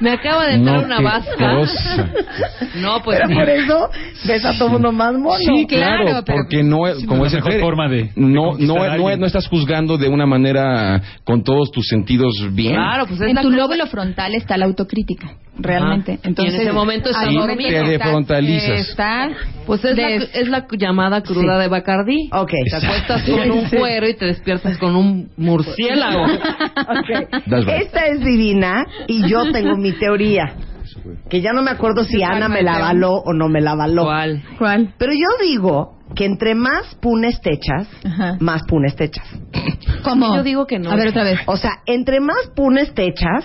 Me 0.00 0.12
acaba 0.12 0.46
de 0.46 0.54
entrar 0.54 0.78
No, 0.80 0.84
una 0.84 1.00
vasca. 1.00 1.54
cosa. 1.56 2.08
No, 2.76 3.02
pues 3.02 3.18
Pero 3.18 3.28
sí. 3.28 3.34
por 3.34 3.48
eso 3.48 3.90
ves 4.26 4.44
a 4.44 4.56
todo 4.58 4.68
mundo 4.70 4.92
más 4.92 5.12
mono. 5.14 5.36
Sí, 5.38 5.66
claro, 5.66 6.04
claro, 6.04 6.22
pero- 6.24 6.38
porque 6.42 6.62
no 6.62 6.86
es, 6.86 6.98
Sí, 6.98 7.06
como 7.06 7.26
es 7.26 7.32
la 7.32 7.40
mejor 7.40 7.60
forma 7.60 7.88
de- 7.88 8.10
no, 8.16 8.52
no, 8.58 8.96
no, 8.96 9.16
no 9.16 9.26
estás 9.26 9.48
juzgando 9.48 9.96
de 9.98 10.08
una 10.10 10.26
manera 10.26 11.00
con 11.24 11.42
todos 11.42 11.70
tus 11.70 11.86
sentidos 11.88 12.34
bien. 12.52 12.74
Claro, 12.74 13.06
pues 13.06 13.20
es 13.20 13.28
En 13.30 13.36
tu 13.36 13.42
cosa- 13.44 13.56
lóbulo 13.56 13.86
frontal 13.86 14.34
está 14.34 14.56
la 14.56 14.66
autocrítica, 14.66 15.32
realmente. 15.58 16.12
Ajá. 16.12 16.20
Entonces, 16.28 16.54
Y 16.54 16.56
en 16.56 16.62
ese 16.62 16.72
momento 16.72 17.10
está 17.10 17.30
momento 17.30 17.56
te 17.68 17.82
defrontalizas. 17.84 18.80
Está, 18.88 19.30
Pues 19.66 19.84
es, 19.84 19.96
des- 19.96 20.30
la, 20.34 20.40
es 20.40 20.48
la 20.48 20.66
llamada 20.78 21.22
cruda 21.22 21.56
Sí. 21.56 21.62
de 21.62 21.68
Bacardí. 21.68 22.30
Ok. 22.32 22.50
Te 22.70 22.76
acuestas 22.76 23.22
con 23.24 23.50
un 23.50 23.64
cuero 23.70 24.08
y 24.08 24.14
te 24.14 24.26
despiertas 24.26 24.78
con 24.78 24.96
un 24.96 25.30
murciélago. 25.36 26.24
Ok. 26.80 27.30
That's 27.48 27.66
right. 27.66 27.82
Esta 27.82 28.06
es 28.06 28.20
divina 28.24 28.84
y 29.06 29.28
yo 29.28 29.50
tengo 29.52 29.76
mi 29.76 29.92
teoría. 29.92 30.54
Que 31.28 31.40
ya 31.40 31.52
no 31.52 31.62
me 31.62 31.70
acuerdo 31.70 32.04
si 32.04 32.22
Ana 32.22 32.48
me 32.48 32.62
la 32.62 32.76
avaló 32.76 33.14
o 33.14 33.32
no 33.32 33.48
me 33.48 33.60
la 33.60 33.72
avaló. 33.72 34.04
¿Cuál? 34.04 34.42
¿Cuál? 34.58 34.94
Pero 34.98 35.12
yo 35.12 35.26
digo 35.46 35.98
que 36.14 36.24
entre 36.24 36.54
más 36.54 36.94
punes 37.00 37.40
te 37.40 37.52
echas, 37.54 37.88
Ajá. 38.04 38.36
más 38.40 38.62
punes 38.66 38.96
te 38.96 39.04
echas. 39.04 39.26
¿Cómo? 40.02 40.36
Yo 40.36 40.42
digo 40.42 40.66
que 40.66 40.78
no. 40.78 40.90
A 40.90 40.96
ver 40.96 41.08
otra 41.08 41.24
vez. 41.24 41.40
O 41.46 41.56
sea, 41.56 41.82
entre 41.86 42.20
más 42.20 42.48
punes 42.54 42.94
te 42.94 43.06
echas, 43.06 43.44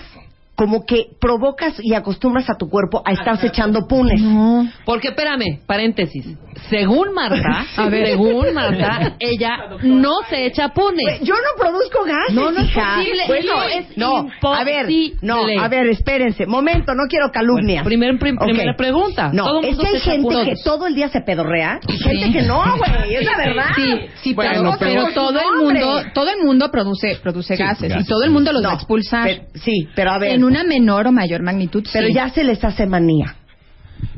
como 0.56 0.84
que 0.86 1.08
provocas 1.20 1.74
y 1.82 1.92
acostumbras 1.94 2.48
a 2.48 2.54
tu 2.56 2.68
cuerpo 2.70 3.02
a 3.04 3.12
estarse 3.12 3.48
echando 3.48 3.86
punes. 3.86 4.20
No. 4.22 4.66
Porque, 4.86 5.08
espérame, 5.08 5.60
paréntesis. 5.66 6.26
Según 6.70 7.12
Marta, 7.12 7.66
A 7.76 7.88
ver. 7.90 8.06
según 8.06 8.54
Marta, 8.54 9.16
ella 9.20 9.50
no 9.82 10.20
se 10.30 10.46
echa 10.46 10.70
punes. 10.70 11.02
Güey, 11.04 11.18
Yo 11.24 11.34
no 11.34 11.62
produzco 11.62 12.04
gases, 12.04 12.34
No, 12.34 12.50
no 12.50 12.60
es 12.60 12.68
hija. 12.70 12.94
posible. 12.96 13.22
Bueno, 13.26 13.52
No, 13.54 13.62
es 13.64 13.96
no, 13.98 14.52
a 14.54 14.64
ver, 14.64 14.86
no, 14.86 15.40
imposible. 15.42 15.58
a 15.62 15.68
ver, 15.68 15.86
espérense, 15.88 16.46
momento, 16.46 16.94
no 16.94 17.02
quiero 17.08 17.26
calumnias. 17.30 17.84
Bueno, 17.84 18.02
primer- 18.02 18.18
prim- 18.18 18.38
primera 18.38 18.74
pregunta. 18.74 19.30
No, 19.34 19.44
Todo 19.44 19.60
es 19.60 19.76
que 19.78 19.86
hay 19.86 20.00
gente 20.00 20.22
puros. 20.22 20.44
que 20.46 20.54
todo 20.64 20.86
el 20.86 20.94
día 20.94 21.08
se 21.10 21.20
pedorrea 21.20 21.78
y 21.86 21.92
gente 21.98 22.32
que 22.32 22.42
no, 22.46 22.62
güey, 22.78 23.14
es 23.16 23.24
la 23.26 23.36
verdad. 23.36 23.64
Sí, 23.76 24.00
sí, 24.22 24.34
Bueno, 24.34 24.74
pero, 24.78 25.02
pero- 25.04 25.12
todo 25.12 25.38
el 25.38 25.62
mundo, 25.62 26.02
todo 26.14 26.30
el 26.30 26.42
mundo 26.42 26.70
produce, 26.70 27.18
produce 27.22 27.56
gases, 27.56 27.90
gases. 27.90 28.06
y 28.06 28.08
todo 28.08 28.22
el 28.24 28.30
mundo 28.30 28.52
los 28.54 28.62
No, 28.62 28.68
va 28.68 28.74
a 28.74 28.76
expulsar 28.78 29.26
pero- 29.28 29.42
sí, 29.62 29.86
pero 29.94 30.12
a 30.12 30.18
ver, 30.18 30.30
en 30.36 30.44
una 30.46 30.64
menor 30.64 31.08
o 31.08 31.12
mayor 31.12 31.42
magnitud. 31.42 31.84
pero 31.92 32.06
sí. 32.06 32.14
ya 32.14 32.30
se 32.30 32.44
les 32.44 32.62
hace 32.64 32.86
manía. 32.86 33.36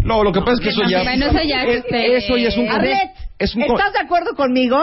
No, 0.02 0.22
lo 0.22 0.32
que 0.32 0.40
pasa 0.40 0.54
es 0.54 0.60
que 0.60 0.68
eso 0.70 0.82
ya... 0.88 1.02
Bueno, 1.02 1.26
eso 1.26 1.42
ya 1.42 1.62
es, 1.64 1.76
este, 1.76 2.16
eso 2.16 2.36
ya 2.36 2.48
es 2.48 2.56
un... 2.56 2.68
Arlet, 2.68 3.10
es 3.38 3.54
un 3.54 3.62
co- 3.66 3.78
¿Estás 3.78 3.92
de 3.92 4.00
acuerdo 4.00 4.34
conmigo? 4.34 4.78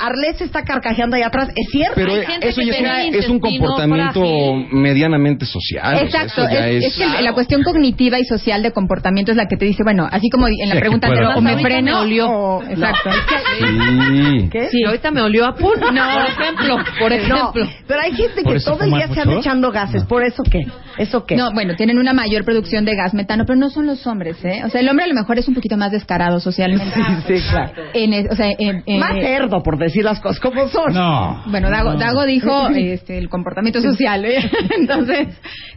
Arlet 0.00 0.36
se 0.36 0.44
está 0.44 0.62
carcajeando 0.64 1.16
allá 1.16 1.28
atrás. 1.28 1.48
Es 1.54 1.68
cierto. 1.70 1.94
Pero 1.94 2.12
Hay 2.14 2.26
gente 2.26 2.48
eso 2.48 2.60
que 2.60 2.66
ya 2.82 3.04
es 3.04 3.28
un, 3.28 3.36
es 3.36 3.40
comportamiento 3.40 4.20
frágil. 4.20 4.66
medianamente 4.72 5.46
social. 5.46 5.94
o 5.94 5.98
sea, 6.10 6.22
Exacto, 6.24 6.48
es, 6.48 6.84
es, 6.84 6.84
es 6.86 6.96
que 7.16 7.22
la 7.22 7.32
cuestión 7.32 7.62
cognitiva 7.62 8.18
y 8.18 8.24
social 8.24 8.62
de 8.62 8.72
comportamiento 8.72 9.30
es 9.30 9.36
la 9.36 9.46
que 9.46 9.56
te 9.56 9.64
dice, 9.64 9.82
bueno, 9.84 10.08
así 10.10 10.28
como 10.28 10.48
en 10.48 10.54
la 10.68 10.74
Sí, 10.74 10.80
pregunta 10.80 11.06
anterior, 11.06 11.32
o 11.36 11.40
me 11.40 11.58
freno 11.58 11.92
me 11.92 11.98
olió. 12.00 12.28
o... 12.28 12.62
Exacto. 12.64 13.10
Sí. 13.58 14.48
¿Qué? 14.50 14.68
Sí, 14.70 14.84
ahorita 14.86 15.10
me 15.10 15.20
olió 15.20 15.46
a 15.46 15.54
pun. 15.54 15.78
No, 15.80 16.02
por 16.12 16.26
ejemplo, 16.26 16.76
por 16.98 17.10
No, 17.10 17.16
ejemplo. 17.52 17.68
pero 17.86 18.00
hay 18.00 18.12
gente 18.12 18.42
¿Por 18.42 18.54
que 18.54 18.60
todo 18.64 18.82
el 18.84 18.90
día 18.90 19.08
se 19.08 19.20
anda 19.20 19.34
echando 19.38 19.70
gases. 19.70 20.04
¿Por 20.04 20.24
eso 20.24 20.42
qué? 20.42 20.60
¿Eso 20.98 21.24
qué? 21.24 21.36
No, 21.36 21.52
bueno, 21.52 21.74
tienen 21.76 21.98
una 21.98 22.12
mayor 22.12 22.44
producción 22.44 22.84
de 22.84 22.94
gas 22.96 23.14
metano, 23.14 23.44
pero 23.46 23.58
no 23.58 23.70
son 23.70 23.86
los 23.86 24.06
hombres, 24.06 24.36
¿eh? 24.44 24.62
O 24.64 24.68
sea, 24.68 24.80
el 24.80 24.88
hombre 24.88 25.04
a 25.04 25.08
lo 25.08 25.14
mejor 25.14 25.38
es 25.38 25.48
un 25.48 25.54
poquito 25.54 25.76
más 25.76 25.92
descarado 25.92 26.40
socialmente. 26.40 26.94
Sí, 27.26 27.38
sí, 27.38 27.48
claro. 27.50 27.72
En 28.04 28.12
es- 28.14 28.30
o 28.30 28.34
sea, 28.36 28.50
en- 28.58 28.82
en- 28.86 29.00
Más 29.00 29.14
cerdo, 29.14 29.62
por 29.62 29.78
decir 29.78 30.04
las 30.04 30.20
cosas 30.20 30.40
como 30.40 30.68
son. 30.68 30.92
No. 30.94 31.42
Bueno, 31.46 31.70
Dago, 31.70 31.94
Dago 31.94 32.24
dijo 32.24 32.68
este, 32.68 33.18
el 33.18 33.28
comportamiento 33.28 33.80
social, 33.80 34.24
¿eh? 34.24 34.38
Entonces, 34.78 35.28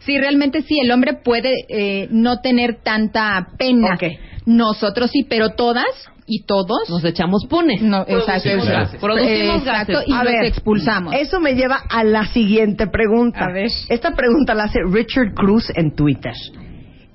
sí, 0.02 0.18
realmente 0.18 0.62
sí, 0.62 0.80
el 0.84 0.92
hombre 0.92 1.14
puede 1.24 1.52
eh, 1.70 2.08
no 2.12 2.40
tener 2.40 2.78
tanta 2.84 3.48
pena. 3.58 3.98
Nosotros 4.46 5.10
sí, 5.12 5.26
pero 5.30 5.52
todas 5.52 5.86
y 6.26 6.44
todos 6.46 6.90
Nos 6.90 7.04
echamos 7.04 7.46
punes. 7.50 7.82
no, 7.82 8.02
exacto, 8.08 8.50
gases. 8.66 9.00
Producimos 9.02 9.58
Exacto, 9.60 9.94
gases. 9.94 10.08
y 10.10 10.14
A 10.14 10.24
los 10.24 10.34
ver, 10.34 10.46
expulsamos. 10.46 11.14
Eso 11.16 11.40
me 11.40 11.54
lleva 11.56 11.78
a 11.90 12.04
la 12.04 12.26
siguiente 12.28 12.88
pregunta. 12.88 13.46
A 13.46 13.52
ver. 13.54 13.68
Esta 13.90 14.12
pregunta 14.12 14.54
la 14.54 14.66
hace 14.66 14.80
Richard 14.90 15.34
Cruz 15.34 15.70
en 15.76 15.96
Twitter. 15.96 16.34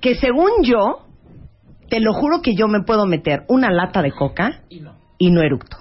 Que 0.01 0.15
según 0.15 0.51
yo, 0.63 1.07
te 1.89 2.01
lo 2.01 2.13
juro 2.13 2.43
que 2.43 2.55
yo 2.55 2.69
me 2.69 2.83
puedo 2.83 3.07
meter 3.07 3.45
una 3.49 3.71
lata 3.71 4.03
de 4.03 4.13
coca 4.13 4.61
y 4.69 4.81
no 4.81 4.98
eructo. 5.19 5.77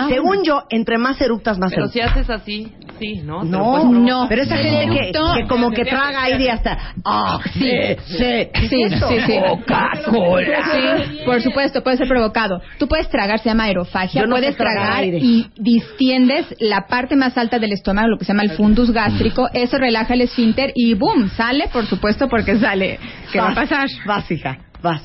Ah, 0.00 0.06
según 0.08 0.44
yo, 0.44 0.62
entre 0.70 0.96
más 0.96 1.20
eructas, 1.20 1.58
más 1.58 1.70
Pero 1.70 1.86
eructas. 1.86 1.92
si 1.92 2.00
haces 2.20 2.30
así, 2.30 2.72
sí, 3.00 3.14
¿no? 3.24 3.40
Te 3.40 3.46
lo 3.46 3.58
No, 3.58 3.64
puedes 3.72 3.86
provocar. 3.88 4.00
no. 4.12 4.26
Pero 4.28 4.42
esa 4.42 4.56
gente 4.58 5.10
que, 5.10 5.46
como 5.48 5.72
que 5.72 5.84
traga 5.84 6.22
aire 6.22 6.44
y 6.44 6.48
hasta... 6.48 6.78
¡Ah, 7.04 7.40
sí, 7.52 7.68
sí! 8.06 8.48
Sí, 8.68 8.68
sí, 8.68 9.20
sí. 9.26 9.38
Coca-Cola. 9.48 10.64
Sí, 10.72 11.18
por 11.26 11.42
supuesto, 11.42 11.82
puede 11.82 11.96
ser 11.96 12.06
provocado. 12.06 12.60
Tú 12.78 12.86
puedes 12.86 13.08
tragar, 13.08 13.40
se 13.40 13.48
llama 13.48 13.64
aerofagia, 13.64 14.20
Yo 14.20 14.28
no 14.28 14.36
puedes 14.36 14.52
sé 14.52 14.56
tragar 14.58 14.82
tragar 14.84 15.02
aire. 15.02 15.18
y 15.20 15.50
distiendes 15.58 16.46
la 16.60 16.86
parte 16.86 17.16
más 17.16 17.36
alta 17.36 17.58
del 17.58 17.72
estómago, 17.72 18.06
lo 18.06 18.18
que 18.18 18.24
se 18.24 18.32
llama 18.32 18.44
el 18.44 18.50
fundus 18.52 18.92
gástrico, 18.92 19.48
eso 19.52 19.78
relaja 19.78 20.14
el 20.14 20.20
esfínter 20.20 20.70
y 20.76 20.94
¡boom! 20.94 21.28
Sale, 21.30 21.70
por 21.72 21.86
supuesto, 21.86 22.28
porque 22.28 22.56
sale. 22.60 23.00
¿Qué 23.32 23.40
va 23.40 23.50
a 23.50 23.54
pasar? 23.56 23.88
Vas, 24.06 24.30
hija, 24.30 24.58
vas. 24.80 25.02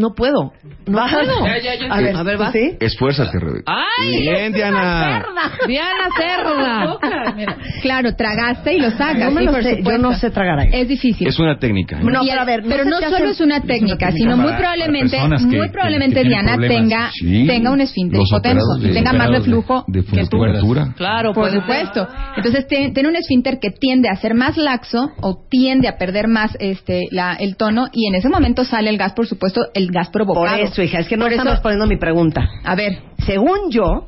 No 0.00 0.14
puedo. 0.14 0.52
No 0.86 0.96
vas. 0.96 1.12
puedo. 1.12 1.44
A 1.44 2.00
ver, 2.00 2.16
A 2.16 2.22
ver, 2.22 2.36
¿tú 2.36 2.42
vas. 2.42 2.52
sí? 2.52 2.76
Esfuérzate, 2.80 3.38
Rebeca. 3.38 3.64
¡Ay! 3.66 4.20
Bien, 4.22 4.52
Diana. 4.52 5.22
Diana 5.66 6.08
Cerda. 6.16 6.96
Claro, 7.82 8.14
tragaste 8.14 8.74
y 8.74 8.80
lo 8.80 8.90
sacas. 8.90 9.18
No 9.18 9.30
me 9.30 9.40
sí, 9.40 9.46
lo 9.46 9.52
por 9.52 9.62
sé, 9.62 9.82
yo 9.82 9.98
no 9.98 10.12
sé 10.14 10.30
tragar 10.30 10.58
aire. 10.58 10.80
Es 10.82 10.88
difícil. 10.88 11.26
Es 11.26 11.38
una 11.38 11.58
técnica. 11.58 11.98
¿eh? 11.98 12.02
No, 12.04 12.22
Y 12.24 12.28
pero 12.28 12.40
a 12.40 12.42
el- 12.42 12.46
ver, 12.46 12.62
¿no 12.64 12.68
pero 12.70 12.84
solo 13.10 13.30
es 13.30 13.40
una 13.40 13.60
técnica, 13.60 14.08
técnica 14.08 14.12
sino 14.12 14.36
muy 14.36 14.52
probablemente, 14.52 15.16
que- 15.18 15.46
muy 15.56 15.68
probablemente 15.70 16.22
que 16.22 16.28
Diana 16.28 16.56
tenga 16.58 17.10
Sí. 17.12 17.46
tenga 17.46 17.70
un 17.70 17.80
esfínter 17.80 18.20
hipotenso 18.26 18.78
y 18.80 18.92
tenga 18.92 19.12
más 19.12 19.28
de- 19.30 19.38
reflujo 19.38 19.84
de 19.88 20.04
que 20.04 20.26
tú. 20.26 20.38
Claro, 20.96 21.32
Por 21.32 21.50
supuesto. 21.50 22.06
Entonces 22.36 22.66
tiene 22.66 23.08
un 23.08 23.16
esfínter 23.16 23.58
que 23.60 23.70
tiende 23.70 24.08
a 24.08 24.16
ser 24.16 24.34
más 24.34 24.56
laxo 24.56 25.10
o 25.20 25.46
tiende 25.48 25.88
a 25.88 25.96
perder 25.96 26.28
más 26.28 26.56
este 26.60 27.06
la, 27.10 27.34
el 27.34 27.56
tono 27.56 27.88
y 27.92 28.06
en 28.06 28.14
ese 28.14 28.28
momento 28.28 28.64
sale 28.64 28.90
el 28.90 28.98
gas, 28.98 29.12
por 29.12 29.26
supuesto, 29.26 29.66
el 29.74 29.89
gas 29.90 30.08
provocado. 30.10 30.46
Por 30.46 30.58
eso, 30.60 30.82
hija, 30.82 30.98
es 31.00 31.08
que 31.08 31.16
no 31.16 31.24
Por 31.24 31.32
están 31.32 31.46
eso- 31.46 31.54
respondiendo 31.56 31.86
mi 31.86 31.96
pregunta. 31.96 32.48
A 32.64 32.74
ver, 32.74 32.98
Según 33.26 33.70
yo, 33.70 34.06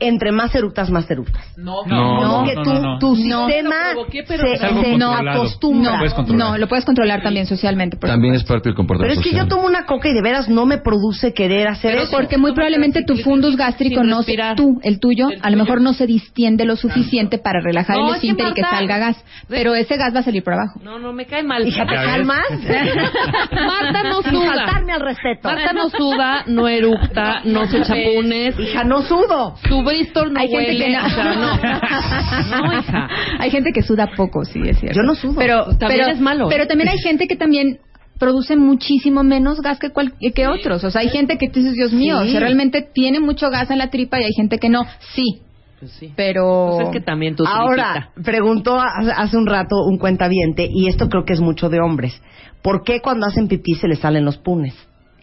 entre 0.00 0.32
más 0.32 0.54
eructas, 0.54 0.90
más 0.90 1.10
eructas. 1.10 1.44
No, 1.56 1.84
No, 1.86 2.42
no, 2.42 2.44
que 2.44 2.54
no, 2.54 2.62
tu, 2.62 2.72
no, 2.74 2.80
no. 2.80 2.98
tu 2.98 3.16
sistema 3.16 3.74
provoqué, 3.92 4.24
pero 4.26 4.44
se, 4.46 4.56
se 4.56 4.96
no 4.96 5.12
acostumbra. 5.12 5.92
no, 5.92 5.98
puedes 5.98 6.14
controlar. 6.14 6.50
no, 6.50 6.58
lo 6.58 6.68
puedes 6.68 6.84
controlar 6.84 7.22
también 7.22 7.46
socialmente. 7.46 7.96
por 7.96 8.08
También 8.10 8.34
es 8.34 8.44
parte 8.44 8.68
del 8.68 8.74
Pero 8.74 8.76
comportamiento 8.76 9.20
es 9.20 9.26
que 9.26 9.36
yo 9.36 9.46
tomo 9.46 9.66
una 9.66 9.86
coca 9.86 10.08
y 10.08 10.14
de 10.14 10.22
veras 10.22 10.48
no 10.48 10.66
me 10.66 10.78
produce 10.78 11.32
querer 11.32 11.68
hacer 11.68 11.92
Pero 11.92 12.02
eso. 12.04 12.12
Porque 12.16 12.38
muy 12.38 12.52
probablemente 12.52 13.04
tu 13.04 13.16
fundus 13.16 13.56
gástrico 13.56 14.04
no 14.04 14.22
se, 14.22 14.36
tú, 14.56 14.80
el 14.82 15.00
tuyo, 15.00 15.28
El 15.30 15.40
a 15.42 15.50
lo 15.50 15.56
mejor 15.56 15.80
no 15.80 15.92
se 15.92 16.06
distiende 16.06 16.64
lo 16.64 16.76
suficiente 16.76 17.38
para 17.38 17.60
relajar 17.60 17.96
el 17.98 18.14
esfínter 18.14 18.48
y 18.48 18.54
que 18.54 18.62
salga 18.62 18.98
gas. 18.98 19.24
Pero 19.48 19.74
ese 19.74 19.96
gas 19.96 20.14
va 20.14 20.20
a 20.20 20.22
salir 20.22 20.42
por 20.42 20.54
abajo. 20.54 20.80
No, 20.82 20.98
no, 20.98 21.12
me 21.12 21.26
cae 21.26 21.42
mal. 21.42 21.66
Hija, 21.66 21.84
¿te 21.86 21.92
ves. 21.96 22.04
calmas? 22.04 22.44
Marta 23.52 24.02
no 24.04 24.22
suda. 24.22 24.54
faltarme 24.54 24.92
al 24.92 25.00
respeto. 25.00 25.48
Marta 25.48 25.72
no 25.72 25.88
suda, 25.90 26.44
no 26.46 26.68
eructa, 26.68 27.40
no 27.44 27.66
se 27.66 27.78
echa 27.78 27.94
punes. 27.94 28.58
Hija, 28.58 28.84
no 28.84 29.02
sudo. 29.02 29.56
Bristol 29.86 30.32
no 30.32 30.40
Hay 30.40 30.48
gente 30.48 30.72
huele. 30.72 30.84
que 30.84 30.90
no. 30.92 31.06
o 31.06 31.08
sea, 31.10 31.34
no. 31.34 32.66
No, 32.68 32.78
hija. 32.80 33.08
Hay 33.38 33.50
gente 33.50 33.70
que 33.72 33.82
suda 33.82 34.08
poco, 34.16 34.44
sí, 34.44 34.60
es 34.66 34.78
cierto. 34.78 34.96
Yo 35.00 35.02
no 35.06 35.14
sudo. 35.14 35.36
Pero 35.38 35.64
También 35.78 36.00
pero- 36.02 36.12
es 36.12 36.20
malo, 36.20 36.46
¿eh? 36.46 36.48
Pero 36.50 36.66
también 36.66 36.88
hay 36.90 36.98
gente 36.98 37.26
que 37.26 37.36
también 37.36 37.78
produce 38.18 38.56
muchísimo 38.56 39.22
menos 39.22 39.60
gas 39.60 39.78
que, 39.78 39.90
cual- 39.90 40.14
que 40.34 40.46
otros. 40.46 40.82
O 40.84 40.90
sea, 40.90 41.02
hay 41.02 41.08
gente 41.10 41.36
que 41.38 41.48
tú 41.48 41.60
dices, 41.60 41.74
Dios 41.74 41.92
mío, 41.92 42.18
Sí. 42.22 42.28
o 42.28 42.30
sea, 42.32 42.40
realmente 42.40 42.82
tiene 42.82 43.20
mucho 43.20 43.50
gas 43.50 43.70
en 43.70 43.78
la 43.78 43.90
tripa 43.90 44.20
y 44.20 44.24
hay 44.24 44.32
gente 44.34 44.58
que 44.58 44.68
no. 44.70 44.84
Sí, 45.14 45.42
Pues 45.78 45.92
sí. 45.92 46.12
pero... 46.16 46.70
Pues 46.76 46.86
es 46.88 46.92
que 46.94 47.00
también 47.00 47.36
tú 47.36 47.44
Ahora, 47.46 48.10
preguntó 48.24 48.80
hace 48.80 49.12
hace 49.12 49.36
un 49.36 49.46
rato 49.46 49.76
un 49.86 49.98
cuentaviente, 49.98 50.66
y 50.72 50.88
esto 50.88 51.08
creo 51.10 51.24
que 51.24 51.34
es 51.34 51.40
mucho 51.40 51.68
de 51.68 51.80
hombres. 51.80 52.20
¿Por 52.62 52.82
qué 52.84 53.00
cuando 53.02 53.26
hacen 53.26 53.48
pipí 53.48 53.74
se 53.74 53.86
les 53.86 53.98
salen 53.98 54.24
los 54.24 54.38
punes? 54.38 54.74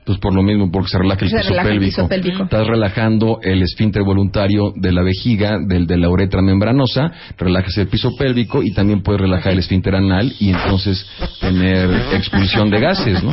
Pues 0.05 0.17
por 0.19 0.33
lo 0.33 0.43
mismo, 0.43 0.69
porque 0.69 0.89
se 0.89 0.97
relaja 0.97 1.23
el 1.23 1.31
Se 1.31 1.37
piso 1.37 1.49
relaja 1.49 1.69
el 1.69 1.75
pélvico. 1.75 1.95
piso 1.95 2.07
pélvico. 2.09 2.43
Estás 2.43 2.67
relajando 2.67 3.39
el 3.41 3.61
esfínter 3.61 4.03
voluntario 4.03 4.73
de 4.75 4.91
la 4.91 5.01
vejiga, 5.01 5.57
del 5.65 5.87
de 5.87 5.97
la 5.97 6.09
uretra 6.09 6.41
membranosa, 6.41 7.11
relajas 7.37 7.77
el 7.77 7.87
piso 7.87 8.09
pélvico 8.17 8.61
y 8.63 8.73
también 8.73 9.01
puedes 9.01 9.21
relajar 9.21 9.53
el 9.53 9.59
esfínter 9.59 9.95
anal 9.95 10.33
y 10.39 10.49
entonces 10.49 11.05
tener 11.39 11.89
expulsión 12.13 12.69
de 12.69 12.79
gases, 12.81 13.23
¿no? 13.23 13.31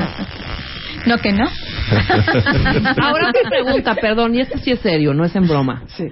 No, 1.06 1.16
que 1.18 1.32
no. 1.32 1.44
Ahora 3.02 3.32
te 3.32 3.48
pregunta, 3.48 3.94
perdón, 3.94 4.34
y 4.34 4.40
esto 4.40 4.58
sí 4.58 4.70
es 4.70 4.80
serio, 4.80 5.14
no 5.14 5.24
es 5.24 5.34
en 5.34 5.48
broma. 5.48 5.82
Sí. 5.96 6.04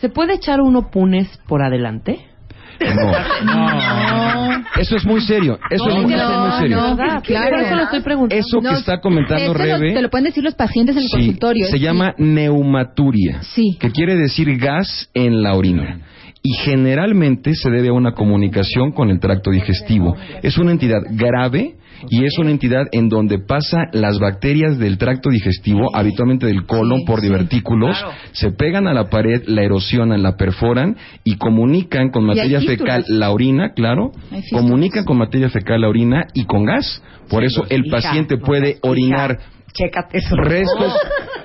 ¿Se 0.00 0.08
puede 0.08 0.34
echar 0.34 0.60
uno 0.60 0.90
punes 0.90 1.28
por 1.46 1.62
adelante? 1.62 2.26
No. 3.44 4.62
Eso 4.80 4.96
es 4.96 5.04
muy 5.04 5.20
serio. 5.20 5.58
Eso 5.70 5.88
es 5.88 5.94
muy, 5.96 6.14
no, 6.14 6.16
eso 6.16 6.32
es 6.32 6.38
muy 6.38 6.60
serio. 6.60 6.76
no. 6.96 7.22
Claro. 7.22 7.60
Eso 7.60 7.76
lo 7.76 7.82
estoy 7.84 8.00
preguntando. 8.00 8.44
Eso 8.46 8.60
que 8.60 8.68
No, 8.68 8.76
está 8.76 9.00
comentando 9.00 9.36
Esto 9.44 9.52
lo- 9.54 9.58
Rebe. 9.58 9.92
te 9.94 10.02
lo 10.02 10.10
pueden 10.10 10.24
decir 10.26 10.42
los 10.42 10.54
pacientes 10.54 10.96
en 10.96 11.02
el 11.02 11.08
Sí, 11.08 11.16
consultorio. 11.16 11.66
se 11.66 11.72
Sí. 11.72 11.78
llama 11.80 12.14
neumaturia, 12.18 13.42
Sí. 13.42 13.76
que 13.78 13.90
quiere 13.90 14.16
decir 14.16 14.56
gas 14.58 15.08
en 15.14 15.42
la 15.42 15.54
orina. 15.54 15.98
Y 16.42 16.54
generalmente 16.54 17.54
se 17.54 17.70
debe 17.70 17.88
a 17.88 17.92
una 17.92 18.12
comunicación 18.12 18.92
con 18.92 19.10
el 19.10 19.20
tracto 19.20 19.50
digestivo. 19.50 20.16
Es 20.42 20.58
una 20.58 20.72
entidad 20.72 21.00
grave 21.10 21.76
y 22.08 22.24
es 22.24 22.36
una 22.38 22.50
entidad 22.50 22.86
en 22.92 23.08
donde 23.08 23.38
pasa 23.38 23.88
las 23.92 24.18
bacterias 24.18 24.78
del 24.78 24.98
tracto 24.98 25.30
digestivo, 25.30 25.94
habitualmente 25.94 26.46
del 26.46 26.66
colon 26.66 27.04
por 27.04 27.20
divertículos, 27.20 27.96
se 28.32 28.50
pegan 28.50 28.86
a 28.86 28.94
la 28.94 29.08
pared, 29.08 29.42
la 29.46 29.62
erosionan, 29.62 30.22
la 30.22 30.36
perforan 30.36 30.96
y 31.24 31.36
comunican 31.36 32.10
con 32.10 32.24
materia 32.24 32.60
fecal 32.60 33.04
la 33.08 33.30
orina, 33.30 33.72
claro, 33.74 34.12
comunican 34.50 35.04
con 35.04 35.18
materia 35.18 35.48
fecal 35.48 35.80
la 35.80 35.88
orina 35.88 36.26
y 36.34 36.44
con 36.44 36.64
gas. 36.64 37.02
Por 37.28 37.44
eso 37.44 37.64
el 37.68 37.86
Hija, 37.86 37.96
paciente 37.96 38.36
no, 38.36 38.44
puede 38.44 38.78
orinar 38.82 39.38
Chécate 39.74 40.18
eso. 40.18 40.36
restos, 40.36 40.92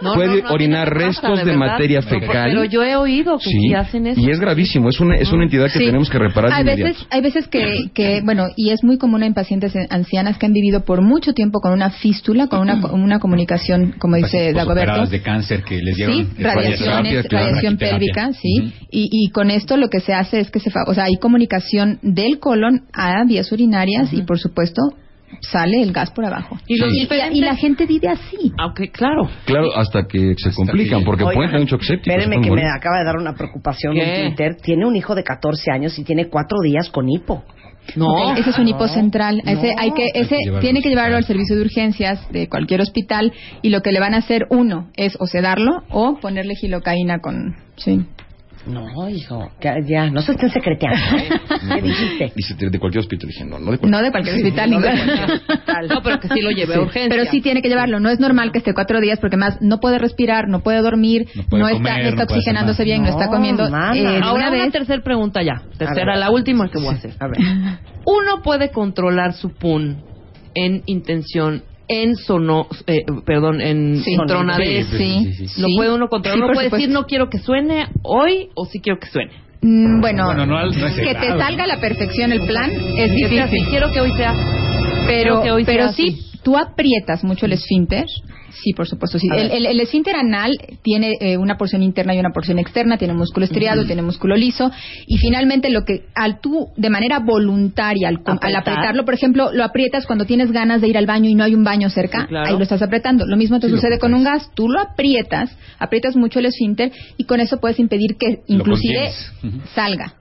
No, 0.02 0.14
puede 0.14 0.42
no, 0.44 0.50
no, 0.50 0.54
orinar 0.54 0.94
restos 0.94 1.22
pasa, 1.22 1.46
de, 1.46 1.52
verdad. 1.52 1.58
materia 1.72 2.02
No, 2.02 2.08
fecal. 2.08 2.50
Pero 2.50 2.64
yo 2.66 2.84
he 2.84 2.96
oído 2.98 3.38
que 3.38 3.50
sí, 3.50 3.74
hacen 3.74 4.06
eso. 4.08 4.20
y 4.20 4.30
es 4.30 4.40
gravísimo, 4.40 4.90
es 4.90 5.00
una, 5.00 5.16
es 5.16 5.32
una 5.32 5.46
entidad 5.46 5.66
que 5.72 5.80
Sí. 5.80 5.86
tenemos 5.86 6.10
que 6.10 6.20
reparar 6.20 6.50
de 6.52 6.56
Hay 6.58 6.62
inmediato. 6.62 6.90
veces, 6.92 7.08
hay 7.10 7.22
veces 7.22 7.48
que, 7.48 7.90
que, 7.94 8.22
bueno, 8.26 8.48
y 8.58 8.72
es 8.72 8.84
muy 8.84 8.98
común 8.98 9.24
en 9.24 9.34
pacientes 9.34 9.74
ancianas 9.90 10.38
que 10.38 10.46
han 10.46 10.52
vivido 10.54 10.84
por 10.84 11.02
mucho 11.02 11.34
tiempo 11.34 11.60
con 11.62 11.72
una 11.72 11.90
fístula, 11.90 12.48
con 12.48 12.60
una, 12.60 12.82
con 12.82 13.02
una 13.02 13.20
comunicación, 13.20 13.96
como 13.98 14.18
dice 14.18 14.52
Dagoberto. 14.54 15.06
de 15.08 15.22
cáncer 15.22 15.64
que 15.64 15.82
les 15.82 15.96
dieron 15.96 16.16
Sí, 16.16 16.44
radiaciones, 16.44 17.26
radiación 17.30 17.78
pélvica, 17.78 18.34
sí. 18.34 18.60
Ujú. 18.60 18.72
y, 18.92 19.10
y 19.12 19.30
con 19.32 19.50
esto 19.52 19.78
lo 19.78 19.88
que 19.90 20.02
se 20.02 20.14
hace 20.14 20.42
es 20.42 20.52
que 20.52 20.60
se, 20.60 20.70
fa- 20.70 20.84
o 20.88 20.94
sea, 20.94 21.06
hay 21.06 21.16
comunicación 21.16 22.00
del 22.02 22.40
colon 22.40 22.84
a 22.94 23.24
vías 23.26 23.52
urinarias 23.52 24.12
y 24.14 24.22
por 24.24 24.38
supuesto 24.38 24.82
sale 25.42 25.82
el 25.82 25.92
gas 25.92 26.12
por 26.12 26.26
abajo. 26.26 26.58
Y 26.68 26.78
los 26.78 26.94
y, 26.94 27.02
diferentes- 27.02 27.36
y 27.38 27.42
la 27.42 27.56
gente 27.56 27.86
vive 27.86 28.08
así. 28.08 28.52
Aunque, 28.58 28.90
claro. 28.90 29.30
Claro, 29.46 29.76
hasta 29.76 30.08
que 30.08 30.34
se 30.38 30.52
complican, 30.54 31.00
que- 31.02 31.06
porque 31.06 31.24
Oigan, 31.24 31.36
pueden 31.36 31.52
tener 31.52 31.62
un 31.64 31.68
shock 31.68 31.82
séptico. 31.82 32.12
Espérenme 32.12 32.36
se 32.38 32.42
que 32.42 32.48
pueden 32.50 32.64
me 32.66 32.70
morir. 32.70 32.80
acaba 32.80 33.00
de 33.00 33.06
dar 33.06 33.18
una 33.18 33.34
preocupación 33.34 33.94
¿Qué? 33.94 34.02
en 34.04 34.28
Twitter. 34.30 34.56
Tiene 34.62 34.86
un 34.86 34.96
hijo 34.96 35.16
de 35.16 35.24
14 35.24 35.72
años 35.72 35.98
y 36.00 36.04
tiene 36.04 36.28
cuatro 36.30 36.58
días 36.64 36.90
con 36.90 37.10
hipo. 37.10 37.44
No. 37.96 38.36
ese 38.36 38.50
es 38.50 38.58
un 38.60 38.68
hipocentral. 38.68 39.42
Ese 39.46 39.74
hay 39.78 39.92
que, 39.92 40.08
ese 40.14 40.20
Hay 40.20 40.28
que 40.28 40.36
llevarlo 40.44 40.60
tiene 40.60 40.80
al 40.80 40.84
que 40.84 40.90
llevarlo 40.90 41.16
al 41.16 41.22
hospital. 41.24 41.38
servicio 41.38 41.56
de 41.56 41.62
urgencias 41.62 42.32
de 42.34 42.50
cualquier 42.50 42.82
hospital 42.82 43.32
y 43.62 43.70
lo 43.70 43.80
que 43.82 43.94
le 43.94 44.02
van 44.02 44.14
a 44.14 44.18
hacer 44.18 44.46
uno 44.50 44.90
es 44.98 45.16
o 45.22 45.26
sedarlo 45.26 45.84
o 45.90 46.18
ponerle 46.20 46.56
gilocaína 46.56 47.20
con, 47.20 47.56
sí. 47.78 48.02
No, 48.68 49.10
hijo, 49.10 49.52
ya, 49.62 50.10
no 50.10 50.22
se 50.22 50.34
estén 50.34 50.50
secreteando. 50.50 51.18
¿eh? 51.18 51.30
¿Qué 51.76 51.82
dijiste? 51.82 52.34
Dice, 52.36 52.56
de 52.70 52.80
cualquier 52.80 53.00
hospital. 53.02 53.30
Dije, 53.30 53.46
no, 53.46 53.60
no 53.60 53.72
de 53.72 53.78
cualquier 53.80 53.92
No 53.92 54.02
de 54.02 54.12
cualquier 54.12 54.36
hospital, 54.36 54.70
no 54.72 54.80
de 54.80 54.88
cualquier 54.88 55.32
hospital. 55.32 55.88
No, 55.88 56.02
pero 56.04 56.20
que 56.20 56.28
sí 56.30 56.42
lo 56.42 56.52
lleve 56.52 56.76
a 56.76 56.82
urgencia. 56.82 57.10
Pero 57.10 57.26
sí 57.32 57.42
tiene 57.42 57.62
que 57.62 57.70
llevarlo. 57.70 58.00
No 58.00 58.10
es 58.10 58.20
normal 58.20 58.52
que 58.52 58.58
esté 58.60 58.74
cuatro 58.74 59.00
días 59.00 59.20
porque 59.20 59.38
más 59.38 59.58
no 59.62 59.80
puede 59.80 59.98
respirar, 60.00 60.48
no 60.50 60.60
puede 60.62 60.82
dormir, 60.82 61.28
No 61.36 61.44
puede 61.44 61.64
está, 61.64 61.78
comer, 61.78 61.98
no 61.98 62.04
no 62.04 62.10
está 62.10 62.24
hacer 62.24 62.38
oxigenándose 62.38 62.84
bien, 62.84 63.04
no, 63.04 63.10
está 63.10 63.28
comiendo. 63.28 63.66
eh, 63.66 63.70
Ahora 63.70 64.32
una 64.34 64.34
una 64.34 64.52
vez. 64.52 64.72
tercera 64.72 65.02
pregunta 65.04 65.42
ya. 65.42 65.62
Tercera, 65.78 66.06
ver. 66.14 66.18
la 66.18 66.30
última 66.32 66.68
que 66.70 66.78
voy 66.80 66.88
a 66.90 66.92
hacer. 66.92 67.12
A 67.20 67.28
ver. 67.28 67.38
Uno 68.06 68.42
puede 68.44 68.70
controlar 68.72 69.34
su 69.34 69.52
pun 69.54 70.04
en 70.56 70.82
intención, 70.88 71.64
en 71.88 72.16
sono, 72.16 72.68
eh, 72.88 73.04
perdón, 73.26 73.62
en 73.62 73.98
Sí. 73.98 74.16
tronadez. 74.28 74.88
Sí, 74.92 75.34
sí, 75.38 75.48
sí. 75.48 75.62
Lo 75.62 75.68
puede 75.76 75.94
uno 75.94 76.08
controlar. 76.10 76.38
Sí, 76.40 76.44
uno 76.44 76.54
puede 76.54 76.70
decir, 76.70 76.90
no 76.90 77.06
quiero 77.06 77.30
que 77.30 77.40
suene 77.40 77.88
hoy 78.04 78.50
o 78.56 78.66
sí 78.66 78.80
quiero 78.82 79.00
que 79.00 79.08
suene. 79.08 79.32
Mm, 79.62 80.02
Bueno, 80.02 80.26
Bueno, 80.26 80.46
no 80.46 80.62
no 80.66 80.72
que 80.96 81.16
te 81.16 81.28
salga 81.38 81.64
a 81.64 81.68
la 81.68 81.80
perfección 81.80 82.32
el 82.32 82.42
plan 82.46 82.70
es 82.72 83.12
difícil. 83.12 83.40
así, 83.40 83.58
quiero 83.70 83.90
que 83.92 84.02
hoy 84.02 84.12
sea. 84.16 84.34
Pero 85.08 85.42
quiero 85.42 85.44
que 85.44 85.52
hoy 85.52 85.66
pero 85.66 85.92
sí, 85.94 86.10
así. 86.10 86.40
tú 86.44 86.58
aprietas 86.58 87.24
mucho 87.24 87.46
el 87.46 87.54
esfínter. 87.54 88.06
Sí, 88.64 88.74
por 88.74 88.88
supuesto, 88.88 89.20
sí. 89.20 89.28
El, 89.32 89.50
ver. 89.50 89.52
el- 89.52 89.66
el 89.68 89.80
esfínter 89.82 90.16
anal 90.16 90.52
tiene 90.82 91.14
eh, 91.20 91.38
una 91.38 91.58
porción 91.58 91.84
interna 91.84 92.16
y 92.16 92.20
una 92.20 92.32
porción 92.32 92.58
externa, 92.58 92.98
tiene 92.98 93.14
músculo 93.14 93.46
estriado, 93.46 93.86
tiene 93.86 94.02
músculo 94.02 94.36
liso, 94.36 94.72
y 95.06 95.18
finalmente 95.18 95.70
lo 95.70 95.84
que 95.86 96.06
al 96.16 96.40
tú, 96.40 96.70
de 96.76 96.90
manera 96.90 97.20
voluntaria, 97.20 98.08
al, 98.08 98.16
al 98.26 98.36
Apretar. 98.38 98.56
apretarlo, 98.62 99.06
por 99.06 99.14
ejemplo, 99.14 99.52
lo 99.54 99.64
aprietas 99.64 100.08
cuando 100.08 100.26
tienes 100.26 100.52
ganas 100.52 100.82
de 100.82 100.88
ir 100.88 100.98
al 100.98 101.06
baño 101.06 101.30
y 101.30 101.36
no 101.36 101.44
hay 101.44 101.54
un 101.54 101.64
baño 101.64 101.90
cerca, 101.92 102.22
Sí, 102.22 102.28
claro. 102.30 102.48
ahí 102.50 102.58
lo 102.58 102.64
estás 102.64 102.82
apretando. 102.82 103.26
Lo 103.28 103.38
mismo 103.38 103.60
te 103.60 103.68
Sí, 103.68 103.76
sucede 103.76 104.00
con 104.00 104.16
un 104.16 104.24
gas, 104.24 104.50
tú 104.56 104.68
lo 104.70 104.80
aprietas, 104.80 105.56
aprietas 105.78 106.16
mucho 106.16 106.40
el 106.40 106.46
esfínter 106.48 106.92
y 107.18 107.26
con 107.26 107.40
eso 107.42 107.60
puedes 107.60 107.78
impedir 107.80 108.16
que 108.18 108.40
inclusive 108.48 109.12
salga. 109.76 110.14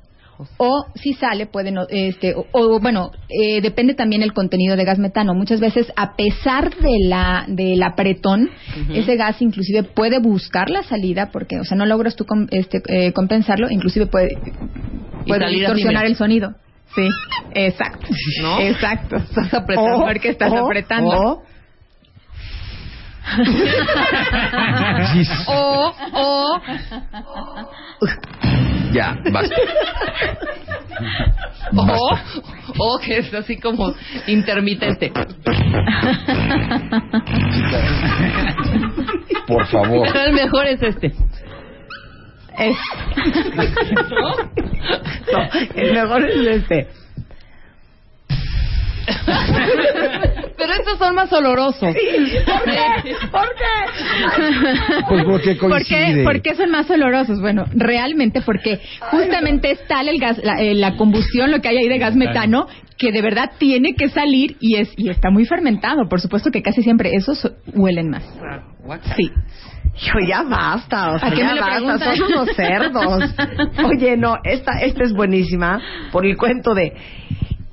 O 0.58 0.86
si 0.94 1.12
sale, 1.14 1.46
puede 1.46 1.70
no- 1.70 1.86
este, 1.88 2.34
o, 2.34 2.46
o, 2.52 2.80
bueno, 2.80 3.10
eh, 3.28 3.60
depende 3.60 3.94
también 3.94 4.22
el 4.22 4.32
contenido 4.32 4.76
de 4.76 4.84
gas 4.84 4.98
metano. 4.98 5.34
Muchas 5.34 5.60
veces, 5.60 5.92
a 5.96 6.16
pesar 6.16 6.74
de 6.76 6.90
la 7.08 7.44
del 7.48 7.82
apretón, 7.82 8.50
ese 8.92 9.16
gas 9.16 9.40
inclusive 9.42 9.82
puede 9.84 10.18
buscar 10.18 10.70
la 10.70 10.82
salida, 10.82 11.30
porque, 11.32 11.58
o 11.60 11.64
sea, 11.64 11.76
no 11.76 11.86
logras 11.86 12.16
tú 12.16 12.24
com- 12.26 12.48
este, 12.50 12.82
eh, 12.88 13.12
compensarlo, 13.12 13.70
inclusive 13.70 14.06
puede, 14.06 14.28
puede 15.26 15.48
distorsionar 15.48 16.06
el 16.06 16.16
sonido. 16.16 16.54
Sí, 16.94 17.08
exacto. 17.52 18.06
¿No? 18.42 18.60
Exacto. 18.60 19.16
Estás 19.28 19.52
apretando. 19.54 20.04
Porque 20.06 20.28
estás 20.30 20.52
o- 20.52 20.64
apretando. 20.66 21.10
o- 21.10 21.42
O, 25.48 25.92
o, 26.12 26.60
Ya, 28.92 29.16
basta. 29.32 29.56
O, 31.76 32.18
o 32.78 32.98
que 33.00 33.18
es 33.18 33.34
así 33.34 33.58
como 33.58 33.92
intermitente. 34.26 35.12
Por 39.46 39.66
favor. 39.66 40.08
Pero 40.12 40.24
el 40.26 40.32
mejor 40.32 40.66
es 40.66 40.82
este. 40.82 41.12
es. 42.58 42.76
No, 45.32 45.40
el 45.74 45.92
mejor 45.92 46.24
es 46.24 46.36
este. 46.36 46.88
Pero 50.56 50.72
estos 50.72 50.98
son 50.98 51.14
más 51.14 51.32
olorosos. 51.32 51.80
¿Por 51.80 51.94
qué? 51.94 53.14
¿Por 53.30 53.48
qué? 53.54 55.02
Pues 55.08 55.24
porque 55.24 55.54
¿Por 55.54 55.84
qué, 55.84 55.94
coincide. 55.98 56.24
por 56.24 56.42
qué 56.42 56.54
son 56.54 56.70
más 56.70 56.90
olorosos? 56.90 57.40
Bueno, 57.40 57.66
realmente 57.74 58.40
porque 58.40 58.80
justamente 59.10 59.70
es 59.72 59.86
tal 59.86 60.08
el 60.08 60.18
gas, 60.18 60.38
la, 60.42 60.60
eh, 60.60 60.74
la 60.74 60.96
combustión, 60.96 61.50
lo 61.50 61.60
que 61.60 61.68
hay 61.68 61.78
ahí 61.78 61.88
de 61.88 61.98
gas 61.98 62.14
metano, 62.16 62.66
que 62.98 63.12
de 63.12 63.22
verdad 63.22 63.52
tiene 63.58 63.94
que 63.94 64.08
salir 64.08 64.56
y 64.60 64.76
es 64.76 64.92
y 64.96 65.10
está 65.10 65.30
muy 65.30 65.44
fermentado. 65.44 66.08
Por 66.08 66.20
supuesto 66.20 66.50
que 66.50 66.62
casi 66.62 66.82
siempre 66.82 67.10
esos 67.14 67.50
huelen 67.74 68.10
más. 68.10 68.24
Sí. 69.16 69.30
Yo 69.98 70.12
ya 70.28 70.42
basta, 70.42 71.12
o 71.12 71.18
sea, 71.18 71.28
¿A 71.28 71.30
qué 71.30 71.38
ya 71.38 71.54
basta, 71.54 71.70
preguntas? 71.76 72.18
son 72.18 72.32
unos 72.32 72.48
cerdos. 72.56 73.34
Oye, 73.84 74.16
no, 74.16 74.36
esta, 74.44 74.80
esta 74.80 75.04
es 75.04 75.12
buenísima 75.14 75.80
por 76.12 76.26
el 76.26 76.36
cuento 76.36 76.74
de... 76.74 76.92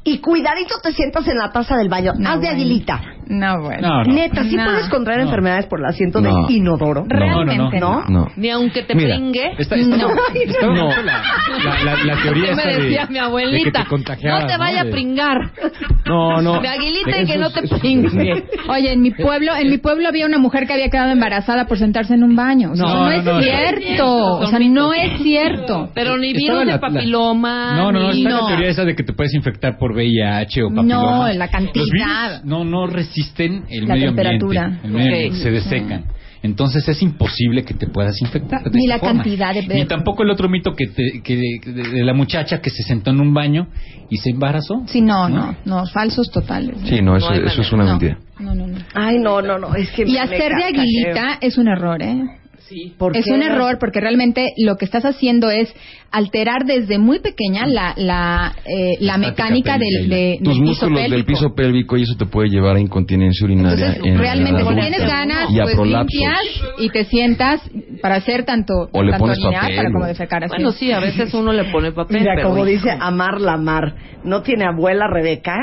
Y 0.03 0.19
cuidadito 0.19 0.79
te 0.81 0.91
sientas 0.91 1.27
en 1.27 1.37
la 1.37 1.51
taza 1.51 1.77
del 1.77 1.87
baño, 1.89 2.13
No, 2.17 2.29
haz 2.29 2.35
de 2.35 2.47
bueno. 2.47 2.55
aguilita. 2.55 3.01
No, 3.27 3.61
bueno. 3.61 3.87
No, 3.87 4.03
no. 4.03 4.13
Neta, 4.13 4.43
¿sí 4.43 4.55
No. 4.55 4.65
puedes 4.65 4.89
contraer 4.89 5.19
No. 5.21 5.25
enfermedades 5.25 5.65
por 5.67 5.79
el 5.79 5.85
asiento 5.85 6.21
No. 6.21 6.47
del 6.47 6.55
inodoro? 6.57 7.03
Realmente 7.07 7.79
no, 7.79 8.01
no. 8.01 8.05
No. 8.09 8.27
Ni 8.35 8.49
aunque 8.49 8.83
te 8.83 8.95
Mira, 8.95 9.15
pringue. 9.15 9.51
Está, 9.57 9.75
está, 9.75 9.97
No. 9.97 10.07
está 10.33 10.67
No. 10.67 10.83
bonito 10.85 11.01
la, 11.03 11.83
la, 11.83 12.03
la, 12.03 12.21
teoría 12.23 12.43
¿Qué 12.45 12.51
esta 12.51 12.65
me 12.67 12.73
de- 12.73 12.81
decía 12.83 13.01
mi 13.07 13.13
de 13.13 13.13
que 13.13 13.19
abuelita? 13.19 13.85
te 13.85 14.27
no 14.27 14.47
te 14.47 14.57
vaya 14.57 14.81
a 14.81 14.85
pringar. 14.85 15.37
No, 16.05 16.41
no. 16.41 16.61
De 16.61 16.67
aguilita 16.67 17.21
y 17.21 17.25
que 17.25 17.37
no 17.37 17.49
te 17.51 17.61
pringue. 17.67 18.43
Oye, 18.67 18.91
en 18.91 19.01
mi 19.01 19.11
pueblo, 19.11 19.55
en 19.55 19.69
mi 19.69 19.77
pueblo 19.77 20.07
había 20.07 20.25
una 20.25 20.37
mujer 20.37 20.67
que 20.67 20.73
había 20.73 20.89
quedado 20.89 21.11
embarazada 21.11 21.65
por 21.65 21.77
sentarse 21.77 22.13
en 22.13 22.23
un 22.23 22.35
baño. 22.35 22.71
O 22.71 22.75
sea, 22.75 22.85
No, 22.85 23.11
es 23.11 23.23
cierto. 23.43 24.05
O 24.39 24.45
sea, 24.47 24.59
no 24.59 24.93
es 24.93 25.21
cierto. 25.21 25.89
Pero 25.93 26.17
ni 26.17 26.33
virus 26.33 26.65
de 26.65 26.79
papiloma. 26.79 27.75
No, 27.77 27.91
no, 27.91 27.99
no, 27.99 28.11
está 28.11 28.29
la 28.29 28.47
teoría 28.47 28.69
esa 28.69 28.83
de 28.85 28.95
que 28.95 29.03
te 29.03 29.13
puedes 29.13 29.33
infectar 29.33 29.77
por 29.77 29.91
VIH 29.93 30.63
o 30.63 30.69
papiloma. 30.69 31.27
No, 31.29 31.33
la 31.33 31.47
cantidad. 31.47 32.43
No, 32.43 32.63
no 32.65 32.87
resisten 33.13 33.65
el 33.69 33.87
La 33.87 33.93
medio 33.95 34.07
temperatura. 34.07 34.65
ambiente. 34.65 34.87
El 34.87 34.93
medio 34.93 35.07
Ok. 35.07 35.13
ambiente, 35.15 35.39
se 35.43 35.51
desecan. 35.51 36.03
Entonces 36.41 36.85
es 36.89 37.01
imposible 37.01 37.63
que 37.63 37.73
te 37.73 37.87
puedas 37.87 38.21
infectar. 38.21 38.63
de 38.63 38.77
Ni 38.77 38.85
la 38.85 38.99
forma. 38.99 39.23
cantidad 39.23 39.53
de- 39.53 39.65
Ni 39.65 39.85
tampoco 39.85 40.23
el 40.23 40.29
otro 40.29 40.49
mito 40.49 40.73
que, 40.75 40.87
te- 40.87 41.21
que 41.23 41.37
de, 41.37 41.71
de- 41.83 42.03
la 42.03 42.13
muchacha 42.13 42.59
que 42.59 42.69
se 42.69 42.83
sentó 42.83 43.11
en 43.11 43.21
un 43.21 43.33
baño 43.33 43.67
y 44.09 44.17
se 44.17 44.31
embarazó. 44.31 44.83
Sí, 44.87 44.99
no, 44.99 45.29
no, 45.29 45.55
no, 45.63 45.85
falsos 45.87 46.29
totales. 46.31 46.75
Sí, 46.85 47.01
no, 47.01 47.15
eso, 47.15 47.29
No 47.33 47.47
eso 47.47 47.61
es 47.61 47.71
una 47.71 47.85
No. 47.85 47.89
mentira. 47.91 48.17
No, 48.39 48.53
no, 48.55 48.67
no. 48.67 48.77
Ay, 48.93 49.19
no, 49.19 49.41
no, 49.41 49.57
no, 49.57 49.73
es 49.75 49.89
que... 49.91 50.01
Y 50.03 50.13
me- 50.13 50.19
hacer 50.19 50.51
me 50.53 50.57
de 50.57 50.63
aguilita 50.65 51.37
es 51.39 51.57
un 51.57 51.69
error, 51.69 52.01
¿eh? 52.01 52.21
Sí. 52.67 52.93
¿Por 52.97 53.15
Es 53.15 53.23
qué? 53.25 53.31
un 53.33 53.43
error 53.43 53.77
porque 53.79 53.99
realmente 54.01 54.53
lo 54.57 54.75
que 54.77 54.85
estás 54.85 55.05
haciendo 55.05 55.49
es 55.49 55.73
alterar 56.13 56.63
desde 56.65 56.99
muy 56.99 57.19
pequeña 57.19 57.65
la, 57.65 57.93
la, 57.97 58.53
eh, 58.65 58.97
la 59.01 59.17
mecánica 59.17 59.77
del, 59.77 60.07
de, 60.09 60.39
Tus 60.43 60.53
del 60.53 60.63
piso 60.67 60.85
músculos 60.85 61.01
del 61.01 61.09
pélvico. 61.11 61.27
piso 61.27 61.55
pélvico 61.55 61.97
y 61.97 62.03
eso 62.03 62.15
te 62.17 62.25
puede 62.27 62.49
llevar 62.49 62.75
a 62.75 62.79
incontinencia 62.79 63.43
urinaria. 63.45 63.87
Entonces, 63.87 64.05
en 64.05 64.17
realmente, 64.19 64.63
la 64.63 64.69
si 64.69 64.75
tienes 64.75 65.01
ganas, 65.05 65.49
y 65.49 65.59
pues 65.59 65.77
limpias 65.79 66.39
y 66.77 66.89
te 66.89 67.05
sientas 67.05 67.61
para 68.01 68.15
hacer 68.15 68.45
tanto, 68.45 68.73
O 68.91 69.01
le 69.03 69.11
tanto 69.11 69.23
pones 69.25 69.39
orinar 69.39 69.61
papel, 69.63 69.75
para 69.75 69.91
como 69.91 70.03
o- 70.05 70.07
defecar 70.07 70.43
así. 70.43 70.53
Bueno, 70.55 70.71
sí, 70.71 70.91
a 70.91 70.99
veces 70.99 71.33
uno 71.33 71.51
le 71.51 71.65
pone 71.71 71.91
papel. 71.91 72.19
Mira, 72.19 72.33
pero 72.35 72.49
como 72.49 72.65
hijo. 72.67 72.77
dice 72.77 72.91
Amar 72.97 73.41
Lamar, 73.41 73.95
no 74.23 74.43
tiene 74.43 74.65
abuela 74.65 75.07
Rebeca 75.07 75.55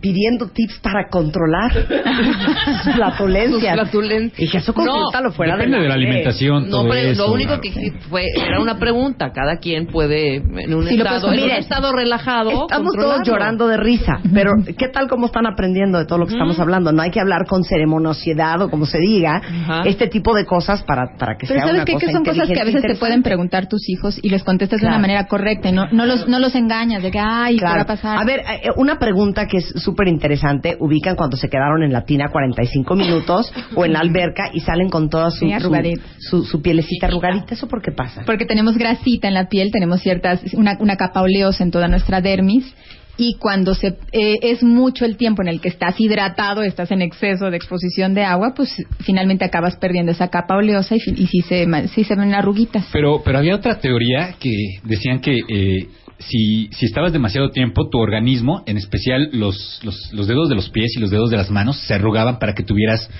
pidiendo 0.00 0.48
tips 0.50 0.78
para 0.80 1.08
controlar 1.10 1.72
sus 2.84 2.94
flatulencias. 2.94 3.60
Sus 3.78 3.90
flatulencias. 3.90 4.40
Y 4.40 4.48
que 4.48 4.58
eso 4.58 4.72
consúltalo 4.72 5.32
fuera 5.32 5.56
Depende 5.56 5.78
de 5.80 5.88
la 5.88 5.94
aire. 5.94 6.06
alimentación. 6.06 6.64
No, 6.70 6.82
todo 6.82 6.88
pero 6.90 7.08
eso. 7.10 7.26
lo 7.26 7.32
único 7.34 7.60
que 7.60 7.68
hice 7.68 7.92
fue 8.08 8.22
era 8.36 8.60
una 8.60 8.78
pregunta. 8.78 9.32
Cada 9.34 9.58
quien 9.58 9.86
puede 9.88 9.97
en 10.02 10.74
un 10.74 10.86
Sí, 10.86 10.96
estado, 10.96 11.32
en 11.32 11.40
un 11.44 11.50
estado 11.50 11.92
relajado. 11.92 12.50
Estamos 12.62 12.94
todos 12.94 13.22
llorando 13.26 13.66
de 13.68 13.76
risa, 13.76 14.20
pero 14.32 14.52
¿qué 14.76 14.88
tal 14.88 15.08
cómo 15.08 15.26
están 15.26 15.46
aprendiendo 15.46 15.98
de 15.98 16.06
todo 16.06 16.18
lo 16.18 16.26
que 16.26 16.32
estamos 16.34 16.58
hablando? 16.60 16.92
No 16.92 17.02
hay 17.02 17.10
que 17.10 17.20
hablar 17.20 17.46
con 17.46 17.64
ceremoniosidad 17.64 18.60
o 18.62 18.70
como 18.70 18.86
se 18.86 18.98
diga, 18.98 19.36
Ajá. 19.36 19.82
este 19.86 20.06
tipo 20.08 20.34
de 20.34 20.44
cosas 20.44 20.82
para, 20.82 21.16
para 21.18 21.36
que 21.36 21.46
Pero 21.46 21.60
sea 21.60 21.62
¿sabes 21.62 21.74
una 21.74 21.84
qué? 21.84 21.92
cosa 21.94 22.06
Que 22.06 22.12
son 22.12 22.24
cosas 22.24 22.48
que 22.48 22.60
a 22.60 22.64
veces 22.64 22.82
te 22.82 22.94
pueden 22.96 23.22
preguntar 23.22 23.68
tus 23.68 23.88
hijos 23.88 24.18
y 24.22 24.28
les 24.28 24.42
contestas 24.44 24.78
de 24.80 24.86
Claro. 24.86 24.96
una 24.96 25.00
manera 25.02 25.26
correcta 25.26 25.68
y 25.68 25.72
no, 25.72 25.86
no, 25.90 26.06
los, 26.06 26.28
no 26.28 26.38
los 26.38 26.54
engañas 26.54 27.02
de 27.02 27.10
que, 27.10 27.18
ay, 27.18 27.56
¿qué 27.58 27.64
va 27.64 27.70
Claro. 27.70 27.82
a 27.82 27.86
pasar? 27.86 28.18
A 28.18 28.24
ver, 28.24 28.40
eh, 28.40 28.68
una 28.76 28.98
pregunta 28.98 29.46
que 29.46 29.58
es 29.58 29.68
súper 29.76 30.08
interesante. 30.08 30.76
Ubican 30.78 31.16
cuando 31.16 31.36
se 31.36 31.48
quedaron 31.48 31.82
en 31.82 31.92
la 31.92 32.04
tina 32.04 32.28
45 32.30 32.94
minutos 32.94 33.52
o 33.74 33.84
en 33.84 33.92
la 33.92 34.00
alberca 34.00 34.50
y 34.52 34.60
salen 34.60 34.88
con 34.88 35.08
toda 35.10 35.30
su, 35.30 35.46
su, 35.60 35.72
su, 36.18 36.44
su 36.44 36.62
pielecita 36.62 37.06
arrugadita. 37.06 37.54
¿Eso 37.54 37.66
por 37.68 37.82
qué 37.82 37.92
pasa? 37.92 38.22
Porque 38.26 38.44
tenemos 38.46 38.76
grasita 38.76 39.28
en 39.28 39.34
la 39.34 39.48
piel, 39.48 39.70
tenemos 39.72 39.87
ciertas, 39.96 40.42
una, 40.52 40.76
una 40.80 40.96
capa 40.96 41.22
oleosa 41.22 41.64
en 41.64 41.70
toda 41.70 41.88
nuestra 41.88 42.20
dermis. 42.20 42.74
Y 43.20 43.34
cuando 43.34 43.74
se 43.74 43.96
eh, 44.12 44.36
es 44.42 44.62
mucho 44.62 45.04
el 45.04 45.16
tiempo 45.16 45.42
en 45.42 45.48
el 45.48 45.60
que 45.60 45.68
estás 45.68 45.96
hidratado, 45.98 46.62
estás 46.62 46.92
en 46.92 47.02
exceso 47.02 47.50
de 47.50 47.56
exposición 47.56 48.14
de 48.14 48.22
agua, 48.22 48.52
pues 48.54 48.72
finalmente 49.00 49.44
acabas 49.44 49.76
perdiendo 49.76 50.12
esa 50.12 50.28
capa 50.28 50.54
oleosa 50.54 50.94
y, 50.94 51.00
y 51.16 51.26
sí, 51.26 51.40
se, 51.40 51.66
sí 51.88 52.04
se 52.04 52.14
ven 52.14 52.32
arruguitas. 52.32 52.86
Pero, 52.92 53.20
pero 53.24 53.38
había 53.38 53.56
otra 53.56 53.80
teoría 53.80 54.36
que 54.38 54.52
decían 54.84 55.20
que 55.20 55.36
eh, 55.48 55.88
si, 56.18 56.68
si 56.72 56.86
estabas 56.86 57.12
demasiado 57.12 57.50
tiempo, 57.50 57.88
tu 57.88 57.98
organismo, 57.98 58.62
en 58.66 58.76
especial 58.76 59.30
los, 59.32 59.80
los, 59.82 60.12
los 60.12 60.26
dedos 60.28 60.48
de 60.48 60.54
los 60.54 60.70
pies 60.70 60.96
y 60.96 61.00
los 61.00 61.10
dedos 61.10 61.30
de 61.30 61.36
las 61.36 61.50
manos, 61.50 61.76
se 61.86 61.94
arrugaban 61.94 62.38
para 62.38 62.54
que 62.54 62.62
tuvieras 62.62 63.10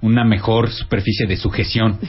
una 0.00 0.24
mejor 0.24 0.70
superficie 0.70 1.26
de 1.26 1.36
sujeción. 1.36 1.98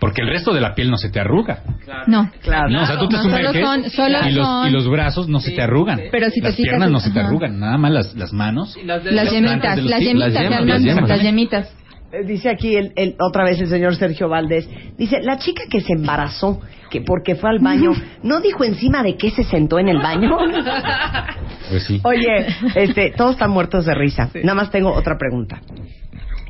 Porque 0.00 0.22
el 0.22 0.28
resto 0.28 0.52
de 0.54 0.60
la 0.62 0.74
piel 0.74 0.90
no 0.90 0.96
se 0.96 1.10
te 1.10 1.20
arruga. 1.20 1.58
No. 2.06 2.30
Claro. 2.42 2.70
No, 2.70 2.82
o 2.82 2.86
sea, 2.86 2.98
tú 2.98 3.08
te 3.08 3.16
No, 3.16 3.22
solo 3.22 3.36
sumerges 3.36 3.62
son- 3.66 3.90
solo 3.90 4.18
y, 4.26 4.32
los, 4.32 4.46
son- 4.46 4.68
y 4.68 4.70
los 4.72 4.88
brazos 4.88 5.28
no 5.28 5.40
se 5.40 5.50
te 5.52 5.60
arrugan. 5.62 6.00
Pero 6.10 6.30
si 6.30 6.40
te 6.40 6.46
las 6.48 6.56
fijas, 6.56 6.68
piernas 6.70 6.90
no 6.90 7.00
se 7.00 7.10
te 7.10 7.20
arrugan, 7.20 7.60
nada 7.60 7.76
más 7.76 7.92
las, 7.92 8.14
las 8.16 8.32
manos. 8.32 8.76
Las 8.84 9.04
de- 9.04 9.12
Las 9.12 9.30
yemitas, 9.30 9.78
las 9.84 10.00
yemitas, 10.00 10.32
las 10.32 11.08
las 11.08 11.22
yemitas. 11.22 11.74
Eh, 12.12 12.24
Dice 12.26 12.48
aquí 12.48 12.74
el, 12.74 12.92
el- 12.96 13.14
otra 13.20 13.44
vez 13.44 13.60
el 13.60 13.68
señor 13.68 13.94
Sergio 13.94 14.28
Valdés. 14.28 14.68
Dice, 14.98 15.20
la 15.22 15.36
chica 15.38 15.62
que 15.70 15.80
se 15.80 15.92
embarazó, 15.92 16.60
que 16.90 17.02
porque 17.02 17.36
fue 17.36 17.50
al 17.50 17.60
baño, 17.60 17.92
¿no 18.24 18.40
dijo 18.40 18.64
encima 18.64 19.02
de 19.04 19.16
qué 19.16 19.30
se 19.30 19.44
sentó 19.44 19.78
en 19.78 19.88
el 19.88 19.98
baño? 19.98 20.30
Pues 21.70 21.84
sí. 21.84 22.00
Oye, 22.02 22.46
este, 22.74 23.12
todos 23.16 23.32
están 23.34 23.50
muertos 23.50 23.86
de 23.86 23.94
risa. 23.94 24.28
Nada 24.42 24.54
más 24.54 24.70
tengo 24.72 24.92
otra 24.92 25.16
pregunta. 25.16 25.60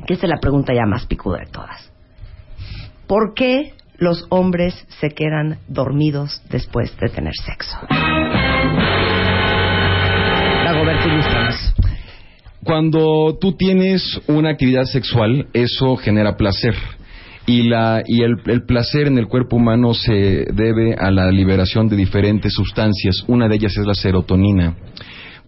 Que 0.07 0.13
esta 0.15 0.25
es 0.25 0.29
la 0.31 0.39
pregunta 0.39 0.73
ya 0.73 0.87
más 0.87 1.05
picuda 1.05 1.37
de 1.45 1.51
todas. 1.51 1.90
¿Por 3.11 3.33
qué 3.33 3.73
los 3.97 4.25
hombres 4.29 4.73
se 5.01 5.09
quedan 5.09 5.57
dormidos 5.67 6.41
después 6.49 6.97
de 6.97 7.09
tener 7.09 7.33
sexo? 7.35 7.75
Dagoberto. 10.63 11.09
Cuando 12.63 13.37
tú 13.37 13.57
tienes 13.57 14.01
una 14.27 14.51
actividad 14.51 14.85
sexual, 14.85 15.47
eso 15.51 15.97
genera 15.97 16.37
placer. 16.37 16.73
Y, 17.45 17.63
la, 17.63 18.01
y 18.07 18.21
el, 18.21 18.37
el 18.45 18.63
placer 18.63 19.07
en 19.07 19.17
el 19.17 19.27
cuerpo 19.27 19.57
humano 19.57 19.93
se 19.93 20.45
debe 20.53 20.95
a 20.97 21.11
la 21.11 21.29
liberación 21.31 21.89
de 21.89 21.97
diferentes 21.97 22.53
sustancias. 22.53 23.25
Una 23.27 23.49
de 23.49 23.55
ellas 23.55 23.75
es 23.75 23.85
la 23.85 23.93
serotonina. 23.93 24.77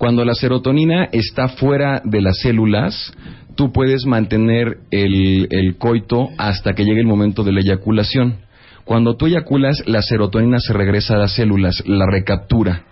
Cuando 0.04 0.26
la 0.26 0.34
serotonina 0.34 1.08
está 1.14 1.48
fuera 1.48 2.02
de 2.04 2.22
las 2.22 2.40
células, 2.40 3.14
tú 3.56 3.72
puedes 3.72 4.06
mantener 4.06 4.80
el, 4.92 5.78
coito 5.78 6.28
hasta 6.38 6.74
que 6.74 6.84
llegue 6.84 7.00
el 7.00 7.08
momento 7.08 7.46
de 7.46 7.54
la 7.54 7.62
eyaculación. 7.62 8.40
Cuando 8.84 9.16
tú 9.16 9.28
eyaculas, 9.28 9.82
la 9.86 10.02
serotonina 10.02 10.60
se 10.60 10.74
regresa 10.74 11.16
a 11.16 11.20
las 11.20 11.36
células, 11.36 11.82
la 11.88 12.06
recaptura. 12.06 12.84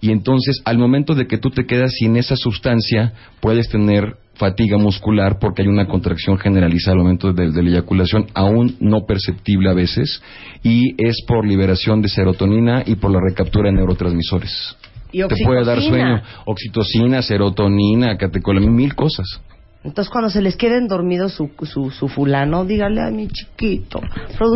Y 0.00 0.10
entonces, 0.10 0.62
al 0.64 0.78
momento 0.78 1.14
de 1.14 1.26
que 1.26 1.36
tú 1.36 1.50
te 1.50 1.66
quedas 1.66 1.92
sin 1.98 2.16
esa 2.16 2.34
sustancia, 2.34 3.12
puedes 3.40 3.68
tener 3.68 4.16
fatiga 4.36 4.78
muscular 4.78 5.38
porque 5.38 5.60
hay 5.60 5.68
una 5.68 5.86
contracción 5.86 6.38
generalizada 6.38 6.94
al 6.94 7.02
momento 7.02 7.34
de, 7.34 7.52
de 7.52 7.62
la 7.62 7.70
eyaculación, 7.72 8.28
aún 8.32 8.76
no 8.80 9.04
perceptible 9.04 9.68
a 9.68 9.74
veces, 9.74 10.22
y 10.62 10.94
es 10.96 11.16
por 11.28 11.46
liberación 11.46 12.00
de 12.00 12.08
serotonina 12.08 12.84
y 12.86 12.94
por 12.94 13.10
la 13.10 13.20
recaptura 13.20 13.68
de 13.68 13.76
neurotransmisores. 13.76 14.78
Y 15.14 15.28
Te 15.28 15.44
puede 15.44 15.64
dar 15.64 15.80
sueño, 15.80 16.22
oxitocina, 16.44 17.22
serotonina, 17.22 18.16
catecolamina, 18.16 18.72
mil 18.72 18.94
cosas. 18.94 19.26
Entonces, 19.84 20.10
cuando 20.10 20.30
se 20.30 20.40
les 20.40 20.56
queden 20.56 20.88
dormidos 20.88 21.34
su, 21.34 21.50
su, 21.64 21.90
su 21.90 22.08
fulano, 22.08 22.64
dígale 22.64 23.02
a 23.02 23.10
mi 23.10 23.28
chiquito. 23.28 24.00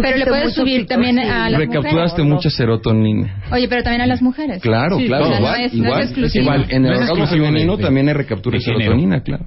Pero 0.02 0.16
le 0.16 0.24
puedes 0.26 0.54
subir 0.54 0.86
también 0.86 1.18
a 1.18 1.50
las 1.50 1.60
Recapturaste 1.60 2.22
mujeres. 2.22 2.26
mucha 2.34 2.50
serotonina. 2.50 3.42
Oye, 3.52 3.68
pero 3.68 3.82
también 3.82 4.00
a 4.00 4.06
las 4.06 4.22
mujeres. 4.22 4.62
Claro, 4.62 4.96
Sí, 4.96 5.06
claro, 5.06 5.26
igual, 5.36 5.60
es- 5.60 5.74
no 5.74 5.80
es 5.82 5.86
igual, 5.86 6.02
exclusivo. 6.02 6.42
igual. 6.44 6.66
En 6.70 6.86
el 6.86 6.92
orgasmo 6.94 7.26
femenino 7.26 7.76
de- 7.76 7.82
también 7.84 8.08
hay 8.08 8.14
recaptura 8.14 8.56
de 8.56 8.62
serotonina, 8.64 9.20
claro. 9.22 9.44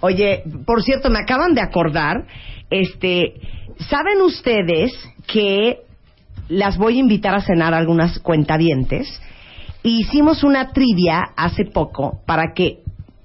Oye, 0.00 0.44
por 0.64 0.82
cierto, 0.84 1.10
me 1.10 1.18
acaban 1.18 1.52
de 1.54 1.62
acordar, 1.62 2.26
este, 2.70 3.34
¿saben 3.90 4.20
ustedes 4.22 4.92
que 5.26 5.78
las 6.48 6.78
voy 6.78 6.96
a 6.98 7.00
invitar 7.00 7.34
a 7.34 7.40
cenar 7.40 7.74
a 7.74 7.78
algunas 7.78 8.20
cuentavientes? 8.20 9.20
Hicimos 9.86 10.42
una 10.44 10.72
trivia 10.72 11.22
hace 11.36 11.66
poco 11.66 12.20
para 12.26 12.54
que 12.54 12.78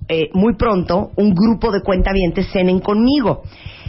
eh, 0.10 0.30
muy 0.34 0.56
pronto 0.56 1.12
un 1.16 1.34
grupo 1.34 1.72
de 1.72 1.82
cuentavientes 1.82 2.52
cenen 2.52 2.80
conmigo. 2.82 3.44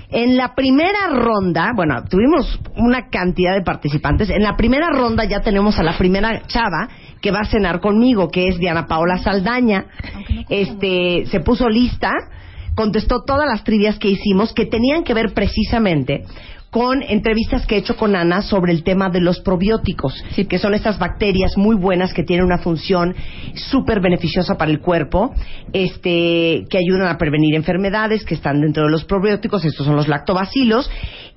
En 0.08 0.36
la 0.36 0.54
primera 0.54 1.08
ronda, 1.08 1.72
bueno, 1.74 2.04
tuvimos 2.08 2.60
una 2.76 3.10
cantidad 3.10 3.54
de 3.54 3.62
participantes. 3.62 4.30
En 4.30 4.44
la 4.44 4.56
primera 4.56 4.88
ronda 4.90 5.24
ya 5.24 5.40
tenemos 5.40 5.80
a 5.80 5.82
la 5.82 5.98
primera 5.98 6.42
chava 6.46 6.88
que 7.20 7.32
va 7.32 7.40
a 7.40 7.50
cenar 7.50 7.80
conmigo, 7.80 8.28
que 8.28 8.46
es 8.46 8.58
Diana 8.58 8.86
Paola 8.86 9.18
Saldaña. 9.18 9.86
Este, 10.48 11.26
se 11.26 11.40
puso 11.40 11.68
lista, 11.68 12.12
contestó 12.76 13.24
todas 13.26 13.48
las 13.48 13.64
trivias 13.64 13.98
que 13.98 14.10
hicimos 14.10 14.52
que 14.52 14.66
tenían 14.66 15.02
que 15.02 15.14
ver 15.14 15.34
precisamente 15.34 16.24
con 16.70 17.02
entrevistas 17.02 17.66
que 17.66 17.74
he 17.74 17.78
hecho 17.78 17.96
con 17.96 18.14
Ana 18.14 18.42
sobre 18.42 18.72
el 18.72 18.84
tema 18.84 19.10
de 19.10 19.20
los 19.20 19.40
probióticos, 19.40 20.22
que 20.48 20.58
son 20.58 20.72
estas 20.72 20.98
bacterias 20.98 21.56
muy 21.56 21.74
buenas 21.74 22.14
que 22.14 22.22
tienen 22.22 22.46
una 22.46 22.58
función 22.58 23.14
súper 23.54 24.00
beneficiosa 24.00 24.54
para 24.54 24.70
el 24.70 24.80
cuerpo, 24.80 25.34
este, 25.72 26.64
que 26.70 26.78
ayudan 26.78 27.08
a 27.08 27.18
prevenir 27.18 27.56
enfermedades, 27.56 28.24
que 28.24 28.34
están 28.34 28.60
dentro 28.60 28.84
de 28.84 28.90
los 28.90 29.04
probióticos, 29.04 29.64
estos 29.64 29.84
son 29.84 29.96
los 29.96 30.06
lactobacilos. 30.06 30.88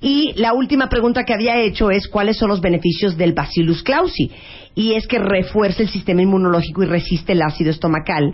Y 0.01 0.33
la 0.35 0.53
última 0.53 0.87
pregunta 0.87 1.23
que 1.23 1.33
había 1.33 1.59
hecho 1.61 1.89
es 1.89 2.07
cuáles 2.07 2.37
son 2.37 2.49
los 2.49 2.61
beneficios 2.61 3.17
del 3.17 3.33
Bacillus 3.33 3.81
clausi. 3.81 4.29
Y 4.75 4.93
es 4.93 5.07
que 5.07 5.17
refuerza 5.17 5.81
el 5.81 5.89
sistema 5.89 6.21
inmunológico 6.21 6.83
y 6.83 6.87
resiste 6.87 7.31
el 7.31 7.41
ácido 7.41 7.71
estomacal 7.71 8.33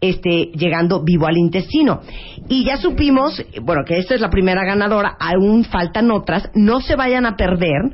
este, 0.00 0.50
llegando 0.54 1.02
vivo 1.02 1.26
al 1.26 1.36
intestino. 1.36 2.00
Y 2.48 2.64
ya 2.64 2.76
supimos, 2.76 3.42
bueno, 3.62 3.82
que 3.84 3.98
esta 3.98 4.14
es 4.14 4.20
la 4.20 4.30
primera 4.30 4.64
ganadora, 4.64 5.16
aún 5.18 5.64
faltan 5.64 6.10
otras, 6.10 6.50
no 6.54 6.80
se 6.80 6.96
vayan 6.96 7.26
a 7.26 7.36
perder, 7.36 7.92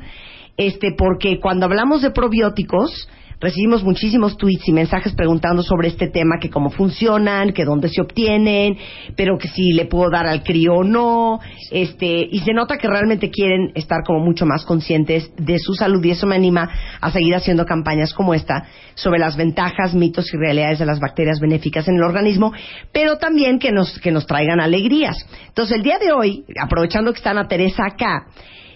este, 0.57 0.93
porque 0.97 1.41
cuando 1.41 1.67
hablamos 1.67 2.03
de 2.03 2.11
probióticos, 2.11 3.09
recibimos 3.45 3.85
muchísimos 3.85 4.39
tweets 4.39 4.67
y 4.69 4.73
mensajes 4.73 5.13
preguntando 5.13 5.63
sobre 5.63 5.89
este 5.89 6.09
tema, 6.09 6.39
que 6.41 6.49
cómo 6.49 6.71
funcionan, 6.71 7.53
que 7.53 7.67
dónde 7.67 7.91
se 7.91 8.01
obtienen, 8.01 8.79
pero 9.17 9.37
que 9.37 9.49
si 9.49 9.75
le 9.75 9.85
puedo 9.85 10.11
dar 10.11 10.27
al 10.27 10.43
crío 10.43 10.77
o 10.77 10.83
no, 10.83 11.41
este, 11.71 12.27
y 12.31 12.41
se 12.41 12.55
nota 12.55 12.79
que 12.79 12.89
realmente 12.89 13.31
quieren 13.31 13.71
estar 13.75 13.99
como 14.07 14.21
mucho 14.21 14.47
más 14.47 14.65
conscientes 14.65 15.31
de 15.37 15.59
su 15.59 15.75
salud 15.75 16.03
y 16.03 16.13
eso 16.13 16.27
me 16.27 16.37
anima 16.37 16.71
a 17.03 17.11
seguir 17.11 17.35
haciendo 17.35 17.67
campañas 17.67 18.15
como 18.15 18.33
esta 18.33 18.65
sobre 18.95 19.19
las 19.19 19.37
ventajas, 19.37 19.93
mitos 19.95 20.33
y 20.33 20.39
realidades 20.39 20.79
de 20.79 20.87
las 20.87 20.99
bacterias 20.99 21.39
benéficas 21.39 21.87
en 21.87 21.97
el 21.97 22.03
organismo, 22.03 22.53
pero 22.93 23.19
también 23.19 23.59
que 23.59 23.73
nos, 23.73 23.99
que 24.01 24.11
nos 24.11 24.27
traigan 24.27 24.59
alegrías. 24.59 25.19
Entonces, 25.49 25.77
el 25.77 25.83
día 25.83 25.99
de 25.99 26.13
hoy, 26.13 26.47
aprovechando 26.59 27.13
que 27.13 27.19
está 27.19 27.33
Ana 27.33 27.47
Teresa 27.47 27.85
acá, 27.85 28.27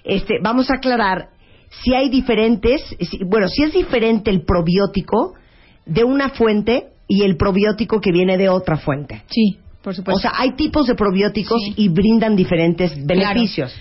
este, 0.04 0.34
vamos 0.42 0.70
a 0.70 0.74
aclarar 0.74 1.37
si 1.70 1.94
hay 1.94 2.08
diferentes, 2.08 2.82
si- 3.00 3.24
bueno, 3.24 3.48
si 3.48 3.62
es 3.64 3.72
diferente 3.72 4.30
el 4.30 4.42
probiótico 4.44 5.34
de 5.86 6.04
una 6.04 6.30
fuente 6.30 6.88
y 7.06 7.22
el 7.22 7.36
probiótico 7.36 8.00
que 8.00 8.12
viene 8.12 8.36
de 8.36 8.48
otra 8.48 8.76
fuente. 8.76 9.22
Sí, 9.28 9.58
por 9.82 9.94
supuesto. 9.94 10.18
O 10.18 10.20
sea, 10.20 10.32
hay 10.36 10.52
tipos 10.52 10.86
de 10.86 10.94
probióticos 10.94 11.62
Sí. 11.62 11.74
y 11.76 11.88
brindan 11.88 12.36
diferentes 12.36 12.92
beneficios. 13.06 13.74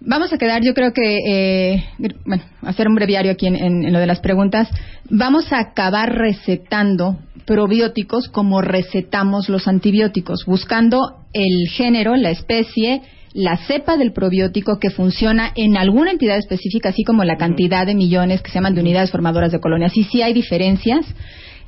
Vamos 0.00 0.32
a 0.32 0.38
quedar, 0.38 0.62
yo 0.62 0.74
creo 0.74 0.92
que, 0.92 1.18
eh, 1.26 1.84
bueno, 2.24 2.44
hacer 2.62 2.86
un 2.88 2.94
breviario 2.94 3.32
aquí 3.32 3.46
en, 3.48 3.56
en- 3.56 3.84
en 3.84 3.92
lo 3.92 3.98
de 3.98 4.06
las 4.06 4.20
preguntas. 4.20 4.68
Vamos 5.10 5.52
a 5.52 5.58
acabar 5.58 6.14
recetando 6.16 7.18
probióticos 7.46 8.28
como 8.28 8.60
recetamos 8.60 9.48
los 9.48 9.66
antibióticos, 9.66 10.44
buscando 10.46 11.16
el 11.32 11.68
género, 11.70 12.14
la 12.14 12.30
especie, 12.30 13.02
la 13.32 13.56
cepa 13.56 13.96
del 13.96 14.12
probiótico 14.12 14.78
que 14.78 14.90
funciona 14.90 15.52
en 15.54 15.76
alguna 15.76 16.10
entidad 16.10 16.38
específica, 16.38 16.90
así 16.90 17.04
como 17.04 17.24
la 17.24 17.36
cantidad 17.36 17.86
de 17.86 17.94
millones 17.94 18.42
que 18.42 18.50
se 18.50 18.56
llaman 18.56 18.74
de 18.74 18.80
unidades 18.80 19.10
formadoras 19.10 19.52
de 19.52 19.60
colonias. 19.60 19.96
Y 19.96 20.04
sí 20.04 20.22
hay 20.22 20.32
diferencias. 20.32 21.06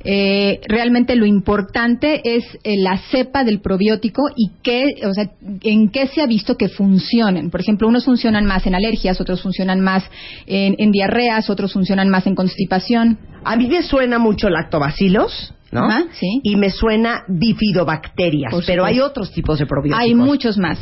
Eh, 0.03 0.59
realmente 0.67 1.15
lo 1.15 1.25
importante 1.25 2.21
es 2.23 2.43
eh, 2.63 2.77
la 2.77 2.97
cepa 3.11 3.43
del 3.43 3.61
probiótico 3.61 4.23
y 4.35 4.49
qué, 4.63 4.95
o 5.05 5.13
sea, 5.13 5.29
en 5.61 5.89
qué 5.89 6.07
se 6.07 6.21
ha 6.21 6.25
visto 6.25 6.57
que 6.57 6.69
funcionen. 6.69 7.51
Por 7.51 7.61
ejemplo, 7.61 7.87
unos 7.87 8.05
funcionan 8.05 8.45
más 8.45 8.65
en 8.65 8.73
alergias, 8.73 9.21
otros 9.21 9.41
funcionan 9.41 9.79
más 9.79 10.03
en, 10.47 10.75
en 10.79 10.91
diarreas, 10.91 11.49
otros 11.49 11.73
funcionan 11.73 12.09
más 12.09 12.25
en 12.25 12.35
constipación. 12.35 13.19
A 13.43 13.55
mí 13.55 13.67
me 13.67 13.83
suena 13.83 14.17
mucho 14.17 14.49
lactobacilos, 14.49 15.53
¿no? 15.71 15.85
Ajá, 15.85 16.05
sí. 16.13 16.41
Y 16.43 16.55
me 16.55 16.71
suena 16.71 17.23
bifidobacterias, 17.27 18.53
pero 18.65 18.85
hay 18.85 18.99
otros 18.99 19.31
tipos 19.31 19.59
de 19.59 19.67
probióticos. 19.67 20.03
Hay 20.03 20.15
muchos 20.15 20.57
más. 20.57 20.79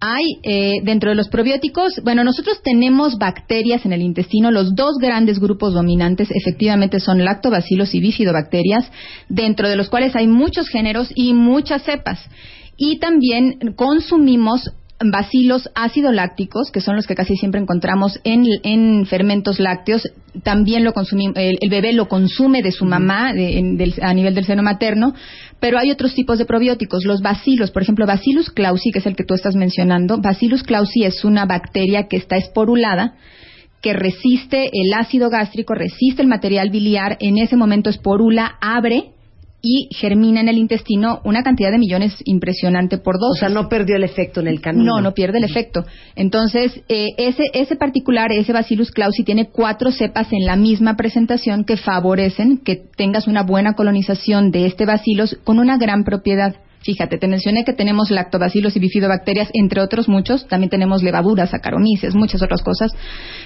Hay 0.00 0.24
eh, 0.42 0.80
dentro 0.82 1.10
de 1.10 1.16
los 1.16 1.28
probióticos, 1.28 2.00
bueno, 2.02 2.24
nosotros 2.24 2.62
tenemos 2.62 3.18
bacterias 3.18 3.84
en 3.84 3.92
el 3.92 4.00
intestino. 4.00 4.50
Los 4.50 4.74
dos 4.74 4.96
grandes 4.98 5.38
grupos 5.38 5.74
dominantes 5.74 6.30
efectivamente 6.30 7.00
son 7.00 7.22
lactobacilos 7.22 7.94
y 7.94 8.00
bifidobacterias, 8.00 8.90
dentro 9.28 9.68
de 9.68 9.76
los 9.76 9.90
cuales 9.90 10.16
hay 10.16 10.26
muchos 10.26 10.68
géneros 10.68 11.12
y 11.14 11.34
muchas 11.34 11.82
cepas. 11.82 12.18
Y 12.78 12.98
también 12.98 13.74
consumimos 13.76 14.70
bacilos 15.02 15.70
ácido 15.74 16.12
lácticos, 16.12 16.70
que 16.70 16.80
son 16.80 16.96
los 16.96 17.06
que 17.06 17.14
casi 17.14 17.34
siempre 17.36 17.60
encontramos 17.60 18.20
en, 18.24 18.44
en 18.62 19.06
fermentos 19.06 19.58
lácteos, 19.58 20.02
también 20.42 20.84
lo 20.84 20.92
consumimos, 20.92 21.36
el, 21.38 21.56
el 21.60 21.70
bebé 21.70 21.92
lo 21.92 22.06
consume 22.08 22.62
de 22.62 22.70
su 22.70 22.84
mamá 22.84 23.32
de- 23.32 23.58
en- 23.58 23.76
del- 23.76 23.94
a 24.02 24.12
nivel 24.12 24.34
del 24.34 24.44
seno 24.44 24.62
materno, 24.62 25.14
pero 25.58 25.78
hay 25.78 25.90
otros 25.90 26.14
tipos 26.14 26.38
de 26.38 26.44
probióticos, 26.44 27.04
los 27.04 27.20
bacilos, 27.22 27.70
por 27.70 27.82
ejemplo, 27.82 28.06
Bacillus 28.06 28.50
clausi, 28.50 28.90
que 28.90 28.98
es 28.98 29.06
el 29.06 29.16
que 29.16 29.24
tú 29.24 29.34
estás 29.34 29.54
mencionando, 29.56 30.18
Bacillus 30.20 30.62
clausi 30.62 31.04
es 31.04 31.24
una 31.24 31.46
bacteria 31.46 32.06
que 32.08 32.16
está 32.16 32.36
esporulada, 32.36 33.14
que 33.82 33.94
resiste 33.94 34.68
el 34.72 34.92
ácido 34.92 35.30
gástrico, 35.30 35.74
resiste 35.74 36.20
el 36.20 36.28
material 36.28 36.68
biliar, 36.68 37.16
en 37.20 37.38
ese 37.38 37.56
momento 37.56 37.88
esporula, 37.88 38.56
abre 38.60 39.12
y 39.62 39.88
germina 39.94 40.40
en 40.40 40.48
el 40.48 40.58
intestino 40.58 41.20
una 41.24 41.42
cantidad 41.42 41.70
de 41.70 41.78
millones 41.78 42.16
impresionante 42.24 42.98
por 42.98 43.16
O 43.16 43.18
dos. 43.18 43.38
sea, 43.38 43.48
no 43.48 43.68
perdió 43.68 43.96
el 43.96 44.04
efecto 44.04 44.40
en 44.40 44.48
el 44.48 44.60
camino. 44.60 44.96
No, 44.96 45.00
no 45.00 45.12
pierde 45.12 45.38
el 45.38 45.44
efecto. 45.44 45.84
Entonces, 46.14 46.82
eh, 46.88 47.08
ese, 47.18 47.44
ese 47.52 47.76
particular, 47.76 48.32
ese 48.32 48.52
Bacillus 48.52 48.90
clausi, 48.90 49.22
tiene 49.22 49.50
cuatro 49.50 49.90
cepas 49.90 50.32
en 50.32 50.44
la 50.44 50.56
misma 50.56 50.96
presentación 50.96 51.64
que 51.64 51.76
favorecen 51.76 52.58
que 52.58 52.76
tengas 52.96 53.26
una 53.26 53.42
buena 53.42 53.74
colonización 53.74 54.50
de 54.50 54.66
este 54.66 54.86
bacillus 54.86 55.38
con 55.44 55.58
una 55.58 55.76
gran 55.76 56.04
propiedad, 56.04 56.56
Fíjate, 56.82 57.18
te 57.18 57.28
mencioné 57.28 57.64
que 57.64 57.74
tenemos 57.74 58.10
lactobacilos 58.10 58.74
y 58.74 58.80
bifidobacterias, 58.80 59.50
entre 59.52 59.82
otros 59.82 60.08
muchos. 60.08 60.48
También 60.48 60.70
tenemos 60.70 61.02
levaduras, 61.02 61.50
saccharomyces, 61.50 62.14
muchas 62.14 62.42
otras 62.42 62.62
cosas. 62.62 62.90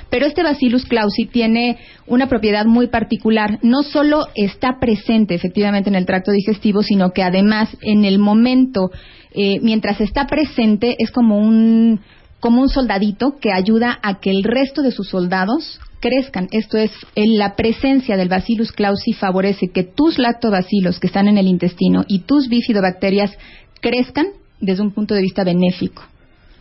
Pero 0.09 0.27
este 0.27 0.45
Bacillus 0.45 0.85
clausi 0.85 1.27
tiene 1.27 1.79
una 2.07 2.29
propiedad 2.29 2.65
muy 2.65 2.87
particular. 2.87 3.59
No 3.63 3.83
solo 3.83 4.29
está 4.37 4.79
presente 4.79 5.35
efectivamente 5.35 5.91
en 5.91 5.97
el 5.97 6.07
tracto 6.07 6.31
digestivo, 6.31 6.85
sino 6.85 7.11
que 7.11 7.25
además 7.25 7.77
en 7.83 8.05
el 8.05 8.21
momento, 8.21 8.93
eh, 9.35 9.59
mientras 9.61 10.01
está 10.01 10.27
presente, 10.27 10.95
es 10.99 11.11
como 11.11 11.39
un 11.39 12.01
como 12.39 12.61
un 12.61 12.69
soldadito 12.69 13.37
que 13.41 13.53
ayuda 13.53 13.99
a 14.03 14.21
que 14.21 14.31
el 14.31 14.45
resto 14.45 14.83
de 14.83 14.93
sus 14.93 15.09
soldados 15.09 15.81
crezcan. 16.05 16.49
Esto 16.51 16.77
es, 16.77 16.91
en 17.15 17.39
la 17.39 17.57
presencia 17.57 18.19
del 18.19 18.29
Bacillus 18.29 18.73
clausi 18.73 19.15
favorece 19.15 19.69
que 19.73 19.85
tus 19.85 20.19
lactobacilos 20.19 21.01
que 21.01 21.07
están 21.07 21.29
en 21.29 21.39
el 21.39 21.47
intestino 21.47 22.05
y 22.07 22.21
tus 22.21 22.49
bifidobacterias 22.49 23.33
crezcan 23.81 24.27
desde 24.61 24.83
un 24.83 24.93
punto 24.93 25.15
de 25.15 25.23
vista 25.23 25.45
benéfico. 25.45 26.03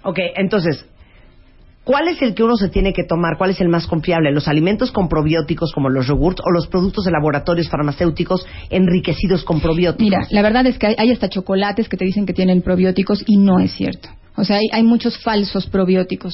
Ok, 0.04 0.18
entonces, 0.38 0.86
¿cuál 1.84 2.08
es 2.08 2.22
el 2.22 2.34
que 2.36 2.44
uno 2.44 2.56
se 2.56 2.70
tiene 2.70 2.94
que 2.94 3.04
tomar? 3.04 3.38
¿Cuál 3.38 3.50
es 3.50 3.60
el 3.60 3.68
más 3.68 3.86
confiable? 3.86 4.32
¿Los 4.32 4.48
alimentos 4.48 4.94
con 4.94 5.10
probióticos 5.10 5.74
como 5.74 5.90
los 5.90 6.08
yogurts 6.08 6.42
o 6.46 6.50
los 6.50 6.68
productos 6.68 7.04
de 7.04 7.12
laboratorios 7.12 7.70
farmacéuticos 7.70 8.46
enriquecidos 8.70 9.44
con 9.44 9.60
probióticos? 9.60 10.06
Mira, 10.06 10.26
la 10.30 10.42
verdad 10.42 10.66
es 10.68 10.80
que 10.80 10.88
hay, 10.88 10.96
hay 10.98 11.12
hasta 11.12 11.28
chocolates 11.28 11.90
que 11.90 11.98
te 11.98 12.06
dicen 12.06 12.26
que 12.26 12.34
tienen 12.34 12.62
probióticos 12.62 13.22
y 13.28 13.38
no 13.38 13.60
es 13.60 13.74
cierto. 13.74 14.08
O 14.36 14.44
sea, 14.44 14.58
hay, 14.58 14.68
hay 14.72 14.84
muchos 14.84 15.18
falsos 15.20 15.68
probióticos. 15.68 16.34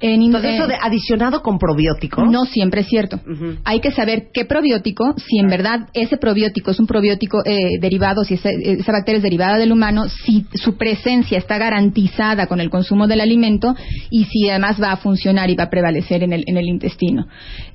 En 0.00 0.22
Entonces, 0.22 0.54
eso 0.54 0.64
eh, 0.64 0.68
de 0.68 0.74
adicionado 0.80 1.42
con 1.42 1.58
probiótico. 1.58 2.24
No 2.24 2.44
siempre 2.46 2.80
es 2.82 2.88
cierto. 2.88 3.20
Hay 3.64 3.80
que 3.80 3.90
saber 3.90 4.28
qué 4.32 4.44
probiótico, 4.44 5.14
si 5.18 5.38
en 5.38 5.48
verdad 5.48 5.88
ese 5.94 6.16
probiótico 6.16 6.70
es 6.70 6.80
un 6.80 6.86
probiótico 6.86 7.42
eh, 7.44 7.78
derivado, 7.80 8.24
si 8.24 8.34
ese- 8.34 8.72
esa 8.80 8.92
bacteria 8.92 9.18
es 9.18 9.22
derivada 9.22 9.58
del 9.58 9.72
humano, 9.72 10.08
si 10.08 10.46
su 10.54 10.76
presencia 10.76 11.38
está 11.38 11.58
garantizada 11.58 12.46
con 12.46 12.60
el 12.60 12.70
consumo 12.70 13.06
del 13.06 13.20
alimento 13.20 13.74
y 14.10 14.24
si 14.24 14.48
además 14.48 14.80
va 14.82 14.92
a 14.92 14.96
funcionar 14.96 15.50
y 15.50 15.54
va 15.54 15.64
a 15.64 15.70
prevalecer 15.70 16.22
en 16.22 16.32
el, 16.32 16.44
en 16.46 16.56
el 16.56 16.66
intestino. 16.66 17.26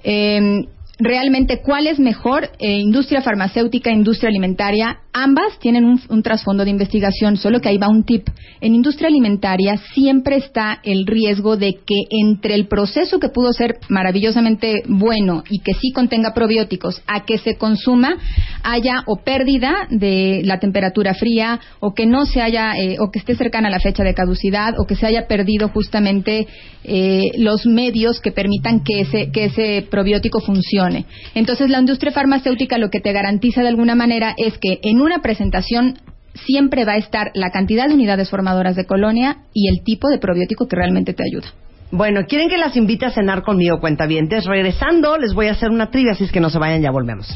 Eh, 0.03 0.65
Realmente, 1.01 1.61
¿cuál 1.61 1.87
es 1.87 1.97
mejor? 1.97 2.49
Eh, 2.59 2.79
industria 2.79 3.21
farmacéutica, 3.21 3.89
industria 3.89 4.27
alimentaria, 4.27 4.97
ambas 5.13 5.57
tienen 5.59 5.85
un, 5.85 6.23
trasfondo 6.23 6.65
de 6.65 6.71
investigación, 6.71 7.37
solo 7.37 7.61
que 7.61 7.69
ahí 7.69 7.77
va 7.77 7.87
un 7.87 8.03
tip. 8.03 8.27
En 8.59 8.75
industria 8.75 9.07
alimentaria 9.07 9.77
siempre 9.93 10.35
está 10.35 10.79
el 10.83 11.05
riesgo 11.05 11.55
de 11.55 11.75
que 11.85 11.95
entre 12.09 12.55
el 12.55 12.67
proceso 12.67 13.17
que 13.17 13.29
pudo 13.29 13.53
ser 13.53 13.77
maravillosamente 13.87 14.83
bueno 14.87 15.43
y 15.49 15.59
que 15.59 15.73
sí 15.73 15.91
contenga 15.93 16.33
probióticos 16.33 17.01
a 17.07 17.23
que 17.23 17.37
se 17.37 17.55
consuma 17.55 18.17
haya 18.63 19.03
o 19.05 19.23
pérdida 19.23 19.87
de 19.89 20.41
la 20.43 20.59
temperatura 20.59 21.13
fría 21.13 21.61
o 21.79 21.93
que 21.93 22.05
no 22.05 22.25
se 22.25 22.41
haya 22.41 22.73
eh, 22.77 22.97
o 22.99 23.09
que 23.09 23.19
esté 23.19 23.35
cercana 23.35 23.69
a 23.69 23.71
la 23.71 23.79
fecha 23.79 24.03
de 24.03 24.13
caducidad 24.13 24.73
o 24.77 24.85
que 24.85 24.95
se 24.95 25.05
haya 25.05 25.27
perdido 25.27 25.69
justamente 25.69 26.47
eh, 26.83 27.31
los 27.37 27.65
medios 27.65 28.19
que 28.19 28.31
permitan 28.31 28.81
que 28.83 29.01
ese 29.01 29.31
que 29.31 29.45
ese 29.45 29.87
probiótico 29.89 30.41
funcione. 30.41 30.88
Entonces 31.35 31.69
la 31.69 31.79
industria 31.79 32.11
farmacéutica 32.11 32.77
lo 32.77 32.89
que 32.89 32.99
te 32.99 33.13
garantiza 33.13 33.61
de 33.61 33.67
alguna 33.67 33.95
manera 33.95 34.33
es 34.37 34.57
que 34.57 34.79
en 34.83 35.01
una 35.01 35.21
presentación 35.21 35.99
siempre 36.45 36.85
va 36.85 36.93
a 36.93 36.97
estar 36.97 37.31
la 37.33 37.51
cantidad 37.51 37.87
de 37.87 37.93
unidades 37.93 38.29
formadoras 38.29 38.75
de 38.75 38.85
colonia 38.85 39.37
y 39.53 39.69
el 39.69 39.83
tipo 39.83 40.09
de 40.09 40.19
probiótico 40.19 40.67
que 40.67 40.75
realmente 40.75 41.13
te 41.13 41.23
ayuda. 41.23 41.47
Bueno, 41.91 42.21
¿quieren 42.27 42.49
que 42.49 42.57
las 42.57 42.75
invite 42.77 43.07
a 43.07 43.11
cenar 43.11 43.41
conmigo, 43.41 43.79
cuentavientes? 43.79 44.45
Regresando, 44.45 45.17
les 45.17 45.33
voy 45.33 45.47
a 45.47 45.51
hacer 45.51 45.71
una 45.71 45.89
trivia, 45.89 46.11
así 46.11 46.23
es 46.23 46.31
que 46.31 46.39
no 46.39 46.51
se 46.51 46.59
vayan, 46.59 46.81
ya 46.81 46.91
volvemos. 46.91 47.27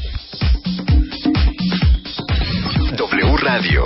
W 2.96 3.36
Radio. 3.38 3.82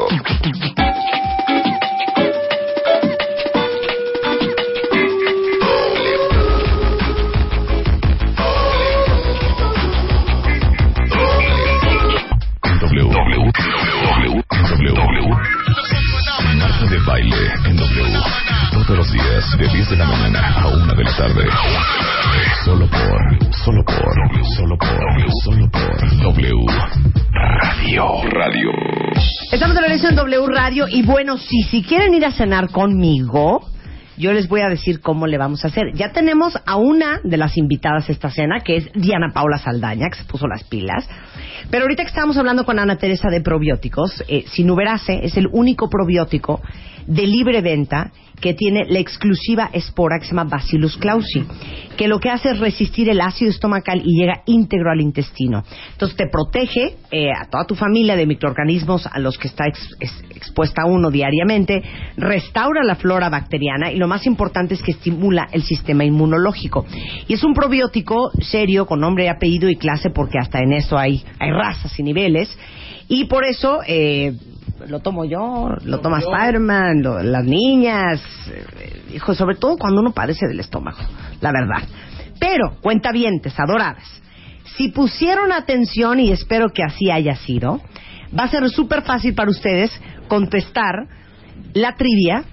W. 14.39 15.29
Marta 16.59 16.87
de 16.89 16.99
baile 17.07 17.53
en 17.65 17.77
W. 17.77 18.19
Todos 18.71 18.99
los 18.99 19.13
días 19.13 19.59
de 19.59 19.67
10 19.67 19.91
de 19.91 19.97
la 19.97 20.07
mañana 20.07 20.55
a 20.61 20.69
1 20.69 20.95
de 20.95 21.05
la 21.05 21.17
tarde. 21.17 21.45
Solo 22.65 22.87
por, 22.87 23.55
solo 23.65 23.85
por, 23.85 24.47
solo 24.57 24.79
por, 24.79 25.33
solo 25.43 25.71
por 25.71 26.23
W. 26.23 26.67
Radio. 27.33 28.05
Radio. 28.31 28.71
Estamos 29.51 29.75
de 29.75 29.81
regreso 29.81 30.09
en 30.09 30.15
W 30.15 30.47
Radio 30.47 30.87
y 30.89 31.03
bueno, 31.03 31.37
si, 31.37 31.63
si 31.65 31.83
quieren 31.83 32.15
ir 32.15 32.25
a 32.25 32.31
cenar 32.31 32.71
conmigo, 32.71 33.69
yo 34.19 34.33
les 34.33 34.49
voy 34.49 34.61
a 34.61 34.69
decir 34.69 35.01
cómo 35.01 35.27
le 35.27 35.39
vamos 35.39 35.65
a 35.65 35.69
hacer. 35.69 35.93
Ya 35.95 36.13
tenemos 36.13 36.59
a 36.67 36.77
una 36.77 37.21
de 37.23 37.37
las 37.37 37.57
invitadas 37.57 38.09
a 38.09 38.13
esta 38.13 38.31
cena, 38.31 38.61
que 38.61 38.77
es 38.77 38.93
Diana 38.95 39.33
Paula 39.33 39.59
Saldaña, 39.59 40.09
que 40.11 40.19
se 40.19 40.25
puso 40.25 40.47
las 40.47 40.65
pilas. 40.65 41.09
Pero 41.71 41.85
ahorita 41.85 42.03
que 42.03 42.09
estábamos 42.09 42.37
hablando 42.37 42.65
con 42.65 42.79
Ana 42.79 42.97
Teresa 42.97 43.29
de 43.31 43.41
probióticos, 43.41 44.25
eh, 44.29 44.45
Sinuberase 44.49 45.25
es 45.25 45.37
el 45.37 45.47
único 45.53 45.89
probiótico 45.89 46.61
de 47.07 47.27
libre 47.27 47.63
venta 47.63 48.13
que 48.41 48.55
tiene 48.55 48.85
la 48.89 48.99
exclusiva 48.99 49.71
espora 49.73 50.19
que 50.19 50.25
se 50.27 50.31
llama 50.35 50.51
Bacillus 50.51 50.97
clausi, 50.97 51.45
que 51.97 52.09
lo 52.09 52.21
que 52.21 52.31
hace 52.31 52.51
es 52.51 52.59
resistir 52.59 53.09
el 53.09 53.21
ácido 53.21 53.51
estomacal 53.51 54.03
y 54.05 54.19
llega 54.21 54.43
íntegro 54.47 54.91
al 54.91 55.01
intestino. 55.01 55.65
Entonces 55.93 56.17
te 56.17 56.27
protege 56.31 56.97
eh, 57.11 57.31
a 57.33 57.47
toda 57.51 57.65
tu 57.67 57.75
familia 57.75 58.17
de 58.17 58.27
microorganismos 58.27 59.07
a 59.07 59.19
los 59.19 59.37
que 59.39 59.49
está 59.49 59.67
ex- 59.67 59.97
ex- 60.01 60.25
expuesta 60.35 60.85
uno 60.87 61.11
diariamente, 61.11 61.83
restaura 62.17 62.85
la 62.85 62.95
flora 62.97 63.29
bacteriana 63.29 63.91
y 63.93 63.97
lo 63.97 64.07
más 64.09 64.27
importante 64.27 64.75
es 64.75 64.83
que 64.83 64.93
estimula 64.93 65.49
el 65.53 65.63
sistema 65.63 66.05
inmunológico. 66.05 66.87
Y 67.27 67.35
es 67.35 67.43
un 67.45 67.55
probiótico 67.55 68.31
serio 68.41 68.87
con 68.87 69.01
nombre 69.01 69.29
apellido 69.29 69.69
y 69.69 69.77
clase 69.77 70.11
porque 70.11 70.39
hasta 70.39 70.61
en 70.61 70.73
eso 70.73 70.97
hay, 70.97 71.25
hay 71.39 71.51
razas 71.51 71.99
y 71.99 72.03
niveles. 72.03 72.57
Y 73.09 73.25
por 73.25 73.45
eso 73.45 73.81
eh, 73.87 74.35
lo 74.87 75.01
tomo 75.01 75.25
yo, 75.25 75.71
lo 75.85 76.01
toma 76.01 76.19
Spider-Man, 76.19 77.03
lo- 77.03 77.23
las 77.23 77.45
niñas, 77.45 78.23
eh, 78.51 79.03
hijo, 79.15 79.35
sobre 79.35 79.57
todo 79.57 79.77
cuando 79.77 80.01
uno 80.01 80.13
padece 80.13 80.47
del 80.47 80.61
estómago, 80.61 80.99
la 81.41 81.53
verdad. 81.53 81.83
Pero, 82.39 82.77
cuentavientes, 82.81 83.59
adoradas, 83.59 84.05
si 84.77 84.89
pusieron 84.89 85.51
atención, 85.53 86.21
y 86.21 86.31
espero 86.31 86.69
que 86.69 86.83
así 86.85 87.11
haya 87.11 87.35
sido, 87.35 87.81
va 88.39 88.45
a 88.45 88.49
ser 88.49 88.69
súper 88.69 89.03
fácil 89.03 89.35
para 89.35 89.51
ustedes 89.51 89.91
contestar 90.29 91.09
la 91.75 91.97
trivia. 91.97 92.45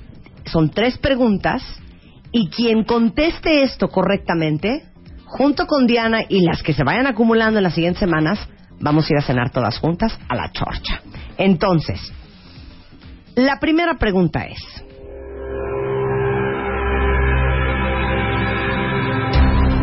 Son 0.46 0.70
tres 0.70 0.98
preguntas, 0.98 1.62
y 2.32 2.50
quien 2.50 2.84
conteste 2.84 3.64
esto 3.64 3.90
correctamente, 3.90 4.84
junto 5.26 5.68
con 5.68 5.86
Diana 5.86 6.22
y 6.28 6.42
las 6.46 6.64
que 6.64 6.74
se 6.74 6.84
vayan 6.84 7.08
acumulando 7.08 7.60
en 7.60 7.64
las 7.64 7.74
siguientes 7.76 8.00
semanas, 8.00 8.40
vamos 8.80 9.06
a 9.10 9.14
ir 9.14 9.18
a 9.18 9.22
cenar 9.22 9.52
todas 9.52 9.78
juntas 9.80 10.18
a 10.28 10.36
la 10.36 10.52
chorcha. 10.52 11.02
Entonces, 11.38 12.00
la 13.36 13.60
primera 13.60 13.96
pregunta 13.96 14.46
es, 14.46 14.60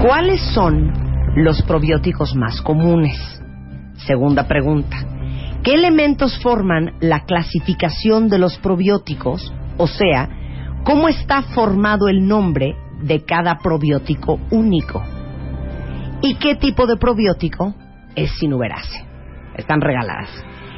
¿cuáles 0.01 0.41
son 0.55 0.93
los 1.37 1.63
probióticos 1.63 2.35
más 2.35 2.61
comunes? 2.63 3.19
Segunda 4.07 4.49
pregunta, 4.49 4.97
¿qué 5.63 5.75
elementos 5.75 6.39
forman 6.43 6.95
la 7.01 7.25
clasificación 7.25 8.29
de 8.29 8.39
los 8.39 8.59
probióticos? 8.59 9.53
O 9.77 9.87
sea, 9.87 10.29
¿cómo 10.85 11.09
está 11.09 11.43
formado 11.43 12.09
el 12.09 12.27
nombre 12.27 12.75
de 13.03 13.25
cada 13.25 13.59
probiótico 13.59 14.41
único? 14.51 15.03
¿Y 16.23 16.37
qué 16.37 16.55
tipo 16.55 16.87
de 16.87 16.97
probiótico 16.97 17.75
es 18.17 18.31
sinuberase? 18.39 19.05
Están 19.57 19.81
regaladas. 19.81 20.31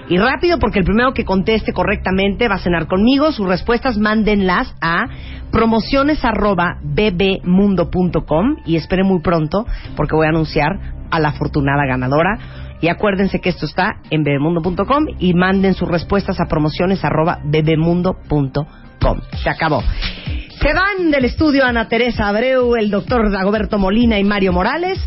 Y 0.09 0.19
rápido, 0.19 0.59
porque 0.59 0.81
el 0.81 0.85
primero 0.85 1.15
que 1.15 1.25
conteste 1.25 1.73
correctamente 1.73 2.47
va 2.49 2.57
a 2.57 2.59
cenar 2.59 2.87
conmigo. 2.87 3.33
Sus 3.33 3.49
respuestas 3.49 3.97
mándenlas 3.97 4.75
a 4.83 5.07
promociones 5.51 6.23
arroba 6.25 6.79
bbmundo.com 6.83 8.57
y 8.67 8.77
esperen 8.77 9.07
muy 9.07 9.21
pronto, 9.21 9.67
porque 9.97 10.15
voy 10.15 10.27
a 10.27 10.31
anunciar 10.31 10.79
a 11.11 11.21
la 11.21 11.29
afortunada 11.29 11.87
ganadora. 11.87 12.39
Y 12.83 12.89
acuérdense 12.89 13.41
que 13.41 13.49
esto 13.49 13.65
está 13.65 14.01
en 14.11 14.25
bebemundo.com 14.25 15.07
y 15.19 15.33
manden 15.33 15.73
sus 15.73 15.89
respuestas 15.89 16.39
a 16.39 16.47
promociones 16.47 17.03
arroba 17.03 17.39
bebemundo.com. 17.45 19.21
Se 19.43 19.49
acabó. 19.49 19.83
Se 20.61 20.73
van 20.75 21.11
del 21.11 21.25
estudio 21.25 21.65
Ana 21.65 21.89
Teresa 21.89 22.29
Abreu, 22.29 22.77
el 22.77 22.91
doctor 22.91 23.31
Dagoberto 23.31 23.79
Molina 23.79 24.19
y 24.19 24.25
Mario 24.25 24.53
Morales. 24.53 24.99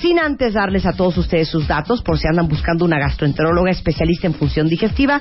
Sin 0.00 0.18
antes 0.18 0.54
darles 0.54 0.86
a 0.86 0.92
todos 0.92 1.16
ustedes 1.18 1.48
sus 1.48 1.66
datos 1.66 2.02
por 2.02 2.18
si 2.18 2.28
andan 2.28 2.48
buscando 2.48 2.84
una 2.84 2.98
gastroenteróloga 2.98 3.70
especialista 3.70 4.26
en 4.26 4.34
función 4.34 4.68
digestiva. 4.68 5.20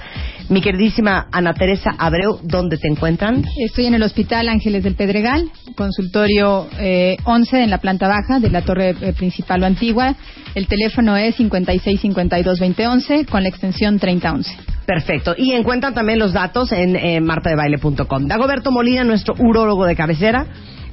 Mi 0.50 0.62
queridísima 0.62 1.28
Ana 1.32 1.54
Teresa 1.54 1.92
Abreu, 1.98 2.40
¿dónde 2.44 2.78
te 2.78 2.88
encuentran? 2.88 3.44
Estoy 3.66 3.86
en 3.86 3.96
el 3.96 4.04
Hospital 4.04 4.50
Ángeles 4.50 4.84
del 4.84 4.96
Pedregal, 4.96 5.50
consultorio 5.76 6.68
eh, 6.80 7.18
11 7.24 7.64
en 7.64 7.70
la 7.70 7.80
planta 7.80 8.08
baja 8.08 8.40
de 8.40 8.50
la 8.50 8.62
torre 8.64 8.96
eh, 9.02 9.14
principal 9.14 9.64
o 9.64 9.66
antigua. 9.66 10.16
El 10.54 10.68
teléfono 10.68 11.18
es 11.18 11.38
5652-2011 11.40 13.28
con 13.28 13.44
la 13.44 13.50
extensión 13.50 14.00
3011. 14.00 14.56
Perfecto. 14.86 15.34
Y 15.38 15.54
encuentran 15.54 15.94
también 15.94 16.20
los 16.20 16.34
datos 16.34 16.72
en 16.72 16.96
eh, 16.96 17.20
martadebaile.com. 17.20 18.28
Dagoberto 18.28 18.72
Molina, 18.72 19.04
nuestro 19.04 19.34
urólogo 19.40 19.86
de 19.86 19.96
cabecera. 19.96 20.46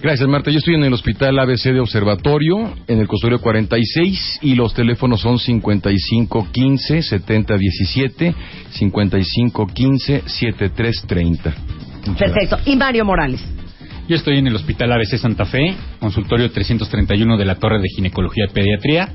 Gracias, 0.03 0.29
Marta. 0.29 0.51
Yo 0.51 0.59
estoy 0.59 0.75
en 0.75 0.83
el 0.83 0.93
Hospital 0.93 1.39
ABC 1.39 1.73
de 1.73 1.79
Observatorio, 1.79 2.75
en 2.89 2.99
el 2.99 3.07
consultorio 3.07 3.41
46, 3.41 4.41
y 4.43 4.57
los 4.57 4.75
teléfonos 4.75 5.21
son 5.21 5.39
5515-7017, 5.39 8.35
5515-7330. 8.81 11.55
Perfecto. 12.19 12.59
Y 12.67 12.75
Mario 12.75 13.05
Morales. 13.05 13.41
Yo 14.09 14.17
estoy 14.17 14.39
en 14.39 14.49
el 14.49 14.57
Hospital 14.57 14.91
ABC 14.91 15.19
Santa 15.19 15.45
Fe, 15.45 15.77
consultorio 16.01 16.51
331 16.51 17.37
de 17.37 17.45
la 17.45 17.55
Torre 17.55 17.81
de 17.81 17.87
Ginecología 17.95 18.47
y 18.51 18.53
Pediatría. 18.53 19.09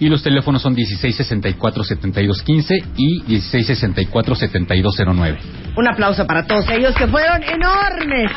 Y 0.00 0.08
los 0.08 0.22
teléfonos 0.22 0.62
son 0.62 0.74
1664-7215 0.76 2.84
y 2.96 3.20
1664-7209. 3.22 5.38
Un 5.76 5.88
aplauso 5.88 6.26
para 6.26 6.46
todos 6.46 6.68
ellos 6.70 6.94
que 6.94 7.06
fueron 7.06 7.42
enormes. 7.42 8.30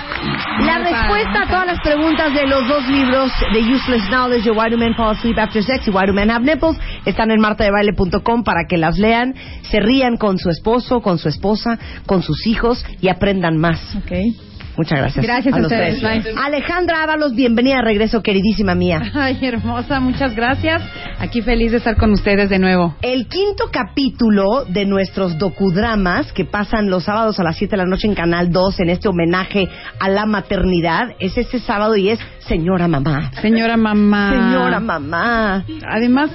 La 0.62 0.80
respuesta 0.80 1.44
a 1.44 1.48
todas 1.48 1.68
las 1.68 1.80
preguntas 1.82 2.34
de 2.34 2.48
los 2.48 2.68
dos 2.68 2.88
libros 2.88 3.32
de 3.54 3.60
Useless 3.60 4.10
Knowledge 4.10 4.44
de 4.44 4.52
Why 4.52 4.70
Do 4.70 4.78
Men 4.78 4.96
Fall 4.96 5.16
Asleep 5.16 5.38
After 5.38 5.64
Sex 5.64 5.88
y 5.88 5.92
Why 5.92 6.08
Do 6.08 6.14
Men 6.14 6.32
Have 6.32 6.46
Nipples 6.46 6.78
están 7.06 7.32
en 7.32 7.40
martadebaile.com 7.40 8.44
para 8.44 8.66
que 8.68 8.78
las 8.78 8.98
lean, 8.98 9.36
se 9.62 9.80
rían 9.80 10.18
con 10.18 10.38
su 10.38 10.50
esposo, 10.50 11.00
con 11.02 11.18
su 11.18 11.30
esposa, 11.30 11.80
con 12.06 12.24
sus 12.24 12.46
hijos 12.48 12.84
y 13.02 13.10
aprendan 13.10 13.58
más. 13.58 13.96
Okay. 14.04 14.36
Muchas 14.78 15.00
gracias. 15.00 15.26
Gracias 15.26 15.54
a 15.54 15.58
los 15.58 15.72
ustedes. 15.72 16.04
Alejandra 16.38 17.04
Ábalos, 17.04 17.34
bienvenida 17.34 17.78
de 17.78 17.82
regreso, 17.82 18.22
queridísima 18.22 18.76
mía. 18.76 19.12
Ay, 19.14 19.40
hermosa, 19.42 20.00
muchas 20.00 20.36
gracias. 20.36 20.84
Aquí 21.20 21.42
feliz 21.42 21.72
de 21.72 21.78
estar 21.78 21.98
con 21.98 22.12
ustedes 22.12 22.50
de 22.50 22.60
nuevo. 22.60 22.96
El 23.02 23.28
quinto 23.28 23.66
capítulo 23.72 24.66
de 24.66 24.86
nuestros 24.86 25.38
docudramas 25.40 26.32
que 26.32 26.46
pasan 26.46 26.90
los 26.92 27.06
sábados 27.06 27.40
a 27.40 27.44
las 27.44 27.58
7 27.58 27.72
de 27.72 27.78
la 27.78 27.86
noche 27.86 28.08
en 28.08 28.14
Canal 28.14 28.52
2 28.52 28.80
en 28.82 28.90
este 28.90 29.08
homenaje 29.08 29.68
a 30.00 30.10
la 30.10 30.26
maternidad 30.28 31.16
es 31.20 31.38
este 31.38 31.60
sábado 31.60 31.96
y 31.96 32.10
es 32.10 32.20
Señora 32.40 32.88
Mamá. 32.88 33.32
Señora 33.42 33.78
mamá. 33.78 34.30
Señora 34.32 34.80
Mamá. 34.80 35.66
Además, 35.90 36.30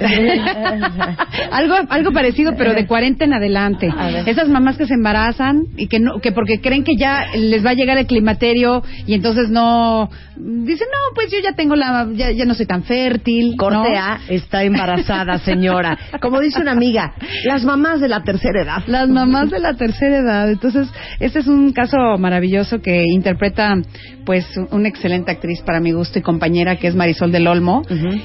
algo 1.50 1.74
algo 1.88 2.12
parecido 2.12 2.54
pero 2.56 2.74
de 2.74 2.86
40 2.86 3.24
en 3.24 3.32
adelante 3.34 3.92
esas 4.26 4.48
mamás 4.48 4.76
que 4.76 4.86
se 4.86 4.94
embarazan 4.94 5.64
y 5.76 5.86
que 5.86 6.00
no 6.00 6.20
que 6.20 6.32
porque 6.32 6.60
creen 6.60 6.84
que 6.84 6.96
ya 6.96 7.26
les 7.34 7.64
va 7.64 7.70
a 7.70 7.74
llegar 7.74 7.98
el 7.98 8.06
climaterio 8.06 8.82
y 9.06 9.14
entonces 9.14 9.50
no 9.50 10.10
dicen 10.36 10.88
no 10.90 11.14
pues 11.14 11.30
yo 11.30 11.38
ya 11.42 11.52
tengo 11.52 11.76
la 11.76 12.08
ya, 12.14 12.30
ya 12.30 12.44
no 12.44 12.54
soy 12.54 12.66
tan 12.66 12.82
fértil 12.84 13.54
Corte 13.56 13.76
¿no? 13.76 13.98
A 13.98 14.20
está 14.28 14.64
embarazada, 14.64 15.38
señora. 15.38 15.98
Como 16.20 16.40
dice 16.40 16.60
una 16.60 16.72
amiga, 16.72 17.14
las 17.44 17.64
mamás 17.64 18.00
de 18.00 18.08
la 18.08 18.22
tercera 18.22 18.62
edad. 18.62 18.82
las 18.86 19.08
mamás 19.08 19.50
de 19.50 19.60
la 19.60 19.74
tercera 19.74 20.18
edad. 20.18 20.50
Entonces, 20.50 20.88
este 21.20 21.40
es 21.40 21.46
un 21.46 21.72
caso 21.72 21.96
maravilloso 22.18 22.80
que 22.80 23.04
interpreta, 23.04 23.76
pues, 24.24 24.46
una 24.70 24.88
excelente 24.88 25.30
actriz 25.30 25.60
para 25.62 25.80
mi 25.80 25.92
gusto 25.92 26.18
y 26.18 26.22
compañera 26.22 26.76
que 26.76 26.88
es 26.88 26.94
Marisol 26.94 27.32
del 27.32 27.46
Olmo 27.46 27.82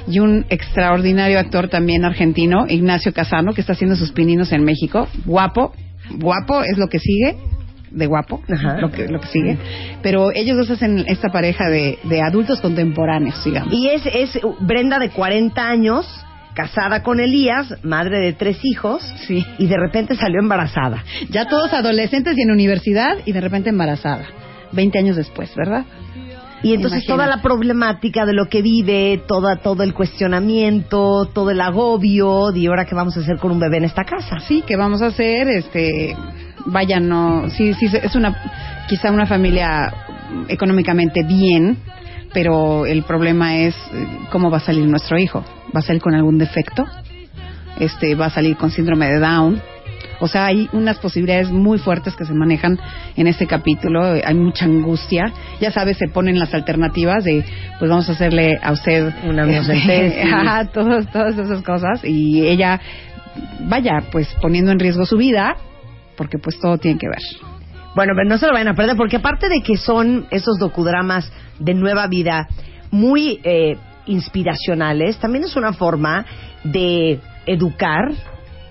y 0.07 0.19
un 0.19 0.45
extraordinario 0.49 1.39
actor 1.39 1.56
también 1.67 2.05
argentino, 2.05 2.65
Ignacio 2.69 3.11
Casano, 3.13 3.53
que 3.53 3.61
está 3.61 3.73
haciendo 3.73 3.95
sus 3.95 4.11
pininos 4.11 4.51
en 4.51 4.63
México. 4.63 5.07
Guapo, 5.25 5.73
guapo 6.19 6.61
es 6.63 6.77
lo 6.77 6.87
que 6.87 6.99
sigue 6.99 7.35
de 7.91 8.05
guapo, 8.05 8.41
Ajá. 8.53 8.77
lo 8.79 8.91
que 8.91 9.07
lo 9.07 9.19
que 9.21 9.27
sigue, 9.27 9.57
pero 10.03 10.31
ellos 10.35 10.57
dos 10.57 10.69
hacen 10.71 11.05
esta 11.07 11.29
pareja 11.29 11.69
de, 11.69 11.97
de 12.03 12.21
adultos 12.21 12.59
contemporáneos, 12.61 13.43
digamos. 13.45 13.73
Y 13.73 13.87
es, 13.87 14.05
es 14.05 14.37
Brenda 14.59 14.99
de 14.99 15.09
40 15.09 15.67
años, 15.67 16.05
casada 16.53 17.01
con 17.01 17.19
Elías, 17.21 17.73
madre 17.83 18.19
de 18.19 18.33
tres 18.33 18.59
hijos, 18.63 19.01
Sí. 19.25 19.45
y 19.57 19.67
de 19.67 19.77
repente 19.77 20.15
salió 20.15 20.41
embarazada. 20.41 21.03
Ya 21.29 21.45
todos 21.47 21.71
adolescentes 21.73 22.37
y 22.37 22.41
en 22.41 22.51
universidad 22.51 23.17
y 23.25 23.31
de 23.31 23.39
repente 23.41 23.69
embarazada, 23.69 24.25
20 24.73 24.97
años 24.99 25.15
después, 25.15 25.53
¿verdad? 25.55 25.85
Y 26.63 26.73
entonces 26.73 27.03
Imagínate. 27.03 27.13
toda 27.13 27.27
la 27.27 27.41
problemática 27.41 28.25
de 28.25 28.33
lo 28.33 28.47
que 28.47 28.61
vive, 28.61 29.21
toda, 29.27 29.57
todo 29.57 29.83
el 29.83 29.93
cuestionamiento, 29.93 31.29
todo 31.33 31.51
el 31.51 31.61
agobio, 31.61 32.51
de 32.51 32.67
ahora 32.67 32.85
qué 32.85 32.95
vamos 32.95 33.15
a 33.15 33.19
hacer 33.19 33.37
con 33.37 33.51
un 33.51 33.59
bebé 33.59 33.77
en 33.77 33.85
esta 33.85 34.03
casa. 34.03 34.39
Sí, 34.39 34.63
¿qué 34.65 34.75
vamos 34.75 35.01
a 35.01 35.07
hacer? 35.07 35.47
Este, 35.47 36.15
vaya, 36.65 36.99
no, 36.99 37.49
sí, 37.51 37.73
sí, 37.75 37.85
es 37.85 38.15
una, 38.15 38.35
quizá 38.87 39.11
una 39.11 39.27
familia 39.27 39.93
económicamente 40.47 41.23
bien, 41.23 41.77
pero 42.33 42.85
el 42.85 43.03
problema 43.03 43.57
es 43.57 43.75
eh, 43.93 44.07
cómo 44.31 44.49
va 44.49 44.57
a 44.57 44.61
salir 44.61 44.85
nuestro 44.85 45.17
hijo. 45.17 45.43
¿Va 45.75 45.79
a 45.79 45.83
salir 45.83 46.01
con 46.01 46.15
algún 46.15 46.37
defecto? 46.37 46.85
Este, 47.79 48.15
va 48.15 48.27
a 48.27 48.29
salir 48.31 48.57
con 48.57 48.71
síndrome 48.71 49.07
de 49.07 49.19
Down. 49.19 49.61
O 50.19 50.27
sea, 50.27 50.47
hay 50.47 50.67
unas 50.73 50.97
posibilidades 50.99 51.49
muy 51.51 51.77
fuertes 51.77 52.15
que 52.15 52.25
se 52.25 52.33
manejan 52.33 52.79
en 53.15 53.27
este 53.27 53.45
capítulo. 53.45 54.03
Hay 54.03 54.33
mucha 54.35 54.65
angustia. 54.65 55.31
Ya 55.59 55.71
sabes, 55.71 55.97
se 55.97 56.07
ponen 56.07 56.39
las 56.39 56.53
alternativas 56.53 57.23
de, 57.23 57.43
pues 57.79 57.89
vamos 57.89 58.09
a 58.09 58.13
hacerle 58.13 58.57
a 58.61 58.71
usted 58.71 59.13
Una 59.27 59.45
este, 59.45 60.23
ajá, 60.33 60.65
todos- 60.71 61.07
todas 61.11 61.37
esas 61.37 61.61
cosas. 61.61 62.03
Y 62.03 62.47
ella, 62.47 62.79
vaya, 63.61 64.03
pues 64.11 64.27
poniendo 64.41 64.71
en 64.71 64.79
riesgo 64.79 65.05
su 65.05 65.17
vida, 65.17 65.55
porque 66.15 66.37
pues 66.39 66.59
todo 66.59 66.77
tiene 66.77 66.97
que 66.97 67.07
ver. 67.07 67.21
Bueno, 67.95 68.13
pero 68.15 68.27
no 68.29 68.37
se 68.37 68.47
lo 68.47 68.53
vayan 68.53 68.69
a 68.69 68.73
perder, 68.75 68.95
porque 68.95 69.17
aparte 69.17 69.49
de 69.49 69.61
que 69.61 69.77
son 69.77 70.27
esos 70.31 70.57
docudramas 70.59 71.31
de 71.59 71.73
nueva 71.73 72.07
vida 72.07 72.47
muy 72.91 73.39
eh, 73.43 73.75
inspiracionales, 74.05 75.17
también 75.17 75.43
es 75.43 75.55
una 75.55 75.73
forma 75.73 76.25
de 76.63 77.19
educar, 77.45 78.11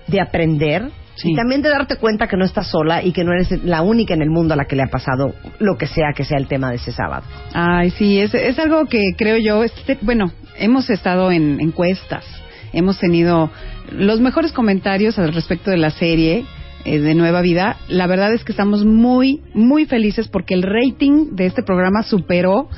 de 0.07 0.21
aprender 0.21 0.89
Sí. 1.17 1.31
y 1.31 1.35
también 1.35 1.61
de 1.61 1.69
darte 1.69 1.97
cuenta 1.97 2.27
que 2.27 2.37
no 2.37 2.45
estás 2.45 2.67
sola 2.67 3.03
y 3.03 3.11
que 3.11 3.23
no 3.23 3.33
eres 3.33 3.63
la 3.63 3.81
única 3.81 4.13
en 4.13 4.21
el 4.21 4.29
mundo 4.29 4.53
a 4.53 4.57
la 4.57 4.65
que 4.65 4.75
le 4.75 4.83
ha 4.83 4.87
pasado 4.87 5.33
lo 5.59 5.77
que 5.77 5.87
sea 5.87 6.13
que 6.15 6.23
sea 6.23 6.37
el 6.37 6.47
tema 6.47 6.69
de 6.69 6.77
ese 6.77 6.91
sábado. 6.91 7.23
Ay, 7.53 7.89
sí, 7.91 8.19
es, 8.19 8.33
es 8.33 8.57
algo 8.59 8.85
que 8.85 9.01
creo 9.17 9.37
yo, 9.37 9.63
este, 9.63 9.97
bueno, 10.01 10.31
hemos 10.57 10.89
estado 10.89 11.31
en 11.31 11.59
encuestas, 11.59 12.25
hemos 12.71 12.99
tenido 12.99 13.49
los 13.91 14.21
mejores 14.21 14.51
comentarios 14.51 15.17
al 15.19 15.33
respecto 15.33 15.71
de 15.71 15.77
la 15.77 15.91
serie 15.91 16.45
eh, 16.85 16.99
de 16.99 17.15
Nueva 17.15 17.41
Vida. 17.41 17.77
La 17.89 18.07
verdad 18.07 18.33
es 18.33 18.43
que 18.43 18.51
estamos 18.51 18.85
muy, 18.85 19.41
muy 19.53 19.85
felices 19.85 20.27
porque 20.27 20.53
el 20.53 20.63
rating 20.63 21.35
de 21.35 21.45
este 21.47 21.63
programa 21.63 22.03
superó 22.03 22.69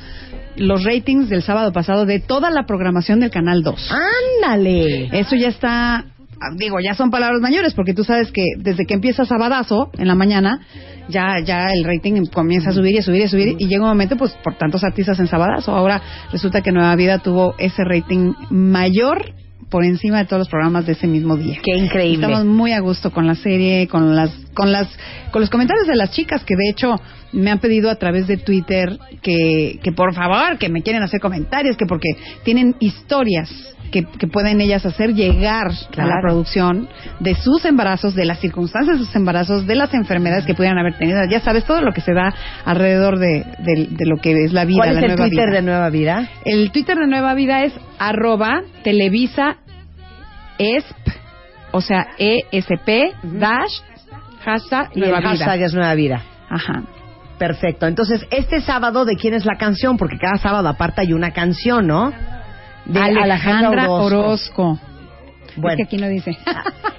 los 0.56 0.84
ratings 0.84 1.28
del 1.28 1.42
sábado 1.42 1.72
pasado 1.72 2.06
de 2.06 2.18
toda 2.18 2.50
la 2.50 2.64
programación 2.64 3.20
del 3.20 3.30
Canal 3.30 3.62
2. 3.62 3.90
¡Ándale! 4.42 5.08
Eso 5.18 5.36
ya 5.36 5.48
está, 5.48 6.06
digo, 6.56 6.78
ya 6.80 6.94
son 6.94 7.10
palabras 7.10 7.40
mayores, 7.40 7.74
porque 7.74 7.94
tú 7.94 8.04
sabes 8.04 8.32
que 8.32 8.44
desde 8.58 8.86
que 8.86 8.94
empieza 8.94 9.24
Sabadazo 9.24 9.90
en 9.98 10.08
la 10.08 10.14
mañana, 10.14 10.60
ya, 11.08 11.40
ya 11.44 11.66
el 11.72 11.84
rating 11.84 12.26
comienza 12.26 12.70
a 12.70 12.72
subir 12.72 12.94
y 12.94 12.98
a 12.98 13.02
subir 13.02 13.20
y 13.20 13.24
a 13.24 13.28
subir, 13.28 13.56
y 13.58 13.66
llega 13.66 13.82
un 13.82 13.88
momento, 13.88 14.16
pues, 14.16 14.32
por 14.42 14.56
tantos 14.56 14.82
artistas 14.84 15.18
en 15.20 15.26
Sabadazo. 15.26 15.72
Ahora 15.72 16.00
resulta 16.32 16.62
que 16.62 16.72
Nueva 16.72 16.94
Vida 16.96 17.18
tuvo 17.18 17.54
ese 17.58 17.84
rating 17.84 18.32
mayor 18.50 19.34
por 19.70 19.84
encima 19.84 20.18
de 20.18 20.24
todos 20.24 20.40
los 20.40 20.48
programas 20.48 20.84
de 20.86 20.92
ese 20.92 21.06
mismo 21.06 21.36
día. 21.36 21.58
¡Qué 21.62 21.76
increíble! 21.76 22.26
Estamos 22.26 22.44
muy 22.44 22.72
a 22.72 22.80
gusto 22.80 23.12
con 23.12 23.26
la 23.26 23.36
serie, 23.36 23.86
con 23.86 24.16
las, 24.16 24.30
con 24.52 24.72
las, 24.72 24.88
con 25.30 25.40
los 25.40 25.50
comentarios 25.50 25.86
de 25.86 25.94
las 25.94 26.10
chicas 26.10 26.42
que 26.44 26.56
de 26.56 26.70
hecho 26.70 26.96
me 27.32 27.50
han 27.50 27.60
pedido 27.60 27.88
a 27.90 27.94
través 27.94 28.26
de 28.26 28.36
Twitter 28.36 28.98
que, 29.22 29.78
que 29.82 29.92
por 29.92 30.12
favor, 30.12 30.58
que 30.58 30.68
me 30.68 30.82
quieren 30.82 31.02
hacer 31.02 31.20
comentarios, 31.20 31.76
que 31.76 31.86
porque 31.86 32.08
tienen 32.42 32.74
historias 32.80 33.48
que, 33.90 34.04
que 34.04 34.26
pueden 34.26 34.60
ellas 34.60 34.84
hacer 34.86 35.14
llegar 35.14 35.68
a 35.96 36.06
la 36.06 36.16
producción 36.22 36.88
de 37.18 37.34
sus 37.34 37.64
embarazos, 37.64 38.14
de 38.14 38.24
las 38.24 38.38
circunstancias 38.40 38.98
de 38.98 39.04
sus 39.04 39.14
embarazos, 39.16 39.66
de 39.66 39.74
las 39.74 39.92
enfermedades 39.94 40.44
que 40.46 40.54
pudieran 40.54 40.78
haber 40.78 40.94
tenido. 40.98 41.18
Ya 41.30 41.40
sabes, 41.40 41.64
todo 41.64 41.80
lo 41.82 41.92
que 41.92 42.00
se 42.00 42.12
da 42.14 42.32
alrededor 42.64 43.18
de, 43.18 43.44
de- 43.58 43.88
de 43.90 44.06
lo 44.06 44.16
que 44.18 44.32
es 44.44 44.52
la 44.52 44.64
vida, 44.64 44.78
¿Cuál 44.84 44.94
la 44.94 45.00
es 45.00 45.04
el 45.04 45.08
nueva 45.10 45.24
Twitter 45.26 45.46
vida. 45.48 45.56
de 45.56 45.62
Nueva 45.62 45.90
Vida? 45.90 46.28
El 46.44 46.70
Twitter 46.70 46.96
de 46.98 47.06
Nueva 47.06 47.34
Vida 47.34 47.64
es 47.64 47.72
arroba 47.98 48.62
televisa 48.84 49.56
esp, 50.58 51.08
o 51.72 51.80
sea, 51.80 52.08
ESP 52.18 53.14
dash 53.22 53.72
hashtag 54.44 54.90
Y 54.94 55.00
el 55.02 55.10
Nueva 55.10 55.22
hashtag 55.28 55.56
Vida. 55.56 55.66
es 55.66 55.74
Nueva 55.74 55.94
Vida. 55.94 56.22
Ajá. 56.48 56.82
Perfecto. 57.38 57.86
Entonces, 57.86 58.26
este 58.30 58.60
sábado, 58.60 59.04
¿de 59.06 59.16
quién 59.16 59.32
es 59.32 59.46
la 59.46 59.56
canción? 59.56 59.96
Porque 59.96 60.18
cada 60.18 60.36
sábado 60.36 60.68
aparte 60.68 61.00
hay 61.00 61.14
una 61.14 61.30
canción, 61.30 61.86
¿no? 61.86 62.12
De 62.92 63.00
Alejandra 63.00 63.90
Orozco. 63.90 64.78
Bueno. 65.56 65.70
Es 65.72 65.76
que 65.76 65.82
aquí 65.82 65.96
no 65.96 66.08
dice. 66.08 66.36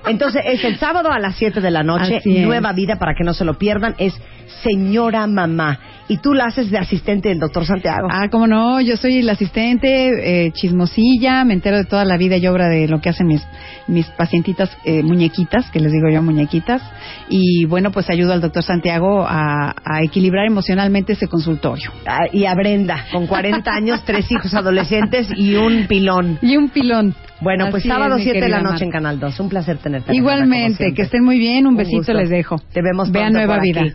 Entonces, 0.06 0.44
es 0.46 0.64
el 0.64 0.78
sábado 0.78 1.12
a 1.12 1.20
las 1.20 1.36
7 1.36 1.62
de 1.62 1.72
la 1.72 1.84
noche. 1.84 2.22
Nueva 2.26 2.74
Vida, 2.74 2.98
para 2.98 3.14
que 3.14 3.24
no 3.24 3.34
se 3.34 3.46
lo 3.46 3.58
pierdan, 3.58 3.96
es 3.98 4.14
Señora 4.62 5.26
Mamá. 5.28 5.80
Y 6.12 6.18
tú 6.18 6.34
la 6.34 6.48
haces 6.48 6.70
de 6.70 6.78
asistente 6.78 7.30
del 7.30 7.40
doctor 7.40 7.66
Santiago. 7.66 8.10
Ah, 8.12 8.28
cómo 8.30 8.46
no, 8.46 8.82
yo 8.82 8.98
soy 8.98 9.22
la 9.22 9.32
asistente, 9.32 10.48
eh, 10.48 10.52
chismosilla, 10.52 11.46
me 11.46 11.54
entero 11.54 11.78
de 11.78 11.86
toda 11.86 12.04
la 12.04 12.18
vida 12.18 12.36
y 12.36 12.46
obra 12.48 12.68
de 12.68 12.86
lo 12.90 13.00
que 13.00 13.08
hacen 13.08 13.28
mis, 13.28 13.42
mis 13.88 14.08
pacientitas 14.08 14.78
eh, 14.84 15.04
muñequitas, 15.04 15.72
que 15.72 15.80
les 15.80 15.94
digo 15.94 16.10
yo 16.10 16.22
muñequitas, 16.22 16.82
y 17.30 17.64
bueno, 17.64 17.94
pues 17.94 18.10
ayudo 18.10 18.34
al 18.34 18.42
doctor 18.42 18.62
Santiago 18.62 19.26
a, 19.26 19.74
a 19.86 20.04
equilibrar 20.04 20.46
emocionalmente 20.48 21.14
ese 21.14 21.30
consultorio. 21.30 21.94
Ah, 22.06 22.26
y 22.30 22.44
a 22.44 22.56
Brenda, 22.56 23.06
con 23.14 23.26
40 23.26 23.72
años, 23.74 24.04
tres 24.04 24.30
hijos 24.34 24.54
adolescentes 24.54 25.30
y 25.38 25.56
un 25.56 25.88
pilón. 25.88 26.40
Y 26.42 26.58
un 26.58 26.68
pilón. 26.68 27.16
Bueno, 27.42 27.70
pues 27.72 27.82
Así 27.82 27.90
sábado 27.90 28.18
mi 28.18 28.24
7 28.24 28.40
de 28.40 28.50
la 28.50 28.62
noche 28.62 28.86
en. 28.86 28.92
Canal 28.92 29.20
2. 29.20 29.40
Un 29.40 29.50
placer 29.50 29.78
tenerte. 29.78 30.16
Igualmente, 30.16 30.94
que 30.94 31.02
estén 31.02 31.24
muy 31.24 31.40
bien, 31.40 31.66
un 31.66 31.76
besito 31.76 31.98
gusto. 31.98 32.14
les 32.14 32.30
dejo. 32.30 32.58
Te 32.72 32.82
vemos 32.84 33.12
Vean 33.12 33.34
Nueva 33.34 33.56
por 33.56 33.64
Vida. 33.64 33.82
aquí. 33.82 33.94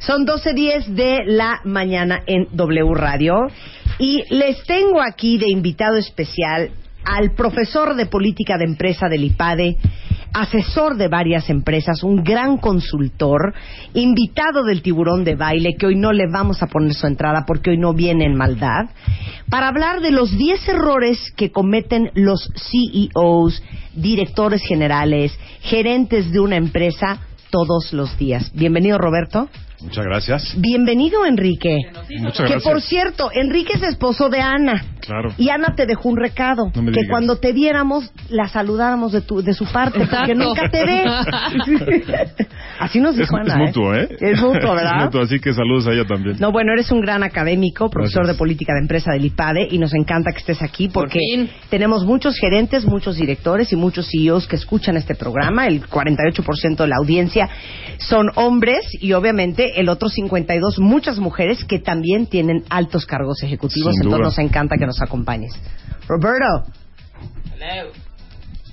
Son 0.00 0.26
12.10 0.26 0.86
de 0.86 1.24
la 1.26 1.57
mañana 1.64 2.22
en 2.26 2.48
W 2.52 2.94
Radio. 2.94 3.48
Y 3.98 4.22
les 4.30 4.62
tengo 4.64 5.00
aquí 5.00 5.38
de 5.38 5.50
invitado 5.50 5.96
especial 5.96 6.70
al 7.04 7.32
profesor 7.32 7.96
de 7.96 8.06
política 8.06 8.58
de 8.58 8.64
empresa 8.64 9.08
del 9.08 9.24
IPADE, 9.24 9.76
asesor 10.34 10.96
de 10.96 11.08
varias 11.08 11.48
empresas, 11.48 12.02
un 12.02 12.22
gran 12.22 12.58
consultor, 12.58 13.54
invitado 13.94 14.64
del 14.64 14.82
tiburón 14.82 15.24
de 15.24 15.34
baile, 15.34 15.76
que 15.76 15.86
hoy 15.86 15.96
no 15.96 16.12
le 16.12 16.30
vamos 16.30 16.62
a 16.62 16.66
poner 16.66 16.92
su 16.94 17.06
entrada 17.06 17.44
porque 17.46 17.70
hoy 17.70 17.78
no 17.78 17.94
viene 17.94 18.26
en 18.26 18.36
maldad, 18.36 18.90
para 19.48 19.68
hablar 19.68 20.00
de 20.00 20.10
los 20.10 20.36
10 20.36 20.68
errores 20.68 21.32
que 21.36 21.50
cometen 21.50 22.10
los 22.14 22.50
CEOs, 22.54 23.62
directores 23.94 24.62
generales, 24.62 25.32
gerentes 25.62 26.30
de 26.30 26.40
una 26.40 26.56
empresa 26.56 27.20
todos 27.50 27.92
los 27.92 28.16
días. 28.18 28.52
Bienvenido, 28.54 28.98
Roberto. 28.98 29.48
Muchas 29.80 30.04
gracias. 30.04 30.54
Bienvenido, 30.56 31.24
Enrique. 31.24 31.78
Muchas 32.18 32.36
que 32.38 32.54
gracias. 32.54 32.64
por 32.64 32.82
cierto, 32.82 33.30
Enrique 33.32 33.74
es 33.74 33.82
esposo 33.82 34.28
de 34.28 34.40
Ana. 34.40 34.97
Claro. 35.08 35.32
Y 35.38 35.48
Ana 35.48 35.74
te 35.74 35.86
dejó 35.86 36.08
un 36.10 36.16
recado. 36.18 36.70
No 36.74 36.82
me 36.82 36.92
que 36.92 37.00
digas. 37.00 37.10
cuando 37.10 37.36
te 37.36 37.52
viéramos, 37.52 38.12
la 38.28 38.46
saludáramos 38.46 39.10
de, 39.12 39.22
tu, 39.22 39.42
de 39.42 39.54
su 39.54 39.64
parte, 39.64 39.98
porque 40.00 40.32
Exacto. 40.32 40.34
nunca 40.34 40.68
te 40.70 40.84
ve. 40.84 41.04
Así 42.78 43.00
nos 43.00 43.12
Es, 43.14 43.20
dijo 43.22 43.38
es 43.38 43.50
Ana. 43.50 43.64
¿eh? 43.64 43.66
mutuo, 43.66 43.94
¿eh? 43.94 44.08
Es 44.20 44.40
mutuo, 44.40 44.74
¿verdad? 44.74 44.98
Es 44.98 45.04
mutuo, 45.04 45.22
así 45.22 45.40
que 45.40 45.52
saludos 45.52 45.86
a 45.86 45.92
ella 45.92 46.04
también. 46.06 46.36
No, 46.38 46.52
bueno, 46.52 46.72
eres 46.72 46.90
un 46.92 47.00
gran 47.00 47.22
académico, 47.22 47.88
profesor 47.90 48.22
Gracias. 48.24 48.36
de 48.36 48.38
política 48.38 48.72
de 48.74 48.80
empresa 48.80 49.12
del 49.12 49.24
IPADE 49.24 49.68
y 49.70 49.78
nos 49.78 49.94
encanta 49.94 50.30
que 50.32 50.38
estés 50.38 50.62
aquí 50.62 50.88
porque 50.88 51.18
tenemos 51.70 52.04
muchos 52.04 52.36
gerentes, 52.38 52.84
muchos 52.84 53.16
directores 53.16 53.72
y 53.72 53.76
muchos 53.76 54.08
CEOs 54.10 54.46
que 54.46 54.56
escuchan 54.56 54.96
este 54.96 55.14
programa. 55.14 55.66
El 55.66 55.82
48% 55.86 56.76
de 56.76 56.86
la 56.86 56.96
audiencia 56.96 57.48
son 57.98 58.26
hombres 58.36 58.84
y 59.00 59.12
obviamente 59.14 59.80
el 59.80 59.88
otro 59.88 60.08
52 60.08 60.78
muchas 60.78 61.18
mujeres 61.18 61.64
que 61.64 61.78
también 61.78 62.26
tienen 62.26 62.62
altos 62.70 63.06
cargos 63.06 63.42
ejecutivos. 63.42 63.92
Sin 63.94 64.04
Entonces 64.04 64.18
duda. 64.18 64.24
nos 64.28 64.38
encanta 64.38 64.76
que 64.76 64.86
nos 64.86 64.97
acompañes. 65.02 65.52
Roberto, 66.06 66.70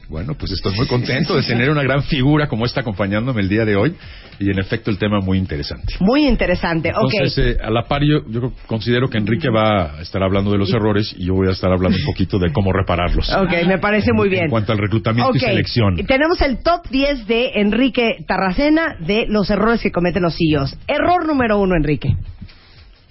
Bueno, 0.07 0.35
pues 0.35 0.51
estoy 0.51 0.75
muy 0.75 0.87
contento 0.87 1.35
de 1.35 1.43
tener 1.43 1.69
una 1.69 1.81
gran 1.81 2.03
figura 2.03 2.47
como 2.47 2.65
esta 2.65 2.81
acompañándome 2.81 3.41
el 3.41 3.49
día 3.49 3.65
de 3.65 3.75
hoy. 3.75 3.95
Y 4.37 4.49
en 4.51 4.59
efecto, 4.59 4.91
el 4.91 4.97
tema 4.97 5.21
muy 5.21 5.37
interesante. 5.37 5.95
muy 6.01 6.27
interesante. 6.27 6.89
Entonces, 6.89 7.37
ok. 7.37 7.43
eh, 7.45 7.57
a 7.63 7.69
la 7.69 7.83
par, 7.83 8.01
yo, 8.03 8.29
yo 8.29 8.51
considero 8.67 9.09
que 9.09 9.17
Enrique 9.17 9.47
va 9.49 9.97
a 9.97 10.01
estar 10.01 10.21
hablando 10.21 10.51
de 10.51 10.57
los 10.57 10.73
errores 10.73 11.15
y 11.17 11.27
yo 11.27 11.35
voy 11.35 11.47
a 11.47 11.51
estar 11.51 11.71
hablando 11.71 11.97
un 11.97 12.05
poquito 12.05 12.37
de 12.37 12.51
cómo 12.51 12.73
repararlos. 12.73 13.33
Ok, 13.33 13.65
me 13.65 13.77
parece 13.77 14.11
muy 14.13 14.27
bien. 14.27 14.45
En 14.45 14.49
cuanto 14.49 14.73
al 14.73 14.77
reclutamiento 14.77 15.35
y 15.35 15.39
selección. 15.39 15.95
Tenemos 16.05 16.41
el 16.41 16.61
top 16.61 16.85
10 16.89 17.27
de 17.27 17.51
Enrique 17.55 18.25
Tarracena 18.27 18.97
de 18.99 19.25
los 19.29 19.49
errores 19.49 19.81
que 19.81 19.91
cometen 19.91 20.23
los 20.23 20.35
CEOs. 20.35 20.77
Error 20.87 21.25
número 21.25 21.57
uno, 21.57 21.75
Enrique. 21.75 22.09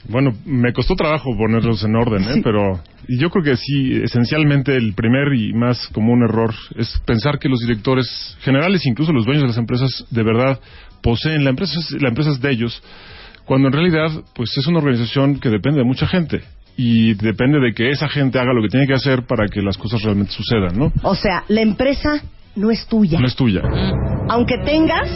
Bueno, 0.08 0.32
me 0.44 0.72
costó 0.72 0.94
trabajo 0.96 1.36
ponerlos 1.36 1.82
en 1.84 1.96
orden, 1.96 2.22
¿eh? 2.24 2.40
pero 2.44 2.80
yo 3.08 3.30
creo 3.30 3.44
que 3.44 3.56
sí, 3.56 4.00
esencialmente 4.02 4.76
el 4.76 4.94
primer 4.94 5.32
y 5.34 5.52
más 5.52 5.88
común 5.88 6.22
error 6.22 6.54
es 6.76 7.00
pensar 7.06 7.38
que 7.38 7.48
los 7.48 7.60
directores 7.60 8.36
generales, 8.40 8.84
incluso 8.86 9.12
los 9.12 9.24
dueños 9.24 9.42
de 9.42 9.48
las 9.48 9.58
empresas, 9.58 10.06
de 10.10 10.22
verdad 10.22 10.60
poseen 11.02 11.44
la 11.44 11.50
empresa, 11.50 11.78
es- 11.78 12.00
la 12.02 12.08
empresa 12.08 12.30
es 12.30 12.40
de 12.40 12.50
ellos, 12.50 12.82
cuando 13.44 13.68
en 13.68 13.72
realidad 13.74 14.10
pues 14.34 14.56
es 14.56 14.66
una 14.66 14.78
organización 14.78 15.38
que 15.38 15.50
depende 15.50 15.78
de 15.80 15.84
mucha 15.84 16.06
gente 16.06 16.42
y 16.76 17.14
depende 17.14 17.60
de 17.60 17.72
que 17.72 17.90
esa 17.90 18.08
gente 18.08 18.38
haga 18.38 18.52
lo 18.52 18.62
que 18.62 18.68
tiene 18.68 18.86
que 18.86 18.94
hacer 18.94 19.26
para 19.26 19.46
que 19.48 19.62
las 19.62 19.76
cosas 19.78 20.02
realmente 20.02 20.32
sucedan, 20.32 20.76
¿no? 20.78 20.92
O 21.02 21.14
sea, 21.14 21.44
la 21.48 21.60
empresa 21.60 22.22
no 22.56 22.70
es 22.70 22.86
tuya. 22.86 23.18
No 23.20 23.26
es 23.26 23.34
tuya, 23.34 23.62
Aunque 24.28 24.56
tengas 24.64 25.08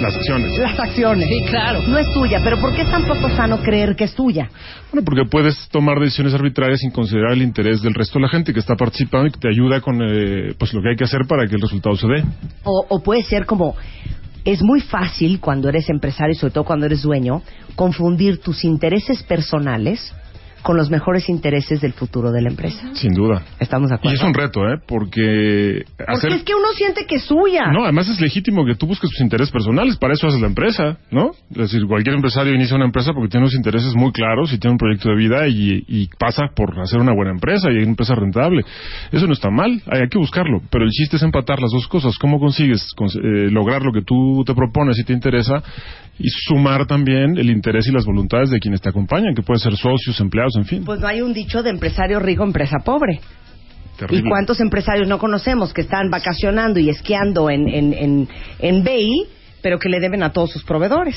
las 0.00 0.14
acciones. 0.14 0.58
las 0.58 0.78
acciones. 0.78 1.28
Sí, 1.28 1.44
claro. 1.48 1.80
No 1.88 1.98
es 1.98 2.12
tuya. 2.12 2.40
Pero 2.42 2.60
¿por 2.60 2.74
qué 2.74 2.82
es 2.82 2.90
tan 2.90 3.04
poco 3.04 3.28
sano 3.30 3.60
creer 3.60 3.96
que 3.96 4.04
es 4.04 4.14
tuya? 4.14 4.48
Bueno, 4.92 5.04
porque 5.04 5.24
puedes 5.30 5.68
tomar 5.68 5.98
decisiones 6.00 6.34
arbitrarias 6.34 6.80
sin 6.80 6.90
considerar 6.90 7.32
el 7.32 7.42
interés 7.42 7.82
del 7.82 7.94
resto 7.94 8.18
de 8.18 8.22
la 8.22 8.28
gente 8.28 8.52
que 8.52 8.60
está 8.60 8.74
participando 8.76 9.26
y 9.28 9.30
que 9.32 9.40
te 9.40 9.48
ayuda 9.48 9.80
con 9.80 10.00
eh, 10.02 10.54
pues 10.58 10.72
lo 10.72 10.82
que 10.82 10.90
hay 10.90 10.96
que 10.96 11.04
hacer 11.04 11.22
para 11.28 11.46
que 11.46 11.54
el 11.56 11.60
resultado 11.60 11.96
se 11.96 12.06
dé. 12.06 12.24
O, 12.64 12.86
o 12.88 13.02
puede 13.02 13.22
ser 13.22 13.46
como... 13.46 13.74
Es 14.44 14.62
muy 14.62 14.82
fácil 14.82 15.40
cuando 15.40 15.70
eres 15.70 15.88
empresario 15.88 16.32
y 16.32 16.36
sobre 16.36 16.52
todo 16.52 16.64
cuando 16.64 16.84
eres 16.84 17.00
dueño 17.00 17.40
confundir 17.76 18.40
tus 18.42 18.62
intereses 18.64 19.22
personales 19.22 20.12
con 20.64 20.78
los 20.78 20.88
mejores 20.90 21.28
intereses 21.28 21.82
del 21.82 21.92
futuro 21.92 22.32
de 22.32 22.40
la 22.40 22.48
empresa. 22.48 22.88
Sin 22.94 23.12
duda. 23.12 23.42
¿Estamos 23.60 23.90
de 23.90 23.96
Y 23.96 23.98
acuerdo? 23.98 24.16
es 24.16 24.22
un 24.24 24.32
reto, 24.34 24.60
¿eh? 24.66 24.78
Porque 24.88 25.84
Porque 25.98 26.34
es 26.36 26.42
que 26.42 26.54
uno 26.54 26.68
siente 26.74 27.04
que 27.06 27.16
es 27.16 27.24
suya. 27.24 27.66
No, 27.70 27.84
además 27.84 28.08
es 28.08 28.18
legítimo 28.18 28.64
que 28.64 28.74
tú 28.74 28.86
busques 28.86 29.10
tus 29.10 29.20
intereses 29.20 29.52
personales, 29.52 29.98
para 29.98 30.14
eso 30.14 30.26
haces 30.26 30.40
la 30.40 30.46
empresa, 30.46 30.96
¿no? 31.10 31.32
Es 31.50 31.70
decir, 31.70 31.82
cualquier 31.86 32.14
empresario 32.14 32.54
inicia 32.54 32.76
una 32.76 32.86
empresa 32.86 33.12
porque 33.12 33.28
tiene 33.28 33.44
unos 33.44 33.54
intereses 33.54 33.94
muy 33.94 34.10
claros 34.12 34.52
y 34.54 34.58
tiene 34.58 34.72
un 34.72 34.78
proyecto 34.78 35.10
de 35.10 35.16
vida 35.16 35.46
y, 35.48 35.84
y 35.86 36.08
pasa 36.18 36.44
por 36.56 36.80
hacer 36.80 36.98
una 36.98 37.12
buena 37.14 37.32
empresa 37.32 37.70
y 37.70 37.76
una 37.76 37.88
empresa 37.90 38.14
rentable. 38.14 38.62
Eso 39.12 39.26
no 39.26 39.34
está 39.34 39.50
mal, 39.50 39.82
hay, 39.86 40.08
que 40.08 40.16
buscarlo, 40.18 40.62
pero 40.70 40.84
el 40.84 40.90
chiste 40.90 41.16
es 41.16 41.22
empatar 41.22 41.60
las 41.60 41.72
dos 41.72 41.86
cosas. 41.88 42.16
¿Cómo 42.18 42.40
consigues 42.40 42.86
cons- 42.96 43.16
eh, 43.22 43.50
lograr 43.50 43.82
lo 43.82 43.92
que 43.92 44.00
tú 44.02 44.42
te 44.46 44.54
propones 44.54 44.98
y 44.98 45.04
te 45.04 45.12
interesa 45.12 45.62
y 46.18 46.28
sumar 46.28 46.86
también 46.86 47.36
el 47.36 47.50
interés 47.50 47.88
y 47.88 47.92
las 47.92 48.04
voluntades 48.06 48.48
de 48.48 48.60
quienes 48.60 48.80
te 48.80 48.88
acompañan, 48.88 49.34
que 49.34 49.42
pueden 49.42 49.58
ser 49.58 49.76
socios, 49.76 50.20
empleados, 50.20 50.53
en 50.56 50.64
fin. 50.64 50.84
Pues 50.84 51.00
no 51.00 51.06
hay 51.08 51.20
un 51.22 51.32
dicho 51.32 51.62
de 51.62 51.70
empresario 51.70 52.18
rico, 52.20 52.44
empresa 52.44 52.78
pobre. 52.84 53.20
Terrible. 53.98 54.26
¿Y 54.26 54.28
cuántos 54.28 54.60
empresarios 54.60 55.06
no 55.08 55.18
conocemos 55.18 55.72
que 55.72 55.82
están 55.82 56.10
vacacionando 56.10 56.80
y 56.80 56.88
esquiando 56.90 57.48
en, 57.50 57.68
en, 57.68 57.92
en, 57.92 58.28
en 58.58 58.84
Bay, 58.84 59.08
pero 59.62 59.78
que 59.78 59.88
le 59.88 60.00
deben 60.00 60.22
a 60.22 60.32
todos 60.32 60.50
sus 60.50 60.64
proveedores? 60.64 61.16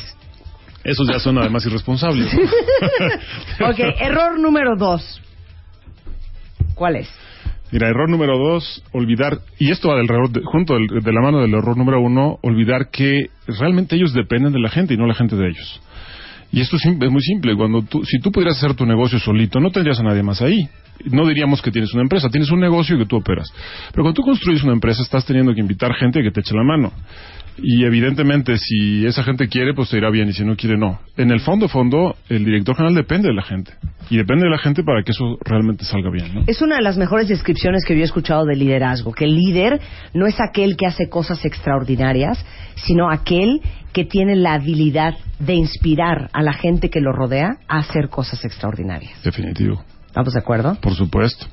Esos 0.83 1.07
ya 1.09 1.19
son 1.19 1.37
además 1.39 1.65
irresponsables. 1.65 2.31
ok, 3.59 3.79
error 3.99 4.39
número 4.39 4.75
dos. 4.77 5.21
¿Cuál 6.75 6.97
es? 6.97 7.09
Mira, 7.71 7.89
error 7.89 8.09
número 8.09 8.37
dos, 8.37 8.81
olvidar, 8.93 9.39
y 9.59 9.71
esto 9.71 9.89
va 9.89 9.95
del 9.97 10.07
junto 10.45 10.75
del- 10.75 11.03
de 11.03 11.11
la 11.11 11.19
mano 11.21 11.41
del 11.41 11.53
error 11.53 11.75
número 11.75 11.99
uno, 11.99 12.39
olvidar 12.41 12.89
que 12.91 13.25
realmente 13.47 13.95
ellos 13.97 14.13
dependen 14.13 14.53
de 14.53 14.59
la 14.59 14.69
gente 14.69 14.93
y 14.93 14.97
no 14.97 15.05
la 15.05 15.15
gente 15.15 15.35
de 15.35 15.49
ellos. 15.49 15.81
Y 16.51 16.61
esto 16.61 16.77
es, 16.77 16.85
muy 16.85 17.21
simple. 17.21 17.55
Cuando 17.55 17.81
tú, 17.81 18.03
si 18.05 18.19
tú 18.19 18.31
pudieras 18.31 18.57
hacer 18.57 18.75
tu 18.75 18.85
negocio 18.85 19.19
solito, 19.19 19.59
no 19.59 19.69
tendrías 19.69 19.99
a 19.99 20.03
nadie 20.03 20.23
más 20.23 20.41
ahí. 20.41 20.67
No 21.05 21.27
diríamos 21.27 21.61
que 21.61 21.71
tienes 21.71 21.93
una 21.93 22.03
empresa, 22.03 22.29
tienes 22.29 22.49
un 22.49 22.59
negocio 22.59 22.97
que 22.97 23.05
tú 23.05 23.17
operas. 23.17 23.47
Pero 23.91 24.03
cuando 24.03 24.13
tú 24.13 24.23
construyes 24.23 24.63
una 24.63 24.73
empresa, 24.73 25.01
estás 25.03 25.25
teniendo 25.25 25.53
que 25.53 25.59
invitar 25.59 25.93
gente 25.93 26.23
que 26.23 26.31
te 26.31 26.39
eche 26.39 26.55
la 26.55 26.63
mano. 26.63 26.91
Y 27.61 27.85
evidentemente, 27.85 28.57
si 28.57 29.05
esa 29.05 29.23
gente 29.23 29.47
quiere, 29.47 29.73
pues 29.73 29.89
te 29.89 29.97
irá 29.97 30.09
bien, 30.09 30.29
y 30.29 30.33
si 30.33 30.43
no 30.43 30.55
quiere, 30.55 30.77
no. 30.77 30.99
En 31.17 31.31
el 31.31 31.39
fondo, 31.39 31.67
fondo, 31.67 32.15
el 32.29 32.45
director 32.45 32.75
general 32.75 32.95
depende 32.95 33.29
de 33.29 33.33
la 33.33 33.43
gente. 33.43 33.73
Y 34.09 34.17
depende 34.17 34.45
de 34.45 34.51
la 34.51 34.57
gente 34.57 34.83
para 34.83 35.03
que 35.03 35.11
eso 35.11 35.37
realmente 35.43 35.83
salga 35.83 36.09
bien, 36.09 36.33
¿no? 36.33 36.43
Es 36.47 36.61
una 36.61 36.77
de 36.77 36.81
las 36.81 36.97
mejores 36.97 37.27
descripciones 37.27 37.83
que 37.85 37.95
yo 37.95 38.01
he 38.01 38.05
escuchado 38.05 38.45
de 38.45 38.55
liderazgo, 38.55 39.11
que 39.11 39.25
el 39.25 39.35
líder 39.35 39.81
no 40.13 40.27
es 40.27 40.35
aquel 40.39 40.77
que 40.77 40.85
hace 40.85 41.09
cosas 41.09 41.43
extraordinarias, 41.43 42.43
sino 42.75 43.11
aquel 43.11 43.61
que 43.91 44.05
tiene 44.05 44.35
la 44.35 44.53
habilidad 44.53 45.15
de 45.39 45.55
inspirar 45.55 46.29
a 46.31 46.43
la 46.43 46.53
gente 46.53 46.89
que 46.89 47.01
lo 47.01 47.11
rodea 47.11 47.57
a 47.67 47.79
hacer 47.79 48.09
cosas 48.09 48.45
extraordinarias. 48.45 49.21
Definitivo. 49.23 49.83
¿Estamos 50.05 50.33
de 50.33 50.39
acuerdo? 50.39 50.77
Por 50.81 50.93
supuesto. 50.93 51.47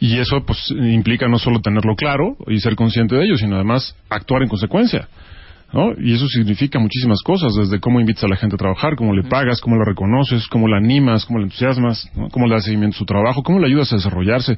Y 0.00 0.18
eso 0.18 0.44
pues 0.44 0.70
implica 0.70 1.28
no 1.28 1.38
solo 1.38 1.60
tenerlo 1.60 1.94
claro 1.94 2.36
y 2.46 2.60
ser 2.60 2.76
consciente 2.76 3.16
de 3.16 3.24
ello, 3.24 3.36
sino 3.36 3.56
además 3.56 3.94
actuar 4.08 4.42
en 4.42 4.48
consecuencia. 4.48 5.08
¿no? 5.72 5.92
Y 5.98 6.14
eso 6.14 6.28
significa 6.28 6.78
muchísimas 6.78 7.22
cosas, 7.22 7.54
desde 7.54 7.80
cómo 7.80 8.00
invitas 8.00 8.24
a 8.24 8.28
la 8.28 8.36
gente 8.36 8.54
a 8.54 8.58
trabajar, 8.58 8.96
cómo 8.96 9.14
le 9.14 9.24
pagas, 9.24 9.60
cómo 9.60 9.76
la 9.76 9.84
reconoces, 9.84 10.46
cómo 10.48 10.68
la 10.68 10.76
animas, 10.76 11.26
cómo 11.26 11.38
la 11.38 11.44
entusiasmas, 11.44 12.10
¿no? 12.14 12.28
cómo 12.28 12.46
le 12.46 12.54
das 12.54 12.64
seguimiento 12.64 12.96
a 12.96 12.98
su 12.98 13.04
trabajo, 13.04 13.42
cómo 13.42 13.58
le 13.58 13.66
ayudas 13.66 13.92
a 13.92 13.96
desarrollarse. 13.96 14.56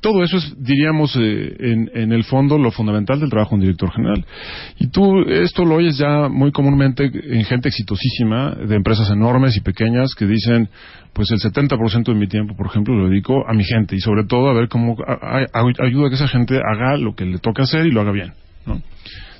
Todo 0.00 0.22
eso 0.22 0.36
es, 0.36 0.54
diríamos, 0.58 1.16
eh, 1.16 1.56
en, 1.58 1.90
en 1.94 2.12
el 2.12 2.22
fondo 2.24 2.58
lo 2.58 2.70
fundamental 2.70 3.18
del 3.18 3.30
trabajo 3.30 3.50
de 3.50 3.54
un 3.56 3.60
director 3.62 3.90
general. 3.92 4.24
Y 4.78 4.88
tú 4.88 5.22
esto 5.28 5.64
lo 5.64 5.76
oyes 5.76 5.98
ya 5.98 6.28
muy 6.28 6.52
comúnmente 6.52 7.04
en 7.12 7.44
gente 7.44 7.68
exitosísima, 7.68 8.54
de 8.54 8.76
empresas 8.76 9.10
enormes 9.10 9.56
y 9.56 9.60
pequeñas 9.62 10.14
que 10.14 10.26
dicen, 10.26 10.68
pues 11.12 11.30
el 11.30 11.38
70% 11.40 12.04
de 12.04 12.14
mi 12.14 12.28
tiempo, 12.28 12.54
por 12.54 12.66
ejemplo, 12.66 12.94
lo 12.94 13.08
dedico 13.08 13.48
a 13.48 13.54
mi 13.54 13.64
gente 13.64 13.96
y 13.96 14.00
sobre 14.00 14.24
todo 14.24 14.48
a 14.48 14.52
ver 14.54 14.68
cómo 14.68 14.96
a- 15.06 15.38
a- 15.52 15.84
ayuda 15.84 16.06
a 16.06 16.08
que 16.10 16.14
esa 16.16 16.28
gente 16.28 16.56
haga 16.58 16.96
lo 16.98 17.14
que 17.14 17.24
le 17.24 17.38
toca 17.38 17.62
hacer 17.64 17.86
y 17.86 17.90
lo 17.90 18.02
haga 18.02 18.12
bien. 18.12 18.32
¿no? 18.66 18.80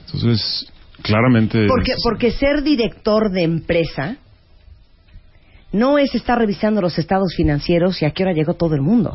Entonces, 0.06 0.72
claramente... 1.02 1.66
Porque, 1.68 1.92
porque 2.02 2.30
ser 2.32 2.62
director 2.62 3.30
de 3.30 3.42
empresa 3.42 4.16
no 5.72 5.98
es 5.98 6.14
estar 6.14 6.38
revisando 6.38 6.80
los 6.80 6.98
estados 6.98 7.34
financieros 7.36 8.00
y 8.00 8.06
a 8.06 8.10
qué 8.12 8.22
hora 8.22 8.32
llegó 8.32 8.54
todo 8.54 8.74
el 8.74 8.80
mundo 8.82 9.14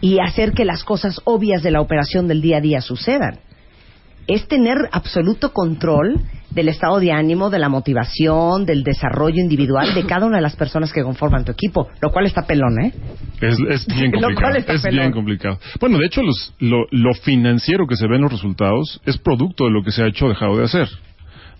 y 0.00 0.18
hacer 0.20 0.52
que 0.52 0.64
las 0.64 0.84
cosas 0.84 1.20
obvias 1.24 1.62
de 1.62 1.70
la 1.70 1.80
operación 1.80 2.28
del 2.28 2.40
día 2.42 2.58
a 2.58 2.60
día 2.60 2.80
sucedan. 2.80 3.38
Es 4.26 4.48
tener 4.48 4.76
absoluto 4.92 5.52
control 5.52 6.20
del 6.50 6.68
estado 6.68 7.00
de 7.00 7.10
ánimo, 7.12 7.50
de 7.50 7.58
la 7.58 7.68
motivación, 7.68 8.64
del 8.64 8.84
desarrollo 8.84 9.40
individual 9.40 9.92
de 9.94 10.06
cada 10.06 10.24
una 10.26 10.36
de 10.36 10.42
las 10.42 10.54
personas 10.56 10.92
que 10.92 11.02
conforman 11.02 11.44
tu 11.44 11.50
equipo, 11.52 11.88
lo 12.00 12.10
cual 12.10 12.26
está 12.26 12.46
pelón, 12.46 12.80
¿eh? 12.80 12.92
Es, 13.40 13.58
es 13.68 13.86
bien 13.94 14.12
Lo 14.12 14.20
complicado. 14.28 14.34
cual 14.40 14.56
está 14.56 14.72
es 14.74 14.82
pelón. 14.82 15.00
bien 15.00 15.12
complicado. 15.12 15.58
Bueno, 15.80 15.98
de 15.98 16.06
hecho, 16.06 16.22
los- 16.22 16.54
lo, 16.60 16.86
lo 16.90 17.12
financiero 17.14 17.86
que 17.88 17.96
se 17.96 18.06
ve 18.06 18.16
en 18.16 18.22
los 18.22 18.32
resultados 18.32 19.00
es 19.04 19.18
producto 19.18 19.64
de 19.64 19.72
lo 19.72 19.82
que 19.82 19.90
se 19.90 20.02
ha 20.04 20.06
hecho 20.06 20.26
o 20.26 20.28
dejado 20.28 20.56
de 20.56 20.64
hacer. 20.64 20.88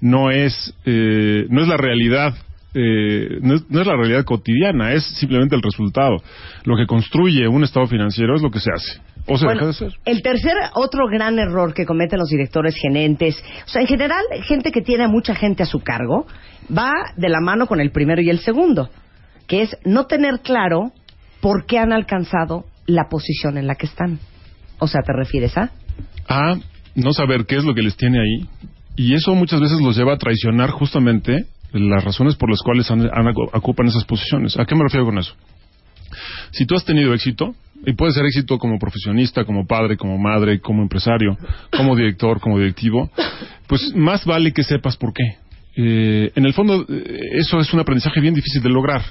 No 0.00 0.30
es, 0.30 0.74
eh, 0.86 1.46
no 1.50 1.60
es 1.62 1.68
la 1.68 1.76
realidad. 1.76 2.34
Eh, 2.74 3.38
no, 3.40 3.54
es, 3.54 3.70
no 3.70 3.80
es 3.80 3.86
la 3.86 3.96
realidad 3.96 4.24
cotidiana, 4.24 4.92
es 4.92 5.04
simplemente 5.04 5.54
el 5.56 5.62
resultado. 5.62 6.22
Lo 6.64 6.76
que 6.76 6.86
construye 6.86 7.46
un 7.48 7.64
estado 7.64 7.86
financiero 7.86 8.34
es 8.34 8.42
lo 8.42 8.50
que 8.50 8.60
se 8.60 8.70
hace 8.70 9.00
o 9.26 9.38
se 9.38 9.44
Bueno, 9.46 9.66
deja 9.66 9.66
de 9.66 9.86
hacer. 9.86 10.00
El 10.04 10.22
tercer, 10.22 10.54
otro 10.74 11.06
gran 11.08 11.38
error 11.38 11.72
que 11.72 11.86
cometen 11.86 12.18
los 12.18 12.28
directores 12.28 12.74
gerentes, 12.76 13.42
o 13.64 13.68
sea, 13.68 13.82
en 13.82 13.88
general, 13.88 14.24
gente 14.42 14.70
que 14.72 14.82
tiene 14.82 15.04
a 15.04 15.08
mucha 15.08 15.34
gente 15.34 15.62
a 15.62 15.66
su 15.66 15.80
cargo, 15.80 16.26
va 16.76 16.92
de 17.16 17.28
la 17.28 17.40
mano 17.40 17.66
con 17.66 17.80
el 17.80 17.90
primero 17.90 18.20
y 18.20 18.30
el 18.30 18.40
segundo, 18.40 18.90
que 19.46 19.62
es 19.62 19.76
no 19.84 20.06
tener 20.06 20.40
claro 20.40 20.92
por 21.40 21.66
qué 21.66 21.78
han 21.78 21.92
alcanzado 21.92 22.64
la 22.86 23.08
posición 23.08 23.56
en 23.56 23.66
la 23.66 23.76
que 23.76 23.86
están. 23.86 24.18
O 24.78 24.88
sea, 24.88 25.00
¿te 25.02 25.12
refieres 25.12 25.56
a? 25.56 25.70
a 26.28 26.56
no 26.94 27.12
saber 27.12 27.46
qué 27.46 27.56
es 27.56 27.64
lo 27.64 27.74
que 27.74 27.82
les 27.82 27.96
tiene 27.96 28.18
ahí 28.18 28.48
y 28.96 29.14
eso 29.14 29.34
muchas 29.34 29.60
veces 29.60 29.80
los 29.80 29.96
lleva 29.96 30.14
a 30.14 30.18
traicionar 30.18 30.70
justamente 30.70 31.46
las 31.74 32.04
razones 32.04 32.36
por 32.36 32.48
las 32.50 32.60
cuales 32.60 32.90
han- 32.90 33.10
ocupan 33.52 33.86
esas 33.88 34.04
posiciones. 34.04 34.56
¿A 34.58 34.64
qué 34.64 34.74
me 34.74 34.82
refiero 34.84 35.04
con 35.04 35.18
eso? 35.18 35.34
Si 36.52 36.66
tú 36.66 36.74
has 36.76 36.84
tenido 36.84 37.12
éxito, 37.12 37.54
y 37.86 37.92
puede 37.92 38.12
ser 38.12 38.24
éxito 38.24 38.56
como 38.58 38.78
profesionista, 38.78 39.44
como 39.44 39.66
padre, 39.66 39.96
como 39.96 40.16
madre, 40.18 40.60
como 40.60 40.82
empresario, 40.82 41.36
como 41.76 41.96
director, 41.96 42.40
como 42.40 42.58
directivo, 42.58 43.10
pues 43.66 43.92
más 43.94 44.24
vale 44.24 44.52
que 44.52 44.62
sepas 44.62 44.96
por 44.96 45.12
qué. 45.12 45.24
Eh, 45.76 46.30
en 46.34 46.46
el 46.46 46.52
fondo, 46.54 46.86
eh, 46.88 47.20
eso 47.32 47.58
es 47.58 47.72
un 47.74 47.80
aprendizaje 47.80 48.20
bien 48.20 48.32
difícil 48.34 48.62
de 48.62 48.68
lograr. 48.70 49.02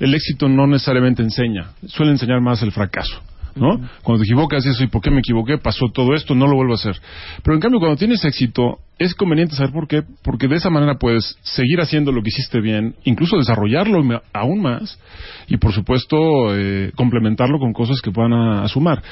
El 0.00 0.12
éxito 0.14 0.48
no 0.48 0.66
necesariamente 0.66 1.22
enseña, 1.22 1.70
suele 1.86 2.12
enseñar 2.12 2.40
más 2.40 2.60
el 2.62 2.72
fracaso. 2.72 3.22
¿No? 3.58 3.80
Cuando 4.02 4.22
te 4.22 4.30
equivocas 4.30 4.64
y 4.64 4.70
eso, 4.70 4.84
¿y 4.84 4.88
por 4.88 5.02
qué 5.02 5.10
me 5.10 5.18
equivoqué? 5.18 5.58
Pasó 5.58 5.86
todo 5.92 6.14
esto, 6.14 6.34
no 6.34 6.46
lo 6.46 6.56
vuelvo 6.56 6.72
a 6.72 6.76
hacer. 6.76 6.96
Pero 7.42 7.54
en 7.54 7.60
cambio, 7.60 7.80
cuando 7.80 7.96
tienes 7.96 8.24
éxito, 8.24 8.78
es 8.98 9.14
conveniente 9.14 9.54
saber 9.54 9.72
por 9.72 9.86
qué, 9.86 10.02
porque 10.22 10.48
de 10.48 10.56
esa 10.56 10.70
manera 10.70 10.96
puedes 10.98 11.38
seguir 11.42 11.80
haciendo 11.80 12.12
lo 12.12 12.22
que 12.22 12.28
hiciste 12.28 12.60
bien, 12.60 12.94
incluso 13.04 13.36
desarrollarlo 13.36 14.02
aún 14.32 14.62
más, 14.62 14.98
y 15.46 15.56
por 15.56 15.72
supuesto, 15.72 16.16
eh, 16.56 16.92
complementarlo 16.96 17.58
con 17.58 17.72
cosas 17.72 18.00
que 18.00 18.10
puedan 18.10 18.32
a, 18.32 18.64
a 18.64 18.68
sumar. 18.68 19.02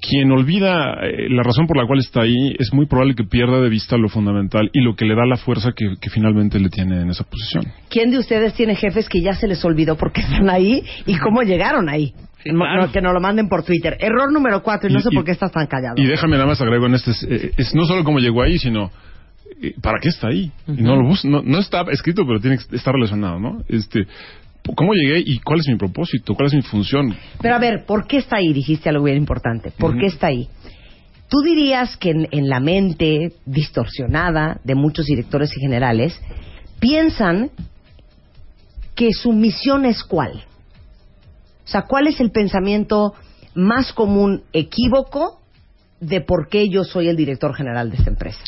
Quien 0.00 0.32
olvida 0.32 0.94
eh, 1.02 1.28
la 1.28 1.42
razón 1.42 1.66
por 1.66 1.76
la 1.76 1.86
cual 1.86 1.98
está 1.98 2.22
ahí, 2.22 2.54
es 2.58 2.72
muy 2.72 2.86
probable 2.86 3.14
que 3.14 3.24
pierda 3.24 3.60
de 3.60 3.68
vista 3.68 3.98
lo 3.98 4.08
fundamental 4.08 4.70
y 4.72 4.80
lo 4.80 4.94
que 4.94 5.04
le 5.04 5.14
da 5.14 5.26
la 5.26 5.36
fuerza 5.36 5.72
que, 5.76 5.94
que 6.00 6.08
finalmente 6.08 6.58
le 6.58 6.70
tiene 6.70 7.02
en 7.02 7.10
esa 7.10 7.24
posición. 7.24 7.64
¿Quién 7.90 8.10
de 8.10 8.18
ustedes 8.18 8.54
tiene 8.54 8.74
jefes 8.76 9.08
que 9.08 9.20
ya 9.20 9.34
se 9.34 9.46
les 9.46 9.62
olvidó 9.62 9.96
por 9.96 10.12
qué 10.12 10.22
están 10.22 10.48
ahí 10.48 10.82
y 11.06 11.18
cómo 11.18 11.42
llegaron 11.42 11.90
ahí? 11.90 12.14
Claro. 12.42 12.86
no, 12.86 12.92
que 12.92 13.00
nos 13.00 13.12
lo 13.12 13.20
manden 13.20 13.48
por 13.48 13.62
Twitter. 13.64 13.96
Error 14.00 14.32
número 14.32 14.62
cuatro, 14.62 14.88
y 14.88 14.92
no 14.92 14.98
Y- 15.00 15.02
sé 15.02 15.08
y- 15.12 15.14
por 15.14 15.24
qué 15.24 15.32
estás 15.32 15.52
tan 15.52 15.66
callado. 15.66 15.94
Y 15.96 16.06
déjame 16.06 16.36
nada 16.36 16.46
más 16.46 16.60
agrego 16.60 16.86
en 16.86 16.94
este, 16.94 17.10
es, 17.10 17.22
eh, 17.24 17.52
es 17.56 17.74
no 17.74 17.84
solo 17.84 18.02
cómo 18.04 18.18
llegó 18.18 18.42
ahí, 18.42 18.58
sino 18.58 18.90
eh, 19.62 19.74
para 19.82 19.98
qué 20.00 20.08
está 20.08 20.28
ahí. 20.28 20.50
Y 20.68 20.82
no 20.82 20.96
lo 20.96 21.06
bus- 21.06 21.24
no, 21.24 21.42
no 21.42 21.58
está 21.58 21.82
escrito, 21.90 22.24
pero 22.26 22.40
tiene 22.40 22.56
que 22.56 22.76
estar 22.76 22.94
relacionado, 22.94 23.38
¿no? 23.38 23.62
Este, 23.68 24.06
¿cómo 24.74 24.94
llegué 24.94 25.18
y 25.18 25.38
cuál 25.40 25.60
es 25.60 25.68
mi 25.68 25.76
propósito? 25.76 26.34
¿Cuál 26.34 26.46
es 26.46 26.54
mi 26.54 26.62
función? 26.62 27.14
Pero 27.42 27.56
a 27.56 27.58
ver, 27.58 27.84
¿por 27.86 28.06
qué 28.06 28.16
está 28.18 28.36
ahí? 28.36 28.52
Dijiste 28.54 28.88
algo 28.88 29.04
bien 29.04 29.18
importante. 29.18 29.70
¿Por 29.70 29.98
qué 29.98 30.06
está 30.06 30.28
ahí? 30.28 30.48
¿Tú 31.28 31.42
dirías 31.44 31.96
que 31.98 32.10
en, 32.10 32.26
en 32.30 32.48
la 32.48 32.58
mente 32.58 33.32
distorsionada 33.44 34.60
de 34.64 34.74
muchos 34.74 35.04
directores 35.06 35.54
y 35.56 35.60
generales 35.60 36.18
piensan 36.80 37.50
que 38.96 39.12
su 39.12 39.32
misión 39.32 39.84
es 39.84 40.02
cuál? 40.04 40.44
O 41.70 41.72
sea, 41.72 41.82
¿cuál 41.82 42.08
es 42.08 42.18
el 42.18 42.32
pensamiento 42.32 43.14
más 43.54 43.92
común 43.92 44.42
equívoco 44.52 45.38
de 46.00 46.20
por 46.20 46.48
qué 46.48 46.68
yo 46.68 46.82
soy 46.82 47.06
el 47.06 47.16
director 47.16 47.54
general 47.54 47.90
de 47.92 47.96
esta 47.96 48.10
empresa? 48.10 48.40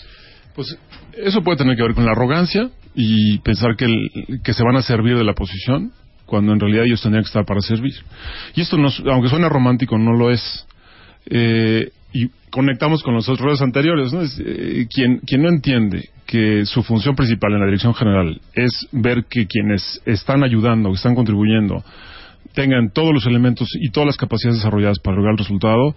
Pues 0.57 0.77
eso 1.17 1.41
puede 1.43 1.59
tener 1.59 1.77
que 1.77 1.85
ver 1.85 1.95
con 1.95 2.05
la 2.05 2.11
arrogancia 2.11 2.69
y 2.97 3.39
pensar 3.39 3.77
que, 3.77 3.85
el- 3.85 4.41
que 4.43 4.53
se 4.53 4.65
van 4.65 4.75
a 4.75 4.83
servir 4.83 5.17
de 5.17 5.23
la 5.23 5.35
posición 5.35 5.93
cuando 6.27 6.53
en 6.53 6.59
realidad 6.59 6.85
ellos 6.85 7.01
tendrían 7.01 7.23
que 7.23 7.29
estar 7.29 7.45
para 7.45 7.61
servir. 7.61 7.93
Y 8.57 8.61
esto, 8.63 8.77
nos- 8.77 9.01
aunque 9.07 9.29
suena 9.29 9.49
romántico, 9.49 9.97
no 9.99 10.15
lo 10.17 10.33
es. 10.33 10.67
Eh, 11.27 11.91
y 12.13 12.29
conectamos 12.51 13.05
con 13.05 13.15
los 13.15 13.29
otros 13.29 13.45
roles 13.45 13.63
anteriores. 13.63 14.13
¿no? 14.13 14.23
Es, 14.23 14.37
eh, 14.45 14.89
quien, 14.93 15.19
quien 15.19 15.43
no 15.43 15.49
entiende 15.49 16.09
que 16.27 16.67
su 16.67 16.83
función 16.83 17.15
principal 17.15 17.53
en 17.53 17.61
la 17.61 17.67
dirección 17.67 17.95
general 17.95 18.41
es 18.53 18.73
ver 18.91 19.27
que 19.31 19.47
quienes 19.47 20.03
están 20.07 20.43
ayudando, 20.43 20.89
que 20.91 20.97
están 20.97 21.15
contribuyendo, 21.15 21.85
tengan 22.55 22.91
todos 22.93 23.13
los 23.13 23.27
elementos 23.27 23.69
y 23.81 23.91
todas 23.91 24.07
las 24.07 24.17
capacidades 24.17 24.59
desarrolladas 24.59 24.99
para 24.99 25.17
lograr 25.17 25.33
el 25.33 25.39
resultado, 25.39 25.95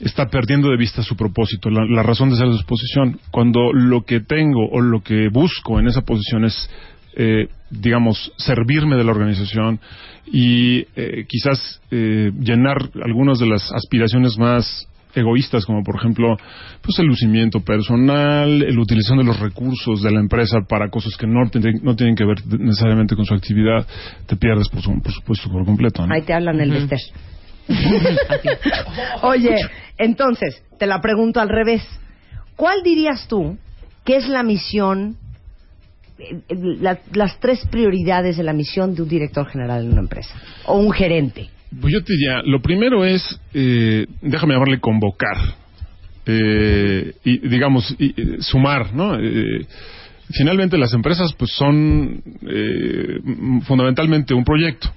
está 0.00 0.26
perdiendo 0.28 0.70
de 0.70 0.76
vista 0.76 1.02
su 1.02 1.16
propósito, 1.16 1.70
la, 1.70 2.02
razón 2.02 2.30
de 2.30 2.36
ser 2.36 2.48
de 2.48 2.58
su 2.58 2.64
posición. 2.64 3.20
Cuando 3.30 3.72
lo 3.72 4.04
que 4.04 4.20
tengo 4.20 4.68
o 4.70 4.80
lo 4.80 5.02
que 5.02 5.28
busco 5.28 5.78
en 5.78 5.88
esa 5.88 6.02
posición 6.02 6.44
es, 6.44 6.70
eh, 7.16 7.48
digamos, 7.70 8.32
servirme 8.36 8.96
de 8.96 9.04
la 9.04 9.12
organización 9.12 9.80
y 10.26 10.86
eh, 10.96 11.26
quizás 11.28 11.80
eh, 11.90 12.32
llenar 12.40 12.90
algunas 13.04 13.38
de 13.38 13.46
las 13.46 13.70
aspiraciones 13.72 14.38
más 14.38 14.88
egoístas 15.14 15.64
como 15.66 15.82
por 15.82 15.96
ejemplo 15.96 16.36
pues 16.82 16.98
el 16.98 17.06
lucimiento 17.06 17.60
personal 17.60 18.62
el 18.62 18.78
utilización 18.78 19.18
de 19.18 19.24
los 19.24 19.38
recursos 19.40 20.02
de 20.02 20.10
la 20.10 20.20
empresa 20.20 20.58
para 20.68 20.88
cosas 20.90 21.16
que 21.16 21.26
no, 21.26 21.48
tienen- 21.50 21.80
no 21.82 21.96
tienen 21.96 22.14
que 22.14 22.24
ver 22.24 22.38
necesariamente 22.58 23.16
con 23.16 23.24
su 23.24 23.34
actividad 23.34 23.86
te 24.26 24.36
pierdes 24.36 24.68
por, 24.68 24.82
su- 24.82 25.00
por 25.02 25.12
supuesto 25.12 25.50
por 25.50 25.64
completo 25.64 26.06
¿no? 26.06 26.14
Ahí 26.14 26.22
te 26.22 26.32
hablan 26.34 26.60
el. 26.60 26.88
Oye, 29.22 29.56
entonces, 29.98 30.62
te 30.78 30.86
la 30.86 31.00
pregunto 31.00 31.40
al 31.40 31.48
revés. 31.48 31.82
¿Cuál 32.56 32.82
dirías 32.82 33.26
tú 33.28 33.56
que 34.04 34.16
es 34.16 34.28
la 34.28 34.42
misión, 34.42 35.16
eh, 36.18 36.40
eh, 36.48 36.54
la- 36.80 36.98
las 37.12 37.38
tres 37.40 37.64
prioridades 37.70 38.36
de 38.36 38.42
la 38.42 38.52
misión 38.52 38.94
de 38.94 39.02
un 39.02 39.08
director 39.08 39.46
general 39.48 39.84
en 39.84 39.92
una 39.92 40.00
empresa? 40.00 40.34
O 40.66 40.78
un 40.78 40.90
gerente. 40.92 41.48
Pues 41.78 41.92
yo 41.92 42.02
te 42.02 42.14
diría, 42.14 42.42
lo 42.44 42.60
primero 42.60 43.04
es, 43.04 43.22
eh, 43.54 44.06
déjame 44.22 44.54
llamarle 44.54 44.80
convocar, 44.80 45.36
eh, 46.26 47.12
y 47.24 47.48
digamos, 47.48 47.94
y, 47.98 48.12
sumar, 48.40 48.92
¿no? 48.92 49.18
Eh, 49.20 49.66
finalmente 50.30 50.78
las 50.78 50.92
empresas 50.94 51.32
pues 51.34 51.52
son 51.52 52.22
fundamentalmente 53.66 54.34
un 54.34 54.44
proyecto. 54.44 54.92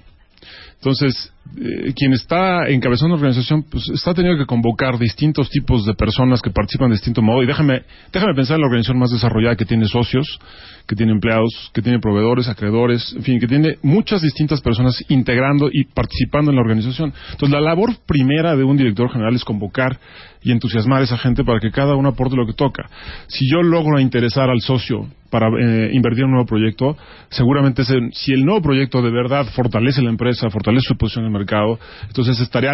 Entonces, 0.84 1.32
eh, 1.56 1.94
quien 1.96 2.12
está 2.12 2.68
encabezando 2.68 3.14
una 3.14 3.22
organización, 3.22 3.64
pues 3.70 3.88
está 3.88 4.12
teniendo 4.12 4.38
que 4.38 4.46
convocar 4.46 4.98
distintos 4.98 5.48
tipos 5.48 5.86
de 5.86 5.94
personas 5.94 6.42
que 6.42 6.50
participan 6.50 6.90
de 6.90 6.96
distinto 6.96 7.22
modo. 7.22 7.42
Y 7.42 7.46
déjame, 7.46 7.84
déjame 8.12 8.34
pensar 8.34 8.56
en 8.56 8.60
la 8.60 8.66
organización 8.66 8.98
más 8.98 9.10
desarrollada 9.10 9.56
que 9.56 9.64
tiene 9.64 9.86
socios, 9.86 10.38
que 10.86 10.94
tiene 10.94 11.12
empleados, 11.12 11.70
que 11.72 11.80
tiene 11.80 12.00
proveedores, 12.00 12.48
acreedores, 12.48 13.14
en 13.16 13.22
fin, 13.22 13.40
que 13.40 13.46
tiene 13.46 13.78
muchas 13.80 14.20
distintas 14.20 14.60
personas 14.60 15.02
integrando 15.08 15.70
y 15.72 15.84
participando 15.84 16.50
en 16.50 16.56
la 16.56 16.62
organización. 16.62 17.14
Entonces, 17.30 17.50
la 17.50 17.62
labor 17.62 17.96
primera 18.06 18.54
de 18.54 18.64
un 18.64 18.76
director 18.76 19.10
general 19.10 19.34
es 19.34 19.44
convocar 19.44 19.98
y 20.42 20.52
entusiasmar 20.52 21.00
a 21.00 21.04
esa 21.04 21.16
gente 21.16 21.44
para 21.44 21.60
que 21.60 21.70
cada 21.70 21.96
uno 21.96 22.10
aporte 22.10 22.36
lo 22.36 22.46
que 22.46 22.52
toca. 22.52 22.90
Si 23.28 23.50
yo 23.50 23.62
logro 23.62 23.98
interesar 24.00 24.50
al 24.50 24.60
socio 24.60 25.08
para 25.34 25.48
eh, 25.48 25.90
invertir 25.92 26.20
en 26.20 26.26
un 26.26 26.30
nuevo 26.34 26.46
proyecto, 26.46 26.96
seguramente 27.28 27.82
ese- 27.82 27.98
si 28.12 28.32
el 28.32 28.44
nuevo 28.44 28.62
proyecto 28.62 29.02
de 29.02 29.10
verdad 29.10 29.44
fortalece 29.52 30.00
la 30.00 30.10
empresa, 30.10 30.48
fortalece 30.48 30.86
su 30.86 30.96
posición 30.96 31.24
en 31.24 31.32
el 31.32 31.38
mercado, 31.38 31.76
entonces 32.06 32.38
estaría, 32.38 32.70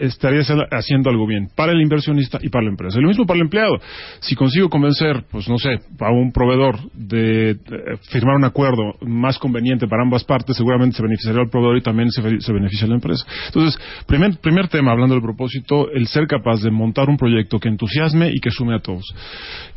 estaría 0.00 0.42
haciendo 0.72 1.08
algo 1.08 1.26
bien 1.26 1.48
para 1.56 1.72
el 1.72 1.80
inversionista 1.80 2.38
y 2.42 2.50
para 2.50 2.64
la 2.64 2.70
empresa. 2.72 2.98
Y 2.98 3.02
lo 3.02 3.08
mismo 3.08 3.24
para 3.24 3.38
el 3.38 3.44
empleado. 3.46 3.78
Si 4.20 4.34
consigo 4.34 4.68
convencer, 4.68 5.24
pues 5.30 5.48
no 5.48 5.56
sé, 5.56 5.70
a 6.00 6.10
un 6.12 6.32
proveedor 6.32 6.76
de 6.92 7.56
firmar 8.10 8.36
un 8.36 8.44
acuerdo 8.44 8.92
más 9.00 9.38
conveniente 9.38 9.86
para 9.88 10.02
ambas 10.02 10.22
partes, 10.24 10.54
seguramente 10.54 10.98
se 10.98 11.02
beneficiaría 11.02 11.40
al 11.40 11.48
proveedor 11.48 11.78
y 11.78 11.80
también 11.82 12.10
se, 12.10 12.20
se 12.40 12.52
beneficia 12.52 12.84
a 12.84 12.90
la 12.90 12.96
empresa. 12.96 13.24
Entonces, 13.46 13.80
primer, 14.06 14.36
primer 14.42 14.68
tema, 14.68 14.92
hablando 14.92 15.14
del 15.14 15.22
propósito, 15.22 15.90
el 15.90 16.06
ser 16.08 16.26
capaz 16.26 16.60
de 16.60 16.70
montar 16.70 17.08
un 17.08 17.16
proyecto 17.16 17.58
que 17.58 17.68
entusiasme 17.68 18.28
y 18.34 18.38
que 18.40 18.50
sume 18.50 18.74
a 18.74 18.80
todos. 18.80 19.04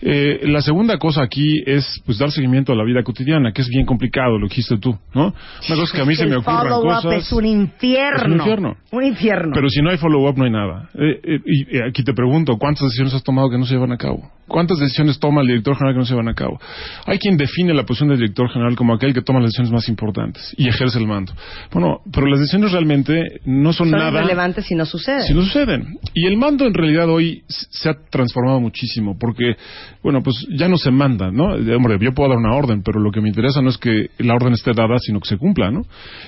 Eh, 0.01 0.41
la 0.43 0.59
segunda 0.61 0.97
cosa 0.97 1.23
aquí 1.23 1.61
es 1.65 2.01
pues 2.09 2.17
dar 2.17 2.31
seguimiento 2.31 2.73
a 2.73 2.75
la 2.75 2.83
vida 2.83 3.03
cotidiana, 3.03 3.51
que 3.51 3.61
es 3.61 3.69
bien 3.69 3.85
complicado, 3.85 4.39
lo 4.39 4.47
dijiste 4.47 4.79
tú, 4.79 4.97
¿no? 5.13 5.25
Una 5.27 5.75
cosa 5.75 5.95
que 5.95 6.01
a 6.01 6.05
mí 6.05 6.15
se 6.15 6.25
me 6.25 6.37
ocurran 6.37 6.61
follow-up 6.67 7.03
cosas. 7.03 7.13
es 7.13 7.31
un 7.31 7.45
infierno. 7.45 8.17
Es 8.17 8.25
un 8.25 8.33
infierno. 8.33 8.77
Un 8.91 9.03
infierno. 9.03 9.51
Pero 9.53 9.69
si 9.69 9.79
no 9.83 9.91
hay 9.91 9.97
follow-up, 9.97 10.35
no 10.35 10.45
hay 10.45 10.49
nada. 10.49 10.89
Eh, 10.95 11.19
eh, 11.23 11.39
y 11.45 11.77
eh, 11.77 11.81
aquí 11.87 12.03
te 12.03 12.15
pregunto, 12.15 12.57
¿cuántas 12.57 12.85
decisiones 12.85 13.13
has 13.13 13.23
tomado 13.23 13.51
que 13.51 13.59
no 13.59 13.65
se 13.65 13.75
llevan 13.75 13.91
a 13.91 13.97
cabo? 13.97 14.27
¿Cuántas 14.47 14.79
decisiones 14.79 15.19
toma 15.19 15.41
el 15.41 15.47
director 15.47 15.75
general 15.75 15.93
que 15.93 15.99
no 15.99 16.05
se 16.05 16.13
llevan 16.13 16.29
a 16.29 16.33
cabo? 16.33 16.59
Hay 17.05 17.19
quien 17.19 17.37
define 17.37 17.71
la 17.75 17.83
posición 17.83 18.09
del 18.09 18.17
director 18.17 18.49
general 18.49 18.75
como 18.75 18.95
aquel 18.95 19.13
que 19.13 19.21
toma 19.21 19.39
las 19.39 19.49
decisiones 19.49 19.71
más 19.71 19.87
importantes 19.87 20.55
y 20.57 20.67
ejerce 20.67 20.97
el 20.97 21.05
mando. 21.05 21.33
Bueno, 21.71 21.99
pero 22.11 22.25
las 22.25 22.39
decisiones 22.39 22.71
realmente 22.71 23.41
no 23.45 23.71
son, 23.71 23.91
Son 23.91 23.99
nada 23.99 24.21
irrelevantes 24.21 24.65
si 24.65 24.73
no 24.73 24.85
sucede. 24.85 25.27
si 25.27 25.35
no 25.35 25.43
suceden. 25.43 25.99
Y 26.15 26.25
el 26.25 26.37
mando 26.37 26.65
en 26.65 26.73
realidad 26.73 27.07
hoy 27.07 27.43
se 27.47 27.89
ha 27.89 27.93
transformado 28.09 28.59
muchísimo 28.59 29.15
porque, 29.19 29.55
bueno, 30.01 30.23
pues 30.23 30.47
ya 30.49 30.67
no 30.67 30.77
se 30.77 30.89
manda, 30.89 31.29
¿no? 31.29 31.53
Hombre, 31.53 31.98
yo 32.05 32.13
puedo 32.13 32.29
dar 32.29 32.37
una 32.37 32.55
orden, 32.55 32.81
pero 32.83 32.99
lo 32.99 33.11
que 33.11 33.21
me 33.21 33.29
interesa 33.29 33.61
no 33.61 33.69
es 33.69 33.77
que 33.77 34.07
la 34.19 34.35
orden 34.35 34.53
esté 34.53 34.71
dada, 34.73 34.97
sino 34.99 35.19
que 35.19 35.29
se 35.29 35.37
cumpla, 35.37 35.71
¿no? 35.71 35.81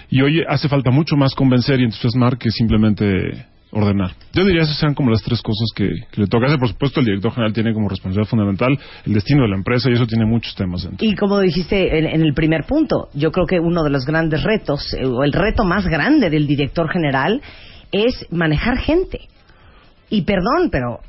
Y 0.10 0.22
hoy 0.22 0.44
hace 0.48 0.68
falta 0.68 0.92
mucho 0.92 1.16
más 1.16 1.34
convencer 1.36 1.80
y 1.80 1.84
entusiasmar 1.84 2.38
que 2.38 2.52
simplemente 2.52 3.46
ordenar. 3.72 4.12
Yo 4.34 4.44
diría 4.44 4.64
esas 4.64 4.78
sean 4.78 4.94
como 4.94 5.10
las 5.10 5.22
tres 5.24 5.42
cosas 5.42 5.70
que, 5.76 5.90
le 6.16 6.28
toca 6.28 6.48
hacer. 6.48 6.60
Por 6.60 6.68
supuesto, 6.68 7.00
el 7.00 7.06
director 7.06 7.32
general 7.32 7.54
tiene 7.54 7.74
como 7.74 7.88
responsabilidad 7.88 8.30
fundamental 8.30 8.78
el 9.06 9.14
destino 9.14 9.44
de 9.44 9.50
la 9.50 9.56
empresa 9.56 9.90
y 9.90 9.94
eso 9.94 10.06
tiene 10.06 10.26
muchos 10.26 10.54
temas 10.56 10.84
dentro. 10.84 11.06
Y 11.08 11.16
como 11.16 11.40
dijiste 11.40 11.98
en, 11.98 12.06
en 12.06 12.22
el 12.22 12.34
primer 12.34 12.66
punto, 12.66 13.10
yo 13.14 13.32
creo 13.32 13.46
que 13.46 13.60
uno 13.60 13.84
de 13.84 13.90
los 13.90 14.06
grandes 14.06 14.44
retos, 14.44 14.94
eh, 14.94 15.06
o 15.06 15.24
el 15.24 15.32
reto 15.32 15.64
más 15.64 15.88
grande 15.88 16.30
del 16.30 16.48
director 16.48 16.92
general, 16.92 17.42
es 17.92 18.26
manejar 18.30 18.78
gente. 18.78 19.22
Y 20.10 20.24
perdón, 20.24 20.70
pero 20.70 21.00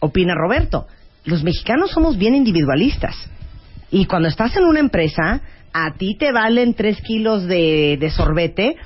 opina 0.00 0.34
Roberto, 0.34 0.86
los 1.24 1.44
mexicanos 1.44 1.90
somos 1.90 2.16
bien 2.16 2.34
individualistas. 2.34 3.14
Y 3.90 4.06
cuando 4.06 4.28
estás 4.28 4.56
en 4.56 4.64
una 4.64 4.80
empresa, 4.80 5.40
a 5.72 5.94
ti 5.94 6.16
te 6.16 6.32
valen 6.32 6.74
tres 6.74 7.00
kilos 7.02 7.46
de, 7.46 7.96
de 7.98 8.10
sorbete 8.10 8.76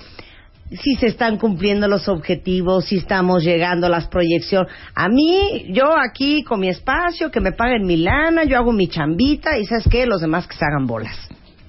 si 0.70 0.94
se 0.96 1.06
están 1.06 1.38
cumpliendo 1.38 1.86
los 1.88 2.08
objetivos, 2.08 2.86
si 2.86 2.96
estamos 2.96 3.44
llegando 3.44 3.86
a 3.86 3.90
las 3.90 4.08
proyecciones. 4.08 4.72
A 4.94 5.08
mí, 5.08 5.66
yo 5.68 5.94
aquí 5.96 6.42
con 6.42 6.60
mi 6.60 6.68
espacio, 6.68 7.30
que 7.30 7.40
me 7.40 7.52
paguen 7.52 7.86
mi 7.86 7.96
lana, 7.98 8.44
yo 8.44 8.56
hago 8.56 8.72
mi 8.72 8.88
chambita 8.88 9.58
y 9.58 9.66
¿sabes 9.66 9.86
qué? 9.90 10.06
Los 10.06 10.20
demás 10.20 10.46
que 10.46 10.56
se 10.56 10.64
hagan 10.64 10.86
bolas. 10.86 11.16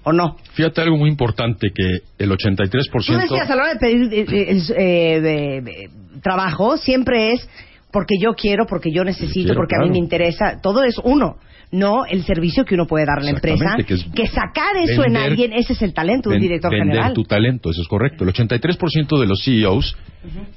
¿O 0.04 0.14
no? 0.14 0.38
Fíjate 0.54 0.82
algo 0.82 0.98
muy 0.98 1.10
importante 1.10 1.72
que 1.74 2.24
el 2.24 2.30
83%... 2.30 3.06
Tú 3.06 3.14
decías 3.14 3.50
a 3.50 3.56
la 3.56 3.64
hora 3.64 3.74
de 3.74 3.80
pedir 3.80 4.14
eh, 4.14 4.62
eh, 4.78 5.64
eh, 5.66 5.90
trabajo, 6.22 6.78
siempre 6.78 7.34
es 7.34 7.48
porque 7.92 8.16
yo 8.20 8.34
quiero, 8.34 8.68
porque 8.68 8.92
yo 8.92 9.04
necesito, 9.04 9.48
quiero, 9.48 9.56
porque 9.56 9.76
a 9.76 9.80
mí 9.80 9.90
me 9.90 9.98
interesa. 9.98 10.60
Todo 10.62 10.84
es 10.84 11.00
uno. 11.04 11.38
No 11.72 12.06
el 12.06 12.24
servicio 12.24 12.64
que 12.64 12.76
uno 12.76 12.86
puede 12.86 13.06
dar 13.06 13.20
a 13.20 13.24
la 13.24 13.32
empresa. 13.32 13.76
Que 13.86 14.24
es 14.24 14.32
sacar 14.32 14.78
eso 14.78 15.04
en 15.04 15.18
alguien, 15.18 15.54
ese 15.54 15.74
es 15.74 15.82
el 15.82 15.94
talento 15.94 16.30
de 16.30 16.36
un 16.36 16.42
director 16.42 16.72
vender 16.72 16.90
general. 16.90 17.14
tu 17.14 17.24
talento, 17.24 17.72
eso 17.72 17.82
es 17.82 17.88
correcto. 17.88 18.24
El 18.24 18.32
83% 18.32 19.20
de 19.20 19.26
los 19.26 19.44
CEOs 19.44 19.98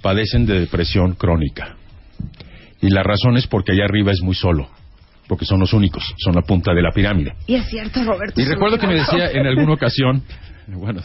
padecen 0.03 0.47
de 0.47 0.61
depresión 0.61 1.15
crónica. 1.15 1.77
Y 2.81 2.91
la 2.91 3.03
razón 3.03 3.37
es 3.37 3.47
porque 3.47 3.73
allá 3.73 3.85
arriba 3.85 4.13
es 4.13 4.21
muy 4.23 4.35
solo. 4.35 4.69
Porque 5.27 5.45
son 5.45 5.61
los 5.61 5.75
únicos, 5.75 6.15
son 6.17 6.35
la 6.35 6.43
punta 6.43 6.73
de 6.73 6.81
la 6.81 6.91
pirámide. 6.91 7.35
Y 7.47 7.57
es 7.57 7.67
cierto, 7.69 8.03
Roberto. 8.03 8.41
Y 8.41 8.45
recuerdo 8.45 8.79
que 8.79 8.87
me 8.87 8.95
decía 8.95 9.31
en 9.31 9.47
alguna 9.47 9.75
ocasión, 9.75 10.23
bueno, 10.69 11.03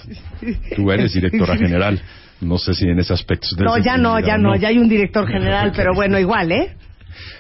tú 0.75 0.91
eres 0.91 1.13
directora 1.13 1.57
general, 1.57 2.01
no 2.39 2.57
sé 2.57 2.73
si 2.73 2.85
en 2.85 2.99
ese 2.99 3.13
aspecto. 3.13 3.47
No, 3.59 3.77
ya 3.77 3.97
no, 3.97 4.19
ya 4.19 4.37
no, 4.37 4.55
ya 4.55 4.69
hay 4.69 4.77
un 4.77 4.87
director 4.87 5.27
general, 5.27 5.71
pero 5.75 5.93
bueno, 5.93 6.19
igual, 6.19 6.51
¿eh? 6.51 6.75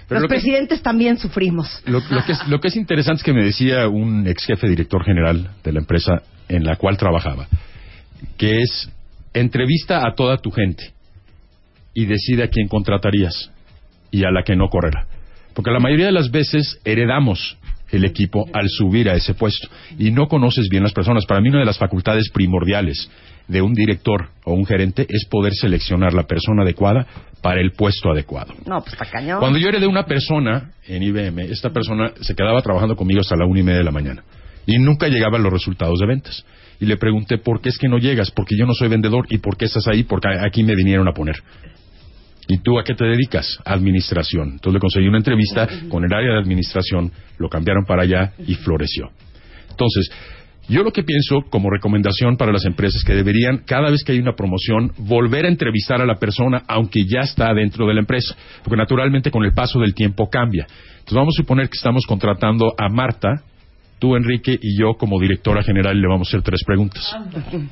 Pero 0.07 0.21
Los 0.21 0.23
lo 0.23 0.27
que 0.29 0.35
es- 0.35 0.41
presidentes 0.43 0.81
también 0.81 1.17
sufrimos. 1.17 1.81
Lo, 1.85 1.99
lo 2.09 2.23
que 2.25 2.31
es, 2.33 2.47
lo 2.47 2.59
que 2.59 2.67
es 2.69 2.75
interesante 2.75 3.19
es 3.19 3.23
que 3.23 3.33
me 3.33 3.43
decía 3.43 3.87
un 3.87 4.27
ex 4.27 4.45
jefe 4.45 4.67
director 4.67 5.03
general 5.03 5.49
de 5.63 5.71
la 5.73 5.79
empresa 5.79 6.21
en 6.49 6.63
la 6.65 6.75
cual 6.75 6.97
trabajaba, 6.97 7.47
que 8.37 8.61
es 8.61 8.89
entrevista 9.33 10.05
a 10.07 10.13
toda 10.15 10.37
tu 10.37 10.51
gente 10.51 10.91
y 11.93 12.05
decide 12.05 12.43
a 12.43 12.47
quién 12.49 12.67
contratarías 12.67 13.51
y 14.11 14.23
a 14.25 14.31
la 14.31 14.43
que 14.43 14.55
no 14.55 14.67
correrá. 14.69 15.07
Porque 15.53 15.71
la 15.71 15.79
mayoría 15.79 16.07
de 16.07 16.11
las 16.11 16.31
veces 16.31 16.79
heredamos 16.83 17.57
el 17.91 18.05
equipo 18.05 18.45
al 18.53 18.67
subir 18.69 19.07
a 19.09 19.13
ese 19.13 19.35
puesto 19.35 19.67
y 19.99 20.09
no 20.11 20.27
conoces 20.27 20.67
bien 20.69 20.81
las 20.83 20.93
personas. 20.93 21.25
Para 21.27 21.41
mí 21.41 21.49
una 21.49 21.59
de 21.59 21.65
las 21.65 21.77
facultades 21.77 22.29
primordiales 22.33 23.09
de 23.47 23.61
un 23.61 23.73
director 23.73 24.29
o 24.45 24.53
un 24.53 24.65
gerente 24.65 25.05
es 25.09 25.25
poder 25.29 25.53
seleccionar 25.53 26.13
la 26.13 26.23
persona 26.23 26.63
adecuada 26.63 27.05
para 27.41 27.61
el 27.61 27.71
puesto 27.71 28.11
adecuado. 28.11 28.53
No, 28.65 28.79
pues 28.81 28.93
está 28.93 29.05
cañón. 29.05 29.39
Cuando 29.39 29.59
yo 29.59 29.69
heredé 29.69 29.87
una 29.87 30.05
persona 30.05 30.71
en 30.87 31.03
IBM, 31.03 31.39
esta 31.51 31.71
persona 31.71 32.13
se 32.21 32.35
quedaba 32.35 32.61
trabajando 32.61 32.95
conmigo 32.95 33.21
hasta 33.21 33.35
la 33.35 33.45
una 33.45 33.59
y 33.59 33.63
media 33.63 33.79
de 33.79 33.85
la 33.85 33.91
mañana 33.91 34.23
y 34.65 34.77
nunca 34.77 35.07
llegaban 35.07 35.43
los 35.43 35.51
resultados 35.51 35.99
de 35.99 36.07
ventas. 36.07 36.45
Y 36.79 36.85
le 36.85 36.97
pregunté, 36.97 37.37
¿por 37.37 37.61
qué 37.61 37.69
es 37.69 37.77
que 37.77 37.87
no 37.87 37.97
llegas? 37.97 38.31
Porque 38.31 38.57
yo 38.57 38.65
no 38.65 38.73
soy 38.73 38.89
vendedor. 38.89 39.25
¿Y 39.29 39.37
por 39.37 39.57
qué 39.57 39.65
estás 39.65 39.87
ahí? 39.87 40.03
Porque 40.03 40.29
aquí 40.39 40.63
me 40.63 40.75
vinieron 40.75 41.07
a 41.07 41.13
poner. 41.13 41.35
¿Y 42.47 42.57
tú 42.57 42.77
a 42.77 42.83
qué 42.83 42.93
te 42.93 43.05
dedicas? 43.05 43.59
Administración. 43.63 44.53
Entonces 44.53 44.73
le 44.73 44.79
conseguí 44.79 45.07
una 45.07 45.17
entrevista 45.17 45.67
con 45.89 46.03
el 46.03 46.13
área 46.13 46.33
de 46.33 46.39
administración, 46.39 47.11
lo 47.37 47.47
cambiaron 47.47 47.85
para 47.85 48.03
allá 48.03 48.33
y 48.45 48.55
floreció. 48.55 49.11
Entonces, 49.69 50.11
yo 50.69 50.83
lo 50.83 50.91
que 50.91 51.03
pienso 51.03 51.41
como 51.49 51.69
recomendación 51.69 52.37
para 52.37 52.51
las 52.51 52.65
empresas 52.65 53.01
es 53.01 53.03
que 53.03 53.13
deberían, 53.13 53.59
cada 53.65 53.89
vez 53.89 54.03
que 54.03 54.13
hay 54.13 54.19
una 54.19 54.33
promoción, 54.33 54.91
volver 54.97 55.45
a 55.45 55.49
entrevistar 55.49 56.01
a 56.01 56.05
la 56.05 56.15
persona, 56.15 56.63
aunque 56.67 57.03
ya 57.05 57.21
está 57.21 57.53
dentro 57.53 57.85
de 57.85 57.93
la 57.93 57.99
empresa. 57.99 58.35
Porque 58.63 58.77
naturalmente 58.77 59.29
con 59.29 59.43
el 59.43 59.53
paso 59.53 59.79
del 59.79 59.93
tiempo 59.93 60.29
cambia. 60.29 60.65
Entonces 60.93 61.15
vamos 61.15 61.35
a 61.37 61.41
suponer 61.41 61.67
que 61.67 61.75
estamos 61.77 62.05
contratando 62.05 62.73
a 62.77 62.87
Marta, 62.87 63.43
tú 63.99 64.15
Enrique 64.15 64.57
y 64.61 64.79
yo 64.79 64.93
como 64.97 65.19
directora 65.19 65.63
general 65.63 65.99
le 65.99 66.07
vamos 66.07 66.27
a 66.27 66.29
hacer 66.29 66.41
tres 66.41 66.61
preguntas. 66.65 67.13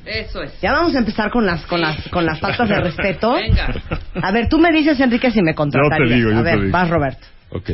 Eso 0.04 0.42
es. 0.42 0.60
Ya 0.60 0.72
vamos 0.72 0.94
a 0.94 0.98
empezar 0.98 1.30
con 1.30 1.46
las 1.46 1.64
con 1.66 1.80
las 1.80 2.08
con 2.08 2.26
las 2.26 2.40
faltas 2.40 2.68
de 2.68 2.80
respeto. 2.80 3.32
Venga. 3.36 3.74
A 4.22 4.32
ver, 4.32 4.48
tú 4.48 4.58
me 4.58 4.70
dices, 4.70 4.98
Enrique, 5.00 5.30
si 5.30 5.42
me 5.42 5.54
contratarías. 5.54 5.98
Yo 5.98 6.08
te 6.08 6.14
digo, 6.14 6.30
yo 6.30 6.38
a 6.38 6.42
te 6.44 6.50
ver, 6.50 6.60
digo. 6.60 6.72
vas, 6.72 6.90
Roberto. 6.90 7.26
Ok. 7.50 7.70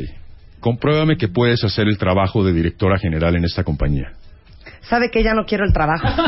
Compruébame 0.61 1.17
que 1.17 1.29
puedes 1.29 1.63
hacer 1.63 1.87
el 1.87 1.99
trabajo 1.99 2.45
de 2.45 2.53
directora 2.53 2.99
general 2.99 3.37
en 3.37 3.45
esta 3.45 3.63
compañía. 3.63 4.13
¿Sabe 4.89 5.11
que 5.11 5.23
ya 5.23 5.35
no 5.35 5.45
quiero 5.45 5.65
el 5.65 5.73
trabajo? 5.73 6.09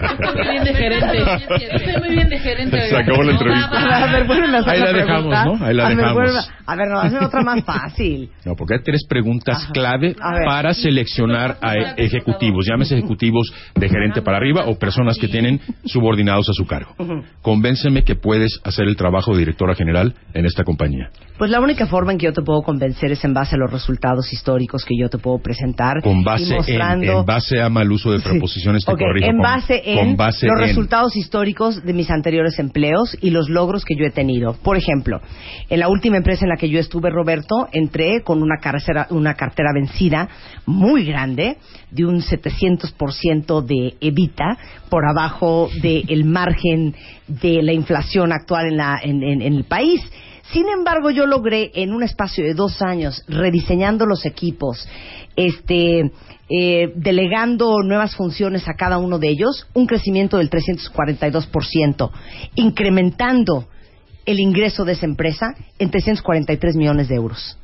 Estoy 0.00 0.34
muy 0.34 0.48
bien 0.50 0.64
de 0.64 0.74
gerente. 0.74 1.18
Estoy 1.76 2.00
muy 2.00 2.10
bien 2.14 2.28
de 2.28 2.38
gerente. 2.38 2.88
Se 2.88 2.96
acabó 2.96 3.22
la 3.22 3.32
entrevista. 3.32 3.96
A 4.04 4.12
ver, 4.12 4.26
vuelven 4.26 4.54
a 4.54 4.58
hacer 4.58 4.72
Ahí 4.74 4.80
la 4.80 4.92
dejamos, 4.92 5.08
pregunta. 5.30 5.44
¿no? 5.44 5.66
Ahí 5.66 5.74
la 5.74 5.88
dejamos. 5.88 6.50
a 6.66 6.76
ver, 6.76 6.88
no, 6.88 7.00
hacen 7.00 7.24
otra 7.24 7.42
más 7.42 7.64
fácil. 7.66 8.30
No, 8.44 8.54
porque 8.56 8.74
hay 8.74 8.80
tres 8.82 9.04
preguntas 9.08 9.64
Ajá. 9.64 9.72
clave 9.72 10.14
para 10.46 10.74
seleccionar 10.74 11.58
a 11.60 11.74
ejecutivos, 11.96 12.66
llámese 12.66 12.96
ejecutivos 12.98 13.52
de 13.74 13.88
gerente 13.88 14.22
para 14.22 14.36
arriba 14.38 14.64
o 14.66 14.78
personas 14.78 15.18
que 15.18 15.28
tienen 15.28 15.60
subordinados 15.84 16.48
a 16.48 16.52
su 16.52 16.66
cargo. 16.66 16.94
Convénceme 17.42 18.04
que 18.04 18.14
puedes 18.16 18.60
hacer 18.64 18.86
el 18.86 18.96
trabajo 18.96 19.32
de 19.32 19.38
directora 19.40 19.74
general 19.74 20.14
en 20.34 20.46
esta 20.46 20.64
compañía. 20.64 21.10
Pues 21.38 21.50
la 21.50 21.60
única 21.60 21.86
forma 21.86 22.12
en 22.12 22.18
que 22.18 22.26
yo 22.26 22.32
te 22.32 22.42
puedo 22.42 22.62
convencer 22.62 23.12
es 23.12 23.24
en 23.24 23.32
base 23.34 23.56
a 23.56 23.58
los 23.58 23.70
resultados 23.70 24.32
históricos 24.32 24.84
que 24.84 24.94
yo 24.98 25.08
te 25.08 25.18
puedo 25.18 25.38
presentar. 25.38 26.02
Con 26.02 26.20
y 26.20 26.24
en, 26.74 27.24
base 27.26 27.60
a 27.60 27.68
mal 27.68 27.90
uso 27.90 28.12
de 28.12 28.20
preposiciones 28.20 28.84
te 28.84 28.92
Ok, 28.92 28.98
corrijo. 29.00 29.26
en 29.28 29.36
con- 29.36 29.42
base 29.42 29.82
en 29.84 29.96
con 29.98 30.16
base 30.16 30.46
los 30.46 30.60
en. 30.60 30.66
resultados 30.68 31.16
históricos 31.16 31.84
de 31.84 31.92
mis 31.92 32.10
anteriores 32.10 32.58
empleos 32.58 33.16
y 33.20 33.30
los 33.30 33.48
logros 33.48 33.84
que 33.84 33.94
yo 33.96 34.04
he 34.06 34.10
tenido. 34.10 34.54
Por 34.62 34.76
ejemplo, 34.76 35.20
en 35.68 35.80
la 35.80 35.88
última 35.88 36.16
empresa 36.16 36.44
en 36.44 36.50
la 36.50 36.56
que 36.56 36.68
yo 36.68 36.78
estuve, 36.78 37.10
Roberto, 37.10 37.68
entré 37.72 38.22
con 38.22 38.42
una 38.42 38.56
cartera, 38.60 39.06
una 39.10 39.34
cartera 39.34 39.70
vencida 39.74 40.28
muy 40.66 41.04
grande, 41.04 41.56
de 41.90 42.04
un 42.06 42.20
700% 42.20 43.62
de 43.62 43.94
evita, 44.00 44.56
por 44.88 45.04
abajo 45.06 45.68
del 45.82 46.24
margen 46.24 46.94
de 47.28 47.62
la 47.62 47.72
inflación 47.72 48.32
actual 48.32 48.66
en, 48.66 48.76
la, 48.76 49.00
en- 49.02 49.22
en- 49.22 49.42
en 49.42 49.54
el 49.54 49.64
país. 49.64 50.00
Sin 50.52 50.68
embargo, 50.68 51.10
yo 51.10 51.26
logré 51.26 51.70
en 51.74 51.92
un 51.92 52.02
espacio 52.02 52.44
de 52.44 52.54
dos 52.54 52.82
años, 52.82 53.22
rediseñando 53.28 54.04
los 54.04 54.26
equipos, 54.26 54.88
este, 55.36 56.10
eh, 56.50 56.92
delegando 56.96 57.80
nuevas 57.82 58.16
funciones 58.16 58.66
a 58.68 58.74
cada 58.74 58.98
uno 58.98 59.18
de 59.18 59.28
ellos, 59.28 59.68
un 59.72 59.86
crecimiento 59.86 60.38
del 60.38 60.50
342%, 60.50 62.10
incrementando 62.56 63.68
el 64.26 64.40
ingreso 64.40 64.84
de 64.84 64.92
esa 64.92 65.06
empresa 65.06 65.54
en 65.78 65.90
343 65.90 66.76
millones 66.76 67.08
de 67.08 67.14
euros. 67.14 67.56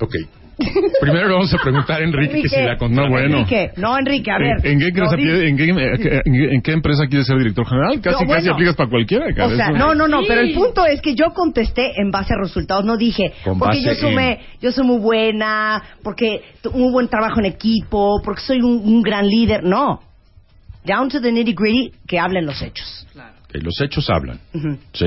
Ok. 0.00 0.14
Primero 1.00 1.28
le 1.28 1.34
vamos 1.34 1.52
a 1.52 1.58
preguntar 1.58 2.00
a 2.00 2.04
Enrique, 2.04 2.42
que 2.42 2.48
si 2.48 2.56
la 2.62 2.78
contó. 2.78 3.02
No, 3.02 3.10
bueno. 3.10 3.38
Enrique, 3.38 3.72
no, 3.76 3.98
Enrique, 3.98 4.30
a 4.30 4.38
ver. 4.38 4.66
¿En, 4.66 4.80
en 4.82 4.92
qué 4.94 5.00
no, 5.00 5.04
empresa, 5.10 5.16
di- 5.16 5.22
pide- 5.24 5.48
en, 5.48 5.56
qué, 5.56 5.64
en 5.64 5.98
qué- 6.32 6.54
en 6.54 6.62
qué 6.62 6.72
empresa 6.72 7.06
quieres 7.08 7.26
ser 7.26 7.36
director 7.38 7.66
general? 7.66 8.00
Casi, 8.00 8.24
No, 8.24 8.30
casi 8.32 8.48
aplicas 8.48 8.74
para 8.74 8.88
cualquiera. 8.88 9.26
cara. 9.34 9.46
O 9.48 9.56
sea, 9.56 9.66
Eso- 9.68 9.76
no, 9.76 9.94
no, 9.94 10.08
no, 10.08 10.22
pero 10.26 10.40
el 10.40 10.54
punto 10.54 10.86
es 10.86 11.02
que 11.02 11.14
yo 11.14 11.26
contesté 11.34 11.92
en 12.00 12.10
base 12.10 12.32
a 12.32 12.38
resultados, 12.42 12.84
no 12.86 12.96
dije, 12.96 13.32
Con 13.44 13.58
porque 13.58 13.82
yo 13.82 14.10
me- 14.12 14.40
yo 14.62 14.72
soy 14.72 14.86
muy 14.86 14.98
buena, 14.98 15.82
porque 16.02 16.40
muy 16.72 16.90
buen 16.90 17.08
trabajo 17.08 17.38
en 17.40 17.46
equipo, 17.46 18.22
porque 18.24 18.40
soy 18.40 18.60
un, 18.62 18.80
un 18.82 19.02
gran 19.02 19.26
líder, 19.28 19.62
no. 19.62 20.00
Down 20.84 21.08
to 21.10 21.20
the 21.20 21.32
nitty 21.32 21.52
gritty, 21.52 21.92
que 22.06 22.18
hablen 22.18 22.46
los 22.46 22.62
hechos. 22.62 23.06
Ok, 23.14 23.62
los 23.62 23.78
hechos 23.82 24.08
hablan. 24.08 24.38
¿Sí? 24.94 25.06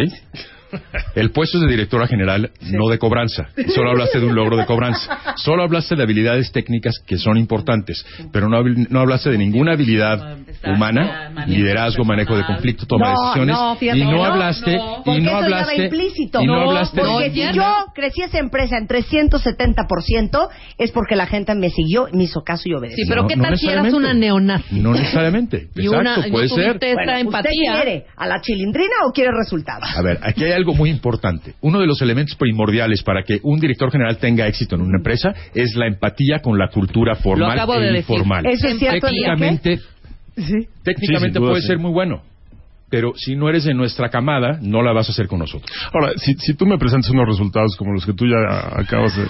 El 1.15 1.31
puesto 1.31 1.57
es 1.57 1.63
de 1.63 1.69
directora 1.71 2.07
general, 2.07 2.51
no 2.71 2.87
de 2.89 2.97
cobranza. 2.99 3.49
Solo 3.73 3.91
hablaste 3.91 4.19
de 4.19 4.25
un 4.25 4.35
logro 4.35 4.57
de 4.57 4.65
cobranza. 4.65 5.33
Solo 5.37 5.63
hablaste 5.63 5.95
de 5.95 6.03
habilidades 6.03 6.51
técnicas 6.51 6.99
que 7.05 7.17
son 7.17 7.37
importantes, 7.37 8.05
pero 8.31 8.47
no, 8.49 8.57
habil- 8.57 8.87
no 8.89 8.99
hablaste 8.99 9.29
de 9.31 9.37
ninguna 9.37 9.73
habilidad 9.73 10.37
humana, 10.65 11.31
liderazgo, 11.47 12.03
manejo 12.03 12.35
de 12.37 12.43
conflicto, 12.45 12.85
toma 12.85 13.07
de 13.09 13.13
decisiones. 13.13 13.55
no, 13.55 13.75
fíjate 13.75 13.99
y 13.99 14.03
no, 14.05 14.23
hablaste, 14.25 14.75
no, 14.77 14.97
y 14.99 15.03
porque 15.05 15.21
no 15.21 15.25
eso 15.25 15.25
ya 15.25 15.31
va 15.31 15.43
hablaste, 15.45 15.83
implícito. 15.85 16.41
y 16.41 16.45
no, 16.47 16.55
hablaste 16.55 17.01
porque 17.01 17.31
si 17.31 17.53
yo 17.55 17.75
crecí 17.95 18.21
esa 18.21 18.39
empresa 18.39 18.77
en 18.77 18.87
370% 18.87 20.49
es 20.77 20.91
porque 20.91 21.15
la 21.15 21.25
gente 21.27 21.55
me 21.55 21.69
siguió, 21.69 22.07
me 22.13 22.23
hizo 22.23 22.41
caso 22.41 22.63
y 22.65 22.73
obedeció. 22.73 23.03
Sí, 23.03 23.09
pero 23.09 23.23
No, 23.23 23.27
¿qué 23.27 23.35
no 23.35 23.43
tal 23.43 23.57
si 23.57 23.67
eras 23.69 23.93
una 23.93 24.13
neonazi? 24.13 24.79
No 24.79 24.93
necesariamente. 24.93 25.69
Y 25.75 25.87
una- 25.87 25.99
Exacto, 25.99 26.21
no 26.27 26.31
puede 26.31 26.49
ser. 26.49 26.77
Bueno, 26.79 27.01
¿Usted 27.01 27.19
empatía. 27.19 27.73
quiere 27.75 28.05
a 28.15 28.27
la 28.27 28.41
chilindrina 28.41 28.93
o 29.07 29.11
quiere 29.11 29.31
resultados? 29.31 29.87
A 29.95 30.01
ver, 30.01 30.19
aquí 30.21 30.43
hay 30.43 30.51
algo 30.59 30.73
muy 30.75 30.89
importante. 30.89 31.55
Uno 31.61 31.79
de 31.79 31.87
los 31.87 32.01
elementos 32.01 32.35
primordiales 32.35 33.01
para 33.03 33.23
que 33.23 33.39
un 33.43 33.59
director 33.59 33.91
general 33.91 34.17
tenga 34.17 34.47
éxito 34.47 34.75
en 34.75 34.81
una 34.81 34.97
empresa 34.99 35.33
es 35.55 35.75
la 35.75 35.87
empatía 35.87 36.39
con 36.43 36.57
la 36.59 36.67
cultura 36.69 37.15
formal 37.15 37.51
acabo 37.51 37.75
e 37.75 37.79
de 37.79 37.91
decir. 37.93 38.15
informal. 38.15 38.45
¿Eso 38.45 38.67
es 38.67 38.77
cierto, 38.79 39.07
Técnicamente, 39.07 39.79
Sí. 40.37 40.67
técnicamente 40.83 41.29
Sí, 41.29 41.33
sin 41.33 41.33
duda, 41.33 41.49
puede 41.49 41.61
sí. 41.61 41.67
ser 41.67 41.79
muy 41.79 41.91
bueno, 41.91 42.21
pero 42.89 43.13
si 43.15 43.35
no 43.35 43.49
eres 43.49 43.65
de 43.65 43.73
nuestra 43.73 44.09
camada, 44.09 44.57
no 44.61 44.81
la 44.81 44.93
vas 44.93 45.09
a 45.09 45.11
hacer 45.11 45.27
con 45.27 45.39
nosotros. 45.39 45.69
Ahora, 45.93 46.13
si, 46.17 46.33
si 46.35 46.53
tú 46.53 46.65
me 46.65 46.77
presentas 46.77 47.09
unos 47.11 47.27
resultados 47.27 47.75
como 47.77 47.93
los 47.93 48.05
que 48.05 48.13
tú 48.13 48.25
ya 48.25 48.79
acabas 48.79 49.15
de... 49.17 49.25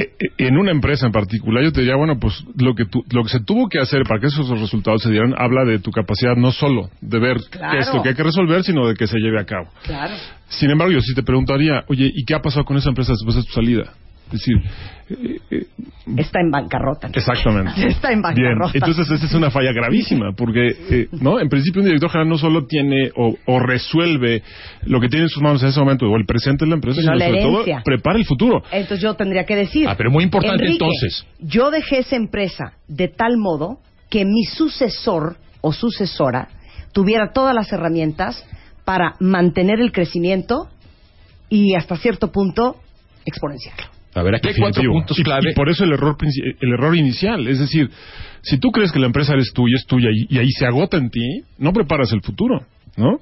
Eh, 0.00 0.10
En 0.38 0.56
una 0.56 0.70
empresa 0.70 1.06
en 1.06 1.12
particular, 1.12 1.64
yo 1.64 1.72
te 1.72 1.80
diría, 1.80 1.96
bueno, 1.96 2.18
pues 2.20 2.44
lo 2.56 2.74
que, 2.74 2.84
tu- 2.84 3.04
lo 3.10 3.24
que 3.24 3.30
se 3.30 3.40
tuvo 3.40 3.68
que 3.68 3.80
hacer 3.80 4.04
para 4.04 4.20
que 4.20 4.28
esos 4.28 4.48
resultados 4.48 5.02
se 5.02 5.10
dieran 5.10 5.34
habla 5.36 5.64
de 5.64 5.80
tu 5.80 5.90
capacidad 5.90 6.36
no 6.36 6.52
solo 6.52 6.88
de 7.00 7.18
ver 7.18 7.38
Claro. 7.50 7.72
qué 7.72 7.78
es 7.80 7.92
lo 7.92 8.02
que 8.02 8.10
hay 8.10 8.14
que 8.14 8.22
resolver, 8.22 8.62
sino 8.62 8.86
de 8.86 8.94
que 8.94 9.08
se 9.08 9.18
lleve 9.18 9.40
a 9.40 9.44
cabo. 9.44 9.66
Claro. 9.82 10.14
Sin 10.48 10.70
embargo, 10.70 10.92
yo 10.92 11.00
sí 11.00 11.14
te 11.14 11.22
preguntaría, 11.24 11.82
oye, 11.88 12.10
¿y 12.14 12.24
qué 12.24 12.34
ha 12.34 12.40
pasado 12.40 12.64
con 12.64 12.76
esa 12.76 12.88
empresa 12.90 13.12
después 13.12 13.34
de 13.36 13.42
tu 13.42 13.52
salida? 13.52 13.92
Es 14.28 14.40
decir, 14.40 14.56
eh, 15.10 15.40
eh, 15.50 15.66
Está 16.18 16.40
en 16.40 16.50
bancarrota. 16.50 17.08
Exactamente. 17.12 17.72
Está 17.88 18.12
en 18.12 18.20
Bien, 18.20 18.22
bancarrota. 18.22 18.72
entonces 18.74 19.10
esa 19.10 19.26
es 19.26 19.34
una 19.34 19.50
falla 19.50 19.72
gravísima, 19.72 20.32
porque, 20.32 20.68
eh, 20.90 21.08
¿no? 21.12 21.40
En 21.40 21.48
principio 21.48 21.80
un 21.80 21.86
director 21.86 22.10
general 22.10 22.28
no 22.28 22.36
solo 22.36 22.66
tiene 22.66 23.10
o, 23.16 23.34
o 23.46 23.58
resuelve 23.58 24.42
lo 24.82 25.00
que 25.00 25.08
tiene 25.08 25.24
en 25.24 25.28
sus 25.30 25.42
manos 25.42 25.62
en 25.62 25.70
ese 25.70 25.80
momento, 25.80 26.06
o 26.06 26.16
el 26.16 26.26
presente 26.26 26.64
de 26.64 26.70
la 26.70 26.74
empresa, 26.74 27.00
Sino 27.00 27.14
sino 27.14 27.18
la 27.18 27.26
sobre 27.26 27.42
todo 27.42 27.82
prepara 27.84 28.18
el 28.18 28.26
futuro. 28.26 28.62
Entonces 28.70 29.00
yo 29.00 29.14
tendría 29.14 29.44
que 29.44 29.56
decir. 29.56 29.88
Ah, 29.88 29.94
pero 29.96 30.10
muy 30.10 30.24
importante 30.24 30.64
Enrique, 30.64 30.72
entonces. 30.84 31.26
Yo 31.40 31.70
dejé 31.70 32.00
esa 32.00 32.16
empresa 32.16 32.72
de 32.86 33.08
tal 33.08 33.38
modo 33.38 33.78
que 34.10 34.24
mi 34.24 34.44
sucesor 34.44 35.36
o 35.60 35.72
sucesora 35.72 36.48
tuviera 36.92 37.32
todas 37.32 37.54
las 37.54 37.72
herramientas 37.72 38.44
para 38.84 39.14
mantener 39.20 39.80
el 39.80 39.92
crecimiento 39.92 40.68
y 41.48 41.74
hasta 41.74 41.96
cierto 41.96 42.32
punto 42.32 42.76
exponencial. 43.24 43.76
A 44.14 44.22
ver, 44.22 44.36
aquí 44.36 44.48
hay 44.48 44.54
cuatro 44.58 44.82
puntos 44.90 45.16
clave. 45.22 45.50
Y, 45.50 45.54
por 45.54 45.68
eso 45.68 45.84
el 45.84 45.92
error, 45.92 46.16
el 46.60 46.72
error 46.72 46.96
inicial. 46.96 47.46
Es 47.46 47.58
decir, 47.58 47.90
si 48.42 48.58
tú 48.58 48.70
crees 48.70 48.90
que 48.90 48.98
la 48.98 49.06
empresa 49.06 49.34
eres 49.34 49.52
tuya, 49.52 49.76
es 49.76 49.86
tuya 49.86 50.08
y, 50.12 50.34
y 50.34 50.38
ahí 50.38 50.50
se 50.50 50.66
agota 50.66 50.96
en 50.96 51.10
ti, 51.10 51.42
no 51.58 51.72
preparas 51.72 52.12
el 52.12 52.22
futuro, 52.22 52.66
¿no? 52.96 53.18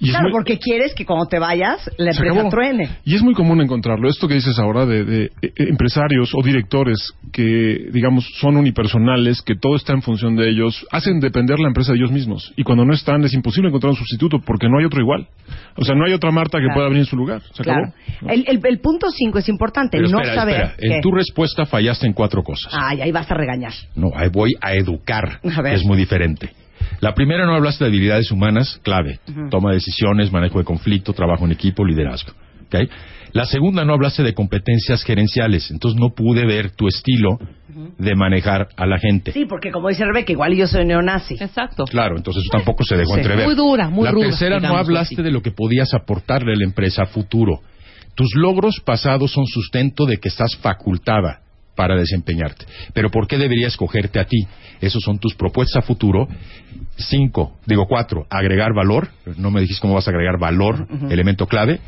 Y 0.00 0.10
claro, 0.10 0.24
muy- 0.24 0.32
porque 0.32 0.58
quieres 0.58 0.94
que 0.94 1.04
cuando 1.06 1.26
te 1.26 1.38
vayas 1.38 1.78
la 1.96 2.12
Se 2.12 2.18
empresa 2.18 2.34
acabó. 2.34 2.50
truene. 2.50 2.88
Y 3.04 3.14
es 3.14 3.22
muy 3.22 3.34
común 3.34 3.60
encontrarlo. 3.60 4.08
Esto 4.08 4.28
que 4.28 4.34
dices 4.34 4.58
ahora 4.58 4.84
de, 4.86 5.04
de, 5.04 5.24
eh, 5.42 5.52
empresarios 5.56 6.30
o 6.34 6.42
directores 6.42 6.98
que, 7.32 7.88
digamos, 7.92 8.24
son 8.40 8.56
unipersonales, 8.56 9.40
que 9.42 9.54
todo 9.56 9.76
está 9.76 9.92
en 9.92 10.02
función 10.02 10.36
de 10.36 10.48
ellos, 10.50 10.86
hacen 10.90 11.20
depender 11.20 11.58
la 11.58 11.68
empresa 11.68 11.92
de 11.92 11.98
ellos 11.98 12.12
mismos. 12.12 12.52
Y 12.56 12.62
cuando 12.64 12.84
no 12.84 12.92
están, 12.92 13.24
es 13.24 13.32
imposible 13.34 13.68
encontrar 13.68 13.90
un 13.90 13.96
sustituto 13.96 14.38
porque 14.44 14.68
no 14.68 14.78
hay 14.78 14.84
otro 14.84 15.00
igual. 15.00 15.26
O 15.76 15.84
sea, 15.84 15.94
no 15.94 16.04
hay 16.06 16.12
otra 16.12 16.30
Marta 16.30 16.58
que 16.58 16.64
Claro. 16.64 16.74
pueda 16.74 16.88
venir 16.88 17.00
en 17.00 17.06
su 17.06 17.16
lugar. 17.16 17.42
Se 17.52 17.62
Claro. 17.62 17.88
acabó. 17.88 18.32
El, 18.32 18.44
el- 18.48 18.60
el 18.64 18.78
punto 18.80 19.10
5 19.10 19.38
es 19.38 19.48
importante, 19.48 19.96
Pero 19.98 20.08
no 20.10 20.18
espera, 20.20 20.34
saber. 20.34 20.60
espera. 20.62 20.96
En 20.96 21.00
tu 21.00 21.10
respuesta 21.10 21.64
fallaste 21.66 22.06
en 22.06 22.12
cuatro 22.12 22.42
cosas. 22.42 22.72
Ay, 22.76 23.00
ahí 23.00 23.12
vas 23.12 23.30
a 23.30 23.34
regañar. 23.34 23.72
No, 23.94 24.08
ahí 24.14 24.28
voy 24.30 24.50
a 24.60 24.74
educar, 24.74 25.40
A 25.42 25.62
ver. 25.62 25.72
que 25.74 25.80
es 25.80 25.84
muy 25.84 25.96
diferente. 25.96 26.50
La 27.00 27.14
primera 27.14 27.46
no 27.46 27.54
hablaste 27.54 27.84
de 27.84 27.88
habilidades 27.88 28.30
humanas, 28.30 28.80
clave. 28.82 29.18
Toma 29.50 29.70
de 29.70 29.76
decisiones, 29.76 30.32
manejo 30.32 30.58
de 30.58 30.64
conflicto, 30.64 31.12
trabajo 31.12 31.44
en 31.44 31.52
equipo, 31.52 31.84
liderazgo. 31.84 32.32
¿ok? 32.66 32.88
La 33.32 33.44
segunda 33.46 33.84
no 33.84 33.94
hablaste 33.94 34.22
de 34.22 34.32
competencias 34.32 35.02
gerenciales, 35.02 35.70
entonces 35.72 36.00
no 36.00 36.10
pude 36.14 36.46
ver 36.46 36.70
tu 36.70 36.86
estilo 36.86 37.38
de 37.98 38.14
manejar 38.14 38.68
a 38.76 38.86
la 38.86 38.98
gente. 39.00 39.32
Sí, 39.32 39.44
porque 39.44 39.72
como 39.72 39.88
dice 39.88 40.04
Rebeca, 40.04 40.30
igual 40.30 40.54
yo 40.54 40.68
soy 40.68 40.84
neonazi. 40.86 41.34
Exacto. 41.40 41.84
Claro, 41.86 42.16
entonces 42.16 42.44
eso 42.44 42.50
tampoco 42.56 42.84
se 42.84 42.96
dejó 42.96 43.14
Sí. 43.14 43.20
entrever. 43.20 43.44
Muy 43.46 43.56
dura, 43.56 43.90
muy 43.90 44.04
La 44.04 44.12
ruda, 44.12 44.26
tercera 44.28 44.60
no 44.60 44.76
hablaste 44.76 45.16
así. 45.16 45.22
de 45.22 45.32
lo 45.32 45.42
que 45.42 45.50
podías 45.50 45.92
aportarle 45.94 46.52
a 46.52 46.56
la 46.56 46.64
empresa 46.64 47.02
a 47.02 47.06
futuro. 47.06 47.60
Tus 48.14 48.36
logros 48.36 48.80
pasados 48.84 49.32
son 49.32 49.46
sustento 49.46 50.06
de 50.06 50.18
que 50.18 50.28
estás 50.28 50.54
facultada 50.56 51.40
para 51.74 51.96
desempeñarte. 51.96 52.66
Pero 52.92 53.10
¿por 53.10 53.26
qué 53.26 53.38
debería 53.38 53.68
escogerte 53.68 54.20
a 54.20 54.24
ti? 54.24 54.46
Esos 54.80 55.02
son 55.02 55.18
tus 55.18 55.34
propuestas 55.34 55.82
a 55.82 55.86
futuro. 55.86 56.28
Cinco, 56.96 57.58
digo 57.66 57.86
cuatro, 57.88 58.26
agregar 58.30 58.74
valor. 58.74 59.08
No 59.36 59.50
me 59.50 59.60
dijiste 59.60 59.80
cómo 59.80 59.94
vas 59.94 60.06
a 60.06 60.10
agregar 60.10 60.38
valor, 60.38 60.86
elemento 61.10 61.46
clave. 61.46 61.80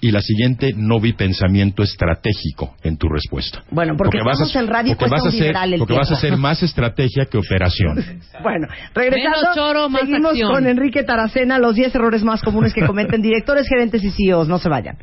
Y 0.00 0.12
la 0.12 0.20
siguiente, 0.20 0.72
no 0.76 1.00
vi 1.00 1.12
pensamiento 1.12 1.82
estratégico 1.82 2.76
en 2.84 2.96
tu 2.98 3.08
respuesta. 3.08 3.64
Bueno, 3.72 3.94
porque 3.96 4.18
radio 4.18 4.96
porque 4.96 5.10
vas 5.10 5.24
a 5.24 5.28
hacer, 5.28 5.56
el 5.72 5.78
porque 5.80 5.94
vas 5.94 6.10
a 6.12 6.14
hacer 6.14 6.36
más 6.36 6.62
estrategia 6.62 7.24
que 7.26 7.36
operación. 7.36 7.96
Bueno, 8.40 8.68
regresando, 8.94 9.38
Menos 9.40 9.54
choro, 9.56 9.88
más 9.88 10.02
seguimos 10.02 10.30
acción. 10.30 10.52
con 10.52 10.66
Enrique 10.68 11.02
Taracena, 11.02 11.58
los 11.58 11.74
10 11.74 11.92
errores 11.96 12.22
más 12.22 12.42
comunes 12.42 12.72
que 12.72 12.86
cometen 12.86 13.20
directores, 13.28 13.66
gerentes 13.68 14.04
y 14.04 14.12
CEOs. 14.12 14.46
No 14.46 14.58
se 14.58 14.68
vayan. 14.68 14.96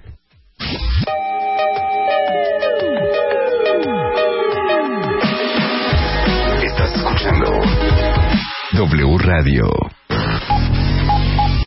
W 8.76 9.18
Radio. 9.18 9.72